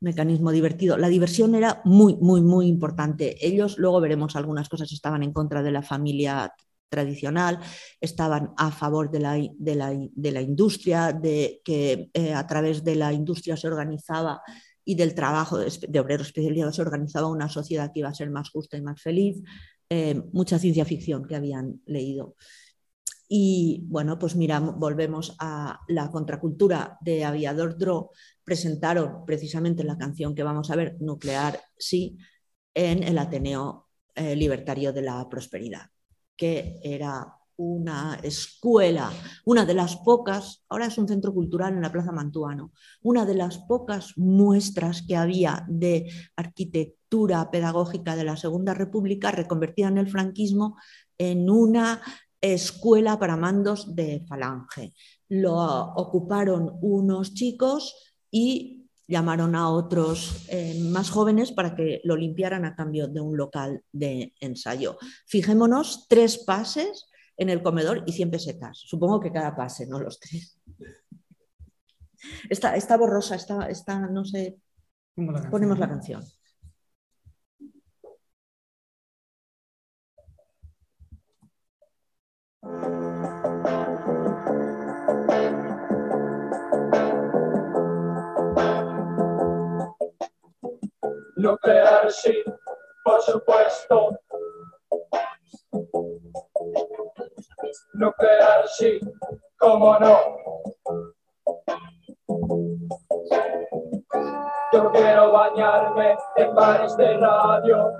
mecanismo 0.00 0.52
divertido. 0.52 0.96
La 0.96 1.08
diversión 1.08 1.54
era 1.54 1.80
muy, 1.84 2.16
muy, 2.16 2.40
muy 2.40 2.66
importante. 2.66 3.36
Ellos, 3.46 3.78
luego 3.78 4.00
veremos 4.00 4.36
algunas 4.36 4.68
cosas, 4.68 4.92
estaban 4.92 5.22
en 5.22 5.32
contra 5.32 5.62
de 5.62 5.72
la 5.72 5.82
familia 5.82 6.52
tradicional, 6.88 7.58
estaban 8.00 8.52
a 8.56 8.70
favor 8.70 9.10
de 9.10 9.20
la, 9.20 9.34
de 9.58 10.32
la, 10.32 10.40
industria, 10.40 11.12
de 11.12 11.60
que 11.64 12.10
eh, 12.14 12.32
a 12.32 12.46
través 12.46 12.82
de 12.82 12.94
la 12.94 13.12
industria 13.12 13.56
se 13.56 13.68
organizaba 13.68 14.40
y 14.84 14.94
del 14.94 15.14
trabajo 15.14 15.58
de, 15.58 16.00
obreros 16.00 16.28
especializados 16.28 16.76
se 16.76 16.82
organizaba 16.82 17.26
una 17.26 17.48
sociedad 17.48 17.90
que 17.92 18.00
iba 18.00 18.08
a 18.08 18.14
ser 18.14 18.30
más 18.30 18.48
justa 18.48 18.76
y 18.76 18.82
más 18.82 19.00
feliz. 19.02 19.42
Eh, 19.90 20.22
mucha 20.32 20.58
ciencia 20.58 20.84
ficción 20.84 21.26
que 21.26 21.36
habían 21.36 21.82
leído. 21.84 22.36
Y 23.28 23.84
bueno, 23.88 24.18
pues 24.18 24.36
mira, 24.36 24.58
volvemos 24.58 25.36
a 25.38 25.80
la 25.88 26.10
contracultura 26.10 26.96
de 27.02 27.24
Aviador 27.24 27.76
Dro. 27.76 28.10
Presentaron 28.42 29.26
precisamente 29.26 29.84
la 29.84 29.98
canción 29.98 30.34
que 30.34 30.42
vamos 30.42 30.70
a 30.70 30.76
ver, 30.76 30.96
Nuclear 31.00 31.60
Sí, 31.78 32.16
en 32.74 33.02
el 33.02 33.18
Ateneo 33.18 33.88
eh, 34.14 34.34
Libertario 34.34 34.92
de 34.92 35.02
la 35.02 35.28
Prosperidad, 35.28 35.90
que 36.36 36.80
era 36.82 37.38
una 37.58 38.18
escuela, 38.22 39.10
una 39.44 39.66
de 39.66 39.74
las 39.74 39.96
pocas, 39.96 40.64
ahora 40.68 40.86
es 40.86 40.96
un 40.96 41.08
centro 41.08 41.34
cultural 41.34 41.74
en 41.74 41.82
la 41.82 41.90
Plaza 41.90 42.12
Mantuano, 42.12 42.72
una 43.02 43.26
de 43.26 43.34
las 43.34 43.58
pocas 43.58 44.16
muestras 44.16 45.02
que 45.02 45.16
había 45.16 45.66
de 45.68 46.08
arquitectura 46.36 47.50
pedagógica 47.50 48.14
de 48.14 48.24
la 48.24 48.36
Segunda 48.36 48.74
República 48.74 49.32
reconvertida 49.32 49.88
en 49.88 49.98
el 49.98 50.08
franquismo 50.08 50.76
en 51.18 51.50
una 51.50 52.00
escuela 52.40 53.18
para 53.18 53.36
mandos 53.36 53.94
de 53.94 54.24
falange. 54.28 54.94
Lo 55.28 55.56
ocuparon 55.94 56.78
unos 56.80 57.34
chicos 57.34 57.94
y 58.30 58.78
llamaron 59.06 59.54
a 59.56 59.70
otros 59.70 60.46
eh, 60.48 60.78
más 60.84 61.10
jóvenes 61.10 61.52
para 61.52 61.74
que 61.74 62.00
lo 62.04 62.16
limpiaran 62.16 62.64
a 62.64 62.76
cambio 62.76 63.08
de 63.08 63.20
un 63.20 63.36
local 63.36 63.82
de 63.90 64.34
ensayo. 64.40 64.98
Fijémonos, 65.26 66.06
tres 66.08 66.38
pases 66.38 67.08
en 67.36 67.48
el 67.48 67.62
comedor 67.62 68.04
y 68.06 68.12
100 68.12 68.30
pesetas. 68.30 68.78
Supongo 68.78 69.18
que 69.20 69.32
cada 69.32 69.56
pase, 69.56 69.86
no 69.86 69.98
los 69.98 70.20
tres. 70.20 70.60
Está, 72.50 72.76
está 72.76 72.96
borrosa, 72.96 73.36
está, 73.36 73.68
está, 73.68 74.00
no 74.08 74.24
sé. 74.24 74.58
Ponemos 75.50 75.78
la 75.78 75.88
canción. 75.88 76.22
Nuclear, 91.36 92.10
sí, 92.10 92.42
por 93.04 93.22
supuesto. 93.22 94.18
Nuclear, 97.94 98.68
sí, 98.68 98.98
cómo 99.56 99.98
no. 100.00 100.18
Yo 104.72 104.90
quiero 104.92 105.32
bañarme 105.32 106.16
en 106.36 106.54
bares 106.54 106.96
de 106.96 107.16
radio 107.18 107.92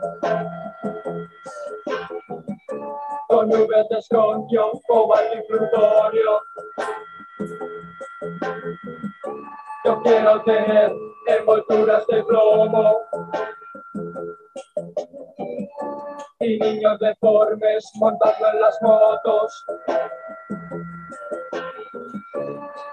con 3.28 3.48
nubes 3.48 3.88
de 3.90 3.98
escondio, 3.98 4.72
cobalto 4.86 5.34
y 5.34 5.46
plutonio. 5.46 6.40
Yo 9.84 10.02
quiero 10.02 10.42
tener 10.42 10.92
envolturas 11.26 12.06
de 12.08 12.22
plomo 12.24 13.00
y 16.40 16.58
niños 16.58 16.98
deformes 16.98 17.90
montando 17.96 18.46
en 18.52 18.60
las 18.60 18.82
motos. 18.82 19.66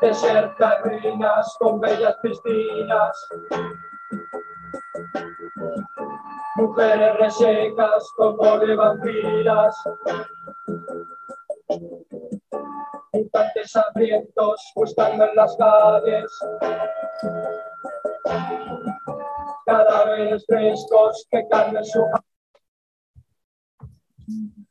Desiertas 0.02 0.82
ruinas 0.84 1.56
con 1.60 1.80
bellas 1.80 2.16
piscinas. 2.22 3.30
Mujeres 6.58 7.18
resecas 7.20 8.10
con 8.18 8.60
de 8.60 8.76
vampiras. 8.76 9.76
Mutantes 13.14 13.76
hambrientos 13.76 14.72
buscando 14.76 15.26
en 15.26 15.36
las 15.36 15.56
calles 15.58 16.32
cadáveres 19.66 20.46
frescos 20.48 21.28
que 21.30 21.48
carnen 21.50 21.84
su 21.84 22.04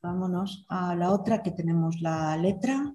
Vámonos 0.03 0.67
a 0.69 0.95
la 0.95 1.13
otra 1.13 1.43
que 1.43 1.51
tenemos 1.51 2.01
la 2.01 2.37
letra. 2.37 2.93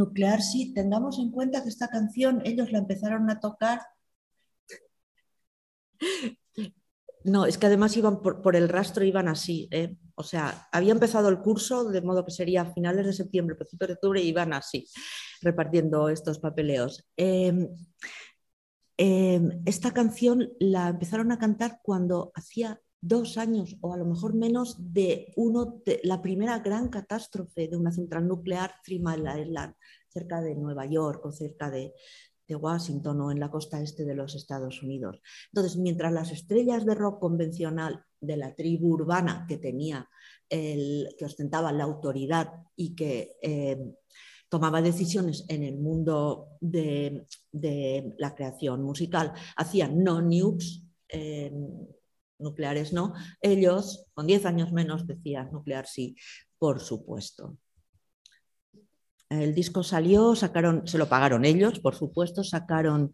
Nuclear, 0.00 0.40
sí, 0.42 0.72
tengamos 0.74 1.18
en 1.18 1.30
cuenta 1.30 1.62
que 1.62 1.68
esta 1.68 1.88
canción 1.88 2.42
ellos 2.44 2.72
la 2.72 2.78
empezaron 2.78 3.30
a 3.30 3.40
tocar 3.40 3.80
no, 7.24 7.44
es 7.44 7.58
que 7.58 7.66
además 7.66 7.96
iban 7.96 8.22
por, 8.22 8.56
el 8.56 8.68
rastro, 8.68 9.04
iban 9.04 9.28
así. 9.28 9.68
¿eh? 9.70 9.96
O 10.14 10.22
sea, 10.22 10.68
había 10.72 10.92
empezado 10.92 11.28
el 11.28 11.40
curso, 11.40 11.90
de 11.90 12.00
modo 12.00 12.24
que 12.24 12.30
sería 12.30 12.62
a 12.62 12.72
finales 12.72 13.06
de 13.06 13.12
septiembre, 13.12 13.56
principios 13.56 13.88
de 13.88 13.94
octubre, 13.94 14.22
y 14.22 14.28
iban 14.28 14.52
así, 14.52 14.86
repartiendo 15.42 16.08
estos 16.08 16.38
papeleos. 16.38 17.06
Em, 17.16 17.68
em, 18.96 19.62
esta 19.66 19.92
canción 19.92 20.50
la 20.60 20.88
empezaron 20.88 21.30
a 21.32 21.38
cantar 21.38 21.80
cuando 21.82 22.32
hacía 22.34 22.80
dos 23.00 23.38
años 23.38 23.76
o 23.80 23.92
a 23.92 23.96
lo 23.96 24.04
mejor 24.04 24.34
menos 24.34 24.76
de, 24.92 25.32
uno 25.36 25.80
de 25.84 26.00
la 26.04 26.20
primera 26.20 26.58
gran 26.58 26.88
catástrofe 26.88 27.68
de 27.68 27.76
una 27.76 27.92
central 27.92 28.26
nuclear, 28.26 28.74
Three 28.84 29.00
Island, 29.00 29.74
cerca 30.08 30.40
de 30.40 30.54
Nueva 30.54 30.86
York 30.86 31.24
o 31.24 31.32
cerca 31.32 31.70
de, 31.70 31.94
Washington 32.52 33.20
o 33.20 33.30
en 33.30 33.38
la 33.38 33.48
costa 33.48 33.80
este 33.80 34.04
de 34.04 34.16
los 34.16 34.34
Estados 34.34 34.82
Unidos. 34.82 35.22
Entonces, 35.52 35.78
mientras 35.78 36.12
las 36.12 36.32
estrellas 36.32 36.84
de 36.84 36.96
rock 36.96 37.20
convencional 37.20 38.04
de 38.20 38.36
la 38.36 38.56
tribu 38.56 38.94
urbana 38.94 39.46
que 39.48 39.58
tenía, 39.58 40.08
el, 40.48 41.14
que 41.16 41.26
ostentaba 41.26 41.70
la 41.70 41.84
autoridad 41.84 42.48
y 42.74 42.96
que 42.96 43.36
eh, 43.40 43.94
tomaba 44.48 44.82
decisiones 44.82 45.44
en 45.46 45.62
el 45.62 45.78
mundo 45.78 46.48
de 46.60 47.24
de 47.52 48.14
la 48.18 48.34
creación 48.34 48.82
musical. 48.82 49.32
Hacían 49.56 50.02
no 50.02 50.20
nukes, 50.20 50.82
eh, 51.08 51.52
nucleares 52.40 52.92
no. 52.92 53.14
Ellos, 53.40 54.06
con 54.14 54.26
10 54.26 54.46
años 54.46 54.72
menos, 54.72 55.06
decían 55.06 55.50
nuclear 55.52 55.86
sí, 55.86 56.16
por 56.58 56.80
supuesto. 56.80 57.56
El 59.28 59.54
disco 59.54 59.82
salió, 59.82 60.34
sacaron, 60.34 60.86
se 60.86 60.98
lo 60.98 61.08
pagaron 61.08 61.44
ellos, 61.44 61.78
por 61.78 61.94
supuesto, 61.94 62.42
sacaron 62.42 63.12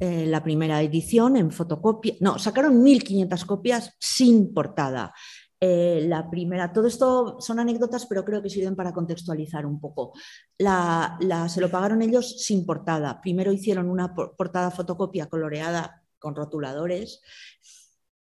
eh, 0.00 0.26
la 0.26 0.42
primera 0.42 0.82
edición 0.82 1.36
en 1.36 1.50
fotocopia, 1.50 2.14
no, 2.20 2.38
sacaron 2.38 2.84
1.500 2.84 3.44
copias 3.46 3.94
sin 3.98 4.52
portada. 4.52 5.12
Eh, 5.60 6.06
la 6.06 6.30
primera, 6.30 6.72
todo 6.72 6.86
esto 6.86 7.40
son 7.40 7.58
anécdotas, 7.58 8.06
pero 8.06 8.24
creo 8.24 8.40
que 8.40 8.50
sirven 8.50 8.76
para 8.76 8.92
contextualizar 8.92 9.66
un 9.66 9.80
poco. 9.80 10.12
La, 10.58 11.18
se 11.48 11.60
lo 11.60 11.70
pagaron 11.70 12.00
ellos 12.02 12.42
sin 12.44 12.64
portada. 12.64 13.20
Primero 13.20 13.52
hicieron 13.52 13.90
una 13.90 14.14
portada 14.14 14.70
fotocopia 14.70 15.26
coloreada 15.26 16.04
con 16.18 16.36
rotuladores. 16.36 17.20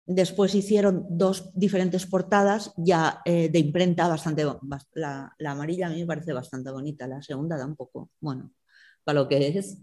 Después 0.07 0.55
hicieron 0.55 1.05
dos 1.09 1.51
diferentes 1.53 2.05
portadas 2.05 2.73
ya 2.77 3.21
eh, 3.25 3.49
de 3.49 3.59
imprenta 3.59 4.07
bastante. 4.07 4.45
La, 4.93 5.35
la 5.37 5.51
amarilla 5.51 5.87
a 5.87 5.89
mí 5.89 5.99
me 5.99 6.07
parece 6.07 6.33
bastante 6.33 6.71
bonita, 6.71 7.07
la 7.07 7.21
segunda 7.21 7.57
da 7.57 7.65
un 7.65 7.75
poco, 7.75 8.09
bueno, 8.19 8.51
para 9.03 9.19
lo 9.19 9.27
que 9.27 9.47
es 9.47 9.77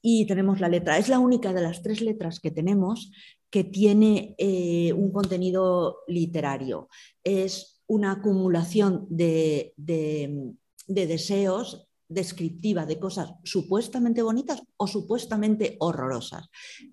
y 0.00 0.26
tenemos 0.26 0.60
la 0.60 0.68
letra. 0.68 0.98
Es 0.98 1.08
la 1.08 1.18
única 1.18 1.52
de 1.52 1.62
las 1.62 1.82
tres 1.82 2.00
letras 2.00 2.40
que 2.40 2.50
tenemos 2.50 3.10
que 3.50 3.64
tiene 3.64 4.34
eh, 4.38 4.92
un 4.92 5.10
contenido 5.10 5.98
literario. 6.06 6.88
Es 7.24 7.82
una 7.86 8.12
acumulación 8.12 9.06
de, 9.08 9.74
deseos 10.86 11.87
descriptiva 12.08 12.86
de 12.86 12.98
cosas 12.98 13.32
supuestamente 13.44 14.22
bonitas 14.22 14.62
o 14.76 14.86
supuestamente 14.86 15.76
horrorosas. 15.80 16.48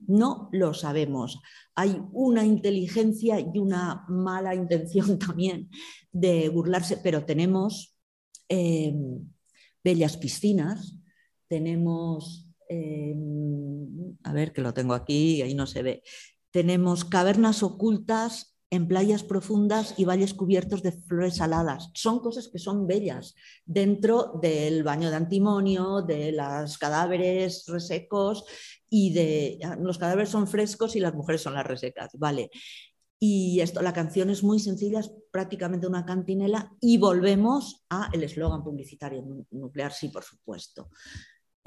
No 0.07 0.49
lo 0.51 0.73
sabemos. 0.73 1.39
Hay 1.75 2.01
una 2.11 2.43
inteligencia 2.45 3.39
y 3.39 3.57
una 3.57 4.05
mala 4.09 4.55
intención 4.55 5.17
también 5.19 5.69
de 6.11 6.49
burlarse, 6.49 6.97
pero 6.97 7.25
tenemos 7.25 7.95
eh, 8.49 8.93
bellas 9.83 10.17
piscinas, 10.17 10.99
tenemos 11.47 12.45
Em, 12.67 14.17
a 14.23 14.33
ver 14.33 14.51
que 14.51 14.61
lo 14.61 14.73
tengo 14.73 14.93
aquí, 14.93 15.41
ahí 15.41 15.53
no 15.53 15.67
se 15.67 15.83
ve. 15.83 16.03
Tenemos 16.51 17.05
cavernas 17.05 17.63
ocultas 17.63 18.54
en 18.69 18.87
playas 18.87 19.23
profundas 19.23 19.93
y 19.97 20.05
valles 20.05 20.33
cubiertos 20.33 20.81
de 20.83 20.91
flores 20.91 21.39
aladas. 21.41 21.89
Son 21.93 22.19
cosas 22.19 22.47
que 22.47 22.59
son 22.59 22.87
bellas 22.87 23.35
dentro 23.65 24.39
del 24.41 24.83
baño 24.83 25.09
de 25.09 25.15
antimonio, 25.15 26.01
de 26.01 26.31
los 26.31 26.77
cadáveres 26.77 27.65
resecos 27.67 28.45
y 28.89 29.13
de 29.13 29.59
los 29.79 29.97
cadáveres 29.97 30.29
son 30.29 30.47
frescos 30.47 30.95
y 30.95 30.99
las 30.99 31.13
mujeres 31.13 31.41
son 31.41 31.53
las 31.53 31.65
resecas, 31.65 32.11
vale. 32.17 32.49
Y 33.17 33.59
esto, 33.61 33.81
la 33.81 33.93
canción 33.93 34.29
es 34.29 34.43
muy 34.43 34.59
sencilla, 34.59 34.99
es 34.99 35.11
prácticamente 35.31 35.87
una 35.87 36.05
cantinela 36.05 36.75
y 36.81 36.97
volvemos 36.97 37.85
a 37.89 38.09
el 38.11 38.23
eslogan 38.23 38.63
publicitario 38.63 39.23
nuclear, 39.51 39.93
sí, 39.93 40.09
por 40.09 40.23
supuesto. 40.23 40.89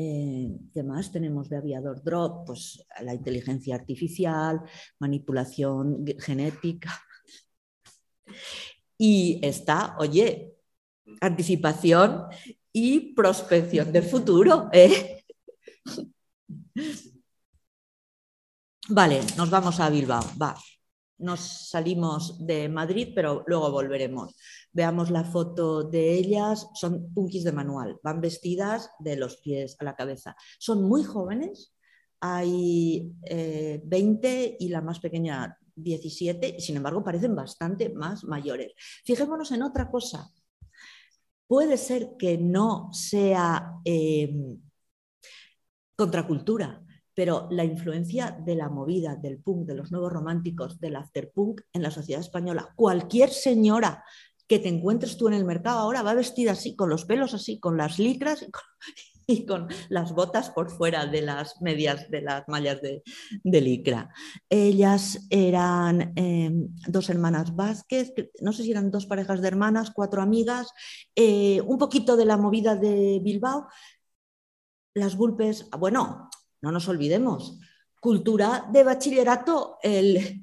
Eh, 0.01 0.57
¿Qué 0.72 0.82
más 0.84 1.11
tenemos 1.11 1.49
de 1.49 1.57
aviador 1.57 2.03
drop? 2.05 2.46
Pues 2.46 2.86
la 3.01 3.14
inteligencia 3.14 3.74
artificial, 3.74 4.62
manipulación 5.01 6.05
genética. 6.20 7.03
Y 8.96 9.40
está, 9.42 9.96
oye, 9.99 10.55
anticipación 11.20 12.26
y 12.72 13.12
prospección 13.14 13.92
del 13.92 14.05
futuro. 14.05 14.68
¿eh? 14.72 15.24
Vale, 18.88 19.20
nos 19.36 19.51
vamos 19.51 19.80
a 19.80 19.90
Bilbao. 19.90 20.24
Va 20.40 20.55
nos 21.18 21.68
salimos 21.70 22.46
de 22.46 22.68
Madrid, 22.68 23.12
pero 23.14 23.44
luego 23.46 23.70
volveremos. 23.70 24.34
Veamos 24.73 25.11
la 25.11 25.25
foto 25.25 25.83
de 25.83 26.14
ellas, 26.14 26.69
son 26.75 27.12
punkis 27.14 27.45
de 27.45 27.53
manual, 27.53 27.99
van 28.03 28.21
vestidas 28.21 28.91
de 28.99 29.16
los 29.16 29.39
pies 29.39 29.77
a 29.79 29.85
la 29.85 29.97
cabeza. 29.97 30.37
Son 30.59 30.83
muy 30.83 31.05
jóvenes, 31.05 31.75
hay 32.21 33.12
20 33.23 34.45
eh, 34.45 34.57
y 34.61 34.69
la 34.69 34.81
más 34.81 35.01
pequeña 35.01 35.59
17, 35.75 36.61
sin 36.61 36.77
embargo 36.77 37.05
parecen 37.05 37.35
bastante 37.35 37.89
más 37.91 38.25
mayores. 38.25 38.73
Fijémonos 39.05 39.53
en 39.53 39.62
otra 39.62 39.91
cosa. 39.91 40.31
Puede 41.47 41.77
ser 41.77 42.16
que 42.19 42.37
no 42.37 42.91
sea 42.93 43.73
eh, 43.85 44.59
contracultura, 45.97 46.85
pero 47.14 47.49
la 47.51 47.64
influencia 47.64 48.31
de 48.31 48.55
la 48.55 48.69
movida, 48.69 49.16
del 49.16 49.41
punk, 49.41 49.66
de 49.66 49.75
los 49.75 49.91
nuevos 49.91 50.12
románticos, 50.12 50.79
del 50.79 50.97
afterpunk 50.97 51.62
en 51.73 51.83
la 51.83 51.91
sociedad 51.91 52.21
española, 52.21 52.73
cualquier 52.77 53.31
señora 53.31 54.05
que 54.49 54.59
te 54.59 54.68
encuentres 54.68 55.16
tú 55.16 55.28
en 55.28 55.34
el 55.34 55.44
mercado 55.44 55.78
ahora 55.78 56.03
va 56.03 56.14
vestida 56.14 56.53
así, 56.53 56.74
con 56.74 56.88
los 56.88 57.05
pelos 57.05 57.34
así, 57.34 57.61
con 57.61 57.76
las 57.76 57.99
licras 57.99 58.46
y 59.26 59.44
con, 59.44 59.68
las 59.90 60.12
botas 60.12 60.51
por 60.51 60.70
fuera 60.70 61.07
de 61.07 61.22
las 61.22 61.61
medias, 61.61 62.11
de 62.11 62.22
las 62.22 62.49
mallas 62.49 62.80
de, 62.82 63.03
licra. 63.61 64.11
Ellas 64.49 65.26
eran 65.30 66.12
em, 66.16 66.68
dos 66.88 67.11
hermanas 67.11 67.55
Vázquez, 67.55 68.12
no 68.40 68.53
sé 68.53 68.64
si 68.64 68.70
eran 68.70 68.90
dos 68.90 69.07
parejas 69.07 69.42
de 69.42 69.49
hermanas, 69.49 69.92
cuatro 69.94 70.22
amigas, 70.22 70.72
eh, 71.14 71.61
un 71.61 71.78
poquito 71.78 72.16
de 72.16 72.24
la 72.24 72.38
movida 72.38 72.74
de 72.74 73.20
Bilbao. 73.22 73.68
Las 74.94 75.16
Bulpes, 75.16 75.68
bueno, 75.78 76.30
no 76.62 76.72
nos 76.72 76.88
olvidemos, 76.88 77.61
cultura 78.01 78.68
de 78.72 78.84
bachillerato, 78.84 79.78
el, 79.82 80.40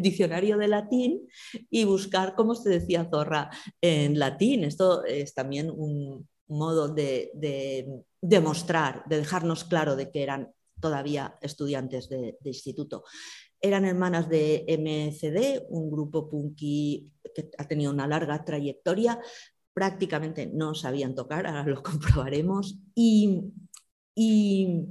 diccionario 0.00 0.56
de 0.56 0.68
latín 0.68 1.28
y 1.70 1.84
buscar 1.84 2.34
cómo 2.34 2.54
se 2.54 2.70
decía 2.70 3.08
zorra 3.10 3.50
en 3.80 4.18
latín. 4.18 4.64
Esto 4.64 5.04
es 5.04 5.34
también 5.34 5.70
un 5.70 6.28
modo 6.48 6.88
de, 6.88 7.30
demostrar, 8.20 9.04
de 9.06 9.18
dejarnos 9.18 9.64
claro 9.64 9.96
de 9.96 10.10
que 10.10 10.22
eran 10.22 10.52
todavía 10.80 11.38
estudiantes 11.42 12.08
de, 12.08 12.36
instituto. 12.44 13.04
Eran 13.60 13.84
hermanas 13.84 14.28
de 14.28 14.64
MCD, 14.68 15.66
un 15.70 15.90
grupo 15.90 16.28
punky 16.28 17.12
que 17.34 17.50
ha 17.58 17.66
tenido 17.66 17.92
una 17.92 18.06
larga 18.06 18.44
trayectoria, 18.44 19.20
prácticamente 19.74 20.46
no 20.46 20.74
sabían 20.74 21.14
tocar, 21.14 21.46
ahora 21.46 21.64
lo 21.64 21.82
comprobaremos, 21.82 22.78
y, 22.94 23.42
y 24.14 24.86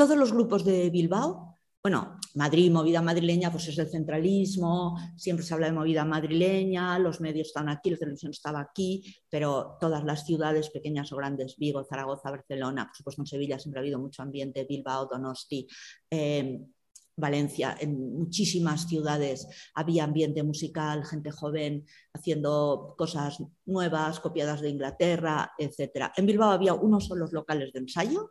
todos 0.00 0.16
los 0.16 0.32
grupos 0.32 0.64
de 0.64 0.88
Bilbao, 0.88 1.58
bueno, 1.82 2.16
Madrid, 2.34 2.72
movida 2.72 3.02
madrileña, 3.02 3.50
pues 3.50 3.68
es 3.68 3.76
el 3.76 3.90
centralismo, 3.90 4.96
siempre 5.14 5.44
se 5.44 5.52
habla 5.52 5.66
de 5.66 5.74
movida 5.74 6.06
madrileña, 6.06 6.98
los 6.98 7.20
medios 7.20 7.48
están 7.48 7.68
aquí, 7.68 7.90
la 7.90 7.98
televisión 7.98 8.30
estaba 8.30 8.60
aquí, 8.60 9.14
pero 9.28 9.76
todas 9.78 10.02
las 10.02 10.24
ciudades, 10.24 10.70
pequeñas 10.70 11.12
o 11.12 11.16
grandes, 11.16 11.58
Vigo, 11.58 11.84
Zaragoza, 11.84 12.30
Barcelona, 12.30 12.86
por 12.86 12.96
supuesto 12.96 13.20
en 13.20 13.26
Sevilla 13.26 13.58
siempre 13.58 13.80
ha 13.80 13.82
habido 13.82 13.98
mucho 13.98 14.22
ambiente, 14.22 14.64
Bilbao, 14.64 15.04
Donosti, 15.04 15.68
em, 16.08 16.66
Valencia, 17.14 17.76
en 17.78 18.14
muchísimas 18.14 18.88
ciudades 18.88 19.46
había 19.74 20.04
ambiente 20.04 20.42
musical, 20.42 21.04
gente 21.04 21.30
joven 21.30 21.84
haciendo 22.14 22.94
cosas 22.96 23.36
nuevas, 23.66 24.18
copiadas 24.20 24.62
de 24.62 24.70
Inglaterra, 24.70 25.52
etc. 25.58 26.10
En 26.16 26.24
Bilbao 26.24 26.52
había 26.52 26.72
unos 26.72 27.06
solos 27.06 27.34
locales 27.34 27.70
de 27.74 27.80
ensayo, 27.80 28.30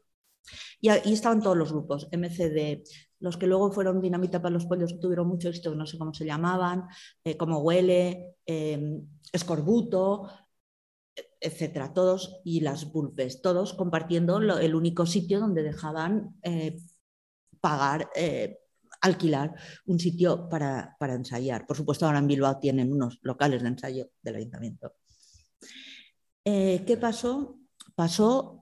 y, 0.82 0.90
ahí 0.90 1.14
estaban 1.14 1.42
todos 1.42 1.58
los 1.58 1.72
grupos, 1.72 2.08
MCD, 2.12 2.84
los 3.20 3.38
que 3.38 3.48
luego 3.48 3.72
fueron 3.72 4.02
Dinamita 4.02 4.42
para 4.42 4.54
los 4.54 4.66
Pollos, 4.66 4.94
que 4.94 5.00
tuvieron 5.00 5.28
mucho 5.28 5.50
éxito, 5.50 5.76
no 5.76 5.86
sé 5.86 5.98
cómo 5.98 6.14
se 6.14 6.26
llamaban, 6.26 6.86
eh, 7.24 7.38
como 7.38 7.60
Huele, 7.60 8.36
em, 8.46 9.06
Escorbuto, 9.32 10.30
etcétera, 11.40 11.94
todos, 11.94 12.42
y 12.44 12.62
las 12.62 12.92
Bulpes, 12.92 13.42
todos 13.42 13.74
compartiendo 13.74 14.38
el 14.38 14.76
único 14.76 15.06
sitio 15.06 15.40
donde 15.40 15.64
dejaban 15.64 16.36
eh, 16.44 16.78
pagar, 17.62 18.10
eh, 18.16 18.60
alquilar 19.02 19.54
un 19.86 20.00
sitio 20.00 20.48
para, 20.50 20.96
para, 21.00 21.14
ensayar. 21.16 21.66
Por 21.66 21.78
supuesto, 21.78 22.06
ahora 22.06 22.20
en 22.20 22.28
Bilbao 22.28 22.60
tienen 22.60 22.92
unos 22.92 23.20
locales 23.22 23.62
de 23.62 23.70
ensayo 23.70 24.10
del 24.22 24.36
ayuntamiento. 24.36 24.94
¿Qué 26.44 26.98
pasó? 27.00 27.60
Pasó 27.96 28.59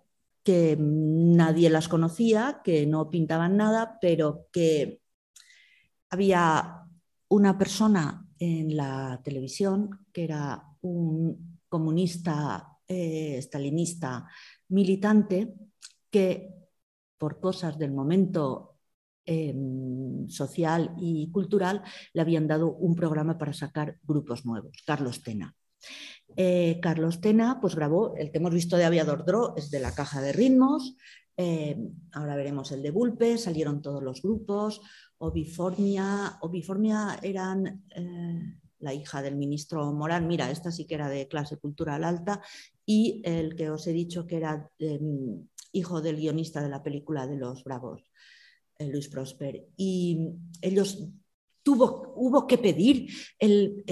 que 0.48 0.78
nadie 0.80 1.70
las 1.70 1.90
conocía, 1.90 2.62
que 2.64 2.88
no 2.88 3.10
pintaban 3.10 3.58
nada, 3.58 3.98
pero 4.00 4.48
que 4.50 5.02
había 6.10 6.86
una 7.28 7.58
persona 7.58 8.26
en 8.40 8.78
la 8.78 9.20
televisión 9.26 10.06
que 10.14 10.24
era 10.24 10.64
un 10.84 11.60
comunista, 11.68 12.78
eh, 12.88 13.38
stalinista, 13.42 14.26
militante, 14.70 15.54
que 16.10 16.54
por 17.18 17.42
cosas 17.42 17.78
del 17.78 17.92
momento 17.92 18.80
em, 19.26 20.30
social 20.30 20.96
y 20.98 21.30
cultural 21.30 21.84
le 22.14 22.22
habían 22.22 22.48
dado 22.48 22.72
un 22.72 22.96
programa 22.96 23.38
para 23.38 23.52
sacar 23.52 24.00
grupos 24.02 24.46
nuevos, 24.46 24.78
Carlos 24.86 25.22
Tena. 25.22 25.54
Eh, 26.36 26.80
Carlos 26.82 27.20
Tena 27.20 27.60
pues, 27.60 27.76
grabó 27.76 28.16
el 28.16 28.32
que 28.32 28.38
hemos 28.38 28.54
visto 28.54 28.78
de 28.78 28.86
Aviador 28.86 29.26
Dro, 29.26 29.56
es 29.58 29.72
de 29.72 29.80
la 29.80 29.94
caja 29.94 30.22
de 30.22 30.34
ritmos, 30.34 30.96
Eh, 31.40 31.78
ahora 32.14 32.36
veremos 32.36 32.72
el 32.72 32.82
de 32.82 32.90
Bulpe, 32.90 33.38
salieron 33.38 33.80
todos 33.80 34.02
los 34.02 34.24
grupos, 34.24 34.82
Obiformia, 35.20 36.40
Obiformia 36.42 37.20
eran 37.22 37.86
eh, 37.96 38.56
la 38.80 38.94
hija 38.94 39.22
del 39.22 39.36
ministro 39.36 39.94
Morán, 39.94 40.28
mira, 40.28 40.50
esta 40.50 40.72
sí 40.72 40.86
que 40.86 40.96
era 40.96 41.10
de 41.10 41.28
clase 41.28 41.58
cultural 41.58 42.04
alta, 42.04 42.42
y 42.88 43.22
el 43.24 43.56
que 43.56 43.70
os 43.70 43.86
he 43.86 43.94
dicho 43.94 44.26
que 44.26 44.38
era 44.38 44.72
em, 44.80 45.48
hijo 45.74 46.02
del 46.02 46.18
guionista 46.18 46.60
de 46.62 46.70
la 46.70 46.82
película 46.82 47.28
de 47.28 47.38
Los 47.38 47.64
Bravos, 47.64 48.02
Luis 48.80 49.08
Prosper. 49.08 49.68
Y 49.76 50.18
ellos 50.62 51.08
tuvo, 51.62 52.14
hubo 52.16 52.48
que 52.48 52.58
pedir 52.58 53.12
el, 53.38 53.84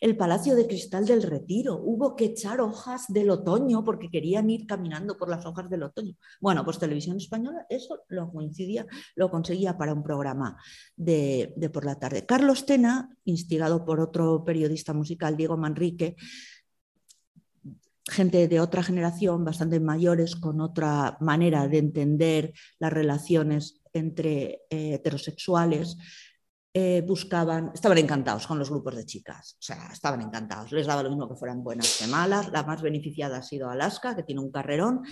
el 0.00 0.16
Palacio 0.16 0.54
de 0.54 0.66
Cristal 0.66 1.06
del 1.06 1.22
Retiro. 1.22 1.80
Hubo 1.82 2.16
que 2.16 2.26
echar 2.26 2.60
hojas 2.60 3.04
del 3.08 3.30
otoño 3.30 3.84
porque 3.84 4.10
querían 4.10 4.50
ir 4.50 4.66
caminando 4.66 5.16
por 5.16 5.28
las 5.28 5.44
hojas 5.46 5.68
del 5.70 5.84
otoño. 5.84 6.14
Bueno, 6.40 6.64
pues 6.64 6.78
Televisión 6.78 7.16
Española 7.16 7.66
eso 7.68 8.00
lo 8.08 8.30
coincidía, 8.30 8.86
lo 9.14 9.30
conseguía 9.30 9.76
para 9.76 9.94
un 9.94 10.02
programa 10.02 10.56
de, 10.96 11.52
de 11.56 11.70
por 11.70 11.84
la 11.84 11.98
tarde. 11.98 12.26
Carlos 12.26 12.66
Tena, 12.66 13.16
instigado 13.24 13.84
por 13.84 14.00
otro 14.00 14.44
periodista 14.44 14.92
musical, 14.92 15.36
Diego 15.36 15.56
Manrique, 15.56 16.16
gente 18.06 18.48
de 18.48 18.60
otra 18.60 18.82
generación, 18.82 19.44
bastante 19.44 19.80
mayores, 19.80 20.36
con 20.36 20.60
otra 20.60 21.16
manera 21.20 21.68
de 21.68 21.78
entender 21.78 22.52
las 22.78 22.92
relaciones 22.92 23.80
entre 23.92 24.62
eh, 24.70 24.94
heterosexuales, 24.94 25.96
eh, 26.76 27.02
buscaban, 27.06 27.70
estaban 27.72 27.98
encantados 27.98 28.48
con 28.48 28.58
los 28.58 28.68
grupos 28.68 28.96
de 28.96 29.06
chicas, 29.06 29.56
o 29.60 29.62
sea, 29.62 29.90
estaban 29.92 30.20
encantados, 30.22 30.72
les 30.72 30.88
daba 30.88 31.04
lo 31.04 31.08
mismo 31.08 31.28
que 31.28 31.36
fueran 31.36 31.62
buenas 31.62 31.98
que 32.00 32.08
malas, 32.08 32.50
la 32.50 32.64
más 32.64 32.82
beneficiada 32.82 33.36
ha 33.36 33.42
sido 33.42 33.70
Alaska, 33.70 34.16
que 34.16 34.24
tiene 34.24 34.40
un 34.40 34.50
carrerón, 34.50 35.02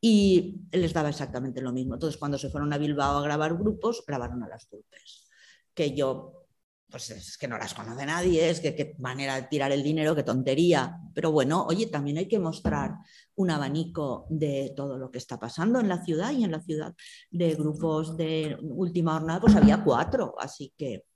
y 0.00 0.62
les 0.72 0.94
daba 0.94 1.10
exactamente 1.10 1.60
lo 1.60 1.72
mismo. 1.72 1.92
Entonces, 1.92 2.18
cuando 2.18 2.38
se 2.38 2.48
fueron 2.48 2.72
a 2.72 2.78
Bilbao 2.78 3.18
a 3.18 3.22
grabar 3.22 3.54
grupos, 3.58 4.02
grabaron 4.06 4.42
a 4.42 4.48
las 4.48 4.70
Dulpes, 4.70 5.28
que 5.74 5.94
yo, 5.94 6.46
pues 6.88 7.10
es 7.10 7.36
que 7.36 7.46
no 7.46 7.58
las 7.58 7.74
conoce 7.74 8.06
nadie, 8.06 8.48
es 8.48 8.60
que 8.60 8.74
qué 8.74 8.94
manera 8.98 9.34
de 9.34 9.42
tirar 9.42 9.72
el 9.72 9.82
dinero, 9.82 10.16
qué 10.16 10.22
tontería, 10.22 10.96
pero 11.14 11.32
bueno, 11.32 11.66
oye, 11.66 11.88
también 11.88 12.16
hay 12.16 12.28
que 12.28 12.38
mostrar 12.38 12.94
un 13.34 13.50
abanico 13.50 14.26
de 14.30 14.72
todo 14.74 14.96
lo 14.96 15.10
que 15.10 15.18
está 15.18 15.38
pasando 15.38 15.80
en 15.80 15.88
la 15.88 16.02
ciudad 16.02 16.32
y 16.32 16.44
en 16.44 16.52
la 16.52 16.62
ciudad 16.62 16.94
de 17.30 17.54
grupos 17.56 18.16
de 18.16 18.56
última 18.62 19.12
jornada, 19.12 19.38
pues 19.38 19.54
había 19.54 19.84
cuatro, 19.84 20.34
así 20.38 20.72
que 20.78 21.09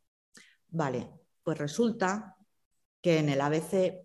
Vale, 0.75 1.09
pues 1.45 1.57
resulta 1.57 2.37
que 3.01 3.19
en 3.19 3.29
el 3.29 3.41
ABC, 3.41 4.03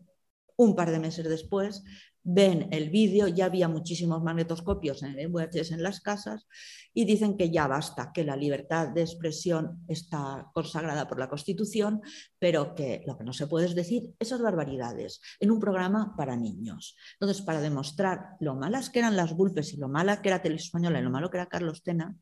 un 0.55 0.75
par 0.75 0.91
de 0.91 0.99
meses 0.99 1.27
después, 1.27 1.83
ven 2.21 2.67
el 2.71 2.91
vídeo, 2.91 3.27
ya 3.27 3.45
había 3.45 3.67
muchísimos 3.67 4.21
magnetoscopios 4.21 5.01
en 5.01 5.17
en 5.17 5.83
las 5.83 5.99
casas 5.99 6.47
y 6.93 7.05
dicen 7.05 7.37
que 7.37 7.49
ya 7.49 7.65
basta, 7.65 8.11
que 8.13 8.23
la 8.23 8.35
libertad 8.35 8.89
de 8.89 9.01
expresión 9.01 9.83
está 9.87 10.51
consagrada 10.53 11.07
por 11.07 11.17
la 11.17 11.27
Constitución, 11.27 12.01
pero 12.37 12.75
que 12.75 13.01
lo 13.07 13.17
que 13.17 13.23
no 13.23 13.33
se 13.33 13.47
puede 13.47 13.65
es 13.65 13.73
decir 13.73 14.13
esas 14.19 14.43
barbaridades 14.43 15.21
en 15.39 15.49
un 15.49 15.59
programa 15.59 16.13
para 16.15 16.35
niños. 16.35 16.95
Entonces, 17.19 17.41
para 17.43 17.61
demostrar 17.61 18.35
lo 18.41 18.53
malas 18.53 18.91
que 18.91 18.99
eran 18.99 19.15
las 19.15 19.33
Bulpes 19.33 19.73
y 19.73 19.77
lo 19.77 19.89
mala 19.89 20.21
que 20.21 20.29
era 20.29 20.43
Televisión 20.43 20.67
Española 20.67 20.99
y 20.99 21.03
lo 21.03 21.09
malo 21.09 21.31
que 21.31 21.37
era 21.37 21.49
Carlos 21.49 21.81
Tena, 21.81 22.15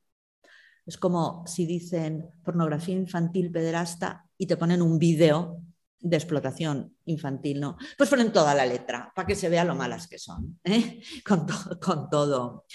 es 0.87 0.97
como 0.97 1.45
si 1.45 1.65
dicen 1.65 2.29
pornografía 2.43 2.95
infantil 2.95 3.51
pederasta 3.51 4.25
y 4.37 4.47
te 4.47 4.55
ponen 4.55 4.81
un 4.81 4.97
vídeo 4.97 5.61
de 5.99 6.15
explotación 6.15 6.95
infantil, 7.05 7.59
¿no? 7.59 7.77
Pues 7.97 8.09
ponen 8.09 8.31
toda 8.31 8.55
la 8.55 8.65
letra 8.65 9.11
para 9.13 9.27
que 9.27 9.35
se 9.35 9.49
vea 9.49 9.65
lo 9.65 9.75
malas 9.75 10.07
que 10.07 10.17
son, 10.17 10.59
¿eh? 10.63 11.01
con, 11.81 12.09
todo. 12.09 12.65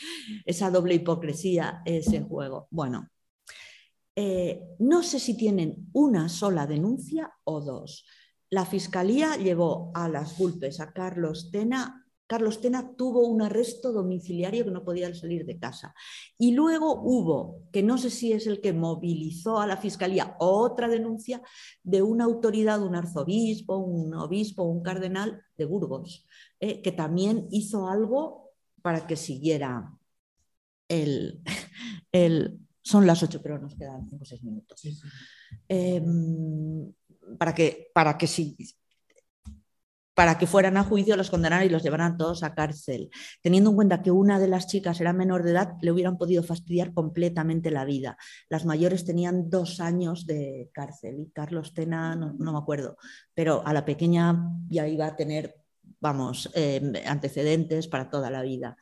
Esa 0.45 0.71
doble 0.71 0.95
hipocresía, 0.95 1.81
ese 1.87 2.21
juego. 2.21 2.69
Bueno, 2.71 3.09
eh, 4.15 4.63
no 4.81 5.03
sé 5.03 5.19
si 5.19 5.35
tienen 5.35 5.89
una 5.95 6.29
sola 6.29 6.67
denuncia 6.67 7.33
o 7.45 7.63
dos. 7.63 8.05
La 8.51 8.67
fiscalía 8.67 9.37
llevó 9.37 9.91
a 9.95 10.09
las 10.09 10.37
Bulpes 10.37 10.81
a 10.81 10.93
Carlos 10.93 11.51
Tena 11.51 12.02
Carlos 12.33 12.63
Tena 12.63 12.97
tuvo 12.97 13.29
un 13.29 13.43
arresto 13.43 13.93
domiciliario 13.93 14.65
que 14.65 14.71
no 14.71 14.87
podía 14.87 15.15
salir 15.15 15.45
de 15.45 15.59
casa. 15.59 15.95
Y 16.39 16.53
luego 16.53 17.03
hubo, 17.03 17.61
que 17.71 17.83
no 17.83 17.99
sé 17.99 18.09
si 18.09 18.33
es 18.33 18.47
el 18.47 18.63
que 18.63 18.73
movilizó 18.73 19.61
a 19.61 19.67
la 19.67 19.77
fiscalía, 19.77 20.35
otra 20.39 20.89
denuncia 20.89 21.43
de 21.83 22.01
una 22.01 22.25
autoridad, 22.25 22.83
un 22.83 22.95
arzobispo, 22.95 23.77
un 23.77 24.15
obispo, 24.15 24.63
un 24.63 24.83
cardenal 24.83 25.43
de 25.59 25.67
Burgos, 25.67 26.27
eh, 26.59 26.81
que 26.81 26.91
también 26.91 27.49
hizo 27.51 27.87
algo 27.87 28.53
para 28.81 29.07
que 29.07 29.17
siguiera 29.17 29.93
el, 30.89 31.43
son 32.83 33.07
las 33.07 33.23
ocho, 33.23 33.43
pero 33.43 33.59
nos 33.59 33.75
quedan 33.75 34.09
cinco 34.09 34.23
o 34.23 34.27
seis 34.27 34.43
minutos. 34.43 34.81
Em, 35.69 36.91
para 37.39 37.55
que, 37.55 37.91
para 37.93 38.17
que 38.17 38.27
si, 38.27 38.57
para 40.15 40.37
que 40.39 40.47
fueran 40.47 40.77
a 40.77 40.85
juicio, 40.85 41.17
los 41.17 41.31
condenaran 41.31 41.67
y 41.67 41.71
los 41.71 41.83
llevaran 41.83 42.17
todos 42.17 42.43
a 42.43 42.55
cárcel. 42.55 43.11
Teniendo 43.41 43.71
en 43.71 43.77
cuenta 43.77 44.03
que 44.03 44.11
una 44.11 44.39
de 44.39 44.49
las 44.49 44.67
chicas 44.67 45.01
era 45.01 45.13
menor 45.13 45.43
de 45.43 45.53
edad, 45.53 45.75
le 45.81 45.91
hubieran 45.91 46.19
podido 46.19 46.43
fastidiar 46.43 46.93
completamente 46.93 47.71
la 47.71 47.85
vida. 47.85 48.17
Las 48.49 48.67
mayores 48.67 49.05
tenían 49.05 49.49
dos 49.49 49.81
años 49.81 50.27
de 50.27 50.71
cárcel 50.73 51.21
y 51.21 51.31
Carlos 51.31 51.73
Tena, 51.75 52.15
no, 52.15 52.53
me 52.53 52.59
acuerdo, 52.59 52.97
pero 53.35 53.67
a 53.67 53.73
la 53.73 53.85
pequeña 53.85 54.51
ya 54.69 54.87
iba 54.87 55.07
a 55.07 55.17
tener, 55.17 55.57
vamos, 56.01 56.51
em, 56.55 56.93
antecedentes 57.07 57.89
para 57.89 58.11
toda 58.11 58.31
la 58.31 58.43
vida. 58.43 58.77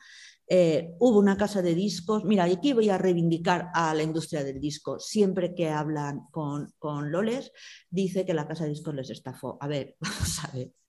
Eh, 0.53 0.95
hubo 0.99 1.17
una 1.17 1.37
casa 1.37 1.61
de 1.61 1.73
discos. 1.73 2.25
Mira, 2.25 2.43
aquí 2.43 2.73
voy 2.73 2.89
a 2.89 2.97
reivindicar 2.97 3.69
a 3.73 3.93
la 3.93 4.03
industria 4.03 4.43
del 4.43 4.59
disco. 4.59 4.99
Siempre 4.99 5.55
que 5.55 5.69
hablan 5.69 6.27
con, 6.29 6.73
con 6.77 7.09
Loles, 7.09 7.53
dice 7.89 8.25
que 8.25 8.33
la 8.33 8.47
casa 8.47 8.65
de 8.65 8.71
discos 8.71 8.93
les 8.93 9.09
estafó. 9.11 9.57
A 9.61 9.67
ver, 9.69 9.95
vamos 10.01 10.43
a 10.43 10.51
ver. 10.51 10.80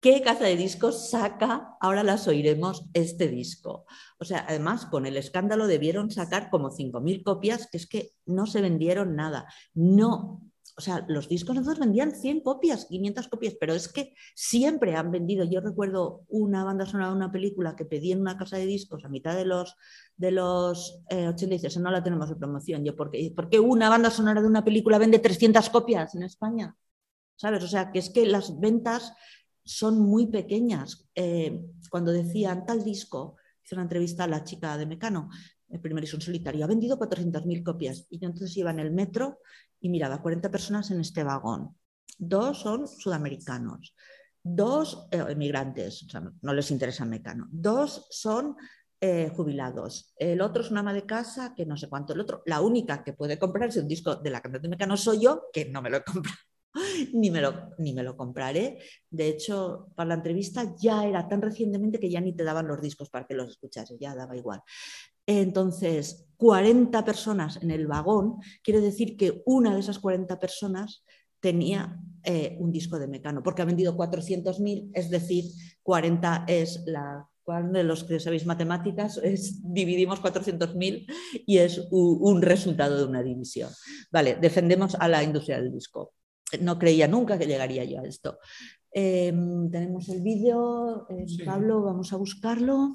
¿Qué 0.00 0.22
casa 0.22 0.44
de 0.44 0.56
discos 0.56 1.10
saca? 1.10 1.76
Ahora 1.80 2.04
las 2.04 2.28
oiremos 2.28 2.84
este 2.94 3.26
disco. 3.28 3.84
O 4.18 4.24
sea, 4.24 4.44
además, 4.48 4.86
con 4.86 5.06
el 5.06 5.16
escándalo 5.16 5.66
debieron 5.66 6.10
sacar 6.10 6.50
como 6.50 6.70
5.000 6.70 7.24
copias, 7.24 7.68
que 7.70 7.78
es 7.78 7.88
que 7.88 8.12
no 8.24 8.46
se 8.46 8.60
vendieron 8.60 9.16
nada. 9.16 9.46
No, 9.74 10.40
o 10.78 10.80
sea, 10.80 11.04
los 11.08 11.28
discos 11.28 11.56
nosotros 11.56 11.80
vendían 11.80 12.12
100 12.12 12.40
copias, 12.42 12.86
500 12.86 13.26
copias, 13.26 13.56
pero 13.58 13.74
es 13.74 13.88
que 13.88 14.14
siempre 14.36 14.94
han 14.94 15.10
vendido. 15.10 15.44
Yo 15.44 15.60
recuerdo 15.60 16.22
una 16.28 16.62
banda 16.62 16.86
sonora 16.86 17.10
de 17.10 17.16
una 17.16 17.32
película 17.32 17.74
que 17.74 17.84
pedí 17.84 18.12
en 18.12 18.20
una 18.20 18.38
casa 18.38 18.58
de 18.58 18.66
discos 18.66 19.04
a 19.04 19.08
mitad 19.08 19.34
de 19.34 19.44
los, 19.44 19.74
de 20.16 20.30
los 20.30 21.02
80 21.10 21.44
y 21.46 21.58
dice, 21.58 21.80
no 21.80 21.90
la 21.90 22.04
tenemos 22.04 22.28
de 22.28 22.36
promoción. 22.36 22.84
Yo, 22.84 22.94
¿por 22.94 23.10
qué? 23.10 23.32
¿por 23.34 23.48
qué 23.48 23.58
una 23.58 23.88
banda 23.88 24.12
sonora 24.12 24.40
de 24.40 24.46
una 24.46 24.64
película 24.64 24.98
vende 24.98 25.18
300 25.18 25.68
copias 25.70 26.14
en 26.14 26.22
España? 26.22 26.76
¿Sabes? 27.38 27.62
O 27.62 27.68
sea, 27.68 27.90
que 27.92 28.00
es 28.00 28.10
que 28.10 28.26
las 28.26 28.58
ventas 28.60 29.14
son 29.64 30.00
muy 30.00 30.26
pequeñas. 30.26 31.08
Eh, 31.14 31.60
cuando 31.88 32.12
decían 32.12 32.66
tal 32.66 32.84
disco, 32.84 33.36
hice 33.64 33.76
una 33.76 33.84
entrevista 33.84 34.24
a 34.24 34.28
la 34.28 34.44
chica 34.44 34.76
de 34.76 34.86
Mecano, 34.86 35.30
el 35.70 35.80
primer 35.80 36.04
en 36.04 36.20
solitario, 36.20 36.64
ha 36.64 36.68
vendido 36.68 36.98
400.000 36.98 37.62
copias. 37.62 38.06
Y 38.10 38.18
yo 38.18 38.28
entonces 38.28 38.56
iba 38.56 38.70
en 38.70 38.80
el 38.80 38.90
metro 38.90 39.38
y 39.80 39.88
miraba 39.88 40.20
40 40.20 40.50
personas 40.50 40.90
en 40.90 41.00
este 41.00 41.22
vagón. 41.22 41.76
Dos 42.18 42.60
son 42.62 42.88
sudamericanos, 42.88 43.94
dos 44.42 45.06
eh, 45.12 45.24
emigrantes, 45.28 46.02
o 46.02 46.08
sea, 46.08 46.22
no 46.40 46.52
les 46.52 46.70
interesa 46.70 47.04
Mecano. 47.04 47.46
Dos 47.52 48.08
son 48.10 48.56
eh, 49.00 49.30
jubilados. 49.36 50.12
El 50.16 50.40
otro 50.40 50.62
es 50.62 50.70
una 50.72 50.80
ama 50.80 50.92
de 50.92 51.06
casa 51.06 51.54
que 51.54 51.66
no 51.66 51.76
sé 51.76 51.88
cuánto. 51.88 52.14
El 52.14 52.20
otro, 52.20 52.42
la 52.46 52.60
única 52.62 53.04
que 53.04 53.12
puede 53.12 53.38
comprarse 53.38 53.80
un 53.80 53.86
disco 53.86 54.16
de 54.16 54.30
la 54.30 54.40
cantante 54.40 54.68
Mecano 54.68 54.96
soy 54.96 55.20
yo, 55.20 55.44
que 55.52 55.66
no 55.66 55.82
me 55.82 55.90
lo 55.90 55.98
he 55.98 56.04
comprado. 56.04 56.38
ni, 57.12 57.30
me 57.30 57.40
lo, 57.40 57.70
ni 57.78 57.92
me 57.92 58.02
lo 58.02 58.16
compraré. 58.16 58.78
De 59.10 59.28
hecho, 59.28 59.88
para 59.94 60.08
la 60.08 60.14
entrevista 60.14 60.74
ya 60.76 61.06
era 61.06 61.28
tan 61.28 61.42
recientemente 61.42 62.00
que 62.00 62.10
ya 62.10 62.20
ni 62.20 62.34
te 62.34 62.44
daban 62.44 62.68
los 62.68 62.80
discos 62.80 63.10
para 63.10 63.26
que 63.26 63.34
los 63.34 63.50
escuchases, 63.50 63.98
ya 63.98 64.14
daba 64.14 64.36
igual. 64.36 64.62
Entonces, 65.26 66.26
40 66.36 67.04
personas 67.04 67.58
en 67.62 67.70
el 67.70 67.86
vagón, 67.86 68.36
quiere 68.62 68.80
decir 68.80 69.16
que 69.16 69.42
una 69.44 69.74
de 69.74 69.80
esas 69.80 69.98
40 69.98 70.38
personas 70.40 71.04
tenía 71.40 72.00
eh, 72.24 72.56
un 72.58 72.72
disco 72.72 72.98
de 72.98 73.08
Mecano, 73.08 73.42
porque 73.42 73.62
ha 73.62 73.66
vendido 73.66 73.96
400.000, 73.96 74.90
es 74.94 75.10
decir, 75.10 75.44
40 75.82 76.44
es 76.48 76.82
la 76.86 77.28
de 77.72 77.82
los 77.82 78.04
que 78.04 78.20
sabéis 78.20 78.44
matemáticas, 78.44 79.18
es, 79.22 79.60
dividimos 79.62 80.20
400.000 80.20 81.06
y 81.46 81.58
es 81.58 81.78
un, 81.90 82.18
un, 82.20 82.42
resultado 82.42 82.98
de 82.98 83.04
una 83.04 83.22
división. 83.22 83.70
Vale, 84.12 84.36
defendemos 84.40 84.94
a 84.94 85.08
la 85.08 85.22
industria 85.22 85.60
del 85.60 85.72
disco 85.72 86.12
no 86.60 86.78
creía 86.78 87.08
nunca 87.08 87.38
que 87.38 87.46
llegaría 87.46 87.84
yo 87.84 88.00
a 88.00 88.06
esto. 88.06 88.38
Em, 88.90 89.70
tenemos 89.70 90.08
el 90.08 90.22
vídeo, 90.22 91.06
eh, 91.10 91.26
Pablo, 91.44 91.82
vamos 91.82 92.12
a 92.12 92.16
buscarlo. 92.16 92.94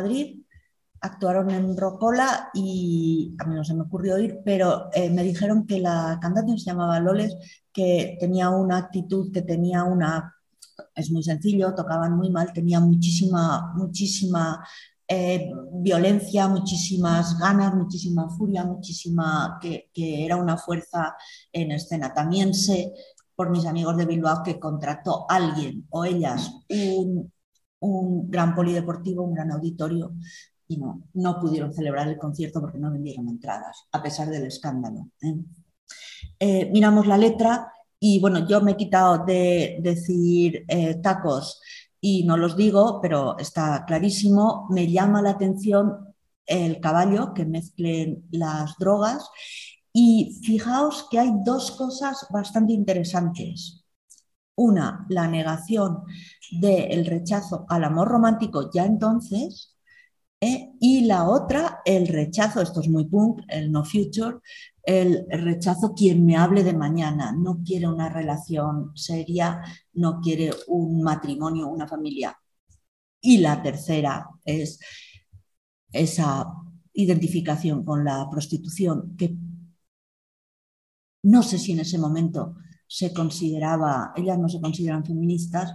Madrid, 0.00 0.42
actuaron 1.00 1.50
en 1.50 1.76
Rocola 1.76 2.50
y 2.52 3.34
a 3.38 3.44
mí 3.44 3.54
no 3.54 3.64
se 3.64 3.74
me 3.74 3.82
ocurrió 3.82 4.18
ir, 4.18 4.40
pero 4.44 4.90
eh, 4.92 5.10
me 5.10 5.22
dijeron 5.22 5.66
que 5.66 5.80
la 5.80 6.18
cantante 6.20 6.58
se 6.58 6.70
llamaba 6.70 7.00
Loles, 7.00 7.36
que 7.72 8.16
tenía 8.20 8.50
una 8.50 8.78
actitud, 8.78 9.32
que 9.32 9.42
tenía 9.42 9.84
una... 9.84 10.34
Es 10.94 11.10
muy 11.10 11.22
sencillo, 11.22 11.74
tocaban 11.74 12.16
muy 12.16 12.30
mal, 12.30 12.52
tenía 12.52 12.80
muchísima, 12.80 13.72
muchísima 13.76 14.66
eh, 15.06 15.50
violencia, 15.72 16.48
muchísimas 16.48 17.38
ganas, 17.38 17.74
muchísima 17.74 18.28
furia, 18.30 18.64
muchísima, 18.64 19.58
que, 19.60 19.90
que 19.92 20.24
era 20.24 20.36
una 20.36 20.56
fuerza 20.56 21.16
en 21.52 21.72
escena. 21.72 22.12
También 22.14 22.54
sé 22.54 22.92
por 23.34 23.50
mis 23.50 23.66
amigos 23.66 23.96
de 23.96 24.06
Bilbao 24.06 24.42
que 24.42 24.60
contrató 24.60 25.26
alguien 25.28 25.86
o 25.90 26.04
ellas 26.04 26.50
un, 26.68 27.32
un 27.80 28.30
gran 28.30 28.54
polideportivo, 28.54 29.24
un 29.24 29.34
gran 29.34 29.50
auditorio 29.52 30.12
y 30.68 30.76
no, 30.76 31.02
no 31.14 31.40
pudieron 31.40 31.72
celebrar 31.74 32.08
el 32.08 32.18
concierto 32.18 32.60
porque 32.60 32.78
no 32.78 32.92
vendieron 32.92 33.28
entradas, 33.28 33.88
a 33.92 34.02
pesar 34.02 34.28
del 34.28 34.44
escándalo. 34.44 35.08
¿eh? 35.22 35.36
Eh, 36.38 36.70
miramos 36.72 37.06
la 37.06 37.18
letra 37.18 37.72
y 37.98 38.20
bueno, 38.20 38.46
yo 38.46 38.60
me 38.60 38.72
he 38.72 38.76
quitado 38.76 39.24
de 39.24 39.78
decir 39.82 40.64
eh, 40.68 40.94
tacos 41.02 41.60
y 42.00 42.24
no 42.24 42.36
los 42.36 42.56
digo, 42.56 43.00
pero 43.02 43.36
está 43.38 43.84
clarísimo. 43.86 44.66
Me 44.70 44.90
llama 44.90 45.20
la 45.20 45.30
atención 45.30 46.14
el 46.46 46.80
caballo, 46.80 47.34
que 47.34 47.44
mezclen 47.44 48.26
las 48.30 48.76
drogas. 48.78 49.28
Y 49.92 50.40
fijaos 50.44 51.08
que 51.10 51.18
hay 51.18 51.32
dos 51.44 51.72
cosas 51.72 52.26
bastante 52.30 52.72
interesantes. 52.72 53.84
Una, 54.56 55.04
la 55.08 55.26
negación 55.28 56.04
del 56.50 57.06
rechazo 57.06 57.66
al 57.68 57.84
amor 57.84 58.08
romántico 58.08 58.70
ya 58.72 58.84
entonces, 58.84 59.76
¿eh? 60.40 60.72
y 60.80 61.02
la 61.02 61.28
otra, 61.28 61.80
el 61.84 62.08
rechazo, 62.08 62.60
esto 62.60 62.80
es 62.80 62.88
muy 62.88 63.06
punk, 63.06 63.42
el 63.48 63.70
no 63.70 63.84
future, 63.84 64.38
el 64.82 65.26
rechazo 65.28 65.94
quien 65.94 66.24
me 66.24 66.36
hable 66.36 66.64
de 66.64 66.72
mañana, 66.72 67.32
no 67.32 67.62
quiere 67.64 67.86
una 67.86 68.08
relación 68.08 68.92
seria, 68.94 69.62
no 69.92 70.20
quiere 70.20 70.50
un 70.68 71.02
matrimonio, 71.02 71.68
una 71.68 71.86
familia. 71.86 72.36
Y 73.20 73.38
la 73.38 73.62
tercera 73.62 74.28
es 74.44 74.78
esa 75.92 76.46
identificación 76.94 77.84
con 77.84 78.04
la 78.04 78.28
prostitución, 78.30 79.16
que 79.16 79.36
no 81.22 81.42
sé 81.42 81.58
si 81.58 81.72
en 81.72 81.80
ese 81.80 81.98
momento 81.98 82.56
se 82.86 83.12
consideraba, 83.12 84.12
ellas 84.16 84.38
no 84.38 84.48
se 84.48 84.60
consideran 84.60 85.04
feministas, 85.04 85.72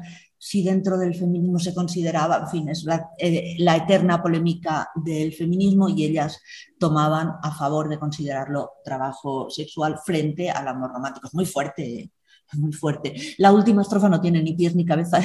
si 0.47 0.61
dentro 0.61 0.95
del 0.95 1.15
feminismo 1.15 1.57
se 1.57 1.73
consideraba, 1.73 2.37
en 2.37 2.47
fin, 2.47 2.69
es 2.69 2.83
la, 2.83 3.09
eh, 3.17 3.55
la, 3.57 3.77
eterna 3.77 4.21
polémica 4.21 4.91
del 4.93 5.33
feminismo 5.33 5.89
y 5.89 6.03
ellas 6.05 6.39
tomaban 6.77 7.31
a 7.41 7.51
favor 7.51 7.89
de 7.89 7.97
considerarlo 7.97 8.73
trabajo 8.83 9.49
sexual 9.49 9.97
frente 10.05 10.51
al 10.51 10.67
amor 10.67 10.91
romántico. 10.91 11.25
Es 11.25 11.33
muy 11.33 11.47
fuerte, 11.47 12.11
muy 12.53 12.71
fuerte. 12.71 13.15
La 13.39 13.51
última 13.51 13.81
estrofa 13.81 14.07
no 14.07 14.21
tiene 14.21 14.43
ni 14.43 14.53
pies 14.53 14.75
ni 14.75 14.85
cabeza, 14.85 15.19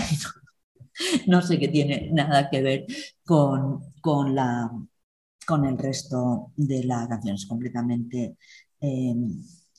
no 1.26 1.42
sé 1.42 1.58
qué 1.58 1.68
tiene 1.68 2.08
nada 2.10 2.48
que 2.48 2.62
ver 2.62 2.86
con, 3.22 3.92
con, 4.00 4.34
la, 4.34 4.70
con 5.46 5.66
el 5.66 5.76
resto 5.76 6.52
de 6.56 6.82
la 6.84 7.06
canción, 7.06 7.34
es 7.34 7.44
completamente 7.44 8.38
eh, 8.80 9.14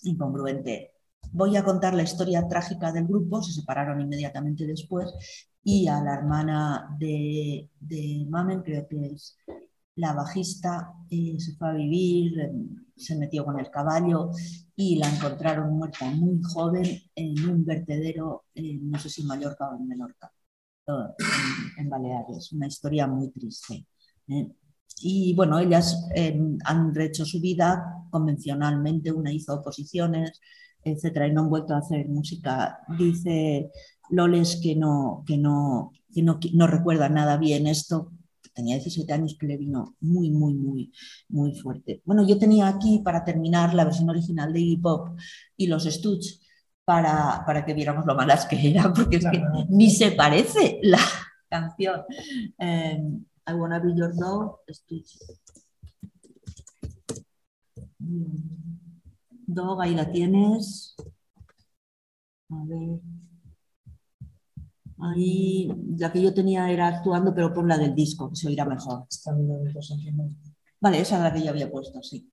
incongruente 0.04 0.92
voy 1.32 1.56
a 1.58 1.64
contar 1.64 1.94
la 1.94 2.04
historia 2.04 2.48
trágica 2.48 2.92
del 2.92 3.08
grupo, 3.08 3.42
se 3.42 3.54
separaron 3.54 4.02
inmediatamente 4.02 4.66
después, 4.66 5.14
y 5.64 5.88
a 5.88 6.02
la 6.02 6.16
hermana 6.16 6.96
de, 7.00 7.70
Mamen, 8.30 8.62
creo 8.62 8.88
que 8.88 9.06
es 9.08 9.38
la 9.96 10.14
bajista, 10.14 10.94
eh, 11.10 11.36
se 11.40 11.56
fue 11.56 11.70
a 11.70 11.74
vivir, 11.74 12.40
eh, 12.40 12.52
se 12.96 13.16
metió 13.18 13.46
con 13.46 13.60
el 13.60 13.70
caballo 13.70 14.32
y 14.76 14.98
la 14.98 15.10
encontraron 15.10 15.74
muerta 15.78 16.06
muy 16.06 16.42
joven 16.42 16.86
en 17.16 17.50
un 17.50 17.66
vertedero, 17.66 18.46
no 18.56 19.00
sé 19.00 19.10
si 19.10 19.22
en 19.22 19.28
Mallorca 19.28 19.70
o 19.70 19.76
en 19.76 19.88
Menorca, 19.88 20.32
en, 21.78 21.90
Baleares. 21.90 22.52
Una 22.54 22.68
historia 22.68 23.08
muy 23.08 23.30
triste. 23.32 23.86
¿eh? 24.28 24.52
Y 25.04 25.34
bueno, 25.36 25.60
ellas 25.60 26.08
han 26.66 27.00
hecho 27.00 27.26
su 27.26 27.42
vida 27.42 27.84
convencionalmente, 28.10 29.12
una 29.12 29.32
hizo 29.32 29.56
oposiciones, 29.56 30.40
etcétera, 30.84 31.28
y 31.28 31.32
no 31.34 31.42
han 31.42 31.50
vuelto 31.50 31.74
a 31.74 31.80
hacer 31.80 32.08
música. 32.08 32.80
Dice 32.98 33.72
Loles 34.10 34.60
que 34.62 34.76
no, 34.76 35.24
que 35.26 35.38
no, 35.38 35.92
que 36.14 36.22
no, 36.22 36.40
no 36.54 36.68
recuerda 36.68 37.10
nada 37.10 37.38
bien 37.38 37.68
esto. 37.68 38.12
Tenía 38.54 38.76
17 38.76 39.12
años 39.14 39.38
que 39.40 39.48
le 39.48 39.58
vino 39.58 39.96
muy, 40.02 40.30
muy, 40.30 40.54
muy, 40.56 40.92
muy 41.30 41.56
fuerte. 41.56 42.02
Bueno, 42.06 42.28
yo 42.28 42.38
tenía 42.38 42.68
aquí 42.68 43.00
para 43.00 43.24
terminar 43.24 43.74
la 43.74 43.86
versión 43.86 44.10
original 44.10 44.52
de 44.52 44.60
hip 44.60 44.86
hop 44.86 45.16
y 45.56 45.68
los 45.68 45.86
Stutz 45.86 46.42
para, 46.84 47.44
para 47.46 47.64
que 47.64 47.74
viéramos 47.74 48.06
lo 48.06 48.16
malas 48.16 48.46
que 48.46 48.70
eran, 48.70 48.94
porque 48.94 49.18
es 49.18 49.26
que 49.26 49.42
ni 49.70 49.90
se 49.90 50.12
parece 50.12 50.80
la 50.84 51.00
canción. 51.50 52.02
Um, 52.58 53.26
I 53.48 53.54
wanna 53.54 53.80
be 53.80 53.96
your 53.96 54.14
dog, 54.14 54.60
Stutz. 54.70 55.18
Dog, 59.54 59.82
ahí 59.82 59.94
la 59.94 60.10
tienes. 60.10 60.96
A 62.50 62.64
ver. 62.66 63.00
Ahí, 65.04 65.68
la 65.98 66.12
que 66.12 66.22
yo 66.22 66.34
tenía 66.34 66.70
era 66.70 66.88
actuando, 66.88 67.34
pero 67.34 67.54
pon 67.54 67.68
la 67.68 67.78
del 67.78 67.96
disco, 67.96 68.30
que 68.30 68.36
se 68.36 68.48
oirá 68.48 68.66
mejor. 68.66 69.08
Vale, 70.80 71.00
esa 71.00 71.18
es 71.18 71.24
la 71.24 71.34
que 71.34 71.44
yo 71.44 71.50
había 71.50 71.72
puesto, 71.72 72.02
sí. 72.04 72.32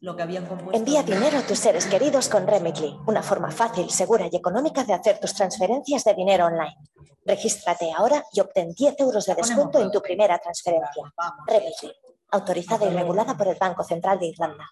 Lo 0.00 0.16
que 0.16 0.22
habían 0.22 0.46
compuesto... 0.46 0.76
Envía 0.76 1.02
dinero 1.02 1.38
a 1.38 1.46
tus 1.46 1.58
seres 1.58 1.86
queridos 1.86 2.28
con 2.28 2.46
Remitly, 2.46 2.96
una 3.06 3.22
forma 3.22 3.50
fácil, 3.50 3.88
segura 3.90 4.28
y 4.30 4.36
económica 4.36 4.82
de 4.82 4.94
hacer 4.94 5.20
tus 5.20 5.34
transferencias 5.34 6.04
de 6.04 6.14
dinero 6.14 6.46
online. 6.46 6.76
Regístrate 7.24 7.92
ahora 7.92 8.24
y 8.32 8.40
obtén 8.40 8.72
10 8.72 8.94
euros 8.98 9.26
de 9.26 9.34
descuento 9.34 9.78
en 9.80 9.90
tu 9.90 10.00
primera 10.00 10.38
transferencia. 10.38 11.12
Remitly, 11.46 11.92
autorizada 12.32 12.90
y 12.90 12.94
regulada 12.94 13.36
por 13.36 13.48
el 13.48 13.56
Banco 13.58 13.82
Central 13.84 14.18
de 14.18 14.26
Irlanda. 14.26 14.68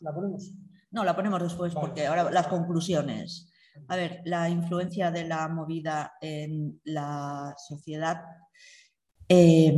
¿La 0.00 0.14
ponemos? 0.14 0.52
No, 0.90 1.04
la 1.04 1.16
ponemos 1.16 1.42
después 1.42 1.74
Vale. 1.74 1.86
porque 1.86 2.06
ahora 2.06 2.30
las 2.30 2.46
conclusiones. 2.46 3.50
A 3.88 3.96
ver, 3.96 4.20
la 4.24 4.48
influencia 4.48 5.10
de 5.10 5.24
la 5.24 5.48
movida 5.48 6.14
en 6.20 6.80
la 6.84 7.54
sociedad. 7.58 8.22
Eh, 9.28 9.76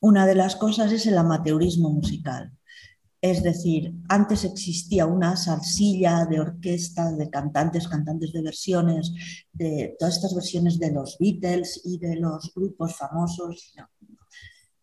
una 0.00 0.26
de 0.26 0.34
las 0.34 0.56
cosas 0.56 0.92
es 0.92 1.06
el 1.06 1.16
amateurismo 1.16 1.90
musical. 1.90 2.52
Es 3.24 3.42
decir, 3.42 3.94
antes 4.10 4.44
existía 4.44 5.06
una 5.06 5.34
salsilla 5.34 6.26
de 6.26 6.40
orquestas, 6.40 7.16
de 7.16 7.30
cantantes, 7.30 7.88
cantantes 7.88 8.34
de 8.34 8.42
versiones, 8.42 9.14
de 9.50 9.96
todas 9.98 10.16
estas 10.16 10.34
versiones 10.34 10.78
de 10.78 10.92
los 10.92 11.16
Beatles 11.18 11.80
y 11.84 11.96
de 11.96 12.16
los 12.16 12.52
grupos 12.54 12.94
famosos, 12.94 13.72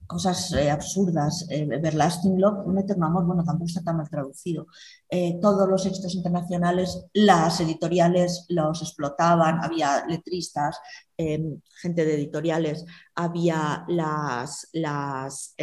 cosas 0.07 0.51
eh, 0.53 0.71
absurdas. 0.71 1.45
Eh, 1.51 1.67
Everlasting 1.71 2.41
Love, 2.41 2.65
un 2.65 2.79
eterno 2.79 3.05
amor, 3.05 3.27
bueno, 3.27 3.43
tampoco 3.43 3.67
está 3.67 3.83
tan 3.83 3.97
mal 3.97 4.09
traducido. 4.09 4.65
Eh, 5.07 5.37
todos 5.39 5.69
los 5.69 5.85
éxitos 5.85 6.15
internacionales, 6.15 7.05
las 7.13 7.61
editoriales 7.61 8.47
los 8.49 8.81
explotaban, 8.81 9.63
había 9.63 10.03
letristas, 10.07 10.79
gente 11.15 12.05
de 12.05 12.15
editoriales, 12.15 12.83
había 13.13 13.85
las, 13.87 14.67
las, 14.73 15.53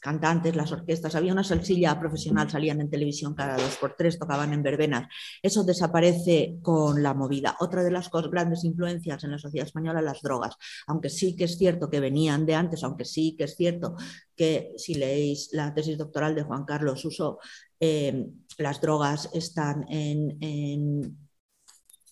cantantes, 0.00 0.56
las 0.56 0.72
orquestas, 0.72 1.14
había 1.14 1.32
una 1.32 1.44
salsilla 1.44 1.98
profesional, 2.00 2.50
salían 2.50 2.80
en 2.80 2.90
televisión 2.90 3.34
cada 3.34 3.56
dos 3.56 3.76
por 3.76 3.94
tres, 3.96 4.18
tocaban 4.18 4.52
en 4.52 4.62
verbenas. 4.62 5.08
Eso 5.42 5.62
desaparece 5.62 6.56
con 6.62 7.02
la 7.02 7.14
movida. 7.14 7.56
Otra 7.60 7.84
de 7.84 7.90
las 7.90 8.10
grandes 8.10 8.64
influencias 8.64 9.22
en 9.24 9.30
la 9.30 9.38
sociedad 9.38 9.66
española, 9.66 10.02
las 10.02 10.22
drogas. 10.22 10.56
Aunque 10.86 11.10
sí 11.10 11.36
que 11.36 11.44
es 11.44 11.56
cierto 11.56 11.88
que 11.88 12.00
venían 12.00 12.46
de 12.46 12.54
antes, 12.54 12.82
aunque 12.82 13.04
sí 13.04 13.36
que 13.36 13.44
es 13.44 13.54
cierto 13.54 13.94
que 14.34 14.72
si 14.76 14.94
leéis 14.94 15.50
la 15.52 15.72
tesis 15.74 15.98
doctoral 15.98 16.34
de 16.34 16.42
Juan 16.42 16.64
Carlos 16.64 17.04
Uso, 17.04 17.38
eh, 17.78 18.26
las 18.58 18.80
drogas 18.80 19.28
están 19.32 19.84
en 19.88 21.18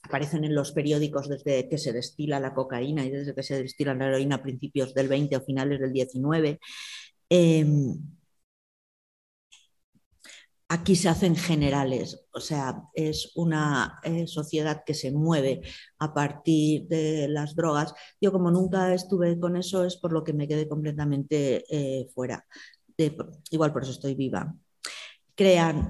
aparecen 0.08 0.44
en 0.44 0.54
los 0.54 0.72
periódicos 0.72 1.28
desde 1.28 1.68
que 1.68 1.78
se 1.78 1.92
destila 1.92 2.40
la 2.40 2.54
cocaína 2.54 3.04
y 3.04 3.10
desde 3.10 3.34
que 3.34 3.42
se 3.42 3.62
destila 3.62 3.94
la 3.94 4.06
heroína 4.06 4.36
a 4.36 4.42
principios 4.42 4.94
del 4.94 5.08
20 5.08 5.36
o 5.36 5.40
finales 5.42 5.80
del 5.80 5.92
19. 5.92 6.58
Em, 7.30 7.98
aquí 10.68 10.96
se 10.96 11.08
hacen 11.08 11.34
generales, 11.36 12.26
o 12.32 12.40
sea, 12.40 12.84
es 12.94 13.32
una 13.36 14.00
eh, 14.04 14.26
sociedad 14.26 14.82
que 14.84 14.94
se 14.94 15.10
mueve 15.12 15.62
a 15.98 16.12
partir 16.14 16.86
de 16.88 17.28
las 17.28 17.54
drogas. 17.56 17.94
Yo 18.20 18.32
como 18.32 18.50
nunca 18.50 18.92
estuve 18.94 19.38
con 19.40 19.56
eso 19.56 19.84
es 19.84 19.96
por 19.96 20.12
lo 20.12 20.24
que 20.24 20.34
me 20.34 20.48
quedé 20.48 20.68
completamente 20.68 21.64
eh, 21.70 22.08
fuera. 22.14 22.46
igual 23.50 23.72
por 23.72 23.82
eso 23.82 23.92
estoy 23.92 24.14
viva 24.14 24.54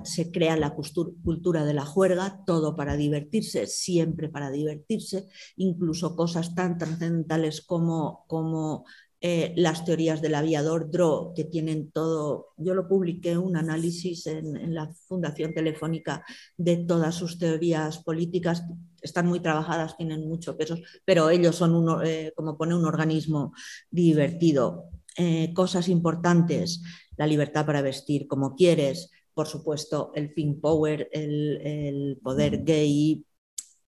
se 0.04 0.30
crea 0.30 0.56
la 0.56 0.74
cultura 0.74 1.64
de 1.64 1.72
la 1.72 1.86
juerga, 1.86 2.42
todo 2.44 2.76
para 2.76 2.96
divertirse, 2.96 3.66
siempre 3.66 4.28
para 4.28 4.50
divertirse, 4.50 5.26
incluso 5.56 6.14
cosas 6.16 6.54
tan 6.54 6.76
trascendentales 6.76 7.62
como, 7.62 8.24
como 8.28 8.84
eh, 9.20 9.52
las 9.56 9.84
teorías 9.84 10.22
del 10.22 10.36
aviador 10.36 10.92
Dro, 10.92 11.32
que 11.34 11.42
tienen 11.42 11.90
todo, 11.90 12.50
yo 12.56 12.74
lo 12.74 12.86
publiqué 12.86 13.36
un 13.36 13.56
análisis 13.56 14.28
en, 14.28 14.72
la 14.72 14.92
Fundación 15.08 15.52
Telefónica 15.52 16.24
de 16.56 16.76
todas 16.76 17.16
sus 17.16 17.36
teorías 17.36 17.98
políticas, 17.98 18.62
están 19.02 19.26
muy 19.26 19.40
trabajadas, 19.40 19.96
tienen 19.96 20.28
mucho 20.28 20.56
peso, 20.56 20.76
pero 21.04 21.30
ellos 21.30 21.56
son, 21.56 21.74
uno, 21.74 22.00
eh, 22.00 22.32
como 22.36 22.56
pone, 22.56 22.76
un 22.76 22.84
organismo 22.84 23.52
divertido. 23.90 24.84
Eh, 25.16 25.52
cosas 25.52 25.88
importantes, 25.88 26.80
la 27.16 27.26
libertad 27.26 27.66
para 27.66 27.82
vestir 27.82 28.28
como 28.28 28.54
quieres, 28.54 29.10
por 29.34 29.48
supuesto, 29.48 30.12
el 30.14 30.32
pink 30.32 30.60
power, 30.60 31.08
el, 31.12 32.20
poder 32.22 32.62
gay, 32.62 33.24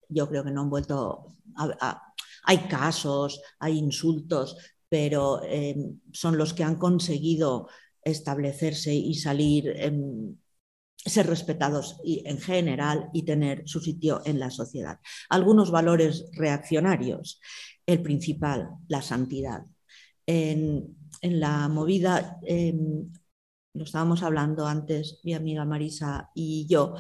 yo 0.07 0.29
creo 0.29 0.45
que 0.45 0.51
no 0.51 0.63
han 0.63 0.71
vuelto 0.71 1.37
a, 1.57 2.15
hay 2.45 2.59
casos, 2.69 3.41
hay 3.59 3.79
insultos, 3.79 4.57
pero 4.95 5.43
em, 5.43 5.99
son 6.13 6.39
los 6.39 6.55
que 6.55 6.63
han 6.63 6.77
conseguido 6.77 7.67
establecerse 8.01 8.95
y 8.95 9.17
salir, 9.17 9.75
ser 10.95 11.27
respetados 11.27 12.01
en 12.05 12.39
general 12.39 13.11
y 13.13 13.25
tener 13.25 13.65
su 13.67 13.81
sitio 13.81 14.23
en 14.25 14.39
la 14.39 14.51
sociedad. 14.51 15.01
Algunos 15.29 15.73
valores 15.73 16.27
reaccionarios, 16.31 17.41
el 17.85 18.03
principal, 18.03 18.69
la 18.87 19.03
santidad. 19.03 19.65
En, 20.27 20.97
la 21.23 21.69
movida 21.69 22.39
em, 22.45 23.11
lo 23.73 23.83
estábamos 23.83 24.23
hablando 24.23 24.65
antes 24.69 25.19
mi 25.25 25.35
amiga 25.35 25.65
Marisa 25.65 26.31
y 26.37 26.69
yo, 26.69 26.95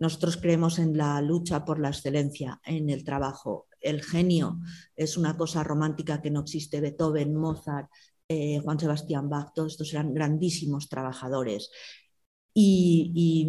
nosotros 0.00 0.38
creemos 0.38 0.80
en 0.80 0.96
la 0.98 1.22
lucha 1.22 1.64
por 1.64 1.78
la 1.78 1.90
excelencia 1.90 2.60
en 2.64 2.90
el 2.90 3.04
trabajo. 3.04 3.67
El 3.80 4.02
genio 4.02 4.58
es 4.96 5.16
una 5.16 5.36
cosa 5.36 5.62
romántica 5.62 6.20
que 6.20 6.30
no 6.30 6.40
existe. 6.40 6.80
Beethoven, 6.80 7.34
Mozart, 7.34 7.88
eh, 8.28 8.60
Juan 8.62 8.78
Sebastián 8.78 9.30
Bach, 9.30 9.52
todos 9.54 9.72
estos 9.72 9.92
eran 9.92 10.12
grandísimos 10.12 10.88
trabajadores. 10.88 11.70
Y, 12.54 13.46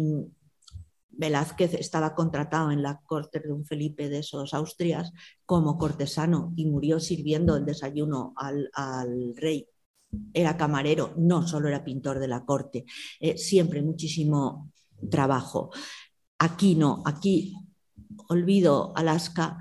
Velázquez 1.12 1.74
estaba 1.74 2.14
contratado 2.14 2.70
en 2.70 2.82
la 2.82 3.00
corte 3.04 3.40
de 3.40 3.52
un 3.52 3.66
Felipe 3.66 4.08
de 4.08 4.20
esos 4.20 4.54
Austrias 4.54 5.12
como 5.44 5.76
cortesano 5.76 6.54
y 6.56 6.64
murió 6.64 6.98
sirviendo 6.98 7.56
el 7.56 7.66
desayuno 7.66 8.32
al, 8.36 9.34
rey 9.36 9.68
era 10.32 10.56
camarero, 10.56 11.12
no 11.18 11.46
solo 11.46 11.68
era 11.68 11.84
pintor 11.84 12.20
de 12.20 12.28
la 12.28 12.46
corte, 12.46 12.86
eh, 13.20 13.36
siempre 13.36 13.82
muchísimo 13.82 14.72
trabajo. 15.10 15.70
Aquí 16.38 16.74
no, 16.74 17.02
aquí 17.04 17.54
olvido 18.28 18.92
Alaska 18.96 19.58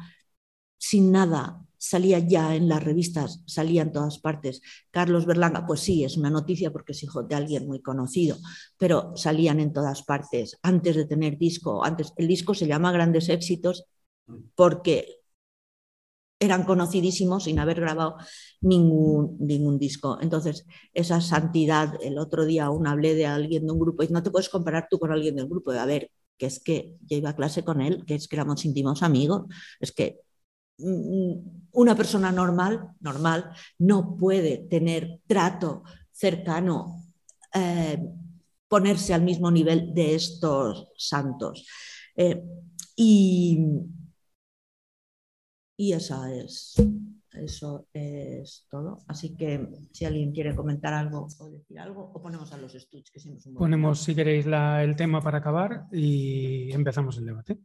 sin 0.80 1.12
nada, 1.12 1.66
salía 1.78 2.20
ya 2.20 2.56
en 2.56 2.68
las 2.68 2.84
revistas, 2.84 3.44
salía 3.46 3.84
en 3.84 3.92
todas 3.92 4.20
partes. 4.20 4.62
Carlos 4.92 5.26
Berlanga, 5.26 5.66
pues 5.68 5.82
sí, 5.82 6.04
es 6.04 6.18
una 6.18 6.30
noticia 6.30 6.72
porque 6.72 6.94
es 6.94 7.04
hijo 7.04 7.24
de 7.24 7.36
alguien 7.36 7.68
muy 7.68 7.82
conocido, 7.82 8.38
pero 8.78 9.16
salían 9.16 9.60
en 9.60 9.74
todas 9.74 10.04
partes 10.04 10.58
antes 10.64 10.96
de 10.96 11.06
tener 11.06 11.38
disco. 11.38 11.84
Antes, 11.84 12.14
el 12.18 12.28
disco 12.28 12.54
se 12.54 12.68
llama 12.68 12.92
Grandes 12.92 13.30
Éxitos 13.30 13.86
porque 14.56 15.20
eran 16.40 16.64
conocidísimos 16.64 17.44
sin 17.46 17.60
haber 17.60 17.82
grabado 17.82 18.16
ningún, 18.62 19.38
ningún 19.40 19.78
disco. 19.78 20.18
Entonces, 20.22 20.66
esa 20.94 21.20
santidad, 21.22 21.96
el 22.02 22.18
otro 22.18 22.46
día 22.46 22.66
aún 22.66 22.88
hablé 22.88 23.14
de 23.16 23.26
alguien 23.26 23.66
de 23.66 23.74
un 23.74 23.80
grupo 23.80 24.04
y 24.04 24.08
no 24.08 24.24
te 24.24 24.32
puedes 24.32 24.50
comparar 24.50 24.88
tú 24.90 25.00
con 25.00 25.12
alguien 25.12 25.36
del 25.36 25.48
grupo. 25.48 25.72
A 25.72 25.86
ver, 25.86 26.12
que 26.38 26.46
es 26.46 26.62
que 26.62 26.98
yo 27.06 27.18
iba 27.18 27.32
a 27.32 27.36
clase 27.36 27.64
con 27.66 27.82
él, 27.82 28.06
que 28.06 28.16
es 28.16 28.28
que 28.28 28.38
éramos 28.38 28.64
íntimos 28.66 29.04
amigos, 29.04 29.44
es 29.82 29.92
que 29.92 30.22
una 30.80 31.96
persona 31.96 32.32
normal, 32.32 32.92
normal, 33.00 33.52
no 33.80 34.16
puede 34.18 34.58
tener 34.70 35.22
trato 35.28 35.84
cercano, 36.12 37.04
eh, 37.54 38.00
ponerse 38.68 39.14
al 39.14 39.24
mismo 39.24 39.50
nivel 39.52 39.94
de 39.94 40.16
estos 40.16 40.90
santos. 40.98 41.66
Eh, 42.16 42.44
y, 42.96 43.58
y 45.78 45.94
esa 45.94 46.34
es, 46.34 46.76
eso 47.34 47.88
es 47.94 48.68
todo. 48.70 49.00
Así 49.08 49.36
que 49.36 49.68
si 49.92 50.06
alguien 50.06 50.32
quiere 50.32 50.56
comentar 50.56 50.94
algo 50.94 51.28
o 51.40 51.50
decir 51.50 51.80
algo, 51.80 52.12
o 52.14 52.22
ponemos 52.22 52.52
a 52.52 52.58
los 52.58 52.76
estudios, 52.76 53.12
Ponemos, 53.58 54.00
si 54.00 54.14
queréis, 54.14 54.46
el 54.46 54.96
tema 54.96 55.22
para 55.22 55.38
acabar 55.38 55.88
y 55.92 56.72
empezamos 56.72 57.18
el 57.18 57.26
debate. 57.26 57.60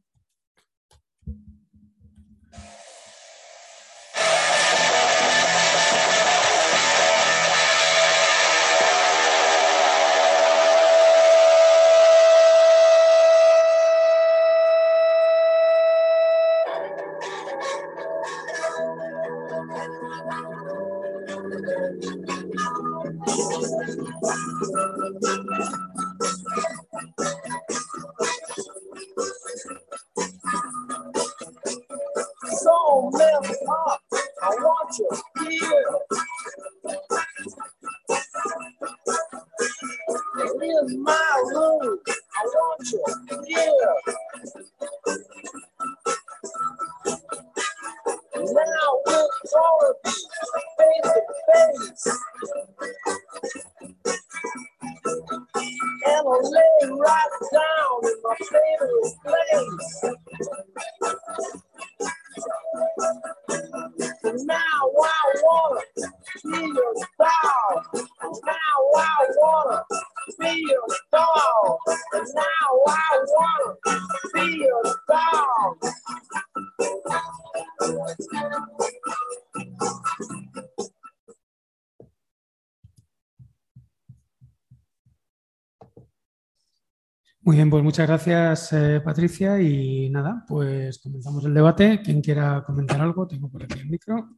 Muy 87.55 87.59
bien, 87.59 87.71
pues 87.71 87.85
muchas 87.85 88.09
gracias 88.09 88.73
eh, 88.73 89.01
Patricia 89.01 89.63
y 89.63 90.11
nada, 90.11 90.45
pues 90.49 90.99
comenzamos 90.99 91.45
el 91.45 91.55
debate. 91.55 92.01
Quien 92.03 92.21
quiera 92.21 92.65
comentar 92.67 93.01
algo, 93.01 93.29
tengo 93.29 93.49
por 93.49 93.63
aquí 93.63 93.79
el 93.79 93.89
micro 93.89 94.29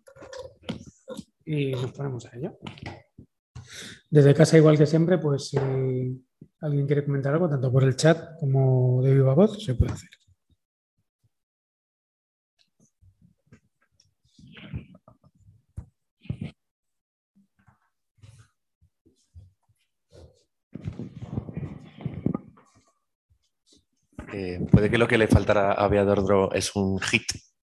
y 1.43 1.73
nos 1.73 1.93
ponemos 1.93 2.27
a 2.27 2.37
ello. 2.37 2.59
Desde 4.11 4.35
casa, 4.35 4.59
igual 4.59 4.77
que 4.77 4.85
siempre, 4.85 5.17
pues 5.17 5.49
si 5.49 5.57
alguien 6.61 6.87
quiere 6.87 7.07
comentar 7.07 7.33
algo, 7.33 7.49
tanto 7.49 7.73
por 7.73 7.85
el 7.85 7.97
chat 7.97 8.39
como 8.39 9.01
de 9.03 9.15
viva 9.15 9.33
voz, 9.33 9.65
se 9.65 9.75
puede 9.75 9.95
hacer. 9.95 10.11
Eh, 24.39 24.61
puede 24.71 24.91
que 24.91 24.99
lo 24.99 25.09
que 25.09 25.17
le 25.17 25.29
faltara 25.29 25.73
a 25.73 25.89
Beadordro 25.89 26.53
es 26.53 26.77
un 26.77 27.01
hit. 27.01 27.25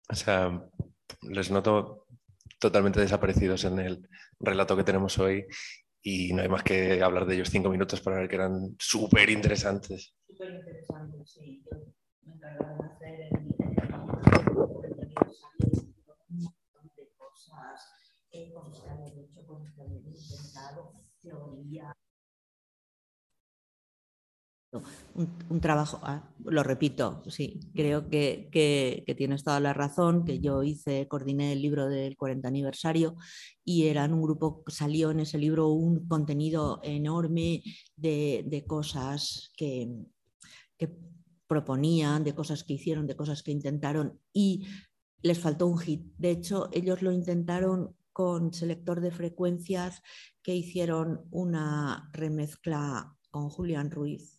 O 0.09 0.15
sea, 0.15 0.39
les 1.21 1.49
noto 1.51 2.05
totalmente 2.59 2.99
desaparecidos 2.99 3.63
en 3.63 3.79
el 3.79 4.09
relato 4.41 4.75
que 4.75 4.83
tenemos 4.83 5.17
hoy 5.19 5.45
y 6.01 6.33
no 6.33 6.41
hay 6.41 6.49
más 6.49 6.63
que 6.63 7.01
hablar 7.01 7.25
de 7.25 7.35
ellos 7.35 7.49
cinco 7.49 7.69
minutos 7.69 8.01
para 8.01 8.17
ver 8.17 8.27
que 8.27 8.35
eran 8.35 8.75
súper 8.77 9.29
interesantes. 9.29 10.13
Súper 10.27 10.49
interesantes, 10.55 11.31
sí. 11.31 11.63
Me 12.23 12.33
encargaba 12.33 12.75
de 12.77 12.89
hacer 12.89 13.19
en 13.31 13.47
mi 13.47 13.55
un 16.29 16.43
montón 16.43 16.91
de 16.97 17.07
cosas, 17.17 17.79
eh, 18.33 18.51
cosas 18.53 18.83
que 18.83 18.89
había 18.89 19.23
hecho, 19.23 19.47
cosas 19.47 19.73
que 19.73 19.81
había 19.81 19.97
intentado, 19.97 20.91
teoría. 21.21 21.95
Un, 25.15 25.27
un, 25.49 25.59
trabajo, 25.59 25.99
ah, 26.03 26.21
lo 26.49 26.63
repito, 26.63 27.23
sí, 27.27 27.59
creo 27.73 28.09
que, 28.09 28.49
que, 28.51 29.15
tienes 29.15 29.43
toda 29.43 29.59
la 29.59 29.73
razón, 29.73 30.25
que 30.25 30.39
yo 30.39 30.63
hice, 30.63 31.07
coordiné 31.07 31.53
el 31.53 31.61
libro 31.61 31.87
del 31.87 32.17
40 32.17 32.47
aniversario 32.47 33.15
y 33.63 33.87
eran 33.87 34.13
un 34.13 34.21
grupo, 34.23 34.63
salió 34.67 35.11
en 35.11 35.19
ese 35.19 35.37
libro 35.37 35.69
un 35.69 36.07
contenido 36.07 36.79
enorme 36.83 37.63
de, 37.95 38.43
de 38.47 38.65
cosas 38.65 39.51
que, 39.55 39.89
que 40.77 40.89
proponían, 41.47 42.23
de 42.23 42.35
cosas 42.35 42.63
que 42.63 42.73
hicieron, 42.73 43.07
de 43.07 43.15
cosas 43.15 43.43
que 43.43 43.51
intentaron 43.51 44.19
y 44.33 44.67
les 45.21 45.39
faltó 45.39 45.67
un 45.67 45.77
hit. 45.77 46.03
De 46.17 46.31
hecho, 46.31 46.69
ellos 46.71 47.01
lo 47.01 47.11
intentaron 47.11 47.95
con 48.13 48.53
selector 48.53 49.01
de 49.01 49.11
frecuencias 49.11 50.01
que 50.41 50.55
hicieron 50.55 51.21
una 51.31 52.09
remezcla 52.13 53.15
con 53.29 53.49
Julián 53.49 53.91
Ruiz 53.91 54.38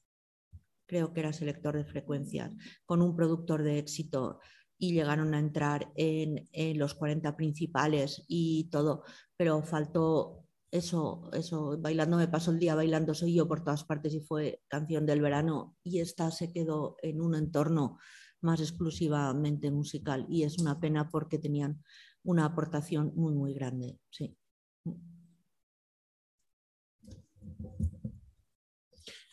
creo 0.90 1.12
que 1.12 1.20
era 1.20 1.32
selector 1.32 1.76
de 1.76 1.84
frecuencias, 1.84 2.52
con 2.84 3.00
un 3.00 3.14
productor 3.14 3.62
de 3.62 3.78
éxito 3.78 4.40
y 4.76 4.92
llegaron 4.92 5.34
a 5.34 5.38
entrar 5.38 5.92
en, 5.94 6.48
los 6.76 6.94
40 6.94 7.36
principales 7.36 8.24
y 8.26 8.68
todo, 8.70 9.04
pero 9.36 9.62
faltó 9.62 10.48
eso, 10.72 11.30
eso, 11.32 11.78
bailando 11.78 12.16
me 12.16 12.26
pasó 12.26 12.50
el 12.50 12.58
día, 12.58 12.74
bailando 12.74 13.14
soy 13.14 13.34
yo 13.34 13.46
por 13.46 13.62
todas 13.62 13.84
partes 13.84 14.14
y 14.14 14.20
fue 14.20 14.62
canción 14.66 15.06
del 15.06 15.20
verano 15.20 15.76
y 15.84 16.00
esta 16.00 16.32
se 16.32 16.52
quedó 16.52 16.96
en 17.02 17.20
un 17.20 17.36
entorno 17.36 17.98
más 18.40 18.60
exclusivamente 18.60 19.70
musical 19.70 20.26
y 20.28 20.42
es 20.42 20.58
una 20.58 20.80
pena 20.80 21.08
porque 21.08 21.38
tenían 21.38 21.84
una 22.24 22.46
aportación 22.46 23.12
muy, 23.14 23.34
muy 23.34 23.54
grande. 23.54 24.00
Sí. 24.10 24.36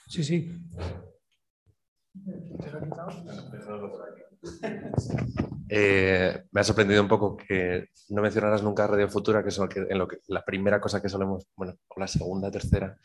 Sí, 0.08 0.24
sí. 0.24 0.52
Eh, 5.70 6.44
me 6.52 6.62
ha 6.62 6.64
sorprendido 6.64 7.02
un 7.02 7.08
poco 7.10 7.36
que 7.36 7.90
no 8.10 8.22
mencionaras 8.22 8.64
nunca 8.64 8.88
Radio 8.88 9.10
Futura, 9.10 9.44
que 9.44 9.50
es 9.50 9.58
lo 9.58 9.68
que, 9.68 9.80
en 9.90 9.98
lo 9.98 10.08
que, 10.08 10.20
la 10.28 10.46
primera 10.46 10.80
cosa 10.80 11.02
que 11.02 11.10
solemos, 11.10 11.46
bueno, 11.56 11.76
o 11.88 12.00
la 12.00 12.08
segunda, 12.08 12.50
tercera. 12.50 12.98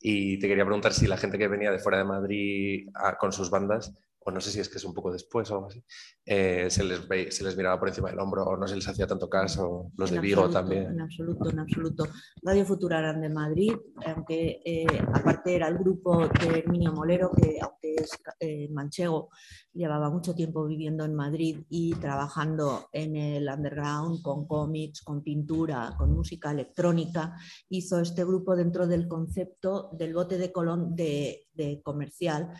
Y 0.00 0.38
te 0.38 0.48
quería 0.48 0.64
preguntar 0.64 0.92
si 0.92 1.06
la 1.06 1.16
gente 1.16 1.38
que 1.38 1.48
venía 1.48 1.70
de 1.70 1.78
fuera 1.78 1.98
de 1.98 2.04
Madrid 2.04 2.88
a, 2.94 3.16
con 3.16 3.32
sus 3.32 3.50
bandas 3.50 3.94
o 4.22 4.30
no 4.30 4.40
sé 4.40 4.50
si 4.50 4.60
es 4.60 4.68
que 4.68 4.78
es 4.78 4.84
un 4.84 4.92
poco 4.92 5.12
después 5.12 5.50
o 5.50 5.54
algo 5.54 5.66
así, 5.68 5.82
eh, 6.26 6.66
se, 6.68 6.84
les 6.84 7.08
ve, 7.08 7.30
se 7.30 7.42
les 7.42 7.56
miraba 7.56 7.78
por 7.78 7.88
encima 7.88 8.10
del 8.10 8.18
hombro 8.18 8.44
o 8.44 8.56
no 8.56 8.68
se 8.68 8.76
les 8.76 8.86
hacía 8.86 9.06
tanto 9.06 9.30
caso, 9.30 9.90
los 9.96 10.10
en 10.10 10.16
de 10.16 10.20
Vigo 10.20 10.42
absoluto, 10.42 10.60
también. 10.60 10.92
En 10.92 11.00
absoluto, 11.00 11.50
en 11.50 11.58
absoluto. 11.58 12.04
Radio 12.42 12.66
Futura 12.66 12.98
eran 12.98 13.22
de 13.22 13.30
Madrid, 13.30 13.72
aunque 14.06 14.60
eh, 14.64 14.86
aparte 15.14 15.56
era 15.56 15.68
el 15.68 15.78
grupo 15.78 16.28
de 16.28 16.58
Herminio 16.58 16.92
Molero, 16.92 17.30
que 17.30 17.58
aunque 17.62 17.94
es 17.94 18.10
eh, 18.40 18.68
manchego, 18.70 19.30
llevaba 19.72 20.10
mucho 20.10 20.34
tiempo 20.34 20.66
viviendo 20.66 21.04
en 21.04 21.14
Madrid 21.14 21.64
y 21.70 21.94
trabajando 21.94 22.88
en 22.92 23.16
el 23.16 23.48
underground 23.48 24.20
con 24.20 24.46
cómics, 24.46 25.00
con 25.02 25.22
pintura, 25.22 25.94
con 25.96 26.12
música 26.12 26.50
electrónica. 26.50 27.36
Hizo 27.70 28.00
este 28.00 28.24
grupo 28.24 28.54
dentro 28.54 28.86
del 28.86 29.08
concepto 29.08 29.90
del 29.92 30.12
bote 30.12 30.36
de 30.36 30.52
Colón 30.52 30.94
de, 30.94 31.46
de 31.54 31.80
comercial 31.82 32.50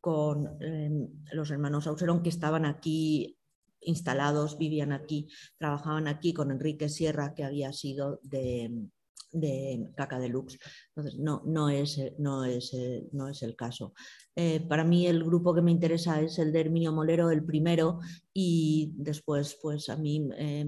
con 0.00 0.58
eh, 0.60 1.08
los 1.32 1.50
hermanos 1.50 1.86
Auserón 1.86 2.22
que 2.22 2.28
estaban 2.28 2.64
aquí 2.64 3.36
instalados, 3.80 4.58
vivían 4.58 4.92
aquí, 4.92 5.28
trabajaban 5.56 6.08
aquí 6.08 6.32
con 6.32 6.50
Enrique 6.50 6.88
Sierra, 6.88 7.34
que 7.34 7.44
había 7.44 7.72
sido 7.72 8.20
de, 8.22 8.88
de 9.32 9.90
Caca 9.96 10.18
Deluxe. 10.18 10.58
Entonces, 10.88 11.18
no, 11.20 11.42
no, 11.46 11.68
es, 11.68 12.00
no, 12.18 12.44
es, 12.44 12.72
no 13.12 13.28
es 13.28 13.42
el 13.42 13.56
caso. 13.56 13.94
Eh, 14.34 14.60
para 14.60 14.84
mí 14.84 15.06
el 15.06 15.24
grupo 15.24 15.54
que 15.54 15.62
me 15.62 15.70
interesa 15.70 16.20
es 16.20 16.38
el 16.38 16.52
de 16.52 16.60
Herminio 16.60 16.92
Molero, 16.92 17.30
el 17.30 17.44
primero, 17.44 18.00
y 18.32 18.92
después, 18.96 19.58
pues 19.62 19.88
a 19.88 19.96
mí 19.96 20.28
eh, 20.36 20.66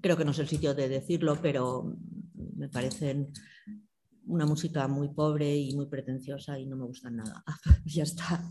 creo 0.00 0.16
que 0.16 0.24
no 0.24 0.30
es 0.30 0.38
el 0.38 0.48
sitio 0.48 0.74
de 0.74 0.88
decirlo, 0.88 1.38
pero 1.40 1.96
me 2.56 2.68
parecen 2.68 3.32
una 4.26 4.46
música 4.46 4.88
muy 4.88 5.08
pobre 5.08 5.56
y 5.56 5.74
muy 5.74 5.86
pretenciosa 5.86 6.58
y 6.58 6.66
no 6.66 6.76
me 6.76 6.84
gusta 6.84 7.10
nada. 7.10 7.44
ya 7.84 8.02
está. 8.02 8.42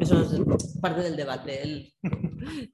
Eso 0.00 0.22
es 0.22 0.78
parte 0.80 1.02
del 1.02 1.16
debate, 1.16 1.62
el 1.62 1.92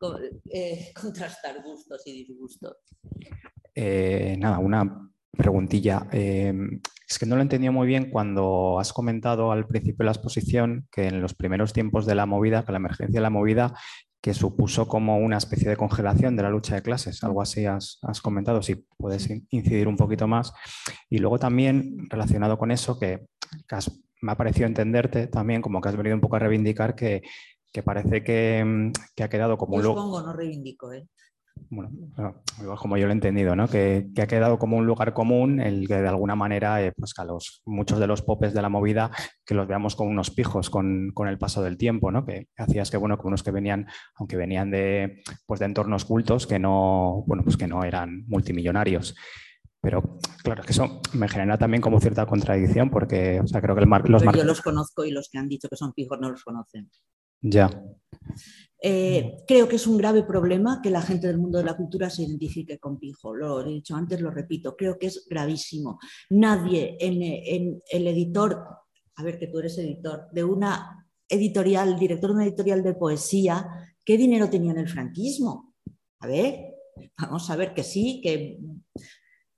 eh, 0.52 0.92
contrastar 0.94 1.62
gustos 1.62 2.02
y 2.06 2.24
disgustos. 2.24 2.76
Eh, 3.74 4.36
nada, 4.38 4.58
una 4.58 5.10
preguntilla. 5.32 6.06
Eh, 6.12 6.54
es 7.08 7.18
que 7.18 7.26
no 7.26 7.36
lo 7.36 7.40
he 7.40 7.42
entendido 7.42 7.72
muy 7.72 7.86
bien 7.86 8.10
cuando 8.10 8.80
has 8.80 8.92
comentado 8.92 9.52
al 9.52 9.66
principio 9.66 9.98
de 9.98 10.04
la 10.06 10.12
exposición 10.12 10.88
que 10.90 11.06
en 11.06 11.20
los 11.20 11.34
primeros 11.34 11.72
tiempos 11.72 12.04
de 12.04 12.16
la 12.16 12.26
movida, 12.26 12.64
que 12.64 12.72
la 12.72 12.78
emergencia 12.78 13.18
de 13.18 13.22
la 13.22 13.30
movida, 13.30 13.74
que 14.26 14.34
supuso 14.34 14.88
como 14.88 15.18
una 15.18 15.36
especie 15.36 15.68
de 15.68 15.76
congelación 15.76 16.34
de 16.34 16.42
la 16.42 16.50
lucha 16.50 16.74
de 16.74 16.82
clases. 16.82 17.22
Algo 17.22 17.40
así 17.40 17.64
has, 17.64 18.00
has, 18.02 18.20
comentado, 18.20 18.60
si 18.60 18.74
puedes 18.74 19.30
incidir 19.50 19.86
un 19.86 19.96
poquito 19.96 20.26
más. 20.26 20.52
Y 21.08 21.18
luego 21.18 21.38
también 21.38 22.08
relacionado 22.10 22.58
con 22.58 22.72
eso, 22.72 22.98
que, 22.98 23.28
has, 23.70 23.88
me 24.20 24.32
ha 24.32 24.36
parecido 24.36 24.66
entenderte 24.66 25.28
también, 25.28 25.62
como 25.62 25.80
que 25.80 25.90
has 25.90 25.96
venido 25.96 26.16
un 26.16 26.20
poco 26.20 26.34
a 26.34 26.40
reivindicar 26.40 26.96
que, 26.96 27.22
que 27.72 27.84
parece 27.84 28.24
que, 28.24 28.90
que, 29.14 29.22
ha 29.22 29.28
quedado 29.28 29.56
como 29.56 29.80
Yo 29.80 29.92
un 29.92 29.96
supongo, 29.96 30.20
no 30.22 30.32
reivindico, 30.32 30.92
¿eh? 30.92 31.06
Bueno, 31.70 31.90
como 32.78 32.96
yo 32.96 33.06
lo 33.06 33.12
he 33.12 33.14
entendido, 33.14 33.56
¿no? 33.56 33.68
que, 33.68 34.08
que, 34.14 34.22
ha 34.22 34.26
quedado 34.26 34.58
como 34.58 34.76
un 34.76 34.86
lugar 34.86 35.12
común 35.12 35.60
el 35.60 35.86
que 35.88 36.00
de 36.00 36.08
alguna 36.08 36.36
manera, 36.36 36.82
eh, 36.82 36.92
pues 36.96 37.12
a 37.18 37.24
los, 37.24 37.62
muchos 37.64 37.98
de 37.98 38.06
los 38.06 38.22
popes 38.22 38.54
de 38.54 38.62
la 38.62 38.68
movida, 38.68 39.10
que 39.44 39.54
los 39.54 39.66
veamos 39.66 39.96
como 39.96 40.10
unos 40.10 40.30
pijos 40.30 40.70
con, 40.70 41.10
con, 41.12 41.28
el 41.28 41.38
paso 41.38 41.62
del 41.62 41.76
tiempo, 41.76 42.10
¿no? 42.10 42.24
que 42.24 42.48
hacías 42.56 42.90
que, 42.90 42.96
bueno, 42.96 43.18
que 43.18 43.26
unos 43.26 43.42
que 43.42 43.50
venían, 43.50 43.86
aunque 44.16 44.36
venían 44.36 44.70
de, 44.70 45.22
pues 45.46 45.60
de 45.60 45.66
entornos 45.66 46.04
cultos, 46.04 46.46
que 46.46 46.58
no, 46.58 47.24
bueno, 47.26 47.42
pues 47.42 47.56
que 47.56 47.66
no 47.66 47.84
eran 47.84 48.24
multimillonarios. 48.26 49.14
Pero 49.80 50.18
claro, 50.42 50.62
es 50.62 50.66
que 50.66 50.72
eso 50.72 51.00
me 51.12 51.28
genera 51.28 51.58
también 51.58 51.80
como 51.80 52.00
cierta 52.00 52.26
contradicción 52.26 52.90
porque, 52.90 53.40
o 53.40 53.46
sea, 53.46 53.60
creo 53.60 53.74
que 53.74 53.82
el 53.82 53.86
mar, 53.86 54.08
los 54.08 54.22
Pero 54.22 54.38
yo 54.38 54.44
los 54.44 54.60
conozco 54.60 55.04
y 55.04 55.12
los 55.12 55.28
que 55.28 55.38
han 55.38 55.48
dicho 55.48 55.68
que 55.68 55.76
son 55.76 55.92
pijos 55.92 56.18
no 56.20 56.30
los 56.30 56.42
conocen. 56.42 56.90
Ya. 57.40 57.70
Eh, 58.80 59.44
creo 59.46 59.68
que 59.68 59.76
es 59.76 59.86
un 59.86 59.96
grave 59.96 60.22
problema 60.22 60.80
que 60.82 60.90
la 60.90 61.00
gente 61.00 61.26
del 61.26 61.38
mundo 61.38 61.58
de 61.58 61.64
la 61.64 61.76
cultura 61.76 62.10
se 62.10 62.22
identifique 62.22 62.78
con 62.78 62.98
Pijo. 62.98 63.34
Lo 63.34 63.60
he 63.60 63.64
dicho 63.70 63.96
antes, 63.96 64.20
lo 64.20 64.30
repito, 64.30 64.76
creo 64.76 64.98
que 64.98 65.06
es 65.06 65.26
gravísimo. 65.28 65.98
Nadie 66.30 66.96
en, 67.00 67.22
en, 67.22 67.82
el 67.90 68.06
editor, 68.06 68.64
a 69.16 69.22
ver 69.22 69.38
que 69.38 69.46
tú 69.46 69.58
eres 69.58 69.78
editor, 69.78 70.28
de 70.32 70.44
una 70.44 71.06
editorial, 71.28 71.98
director 71.98 72.30
de 72.30 72.36
una 72.36 72.44
editorial 72.44 72.82
de 72.82 72.94
poesía, 72.94 73.66
¿qué 74.04 74.16
dinero 74.16 74.48
tenía 74.50 74.72
en 74.72 74.78
el 74.78 74.88
franquismo? 74.88 75.74
A 76.20 76.26
ver, 76.26 76.74
vamos 77.18 77.48
a 77.50 77.56
ver 77.56 77.74
que 77.74 77.82
sí, 77.82 78.20
que 78.22 78.60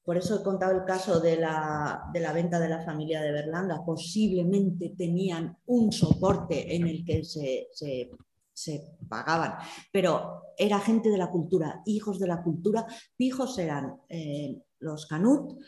por 0.08 0.16
eso 0.16 0.40
he 0.40 0.42
contado 0.42 0.72
el 0.72 0.86
caso 0.86 1.20
de 1.20 1.36
la, 1.36 2.04
de 2.14 2.20
la, 2.20 2.32
venta 2.32 2.58
de 2.58 2.70
la 2.70 2.82
familia 2.82 3.20
de 3.20 3.30
Berlanga. 3.30 3.84
Posiblemente 3.84 4.94
tenían 4.96 5.58
un 5.66 5.92
soporte 5.92 6.74
en 6.74 6.86
el 6.86 7.04
que 7.04 7.24
se, 7.24 7.68
se, 7.72 8.10
se, 8.58 8.96
pagaban, 9.08 9.54
pero 9.92 10.42
era 10.56 10.80
gente 10.80 11.10
de 11.10 11.18
la 11.18 11.30
cultura, 11.30 11.80
hijos 11.86 12.18
de 12.18 12.26
la 12.26 12.42
cultura. 12.42 12.86
Hijos 13.18 13.56
eran 13.58 14.00
eh, 14.08 14.60
los 14.80 15.06
Canut, 15.06 15.60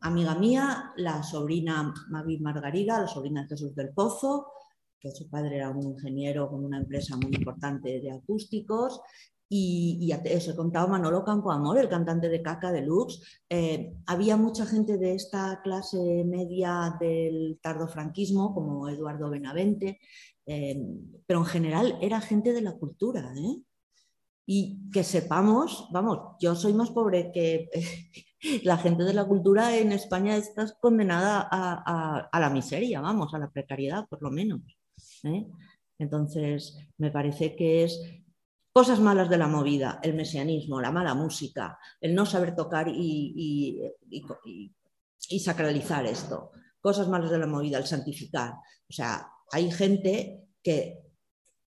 amiga 0.00 0.34
mía, 0.34 0.92
la 0.96 1.22
sobrina 1.22 1.92
Mavi 2.10 2.38
Margarida, 2.40 3.00
la 3.00 3.08
sobrina 3.08 3.42
de 3.42 3.48
Jesús 3.48 3.74
del 3.74 3.94
Pozo, 3.94 4.52
que 5.00 5.10
su 5.10 5.30
padre 5.30 5.56
era 5.56 5.70
un 5.70 5.82
ingeniero 5.82 6.50
con 6.50 6.64
una 6.64 6.78
empresa 6.78 7.16
muy 7.16 7.34
importante 7.34 8.00
de 8.00 8.10
acústicos. 8.10 9.00
Y, 9.52 9.98
y 10.00 10.12
eso, 10.28 10.52
he 10.52 10.56
contado 10.56 10.86
Manolo 10.86 11.24
Campoamor, 11.24 11.76
el 11.78 11.88
cantante 11.88 12.28
de 12.28 12.40
Caca 12.40 12.70
Deluxe. 12.70 13.20
Eh, 13.48 13.94
había 14.06 14.36
mucha 14.36 14.64
gente 14.64 14.96
de 14.96 15.14
esta 15.14 15.60
clase 15.64 16.24
media 16.24 16.96
del 17.00 17.58
tardofranquismo, 17.60 18.54
como 18.54 18.88
Eduardo 18.88 19.28
Benavente, 19.28 19.98
eh, 20.52 20.76
pero 21.26 21.38
en 21.38 21.46
general 21.46 21.96
era 22.00 22.20
gente 22.20 22.52
de 22.52 22.60
la 22.60 22.72
cultura. 22.72 23.32
¿eh? 23.36 23.62
Y 24.46 24.90
que 24.90 25.04
sepamos, 25.04 25.86
vamos, 25.92 26.36
yo 26.40 26.56
soy 26.56 26.72
más 26.72 26.90
pobre 26.90 27.30
que 27.32 27.70
la 28.64 28.76
gente 28.76 29.04
de 29.04 29.14
la 29.14 29.24
cultura 29.24 29.76
en 29.76 29.92
España 29.92 30.36
está 30.36 30.66
condenada 30.80 31.48
a, 31.48 32.40
la 32.40 32.50
miseria, 32.50 33.00
vamos, 33.00 33.32
a 33.32 33.38
la 33.38 33.48
precariedad 33.48 34.08
por 34.08 34.22
lo 34.22 34.32
menos. 34.32 34.60
¿eh? 35.22 35.46
Entonces, 36.00 36.76
me 36.98 37.12
parece 37.12 37.54
que 37.54 37.84
es 37.84 38.00
cosas 38.72 38.98
malas 38.98 39.30
de 39.30 39.38
la 39.38 39.46
movida, 39.46 40.00
el 40.02 40.14
mesianismo, 40.14 40.80
la 40.80 40.90
mala 40.90 41.14
música, 41.14 41.78
el 42.00 42.12
no 42.12 42.26
saber 42.26 42.56
tocar 42.56 42.88
y, 42.88 43.80
sacralizar 45.38 46.06
esto, 46.06 46.50
cosas 46.80 47.06
malas 47.06 47.30
de 47.30 47.38
la 47.38 47.46
movida, 47.46 47.78
el 47.78 47.86
santificar. 47.86 48.54
O 48.88 48.92
sea, 48.92 49.30
hay 49.50 49.70
gente 49.70 50.44
que, 50.62 51.00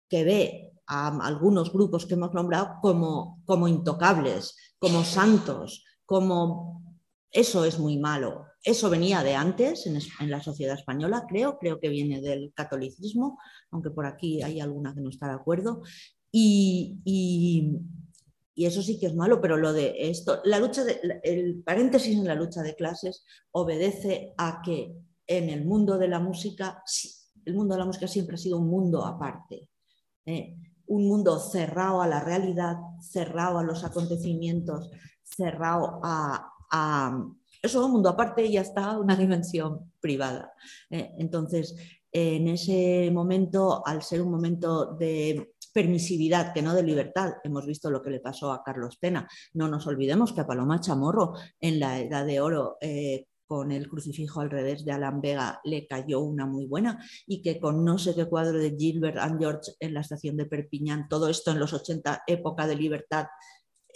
que 0.09 0.23
ve 0.23 0.73
a 0.87 1.07
algunos 1.25 1.71
grupos 1.71 2.05
que 2.05 2.13
hemos 2.13 2.33
nombrado 2.33 2.75
como, 2.81 3.41
como 3.45 3.67
intocables, 3.67 4.55
como 4.79 5.03
santos, 5.03 5.83
como... 6.05 6.77
Eso 7.29 7.65
es 7.65 7.77
muy 7.77 7.97
malo. 7.97 8.45
Eso 8.63 8.89
venía 8.89 9.21
de 9.21 9.35
antes 9.35 9.85
en, 9.85 9.99
la 10.29 10.41
sociedad 10.41 10.77
española, 10.77 11.25
creo, 11.27 11.59
creo 11.59 11.79
que 11.79 11.89
viene 11.89 12.21
del 12.21 12.51
catolicismo, 12.53 13.37
aunque 13.69 13.91
por 13.91 14.05
aquí 14.05 14.41
hay 14.41 14.59
alguna 14.59 14.93
que 14.93 15.01
no 15.01 15.09
está 15.09 15.27
de 15.27 15.33
acuerdo. 15.33 15.83
Y, 16.31 16.97
y, 17.03 18.65
eso 18.65 18.81
sí 18.81 18.99
que 18.99 19.05
es 19.05 19.15
malo, 19.15 19.39
pero 19.39 19.55
lo 19.55 19.71
de 19.71 19.93
esto, 20.09 20.41
la 20.43 20.57
lucha 20.57 20.83
el 21.23 21.61
paréntesis 21.63 22.17
en 22.17 22.25
la 22.25 22.33
lucha 22.33 22.63
de 22.63 22.75
clases 22.75 23.23
obedece 23.51 24.33
a 24.37 24.61
que 24.63 24.95
en 25.27 25.49
el 25.49 25.63
mundo 25.63 25.97
de 25.97 26.07
la 26.07 26.19
música, 26.19 26.81
el 27.47 27.55
mundo 27.55 27.73
de 27.73 27.79
la 27.79 27.85
música 27.85 28.07
siempre 28.07 28.35
ha 28.35 28.37
sido 28.37 28.59
un 28.59 28.67
mundo 28.67 29.05
aparte. 29.05 29.69
¿eh? 30.25 30.55
un 30.87 31.07
mundo 31.07 31.39
cerrado 31.39 32.01
a 32.01 32.07
la 32.07 32.21
realidad, 32.21 32.77
cerrado 33.01 33.59
a 33.59 33.63
los 33.63 33.83
acontecimientos, 33.83 34.89
cerrado 35.23 35.99
a, 36.03 36.53
eso 37.61 37.79
es 37.79 37.85
un 37.85 37.91
mundo 37.91 38.09
aparte 38.09 38.45
y 38.45 38.53
ya 38.53 38.61
está 38.61 38.97
una 38.97 39.15
dimensión 39.15 39.91
privada. 39.99 40.53
¿eh? 40.89 41.13
entonces, 41.17 41.75
en 42.11 42.47
ese 42.47 43.09
momento, 43.11 43.85
al 43.85 44.01
ser 44.01 44.21
un 44.21 44.31
momento 44.31 44.93
de 44.95 45.53
permisividad, 45.73 46.53
que 46.53 46.63
no 46.63 46.73
de 46.73 46.81
libertad. 46.81 47.33
Hemos 47.43 47.67
visto 47.67 47.91
lo 47.91 48.01
que 48.01 48.09
le 48.09 48.19
pasó 48.19 48.51
a 48.51 48.63
Carlos 48.63 48.97
Pena. 48.97 49.27
No 49.53 49.67
nos 49.67 49.85
olvidemos 49.85 50.33
que 50.33 50.41
a 50.41 50.47
Paloma 50.47 50.79
Chamorro 50.79 51.33
en 51.59 51.79
la 51.79 51.99
Edad 51.99 52.25
de 52.25 52.41
Oro 52.41 52.77
eh, 52.81 53.27
con 53.47 53.71
el 53.71 53.87
crucifijo 53.87 54.41
al 54.41 54.51
revés 54.51 54.83
de 54.85 54.91
Alan 54.91 55.21
Vega 55.21 55.61
le 55.63 55.87
cayó 55.87 56.19
una 56.19 56.45
muy 56.45 56.65
buena 56.65 57.03
y 57.25 57.41
que 57.41 57.59
con 57.59 57.83
no 57.83 57.97
sé 57.97 58.13
qué 58.13 58.25
cuadro 58.25 58.59
de 58.59 58.75
Gilbert 58.77 59.17
and 59.17 59.39
George 59.39 59.71
en 59.79 59.93
la 59.93 60.01
estación 60.01 60.35
de 60.37 60.45
Perpiñán, 60.45 61.07
todo 61.07 61.29
esto 61.29 61.51
en 61.51 61.59
los 61.59 61.73
80, 61.73 62.23
época 62.27 62.67
de 62.67 62.75
libertad, 62.75 63.27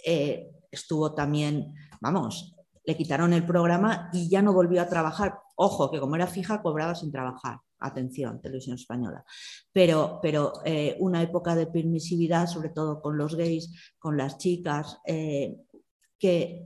eh, 0.04 0.50
estuvo 0.70 1.14
también, 1.14 1.74
vamos, 2.00 2.56
le 2.84 2.96
quitaron 2.96 3.32
el 3.32 3.46
programa 3.46 4.10
y 4.12 4.28
ya 4.28 4.42
no 4.42 4.52
volvió 4.52 4.80
a 4.82 4.88
trabajar. 4.88 5.38
Ojo, 5.54 5.90
que 5.90 6.00
como 6.00 6.16
era 6.16 6.26
fija, 6.26 6.62
cobraba 6.62 6.94
sin 6.94 7.12
trabajar. 7.12 7.58
Atención, 7.78 8.40
televisión 8.40 8.76
española. 8.76 9.24
Pero, 9.72 10.18
pero 10.22 10.52
eh, 10.64 10.96
una 11.00 11.22
época 11.22 11.54
de 11.54 11.66
permisividad, 11.66 12.46
sobre 12.46 12.70
todo 12.70 13.00
con 13.00 13.16
los 13.16 13.36
gays, 13.36 13.94
con 13.98 14.16
las 14.16 14.38
chicas, 14.38 14.98
eh, 15.06 15.56
que 16.18 16.64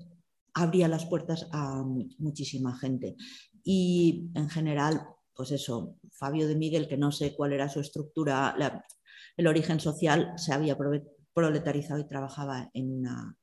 abría 0.57 0.89
las 0.89 1.07
puertas 1.07 1.47
a 1.53 1.85
muchísima 2.19 2.77
gente. 2.77 3.15
Y 3.63 4.31
en 4.35 4.49
general, 4.49 5.07
pues 5.35 5.53
eso, 5.53 5.97
Fabio 6.13 6.49
de 6.49 6.57
Miguel, 6.57 6.89
que 6.89 6.97
no 6.97 7.13
sé 7.13 7.35
cuál 7.37 7.53
era 7.53 7.69
su 7.69 7.81
estructura, 7.81 8.57
el 9.37 9.47
origen 9.47 9.81
social, 9.81 10.33
se 10.37 10.53
había 10.53 10.77
proletarizado 11.35 12.01
y 12.01 12.09
trabajaba 12.09 12.71
en 12.73 12.91
una, 12.91 13.37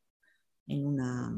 en 0.67 0.85
una 0.85 1.33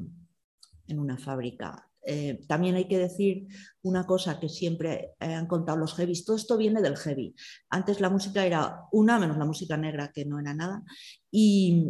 en 0.88 1.00
una 1.00 1.18
fábrica. 1.18 1.90
Eh, 2.08 2.42
también 2.48 2.76
hay 2.76 2.88
que 2.88 3.00
decir 3.00 3.48
una 3.82 4.06
cosa 4.06 4.40
que 4.40 4.48
siempre 4.48 5.16
han 5.20 5.48
contado 5.48 5.78
los 5.78 5.96
heavies, 5.96 6.24
todo 6.24 6.36
esto 6.36 6.56
viene 6.56 6.82
del 6.82 6.98
heavy. 6.98 7.36
Antes 7.70 8.00
la 8.00 8.12
música 8.12 8.46
era 8.46 8.82
una, 8.92 9.18
menos 9.18 9.38
la 9.38 9.46
música 9.46 9.76
negra, 9.76 10.12
que 10.14 10.26
no 10.26 10.40
era 10.40 10.54
nada, 10.54 10.84
y, 11.32 11.90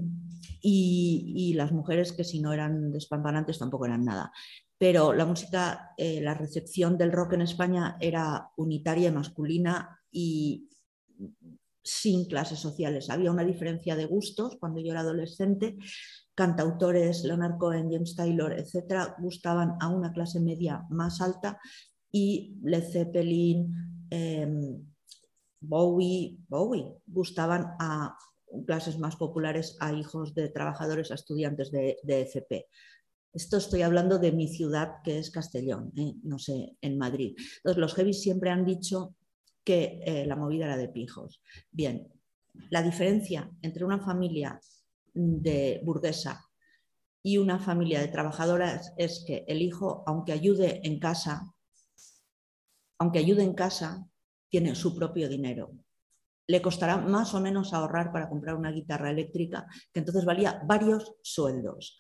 y, 0.62 1.54
las 1.56 1.72
mujeres 1.72 2.12
que 2.12 2.24
si 2.24 2.42
no 2.42 2.54
eran 2.54 2.92
despampanantes 2.92 3.60
tampoco 3.60 3.86
eran 3.86 4.04
nada. 4.04 4.32
Pero 4.78 5.14
la 5.14 5.26
música, 5.26 5.92
eh, 5.98 6.20
la 6.22 6.34
recepción 6.34 6.98
del 6.98 7.12
rock 7.12 7.34
en 7.34 7.42
España 7.42 7.98
era 8.00 8.50
unitaria, 8.58 9.12
masculina 9.12 10.02
y 10.12 10.70
sin 11.82 12.26
clases 12.26 12.60
sociales. 12.60 13.10
Había 13.10 13.32
una 13.32 13.46
diferencia 13.46 13.96
de 13.96 14.06
gustos 14.06 14.58
cuando 14.60 14.82
yo 14.82 14.92
era 14.92 15.02
adolescente, 15.02 15.78
cantautores, 16.34 17.24
Leonard 17.24 17.58
Cohen, 17.58 17.92
James 17.92 18.16
Taylor, 18.16 18.52
etcétera, 18.52 19.16
gustaban 19.20 19.76
a 19.80 19.88
una 19.90 20.12
clase 20.12 20.40
media 20.40 20.84
más 20.90 21.22
alta 21.22 21.60
y 22.12 22.58
Led 22.64 22.84
Zeppelin, 22.92 24.08
em, 24.10 24.84
Bowie, 25.62 26.38
Bowie, 26.48 26.94
gustaban 27.06 27.76
a 27.80 28.18
clases 28.64 28.98
más 29.00 29.16
populares, 29.16 29.78
a 29.80 29.94
hijos 29.94 30.34
de 30.34 30.50
trabajadores, 30.50 31.12
a 31.12 31.16
estudiantes 31.16 31.72
de, 31.72 31.98
de 32.04 32.22
FP. 32.22 32.68
Esto 33.34 33.58
estoy 33.58 33.82
hablando 33.82 34.18
de 34.18 34.32
mi 34.32 34.48
ciudad, 34.48 35.02
que 35.04 35.20
es 35.20 35.30
Castellón, 35.30 35.92
¿eh? 35.98 36.14
no 36.24 36.40
sé, 36.40 36.78
en 36.80 36.98
Madrid. 36.98 37.36
Entonces, 37.58 37.82
los 37.82 37.94
heavies 37.94 38.22
siempre 38.22 38.50
han 38.50 38.64
dicho 38.64 39.16
que 39.66 40.00
eh, 40.06 40.26
la 40.26 40.38
movida 40.38 40.66
era 40.66 40.78
de 40.78 40.88
pijos. 40.88 41.42
Bien, 41.70 42.08
la 42.70 42.82
diferencia 42.82 43.52
entre 43.62 43.84
una 43.84 44.00
familia 44.00 44.62
de 45.14 45.82
burguesa 45.84 46.46
y 47.22 47.38
una 47.38 47.60
familia 47.60 48.00
de 48.00 48.08
trabajadoras 48.08 48.94
es 48.98 49.26
que 49.28 49.44
el 49.48 49.62
hijo, 49.62 50.04
aunque 50.06 50.32
ayude 50.32 50.80
en 50.88 51.00
casa, 51.00 51.54
aunque 53.00 53.20
ayude 53.20 53.44
en 53.44 53.54
casa, 53.54 54.08
tiene 54.48 54.76
su 54.76 54.96
propio 54.96 55.28
dinero. 55.28 55.72
Le 56.48 56.62
costará 56.62 56.98
más 56.98 57.34
o 57.34 57.42
menos 57.42 57.74
ahorrar 57.74 58.12
para 58.12 58.30
comprar 58.30 58.56
una 58.56 58.72
guitarra 58.72 59.10
eléctrica, 59.10 59.66
que 59.92 60.00
entonces 60.00 60.26
valía 60.26 60.62
varios 60.66 61.16
sueldos. 61.22 61.98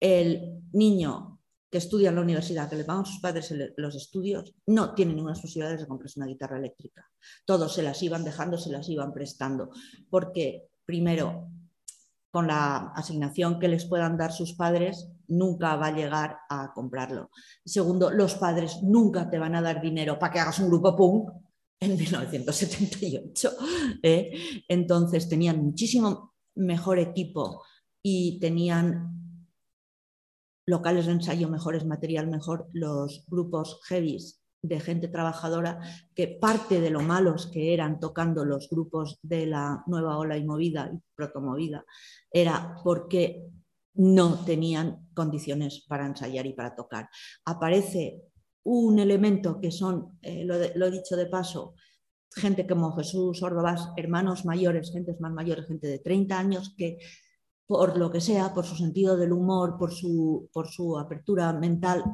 El 0.00 0.62
niño 0.72 1.40
que 1.70 1.78
estudia 1.78 2.10
en 2.10 2.16
la 2.16 2.20
universidad, 2.20 2.68
que 2.68 2.76
le 2.76 2.84
pagan 2.84 3.06
sus 3.06 3.20
padres 3.20 3.52
los 3.76 3.94
estudios, 3.96 4.54
no 4.66 4.94
tiene 4.94 5.14
ninguna 5.14 5.34
posibilidades 5.34 5.80
de 5.80 5.86
comprarse 5.86 6.20
una 6.20 6.28
guitarra 6.28 6.58
eléctrica. 6.58 7.04
Todos 7.44 7.74
se 7.74 7.82
las 7.82 8.02
iban 8.02 8.24
dejando, 8.24 8.56
se 8.58 8.70
las 8.70 8.88
iban 8.88 9.12
prestando, 9.12 9.70
porque 10.08 10.68
primero 10.84 11.50
con 12.36 12.48
la 12.48 12.92
asignación 12.94 13.58
que 13.58 13.66
les 13.66 13.86
puedan 13.86 14.18
dar 14.18 14.30
sus 14.30 14.52
padres, 14.52 15.08
nunca 15.26 15.74
va 15.76 15.86
a 15.86 15.96
llegar 15.96 16.36
a 16.50 16.70
comprarlo. 16.74 17.30
Segundo, 17.64 18.10
los 18.10 18.34
padres 18.34 18.82
nunca 18.82 19.30
te 19.30 19.38
van 19.38 19.54
a 19.54 19.62
dar 19.62 19.80
dinero 19.80 20.18
para 20.18 20.32
que 20.34 20.40
hagas 20.40 20.58
un 20.58 20.68
grupo 20.68 20.94
punk 20.94 21.30
en 21.80 21.96
1978. 21.96 23.52
¿eh? 24.02 24.32
Entonces 24.68 25.28
tenían 25.28 25.62
muchísimo 25.62 26.34
mejor 26.54 26.98
equipo 26.98 27.62
y 28.02 28.38
tenían 28.40 29.16
locales 30.66 31.06
de 31.06 31.12
ensayo 31.12 31.48
mejores, 31.48 31.84
material 31.84 32.26
mejor, 32.26 32.68
los 32.72 33.24
grupos 33.28 33.80
heavies 33.84 34.42
de 34.62 34.80
gente 34.80 35.08
trabajadora 35.08 35.78
que 36.14 36.26
parte 36.26 36.80
de 36.80 36.90
lo 36.90 37.00
malos 37.00 37.46
que 37.46 37.72
eran 37.72 38.00
tocando 38.00 38.44
los 38.44 38.68
grupos 38.68 39.18
de 39.22 39.46
la 39.46 39.84
nueva 39.86 40.18
ola 40.18 40.36
y 40.36 40.44
movida 40.44 40.90
y 40.92 40.98
protomovida 41.14 41.84
era 42.30 42.76
porque 42.82 43.46
no 43.94 44.44
tenían 44.44 45.08
condiciones 45.14 45.84
para 45.88 46.06
ensayar 46.06 46.46
y 46.46 46.52
para 46.52 46.74
tocar. 46.74 47.08
Aparece 47.44 48.22
un 48.66 48.98
elemento 48.98 49.60
que 49.60 49.70
son, 49.70 50.18
eh, 50.22 50.44
lo, 50.44 50.56
he 50.56 50.90
dicho 50.90 51.16
de 51.16 51.26
paso, 51.26 51.74
gente 52.34 52.66
como 52.66 52.96
Jesús 52.96 53.40
Ordovás, 53.42 53.90
hermanos 53.96 54.44
mayores, 54.44 54.90
gentes 54.92 55.20
más 55.20 55.32
mayores, 55.32 55.66
gente 55.66 55.86
de 55.86 56.00
30 56.00 56.38
años 56.38 56.74
que 56.76 56.98
por 57.64 57.96
lo 57.96 58.10
que 58.10 58.20
sea, 58.20 58.52
por 58.52 58.64
su 58.64 58.74
sentido 58.76 59.16
del 59.16 59.32
humor, 59.32 59.76
por 59.78 59.92
su, 59.92 60.48
por 60.52 60.68
su 60.68 60.98
apertura 60.98 61.52
mental, 61.52 62.04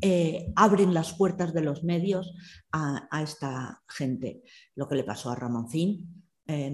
eh, 0.00 0.52
abren 0.54 0.94
las 0.94 1.12
puertas 1.14 1.52
de 1.52 1.62
los 1.62 1.82
medios 1.82 2.32
a, 2.72 3.08
esta 3.20 3.82
gente. 3.88 4.42
Lo 4.76 4.88
que 4.88 4.96
le 4.96 5.04
pasó 5.04 5.30
a 5.30 5.34
Ramoncín, 5.34 6.24
eh, 6.46 6.72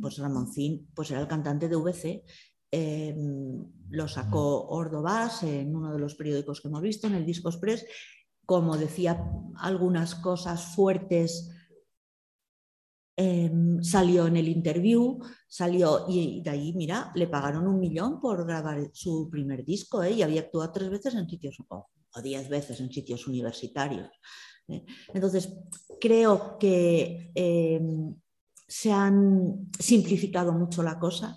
pues 0.00 0.18
Ramoncín 0.18 0.88
pues 0.94 1.10
era 1.12 1.20
el 1.20 1.28
cantante 1.28 1.68
de 1.68 1.76
VC, 1.76 2.24
em, 2.72 3.64
lo 3.90 4.08
sacó 4.08 4.66
Ordovás 4.68 5.44
en 5.44 5.76
uno 5.76 5.92
de 5.92 6.00
los 6.00 6.16
periódicos 6.16 6.60
que 6.60 6.68
hemos 6.68 6.82
visto, 6.82 7.06
en 7.06 7.14
el 7.14 7.26
Disco 7.26 7.50
Express, 7.50 7.86
como 8.44 8.76
decía 8.76 9.24
algunas 9.56 10.16
cosas 10.16 10.74
fuertes 10.74 11.52
Em, 13.14 13.82
salió 13.82 14.26
en 14.26 14.38
el 14.38 14.48
interview, 14.48 15.18
salió 15.46 16.06
y 16.08 16.40
de 16.42 16.48
ahí, 16.48 16.72
mira, 16.72 17.12
le 17.14 17.26
pagaron 17.26 17.66
un 17.66 17.78
millón 17.78 18.20
por 18.20 18.46
grabar 18.46 18.90
su 18.94 19.28
primer 19.30 19.66
disco 19.66 20.02
¿eh? 20.02 20.12
y 20.12 20.22
había 20.22 20.40
actuado 20.40 20.72
tres 20.72 20.88
veces 20.88 21.14
en 21.16 21.28
sitios, 21.28 21.58
o, 21.68 21.88
diez 22.22 22.48
veces 22.48 22.80
en 22.80 22.90
sitios 22.90 23.26
universitarios. 23.26 24.08
¿eh? 24.68 24.84
Entonces, 25.12 25.54
creo 26.00 26.56
que 26.58 27.30
em, 27.34 28.14
se 28.66 28.90
han 28.90 29.68
simplificado 29.78 30.52
mucho 30.52 30.82
la 30.82 30.98
cosa 30.98 31.36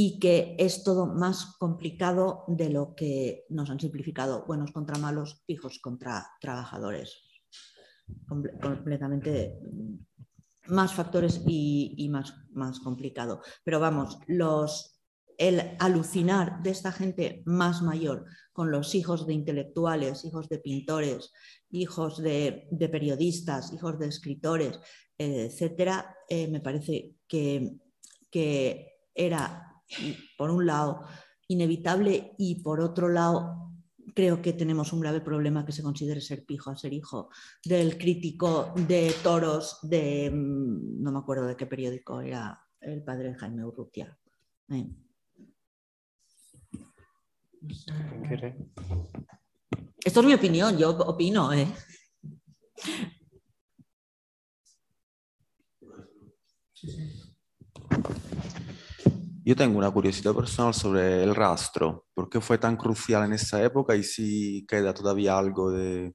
y 0.00 0.20
que 0.20 0.54
es 0.60 0.84
todo 0.84 1.06
más 1.06 1.56
complicado 1.58 2.44
de 2.46 2.70
lo 2.70 2.94
que 2.94 3.46
nos 3.48 3.68
han 3.68 3.80
simplificado 3.80 4.46
buenos 4.46 4.70
contra 4.70 4.96
malos, 4.96 5.42
hijos 5.48 5.80
contra 5.80 6.24
trabajadores. 6.40 7.16
completamente 8.60 9.58
más 10.68 10.94
factores 10.94 11.42
y, 11.44 12.08
más, 12.12 12.32
más 12.52 12.78
complicado. 12.78 13.42
Pero 13.64 13.80
vamos, 13.80 14.20
los, 14.28 15.00
el 15.36 15.74
alucinar 15.80 16.62
de 16.62 16.70
esta 16.70 16.92
gente 16.92 17.42
más 17.44 17.82
mayor 17.82 18.24
con 18.52 18.70
los 18.70 18.94
hijos 18.94 19.26
de 19.26 19.34
intelectuales, 19.34 20.24
hijos 20.24 20.48
de 20.48 20.58
pintores, 20.60 21.32
hijos 21.70 22.22
de, 22.22 22.68
periodistas, 22.78 23.72
hijos 23.72 23.98
de 23.98 24.06
escritores, 24.06 24.78
etcétera, 25.18 26.14
eh, 26.28 26.46
me 26.46 26.60
parece 26.60 27.16
que, 27.26 27.78
que 28.30 28.92
era, 29.12 29.67
por 30.36 30.50
un 30.50 30.66
lado, 30.66 31.04
inevitable 31.48 32.34
y 32.38 32.62
por 32.62 32.80
otro 32.80 33.08
lado 33.08 33.68
creo 34.14 34.42
que 34.42 34.52
tenemos 34.52 34.92
un 34.92 35.00
grave 35.00 35.20
problema 35.20 35.64
que 35.64 35.72
se 35.72 35.82
considere 35.82 36.20
ser 36.20 36.44
pijo, 36.44 36.74
ser 36.76 36.92
hijo 36.92 37.30
del 37.64 37.96
crítico 37.96 38.72
de 38.74 39.14
toros 39.22 39.78
de, 39.82 40.30
mm, 40.30 41.02
no 41.02 41.12
me 41.12 41.18
acuerdo 41.18 41.46
de 41.46 41.56
qué 41.56 41.66
periódico 41.66 42.20
era 42.20 42.60
el 42.80 43.02
padre 43.02 43.30
de 43.30 43.34
Jaime 43.36 43.64
Urrutia. 43.64 44.18
Eh. 44.70 44.88
Esto 50.04 50.20
es 50.20 50.26
mi 50.26 50.34
opinión, 50.34 50.76
yo 50.78 50.90
opino. 50.90 51.52
¿eh? 51.52 51.66
Yo 59.48 59.56
tengo 59.56 59.78
una 59.78 59.90
curiosidad 59.90 60.34
personal 60.34 60.74
sobre 60.74 61.22
el 61.22 61.34
rastro. 61.34 62.04
¿Por 62.12 62.28
qué 62.28 62.38
fue 62.38 62.58
tan 62.58 62.76
crucial 62.76 63.24
en 63.24 63.32
esa 63.32 63.62
época 63.62 63.96
y 63.96 64.02
si 64.02 64.66
queda 64.66 64.92
todavía 64.92 65.38
algo 65.38 65.70
de, 65.70 66.12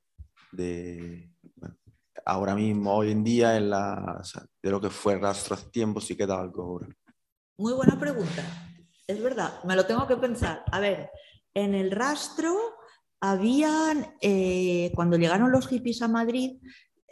ahora 2.27 2.53
mismo, 2.53 2.93
hoy 2.93 3.09
en 3.09 3.23
día, 3.23 3.53
de 3.53 4.69
lo 4.69 4.79
que 4.79 4.91
fue 4.91 5.13
el 5.13 5.21
rastro 5.21 5.55
hace 5.55 5.67
tiempo, 5.71 5.99
si 5.99 6.15
queda 6.15 6.39
algo 6.39 6.61
ahora? 6.61 6.87
Muy 7.57 7.73
buena 7.73 7.99
pregunta. 7.99 8.43
Es 9.07 9.19
verdad, 9.19 9.63
me 9.63 9.75
lo 9.75 9.87
tengo 9.87 10.05
que 10.05 10.17
pensar. 10.17 10.63
A 10.71 10.79
ver, 10.79 11.09
en 11.55 11.73
el 11.73 11.89
rastro 11.89 12.55
habían, 13.19 14.13
eh, 14.21 14.91
cuando 14.93 15.17
llegaron 15.17 15.51
los 15.51 15.67
hippies 15.67 16.03
a 16.03 16.07
Madrid, 16.07 16.59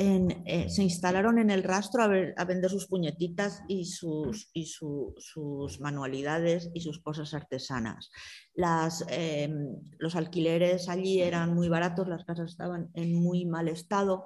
eh, 0.01 0.69
se 0.69 0.83
instalaron 0.83 1.37
en 1.37 1.51
el 1.51 1.63
rastro 1.63 2.03
a, 2.03 2.45
vender 2.45 2.69
sus 2.69 2.87
puñetitas 2.87 3.61
y, 3.67 3.85
sus, 3.85 4.49
y 4.53 4.65
sus 4.65 5.79
manualidades 5.79 6.69
y 6.73 6.81
sus 6.81 6.99
cosas 7.01 7.33
artesanas. 7.33 8.09
Las, 8.53 9.05
em, 9.09 9.77
los 9.99 10.15
alquileres 10.15 10.89
allí 10.89 11.21
eran 11.21 11.53
muy 11.53 11.69
baratos, 11.69 12.07
las 12.07 12.25
casas 12.25 12.51
estaban 12.51 12.89
en 12.95 13.13
muy 13.13 13.45
mal 13.45 13.67
estado 13.67 14.25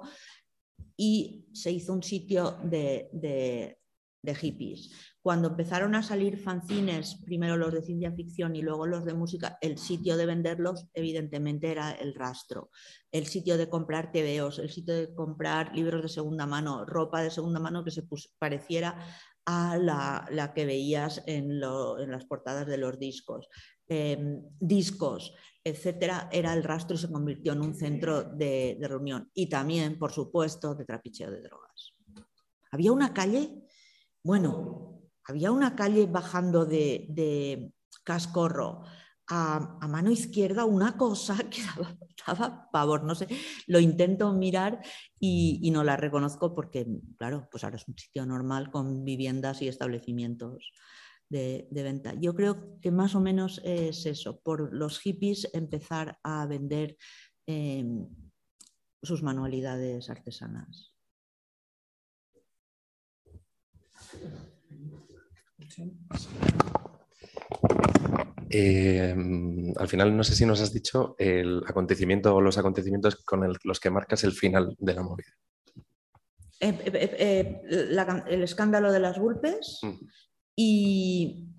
y 0.96 1.46
se 1.52 1.72
hizo 1.72 1.92
un 1.92 2.02
sitio 2.02 2.58
de, 2.64 3.10
de 3.12 4.34
hippies. 4.34 4.90
Cuando 5.26 5.48
empezaron 5.48 5.96
a 5.96 6.04
salir 6.04 6.38
fanzines, 6.38 7.16
primero 7.24 7.56
los 7.56 7.72
de 7.72 7.82
ciencia 7.82 8.12
ficción 8.12 8.54
y 8.54 8.62
luego 8.62 8.86
los 8.86 9.04
de 9.04 9.12
música, 9.12 9.58
el 9.60 9.76
sitio 9.76 10.16
de 10.16 10.24
venderlos 10.24 10.86
evidentemente 10.94 11.68
era 11.68 11.90
el 11.90 12.14
rastro. 12.14 12.70
El 13.10 13.26
sitio 13.26 13.58
de 13.58 13.68
comprar 13.68 14.12
TVOs, 14.12 14.60
el 14.60 14.70
sitio 14.70 14.94
de 14.94 15.12
comprar 15.16 15.74
libros 15.74 16.02
de 16.02 16.08
segunda 16.10 16.46
mano, 16.46 16.84
ropa 16.84 17.22
de 17.22 17.32
segunda 17.32 17.58
mano 17.58 17.82
que 17.82 17.90
se 17.90 18.04
pareciera 18.38 19.04
a 19.44 19.76
la, 19.76 20.52
que 20.54 20.64
veías 20.64 21.20
en, 21.26 21.58
las 21.58 22.24
portadas 22.26 22.68
de 22.68 22.78
los 22.78 22.96
discos. 22.96 23.48
Em, 23.88 24.44
discos, 24.60 25.34
etcétera, 25.64 26.28
era 26.30 26.52
el 26.52 26.62
rastro 26.62 26.94
y 26.94 27.00
se 27.00 27.10
convirtió 27.10 27.52
en 27.54 27.62
un 27.62 27.74
centro 27.74 28.22
de, 28.22 28.76
de 28.78 28.86
reunión. 28.86 29.28
Y 29.34 29.48
también, 29.48 29.98
por 29.98 30.12
supuesto, 30.12 30.76
de 30.76 30.84
trapicheo 30.84 31.32
de 31.32 31.42
drogas. 31.42 31.96
Había 32.70 32.92
una 32.92 33.12
calle 33.12 33.66
bueno, 34.26 34.95
había 35.26 35.50
una 35.50 35.74
calle 35.74 36.06
bajando 36.06 36.64
de, 36.64 37.72
Cascorro 38.04 38.84
a, 39.28 39.88
mano 39.88 40.10
izquierda, 40.10 40.64
una 40.64 40.96
cosa 40.96 41.36
que 41.50 41.60
daba, 42.26 42.70
pavor, 42.70 43.02
no 43.02 43.14
sé, 43.14 43.26
lo 43.66 43.80
intento 43.80 44.32
mirar 44.32 44.80
y, 45.18 45.68
no 45.72 45.82
la 45.82 45.96
reconozco 45.96 46.54
porque, 46.54 46.86
claro, 47.18 47.48
pues 47.50 47.64
ahora 47.64 47.76
es 47.76 47.88
un 47.88 47.98
sitio 47.98 48.24
normal 48.24 48.70
con 48.70 49.04
viviendas 49.04 49.62
y 49.62 49.68
establecimientos. 49.68 50.72
De, 51.28 51.66
venta. 51.72 52.14
Yo 52.14 52.36
creo 52.36 52.78
que 52.80 52.92
más 52.92 53.16
o 53.16 53.20
menos 53.20 53.60
es 53.64 54.06
eso, 54.06 54.38
por 54.42 54.72
los 54.72 55.00
hippies 55.00 55.50
empezar 55.54 56.20
a 56.22 56.46
vender 56.46 56.96
em, 57.46 58.06
sus 59.02 59.24
manualidades 59.24 60.08
artesanas. 60.08 60.94
Eh, 68.50 69.14
al 69.76 69.88
final, 69.88 70.16
no 70.16 70.24
sé 70.24 70.34
si 70.34 70.46
nos 70.46 70.60
has 70.60 70.72
dicho 70.72 71.16
el 71.18 71.62
acontecimiento 71.66 72.34
o 72.34 72.40
los 72.40 72.58
acontecimientos 72.58 73.16
con 73.16 73.52
los 73.62 73.80
que 73.80 73.90
marcas 73.90 74.24
el 74.24 74.32
final 74.32 74.76
de 74.78 74.94
la 74.94 75.02
movida. 75.02 75.32
Eh, 76.60 76.78
eh, 76.84 77.60
el 77.68 78.42
escándalo 78.42 78.90
de 78.90 79.00
las 79.00 79.18
golpes 79.18 79.80
mm. 79.82 79.94
y, 80.56 81.50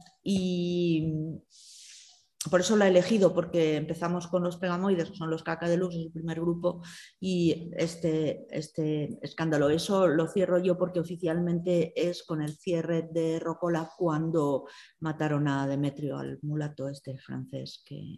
por 2.50 2.62
eso 2.62 2.76
la 2.76 2.86
he 2.86 2.90
elegido, 2.90 3.34
porque 3.34 3.76
empezamos 3.76 4.28
con 4.28 4.44
los 4.44 4.58
pegamoides, 4.58 5.10
que 5.10 5.18
son 5.18 5.30
los 5.30 5.44
caca 5.44 5.68
de 5.68 5.78
luz, 5.78 5.96
es 5.96 6.02
el 6.06 6.12
primer 6.12 6.40
grupo, 6.40 6.82
y 7.20 7.72
este, 7.78 8.46
este 8.50 9.18
escándalo. 9.22 9.70
Eso 9.70 10.08
lo 10.08 10.28
cierro 10.28 10.60
yo 10.60 10.78
porque 10.78 11.00
oficialmente 11.00 11.94
es 11.96 12.24
con 12.24 12.42
el 12.42 12.56
cierre 12.58 13.10
de 13.12 13.40
Rocola 13.40 13.92
cuando 13.98 14.66
mataron 15.00 15.48
a 15.48 15.68
Demetrio, 15.68 16.18
al 16.18 16.40
mulato 16.42 16.90
este 16.90 17.18
francés 17.18 17.84
que, 17.86 18.18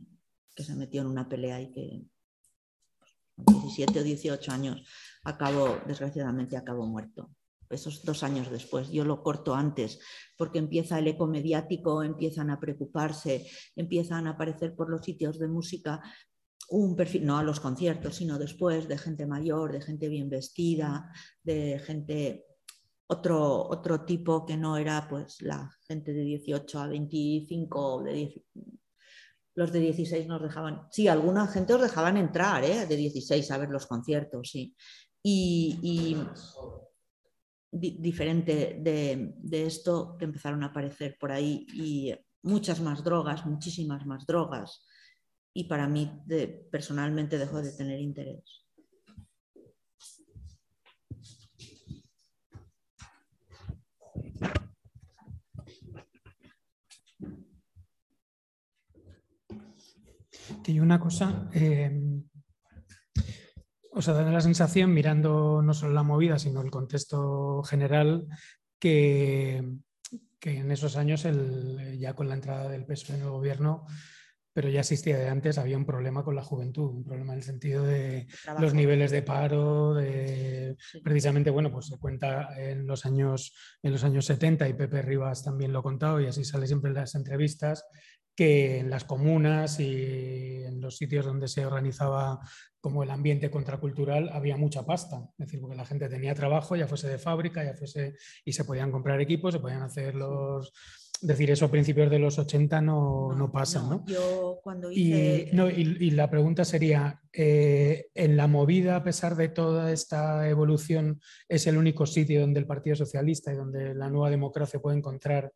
que 0.56 0.64
se 0.64 0.76
metió 0.76 1.02
en 1.02 1.08
una 1.08 1.28
pelea 1.28 1.62
y 1.62 1.72
que 1.72 2.02
17 3.38 4.00
o 4.00 4.04
18 4.04 4.52
años 4.52 4.84
acabó, 5.24 5.80
desgraciadamente, 5.88 6.58
acabó 6.58 6.86
muerto 6.86 7.30
esos 7.70 8.04
dos 8.04 8.24
años 8.24 8.50
después. 8.50 8.90
Yo 8.90 9.06
lo 9.06 9.22
corto 9.22 9.54
antes, 9.54 10.00
porque 10.38 10.60
empieza 10.60 11.00
el 11.00 11.08
eco 11.08 11.28
mediático, 11.28 12.04
empiezan 12.04 12.50
a 12.50 12.60
preocuparse, 12.60 13.48
empiezan 13.76 14.28
a 14.28 14.32
aparecer 14.32 14.76
por 14.76 14.90
los 14.90 15.04
sitios 15.04 15.40
de 15.40 15.48
música 15.48 16.02
un 16.72 16.96
perfil, 16.96 17.26
no 17.26 17.38
a 17.38 17.44
los 17.44 17.60
conciertos, 17.60 18.16
sino 18.16 18.38
después 18.38 18.88
de 18.88 18.98
gente 18.98 19.26
mayor, 19.26 19.72
de 19.72 19.82
gente 19.82 20.08
bien 20.08 20.30
vestida, 20.30 21.12
de 21.44 21.80
gente 21.80 22.46
otro, 23.08 23.68
otro 23.68 24.06
tipo 24.06 24.46
que 24.46 24.56
no 24.56 24.78
era 24.78 25.08
pues 25.10 25.42
la 25.42 25.72
gente 25.88 26.14
de 26.14 26.22
18 26.22 26.80
a 26.80 26.88
25, 26.88 28.04
de 28.04 28.44
los 29.56 29.72
de 29.72 29.80
16 29.80 30.28
nos 30.28 30.42
dejaban, 30.42 30.88
sí, 30.92 31.08
alguna 31.08 31.48
gente 31.48 31.74
os 31.74 31.82
dejaban 31.82 32.18
entrar, 32.18 32.64
¿eh? 32.64 32.86
de 32.86 32.96
16 32.96 33.50
a 33.52 33.58
ver 33.58 33.70
los 33.70 33.88
conciertos, 33.88 34.52
sí. 34.52 34.76
y 35.24 36.16
diferente 37.72 38.80
de, 38.82 39.66
esto 39.66 40.16
que 40.18 40.26
empezaron 40.26 40.64
a 40.64 40.68
aparecer 40.68 41.18
por 41.20 41.32
ahí 41.32 41.66
y 41.74 42.14
muchas 42.44 42.82
más 42.82 43.04
drogas, 43.04 43.46
muchísimas 43.46 44.06
más 44.06 44.26
drogas. 44.26 44.86
Y 45.54 45.66
para 45.66 45.88
mí 45.88 46.12
personalmente 46.72 47.38
dejó 47.38 47.62
de 47.62 47.72
tener 47.74 48.00
interés. 48.00 48.66
Que 60.64 60.82
una 60.82 61.00
cosa, 61.00 61.50
eh, 61.54 62.22
o 64.00 64.02
sea, 64.02 64.14
da 64.14 64.24
la 64.24 64.40
sensación, 64.40 64.94
mirando 64.94 65.62
no 65.62 65.74
solo 65.74 65.94
la 65.94 66.04
movida, 66.04 66.40
sino 66.40 66.62
el 66.62 66.72
contexto 66.72 67.62
general, 67.64 68.28
que, 68.80 69.58
en 70.42 70.72
esos 70.72 70.96
años, 70.96 71.28
ya 71.98 72.14
con 72.14 72.30
la 72.30 72.36
entrada 72.36 72.70
del 72.70 72.86
PSOE 72.86 73.18
en 73.18 73.24
el 73.24 73.30
gobierno, 73.30 73.86
pero 74.54 74.70
ya 74.70 74.80
existía 74.80 75.18
de 75.18 75.28
antes, 75.28 75.58
había 75.58 75.76
un 75.76 75.86
problema 75.86 76.24
con 76.24 76.34
la 76.34 76.44
juventud, 76.44 76.90
un 76.92 77.04
problema 77.04 77.34
en 77.34 77.40
el 77.40 77.44
sentido 77.44 77.84
de 77.84 78.28
los 78.58 78.74
niveles 78.74 79.12
de 79.12 79.22
paro, 79.22 79.94
de 79.94 80.78
precisamente, 81.04 81.50
bueno, 81.50 81.70
pues 81.70 81.88
se 81.88 81.98
cuenta 81.98 82.58
en 82.58 82.88
los 82.88 83.06
años, 83.06 83.54
en 83.84 83.92
los 83.92 84.06
años 84.06 84.26
70 84.26 84.70
y 84.70 84.76
Pepe 84.76 85.02
Rivas 85.02 85.44
también 85.44 85.74
lo 85.74 85.80
ha 85.80 85.84
contado 85.84 86.22
y 86.22 86.28
así 86.28 86.46
sale 86.46 86.68
siempre 86.68 86.90
en 86.92 86.96
las 86.96 87.16
entrevistas, 87.16 87.86
que 88.36 88.80
en 88.80 88.90
las 88.90 89.04
comunas 89.04 89.80
y 89.80 90.64
en 90.64 90.82
los 90.82 90.98
sitios 90.98 91.26
donde 91.26 91.48
se 91.48 91.66
organizaba 91.66 92.40
como 92.82 93.04
el 93.04 93.10
ambiente 93.10 93.52
contracultural 93.52 94.30
había 94.30 94.56
mucha 94.56 94.86
pasta, 94.86 95.30
es 95.38 95.48
decir, 95.48 95.60
porque 95.60 95.76
la 95.76 95.86
gente 95.86 96.08
tenía 96.08 96.34
trabajo, 96.34 96.76
ya 96.76 96.88
fuese 96.88 97.10
de 97.10 97.18
fábrica, 97.18 97.64
ya 97.64 97.74
fuese 97.74 98.16
y 98.46 98.54
se 98.54 98.64
podían 98.64 98.92
comprar 98.92 99.20
equipos, 99.20 99.54
se 99.54 99.60
podían 99.60 99.82
hacer 99.82 100.16
los 100.16 100.72
decir 101.22 101.52
eso 101.52 101.66
a 101.66 101.72
principios 101.72 102.10
de 102.10 102.20
los 102.20 102.40
80 102.40 102.82
no, 102.82 103.34
no, 103.36 103.52
pasa, 103.52 103.82
¿no? 103.84 104.06
Yo 104.08 104.60
cuando 104.64 104.92
hice... 104.92 105.50
y, 105.76 106.12
la 106.12 106.30
pregunta 106.30 106.64
sería, 106.64 107.22
eh, 107.34 108.08
¿en 108.16 108.38
la 108.38 108.48
movida, 108.48 108.96
a 108.96 109.04
pesar 109.04 109.36
de 109.36 109.50
toda 109.50 109.92
esta 109.92 110.48
evolución, 110.48 111.20
es 111.48 111.68
el 111.68 111.78
único 111.78 112.06
sitio 112.06 112.42
donde 112.42 112.60
el 112.60 112.68
Partido 112.68 112.96
Socialista 112.96 113.52
y 113.52 113.58
donde 113.58 113.94
la 113.94 114.10
nueva 114.10 114.30
democracia 114.30 114.80
puede 114.80 114.98
encontrar 114.98 115.52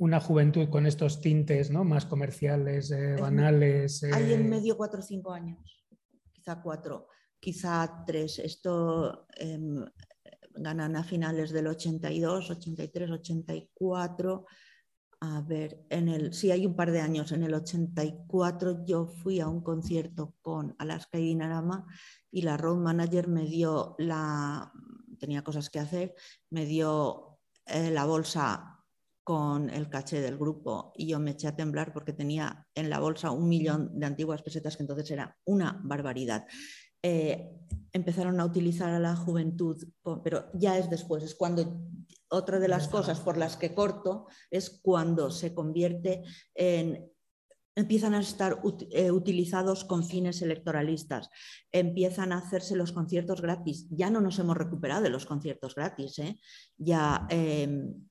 una 0.00 0.18
juventud 0.18 0.70
con 0.70 0.86
estos 0.86 1.20
tintes 1.20 1.70
¿no? 1.70 1.84
más 1.84 2.06
comerciales, 2.06 2.90
eh, 2.90 3.16
banales. 3.20 4.02
Hay 4.04 4.32
en 4.32 4.46
eh, 4.46 4.48
medio 4.48 4.76
cuatro 4.76 5.00
o 5.00 5.02
cinco 5.02 5.30
años, 5.30 5.84
quizá 6.32 6.62
cuatro, 6.62 7.08
quizá 7.38 8.02
tres. 8.06 8.38
Esto 8.38 9.26
em, 9.36 9.84
ganan 10.54 10.96
a 10.96 11.04
finales 11.04 11.52
del 11.52 11.66
82, 11.66 12.50
83, 12.50 13.10
84. 13.10 14.46
A 15.20 15.42
ver, 15.42 15.84
en 15.90 16.08
el, 16.08 16.32
sí, 16.32 16.50
hay 16.50 16.64
un 16.64 16.74
par 16.74 16.92
de 16.92 17.02
años, 17.02 17.32
en 17.32 17.42
el 17.42 17.52
84 17.52 18.86
yo 18.86 19.06
fui 19.06 19.38
a 19.38 19.48
un 19.48 19.62
concierto 19.62 20.34
con 20.40 20.74
Alaska 20.78 21.18
y 21.18 21.24
Dinarama 21.24 21.84
y 22.30 22.40
la 22.40 22.56
road 22.56 22.78
manager 22.78 23.28
me 23.28 23.44
dio 23.44 23.96
la, 23.98 24.72
tenía 25.18 25.44
cosas 25.44 25.68
que 25.68 25.78
hacer, 25.78 26.14
me 26.48 26.64
dio 26.64 27.38
eh, 27.66 27.90
la 27.90 28.06
bolsa 28.06 28.69
con 29.30 29.70
el 29.70 29.88
caché 29.88 30.20
del 30.20 30.36
grupo 30.36 30.92
y 30.96 31.06
yo 31.06 31.20
me 31.20 31.30
eché 31.30 31.46
a 31.46 31.54
temblar 31.54 31.92
porque 31.92 32.12
tenía 32.12 32.66
en 32.74 32.90
la 32.90 32.98
bolsa 32.98 33.30
un 33.30 33.48
millón 33.48 33.96
de 33.96 34.06
antiguas 34.06 34.42
pesetas 34.42 34.76
que 34.76 34.82
entonces 34.82 35.08
era 35.12 35.38
una 35.44 35.80
barbaridad. 35.84 36.48
Eh, 37.00 37.48
empezaron 37.92 38.40
a 38.40 38.44
utilizar 38.44 38.90
a 38.90 38.98
la 38.98 39.14
juventud, 39.14 39.86
pero 40.24 40.46
ya 40.54 40.76
es 40.78 40.90
después, 40.90 41.22
es 41.22 41.36
cuando 41.36 41.80
otra 42.28 42.58
de 42.58 42.66
las 42.66 42.88
cosas 42.88 43.20
por 43.20 43.36
las 43.36 43.56
que 43.56 43.72
corto 43.72 44.26
es 44.50 44.68
cuando 44.82 45.30
se 45.30 45.54
convierte 45.54 46.24
en 46.52 47.08
empiezan 47.76 48.14
a 48.14 48.20
estar 48.20 48.60
eh, 48.90 49.10
utilizados 49.10 49.84
con 49.84 50.04
fines 50.04 50.42
electoralistas, 50.42 51.30
empiezan 51.72 52.32
a 52.32 52.38
hacerse 52.38 52.76
los 52.76 52.92
conciertos 52.92 53.40
gratis. 53.40 53.86
Ya 53.90 54.10
no 54.10 54.20
nos 54.20 54.38
hemos 54.38 54.56
recuperado 54.56 55.02
de 55.02 55.10
los 55.10 55.24
conciertos 55.24 55.74
gratis, 55.74 56.18
¿eh? 56.18 56.38
ya 56.76 57.26
em, 57.30 58.09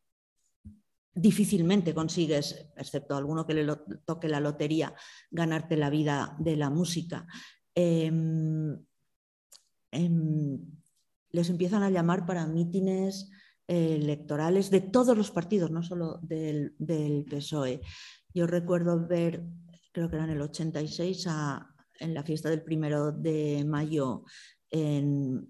difícilmente 1.14 1.94
consigues, 1.94 2.70
excepto 2.76 3.16
alguno 3.16 3.46
que 3.46 3.54
le 3.54 3.66
toque 4.06 4.30
la 4.30 4.40
lotería, 4.40 4.94
ganarte 5.32 5.78
la 5.78 5.90
vida 5.90 6.36
de 6.40 6.56
la 6.56 6.70
música. 6.70 7.28
Em, 7.76 8.78
em, 9.92 10.60
les 11.32 11.50
empiezan 11.50 11.84
a 11.84 11.90
llamar 11.90 12.26
para 12.26 12.48
mítines 12.48 13.30
eh, 13.68 13.96
electorales 13.96 14.70
de 14.72 14.82
todos 14.82 15.16
los 15.16 15.32
partidos, 15.32 15.72
no 15.72 15.84
solo 15.84 16.20
del, 16.22 16.76
PSOE. 17.30 17.82
Yo 18.34 18.48
recuerdo 18.48 19.08
ver, 19.08 19.46
creo 19.92 20.10
que 20.10 20.16
era 20.16 20.26
en 20.26 20.32
el 20.32 20.42
86, 20.42 21.28
en 22.00 22.14
la 22.14 22.24
fiesta 22.24 22.50
del 22.50 22.64
primero 22.64 23.12
de 23.12 23.64
mayo 23.66 24.24
en, 24.72 25.48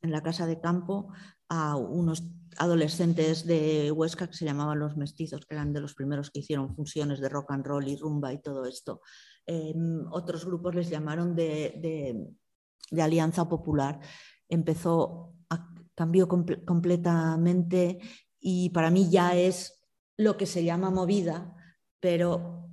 en 0.00 0.10
la 0.10 0.22
Casa 0.22 0.46
de 0.46 0.60
Campo, 0.60 1.12
a 1.48 1.76
unos 1.76 2.24
adolescentes 2.58 3.46
de 3.46 3.92
Huesca 3.92 4.28
que 4.28 4.36
se 4.36 4.44
llamaban 4.44 4.78
los 4.78 4.96
mestizos, 4.96 5.44
que 5.46 5.54
eran 5.54 5.72
de 5.72 5.80
los 5.80 5.94
primeros 5.94 6.30
que 6.30 6.40
hicieron 6.40 6.74
funciones 6.74 7.20
de 7.20 7.28
rock 7.28 7.52
and 7.52 7.66
roll 7.66 7.86
y 7.86 7.96
rumba 7.96 8.32
y 8.32 8.40
todo 8.40 8.64
esto. 8.66 9.02
Em, 9.46 10.04
otros 10.10 10.44
grupos 10.44 10.74
les 10.74 10.88
llamaron 10.88 11.34
de, 11.36 12.26
Alianza 12.98 13.48
Popular. 13.48 14.00
Empezó, 14.48 15.34
a, 15.50 15.68
cambió 15.94 16.28
completamente 16.28 17.98
y 18.40 18.70
para 18.70 18.90
mí 18.90 19.10
ya 19.10 19.34
es 19.36 19.84
lo 20.16 20.36
que 20.36 20.46
se 20.46 20.64
llama 20.64 20.90
movida, 20.90 21.54
pero 22.00 22.70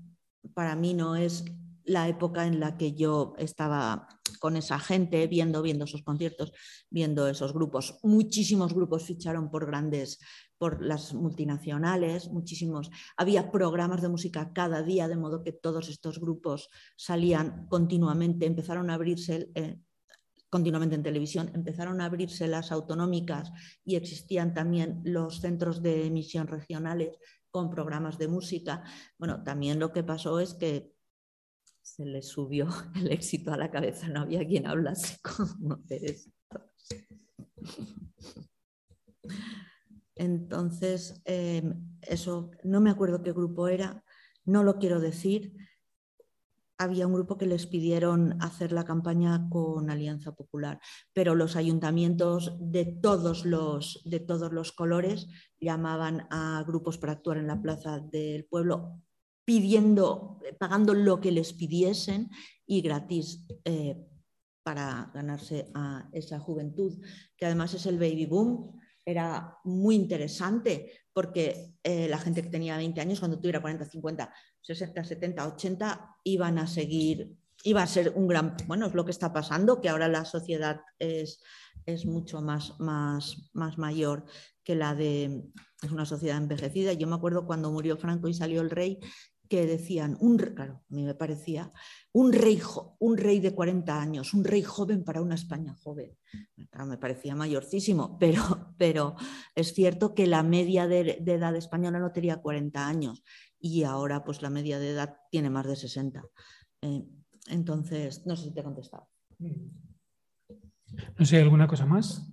para 0.53 0.75
mí 0.75 0.93
no 0.93 1.15
es 1.15 1.43
la 1.85 2.07
época 2.07 2.45
en 2.45 2.59
la 2.59 2.77
que 2.77 2.93
yo 2.93 3.33
estaba 3.37 4.07
con 4.39 4.57
esa 4.57 4.79
gente, 4.79 5.25
viendo, 5.27 5.61
viendo 5.61 5.85
esos 5.85 6.03
conciertos, 6.03 6.51
viendo 6.89 7.27
esos 7.27 7.53
grupos. 7.53 7.99
Muchísimos 8.03 8.73
grupos 8.73 9.05
ficharon 9.05 9.49
por 9.49 9.65
grandes, 9.65 10.19
por 10.57 10.83
las 10.83 11.13
multinacionales, 11.13 12.29
muchísimos. 12.29 12.89
Había 13.17 13.51
programas 13.51 14.01
de 14.01 14.09
música 14.09 14.51
cada 14.53 14.81
día, 14.81 15.07
de 15.07 15.17
modo 15.17 15.43
que 15.43 15.51
todos 15.51 15.89
estos 15.89 16.19
grupos 16.19 16.69
salían 16.95 17.67
continuamente, 17.67 18.45
empezaron 18.45 18.89
a 18.89 18.95
abrirse. 18.95 19.49
Eh, 19.55 19.79
continuamente 20.49 20.93
en 20.93 21.01
televisión, 21.01 21.49
empezaron 21.55 21.99
a 21.99 22.05
abrirse 22.05 22.47
las 22.47 22.71
autonómicas 22.71 23.51
y 23.83 23.95
existían 23.95 24.53
también 24.53 25.01
los 25.03 25.41
centros 25.41 25.81
de 25.81 26.05
emisión 26.05 26.45
regionales 26.45 27.17
con 27.49 27.71
programas 27.71 28.19
de 28.19 28.27
música. 28.27 28.83
Bueno, 29.17 29.43
también 29.43 29.79
lo 29.79 29.91
que 29.91 30.03
pasó 30.03 30.39
es 30.39 30.53
que 30.53 30.92
se 31.95 32.05
le 32.05 32.23
subió 32.23 32.67
el 32.95 33.11
éxito 33.11 33.53
a 33.53 33.57
la 33.57 33.69
cabeza, 33.69 34.07
no 34.07 34.21
había 34.21 34.45
quien 34.47 34.65
hablase 34.65 35.19
como 35.37 35.83
esto. 35.89 36.31
Entonces, 40.15 41.21
em, 41.25 41.97
eso, 42.01 42.51
no 42.63 42.81
me 42.81 42.89
acuerdo 42.89 43.21
qué 43.21 43.31
grupo 43.31 43.67
era, 43.67 44.03
no 44.43 44.63
lo 44.63 44.79
quiero 44.79 44.99
decir. 44.99 45.53
Había 46.79 47.05
un 47.05 47.13
grupo 47.13 47.37
que 47.37 47.45
les 47.45 47.67
pidieron 47.67 48.41
hacer 48.41 48.71
la 48.71 48.83
campaña 48.85 49.47
con 49.49 49.91
Alianza 49.91 50.35
Popular, 50.35 50.79
pero 51.13 51.35
los 51.35 51.55
ayuntamientos 51.55 52.57
de 52.59 52.85
todos 52.85 53.45
los, 53.45 54.01
de 54.05 54.19
todos 54.19 54.51
los 54.51 54.71
colores 54.71 55.27
llamaban 55.61 56.27
a 56.31 56.63
grupos 56.67 56.97
para 56.97 57.13
actuar 57.13 57.37
en 57.37 57.47
la 57.47 57.61
plaza 57.61 57.99
del 57.99 58.45
pueblo 58.45 58.99
pidiendo, 59.45 60.39
pagando 60.59 60.93
lo 60.93 61.19
que 61.19 61.31
les 61.31 61.53
pidiesen 61.53 62.29
y 62.65 62.81
gratis 62.81 63.45
eh, 63.65 63.97
para 64.63 65.11
ganarse 65.13 65.69
a 65.73 66.07
esa 66.13 66.39
juventud, 66.39 66.93
que 67.35 67.45
además 67.45 67.73
es 67.73 67.85
el 67.85 67.97
baby 67.97 68.25
boom. 68.25 68.79
Era 69.05 69.57
muy 69.65 69.95
interesante 69.95 70.91
porque 71.11 71.75
eh, 71.83 72.07
la 72.07 72.17
gente 72.17 72.41
que 72.41 72.49
tenía 72.49 72.77
20 72.77 73.01
años, 73.01 73.19
cuando 73.19 73.37
tuviera 73.37 73.61
40, 73.61 73.85
50, 73.85 74.33
60, 74.61 75.03
70, 75.03 75.47
80, 75.47 76.15
iban 76.23 76.57
a 76.57 76.67
seguir, 76.67 77.35
iba 77.65 77.83
a 77.83 77.87
ser 77.87 78.13
un 78.15 78.27
gran, 78.27 78.55
bueno, 78.65 78.87
es 78.87 78.93
lo 78.93 79.03
que 79.03 79.11
está 79.11 79.33
pasando, 79.33 79.81
que 79.81 79.89
ahora 79.89 80.07
la 80.07 80.23
sociedad 80.23 80.81
es, 80.99 81.41
es 81.85 82.05
mucho 82.05 82.41
más, 82.41 82.79
más, 82.79 83.49
más 83.53 83.77
mayor 83.77 84.25
que 84.63 84.75
la 84.75 84.95
de, 84.95 85.43
es 85.81 85.91
una 85.91 86.05
sociedad 86.05 86.37
envejecida. 86.37 86.93
Yo 86.93 87.07
me 87.07 87.15
acuerdo 87.15 87.45
cuando 87.45 87.71
murió 87.71 87.97
Franco 87.97 88.29
y 88.29 88.33
salió 88.33 88.61
el 88.61 88.69
rey, 88.69 88.99
que 89.53 89.67
decían, 89.67 90.17
un, 90.19 90.35
claro, 90.39 90.81
a 90.89 90.95
mí 90.95 91.03
me 91.03 91.13
parecía, 91.13 91.71
un 92.11 92.33
rey, 92.33 92.59
un 92.97 93.17
rey 93.17 93.39
de 93.39 93.53
40 93.53 94.01
años, 94.01 94.33
un 94.33 94.43
rey 94.43 94.63
joven 94.63 95.03
para 95.03 95.21
una 95.21 95.35
España 95.35 95.75
joven. 95.75 96.17
me 96.87 96.97
parecía 96.97 97.35
mayorcísimo, 97.35 98.17
pero, 98.19 98.73
pero 98.79 99.15
es 99.53 99.75
cierto 99.75 100.15
que 100.15 100.25
la 100.25 100.41
media 100.41 100.87
de, 100.87 101.21
edad 101.23 101.55
española 101.55 101.99
no 101.99 102.11
tenía 102.11 102.41
40 102.41 102.87
años 102.87 103.23
y 103.59 103.83
ahora 103.83 104.23
pues 104.23 104.41
la 104.41 104.49
media 104.49 104.79
de 104.79 104.89
edad 104.89 105.17
tiene 105.29 105.51
más 105.51 105.67
de 105.67 105.75
60. 105.75 106.23
Eh, 106.81 107.05
entonces, 107.49 108.25
no 108.25 108.35
sé 108.35 108.45
si 108.45 108.53
te 108.55 108.61
he 108.61 108.63
contestado. 108.63 109.07
No 109.37 111.25
sé, 111.25 111.39
¿alguna 111.39 111.67
cosa 111.67 111.85
más? 111.85 112.27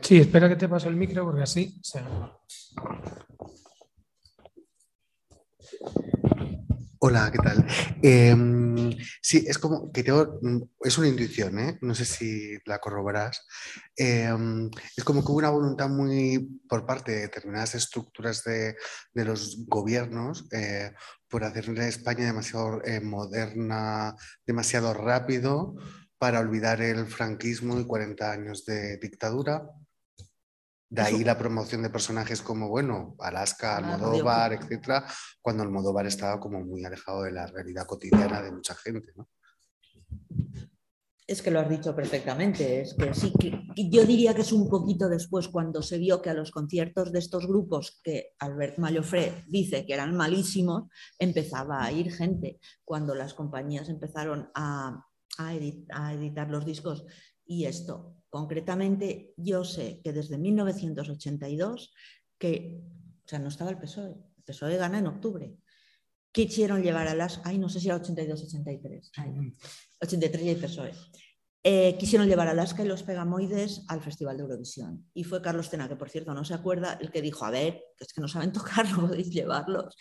Sí, 0.00 0.16
espera 0.16 0.48
que 0.48 0.56
te 0.56 0.68
paso 0.68 0.88
el 0.88 0.96
micro 0.96 1.24
porque 1.24 1.42
así 1.42 1.78
se... 1.80 2.02
Hola, 7.06 7.30
¿qué 7.30 7.36
tal? 7.36 7.66
Em, 8.02 8.90
sí, 9.20 9.44
es 9.46 9.58
como 9.58 9.92
que 9.92 10.02
tengo, 10.02 10.38
mm, 10.40 10.62
es 10.84 10.96
una 10.96 11.08
intuición, 11.08 11.58
¿eh? 11.58 11.78
no 11.82 11.94
sé 11.94 12.06
si 12.06 12.56
la 12.64 12.78
corroborás. 12.78 13.46
Em, 13.94 14.70
es 14.96 15.04
como 15.04 15.22
que 15.22 15.30
hubo 15.30 15.38
una 15.38 15.50
voluntad 15.50 15.90
muy 15.90 16.62
por 16.66 16.86
parte 16.86 17.12
de 17.12 17.20
determinadas 17.20 17.74
estructuras 17.74 18.42
de, 18.44 18.74
los 19.12 19.66
gobiernos 19.66 20.48
eh, 20.50 20.92
por 21.28 21.44
hacer 21.44 21.68
España 21.80 22.24
demasiado 22.24 22.82
eh, 22.84 23.02
moderna, 23.02 24.16
demasiado 24.46 24.94
rápido 24.94 25.74
para 26.16 26.40
olvidar 26.40 26.80
el 26.80 27.06
franquismo 27.06 27.78
y 27.78 27.84
40 27.84 28.32
años 28.32 28.64
de 28.64 28.96
dictadura 28.96 29.62
De 30.94 31.02
ahí 31.02 31.24
la 31.24 31.36
promoción 31.36 31.82
de 31.82 31.90
personajes 31.90 32.40
como, 32.40 32.68
bueno, 32.68 33.16
Alaska, 33.18 33.78
Almodóvar, 33.78 34.52
etcétera, 34.52 35.04
cuando 35.42 35.64
Almodóvar 35.64 36.06
estaba 36.06 36.38
como 36.38 36.60
muy 36.60 36.84
alejado 36.84 37.24
de 37.24 37.32
la 37.32 37.46
realidad 37.46 37.84
cotidiana 37.84 38.40
de 38.40 38.52
mucha 38.52 38.76
gente, 38.76 39.12
¿no? 39.16 39.28
Es 41.26 41.42
que 41.42 41.50
lo 41.50 41.58
has 41.58 41.68
dicho 41.68 41.96
perfectamente, 41.96 42.82
es 42.82 42.94
que 42.94 43.12
sí, 43.12 43.32
que, 43.32 43.58
yo 43.90 44.04
diría 44.04 44.34
que 44.34 44.42
es 44.42 44.52
un 44.52 44.68
poquito 44.68 45.08
después 45.08 45.48
cuando 45.48 45.82
se 45.82 45.98
vio 45.98 46.22
que 46.22 46.30
a 46.30 46.34
los 46.34 46.52
conciertos 46.52 47.10
de 47.10 47.18
estos 47.18 47.48
grupos 47.48 47.98
que 48.04 48.34
Albert 48.38 48.78
Mallofré 48.78 49.42
dice 49.48 49.86
que 49.86 49.94
eran 49.94 50.14
malísimos, 50.14 50.84
empezaba 51.18 51.82
a 51.82 51.90
ir 51.90 52.12
gente. 52.12 52.60
Cuando 52.84 53.16
las 53.16 53.34
compañías 53.34 53.88
empezaron 53.88 54.48
a, 54.54 55.02
a, 55.38 55.54
editar 55.54 56.50
los 56.50 56.64
discos 56.64 57.04
y 57.46 57.64
esto, 57.64 58.14
concretamente, 58.34 59.32
yo 59.36 59.62
sé 59.62 60.00
que 60.02 60.12
desde 60.12 60.38
1982, 60.38 61.94
que, 62.36 62.80
o 63.24 63.28
sea, 63.28 63.38
no 63.38 63.46
estaba 63.46 63.70
el 63.70 63.78
PSOE, 63.78 64.10
el 64.10 64.42
PSOE 64.44 64.76
gana 64.76 64.98
en 64.98 65.06
octubre, 65.06 65.56
quisieron 66.32 66.82
llevar 66.82 67.06
a 67.06 67.14
las, 67.14 67.40
ay, 67.44 67.58
no 67.58 67.68
sé 67.68 67.78
si 67.78 67.86
era 67.86 68.02
82-83, 68.02 69.54
83 70.00 70.42
y 70.42 70.48
el 70.48 70.56
PSOE. 70.56 70.92
Eh, 71.62 71.96
quisieron 71.96 72.26
llevar 72.26 72.48
a 72.48 72.50
Alaska 72.50 72.82
y 72.82 72.88
los 72.88 73.04
Pegamoides 73.04 73.84
al 73.86 74.02
Festival 74.02 74.36
de 74.36 74.42
Eurovisión. 74.42 75.08
Y 75.14 75.22
fue 75.22 75.40
Carlos 75.40 75.70
Tena, 75.70 75.88
que 75.88 75.94
por 75.94 76.10
cierto 76.10 76.34
no 76.34 76.44
se 76.44 76.54
acuerda, 76.54 76.98
el 77.00 77.12
que 77.12 77.22
dijo, 77.22 77.44
a 77.44 77.52
ver, 77.52 77.84
que 77.96 78.02
es 78.02 78.12
que 78.12 78.20
no 78.20 78.26
saben 78.26 78.52
tocar, 78.52 78.90
no 78.90 79.06
podéis 79.06 79.30
llevarlos. 79.30 79.94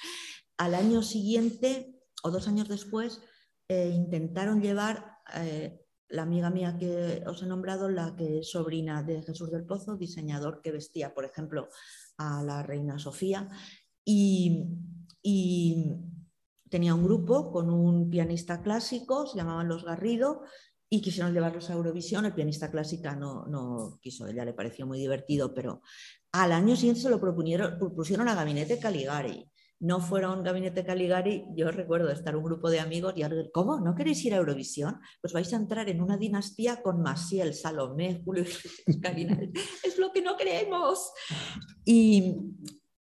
Al 0.58 0.74
año 0.74 1.04
siguiente, 1.04 2.00
o 2.24 2.32
dos 2.32 2.48
años 2.48 2.68
después, 2.68 3.22
eh, 3.68 3.92
intentaron 3.94 4.60
llevar 4.60 5.20
eh, 5.36 5.83
la 6.10 6.24
amiga 6.24 6.50
mía 6.50 6.78
que 6.78 7.24
os 7.26 7.42
he 7.42 7.46
nombrado, 7.46 7.90
la 7.90 8.16
que 8.16 8.40
es 8.40 8.52
sobrina 8.52 9.04
de 9.04 9.24
Jesús 9.24 9.52
del 9.52 9.66
Pozo, 9.66 9.98
diseñador 9.98 10.62
que 10.62 10.72
vestía, 10.72 11.14
por 11.14 11.26
ejemplo, 11.26 11.70
a 12.18 12.44
la 12.44 12.64
reina 12.64 13.00
Sofía. 13.00 13.50
y 14.06 14.66
tenía 16.70 16.96
un 16.96 17.04
grupo 17.04 17.52
con 17.52 17.70
un 17.70 18.10
pianista 18.10 18.62
clásico, 18.62 19.28
se 19.28 19.38
llamaban 19.38 19.68
Los 19.68 19.86
Garrido, 19.86 20.42
y 20.94 21.02
quisieron 21.02 21.34
llevarlos 21.34 21.72
a 21.72 21.74
Eurovisión. 21.74 22.24
El 22.26 22.36
pianista 22.36 22.70
clásica 22.70 23.16
no, 23.16 23.48
no 23.48 24.00
quiso, 24.00 24.28
ella 24.28 24.46
le 24.46 24.54
pareció 24.54 24.86
muy 24.86 25.00
divertido, 25.00 25.52
pero 25.52 25.82
al 26.32 26.52
año 26.52 26.76
siguiente 26.76 27.02
se 27.02 27.10
lo 27.10 27.20
propusieron 27.20 28.28
a 28.28 28.36
Gabinete 28.36 28.78
Caligari. 28.78 29.50
No 29.84 30.00
fueron 30.00 30.44
Gabinete 30.44 30.86
Caligari, 30.86 31.46
yo 31.58 31.70
recuerdo 31.70 32.10
estar 32.10 32.38
un 32.38 32.46
grupo 32.46 32.70
de 32.70 32.80
amigos 32.80 33.16
y 33.18 33.24
algo, 33.24 33.44
¿cómo? 33.52 33.82
¿No 33.82 33.96
queréis 33.96 34.24
ir 34.24 34.34
a 34.34 34.38
Eurovisión? 34.38 35.02
Pues 35.20 35.34
vais 35.34 35.52
a 35.52 35.58
entrar 35.58 35.90
en 35.90 36.02
una 36.02 36.16
dinastía 36.16 36.82
con 36.82 37.02
Masiel, 37.02 37.54
Salomé, 37.54 38.22
Julio 38.24 38.46
Es 39.84 39.98
lo 40.00 40.14
que 40.14 40.22
no 40.22 40.38
queremos. 40.38 41.12
Y 41.84 42.38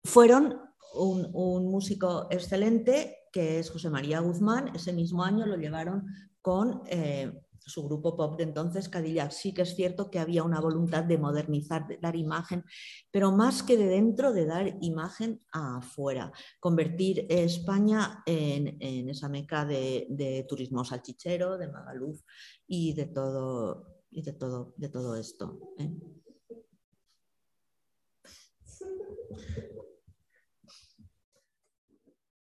fueron 0.04 0.60
un, 0.96 1.30
un 1.32 1.72
músico 1.72 2.28
excelente 2.30 3.16
que 3.32 3.60
es 3.60 3.70
José 3.70 3.90
María 3.90 4.20
Guzmán. 4.20 4.76
Ese 4.76 4.92
mismo 4.92 5.24
año 5.24 5.46
lo 5.46 5.56
llevaron 5.56 6.06
con 6.42 6.82
eh, 6.88 7.32
su 7.66 7.84
grupo 7.84 8.16
pop 8.16 8.38
de 8.38 8.44
entonces, 8.44 8.90
Cadillac. 8.90 9.32
Sí 9.32 9.54
que 9.54 9.64
es 9.64 9.76
cierto 9.76 10.10
que 10.10 10.20
había 10.20 10.44
una 10.44 10.60
voluntad 10.60 11.04
de 11.04 11.18
modernizar, 11.18 11.88
de 11.88 11.98
dar 11.98 12.16
imagen, 12.16 12.64
pero 13.12 13.32
más 13.32 13.64
que 13.64 13.78
de 13.78 13.88
dentro, 13.88 14.34
de 14.34 14.46
dar 14.46 14.78
imagen 14.82 15.42
afuera, 15.52 16.32
convertir 16.60 17.26
España 17.30 18.24
en, 18.26 19.10
esa 19.10 19.30
meca 19.30 19.66
de, 19.66 20.46
turismo 20.48 20.84
salchichero, 20.84 21.58
de 21.58 21.68
Magaluf 21.68 22.22
y 22.68 22.94
de 22.94 23.06
todo, 23.08 24.04
y 24.12 24.22
de 24.22 24.34
todo, 24.34 24.74
de 24.78 24.90
todo 24.90 25.16
esto. 25.16 25.60
¿eh? 25.78 25.92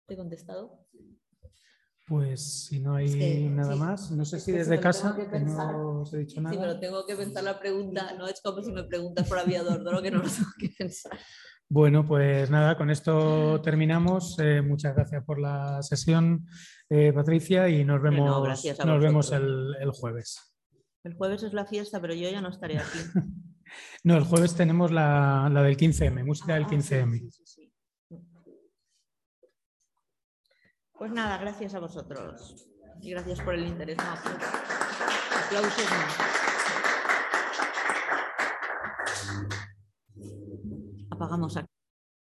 ¿Te 0.07 0.13
he 0.13 0.17
contestado? 0.17 0.85
Pues 2.07 2.67
si 2.67 2.79
no 2.79 2.95
hay 2.95 3.49
nada 3.49 3.75
más, 3.75 4.11
no 4.11 4.25
sé 4.25 4.39
si 4.39 4.51
desde 4.51 4.79
casa 4.79 5.17
no 5.43 6.01
os 6.01 6.13
he 6.13 6.19
dicho 6.19 6.39
nada. 6.39 6.53
Sí, 6.53 6.61
pero 6.61 6.79
tengo 6.79 7.05
que 7.05 7.15
pensar 7.15 7.43
la 7.43 7.59
pregunta, 7.59 8.13
no 8.15 8.27
es 8.27 8.41
como 8.41 8.61
si 8.61 8.71
me 8.71 8.83
preguntas 8.83 9.27
por 9.27 9.39
aviador, 9.39 9.83
de 9.83 9.91
lo 9.91 10.01
que 10.03 10.11
no 10.11 10.19
lo 10.19 10.29
tengo 10.29 10.49
que 10.59 10.69
pensar. 10.77 11.17
Bueno, 11.67 12.05
pues 12.05 12.49
nada, 12.51 12.77
con 12.77 12.91
esto 12.91 13.59
terminamos. 13.63 14.37
Eh, 14.39 14.61
muchas 14.61 14.95
gracias 14.95 15.23
por 15.23 15.39
la 15.39 15.81
sesión, 15.81 16.47
eh, 16.89 17.11
Patricia, 17.11 17.67
y 17.69 17.83
nos 17.83 18.01
vemos, 18.01 18.63
nos 18.85 19.01
vemos 19.01 19.31
el, 19.31 19.91
jueves. 19.91 20.55
El 21.03 21.15
jueves 21.15 21.43
es 21.43 21.53
la 21.53 21.65
fiesta, 21.65 21.99
pero 21.99 22.13
yo 22.13 22.29
ya 22.29 22.41
no 22.41 22.49
estaré 22.49 22.77
aquí. 22.77 22.99
no, 24.03 24.15
el 24.15 24.25
jueves 24.25 24.55
tenemos 24.55 24.91
la, 24.91 25.49
del 25.51 25.75
15M, 25.75 26.23
música 26.23 26.53
del 26.53 26.67
15M. 26.67 27.31
Ah, 27.31 27.55
Pues 30.97 31.11
nada, 31.11 31.37
gracias 31.37 31.75
a 31.75 31.79
vosotros. 31.79 32.67
Y 33.01 33.11
gracias 33.11 33.41
por 33.41 33.53
el 33.53 33.67
interés. 33.67 33.97
aplausos. 33.99 35.85
Apagamos 41.11 41.57
aquí. 41.57 41.74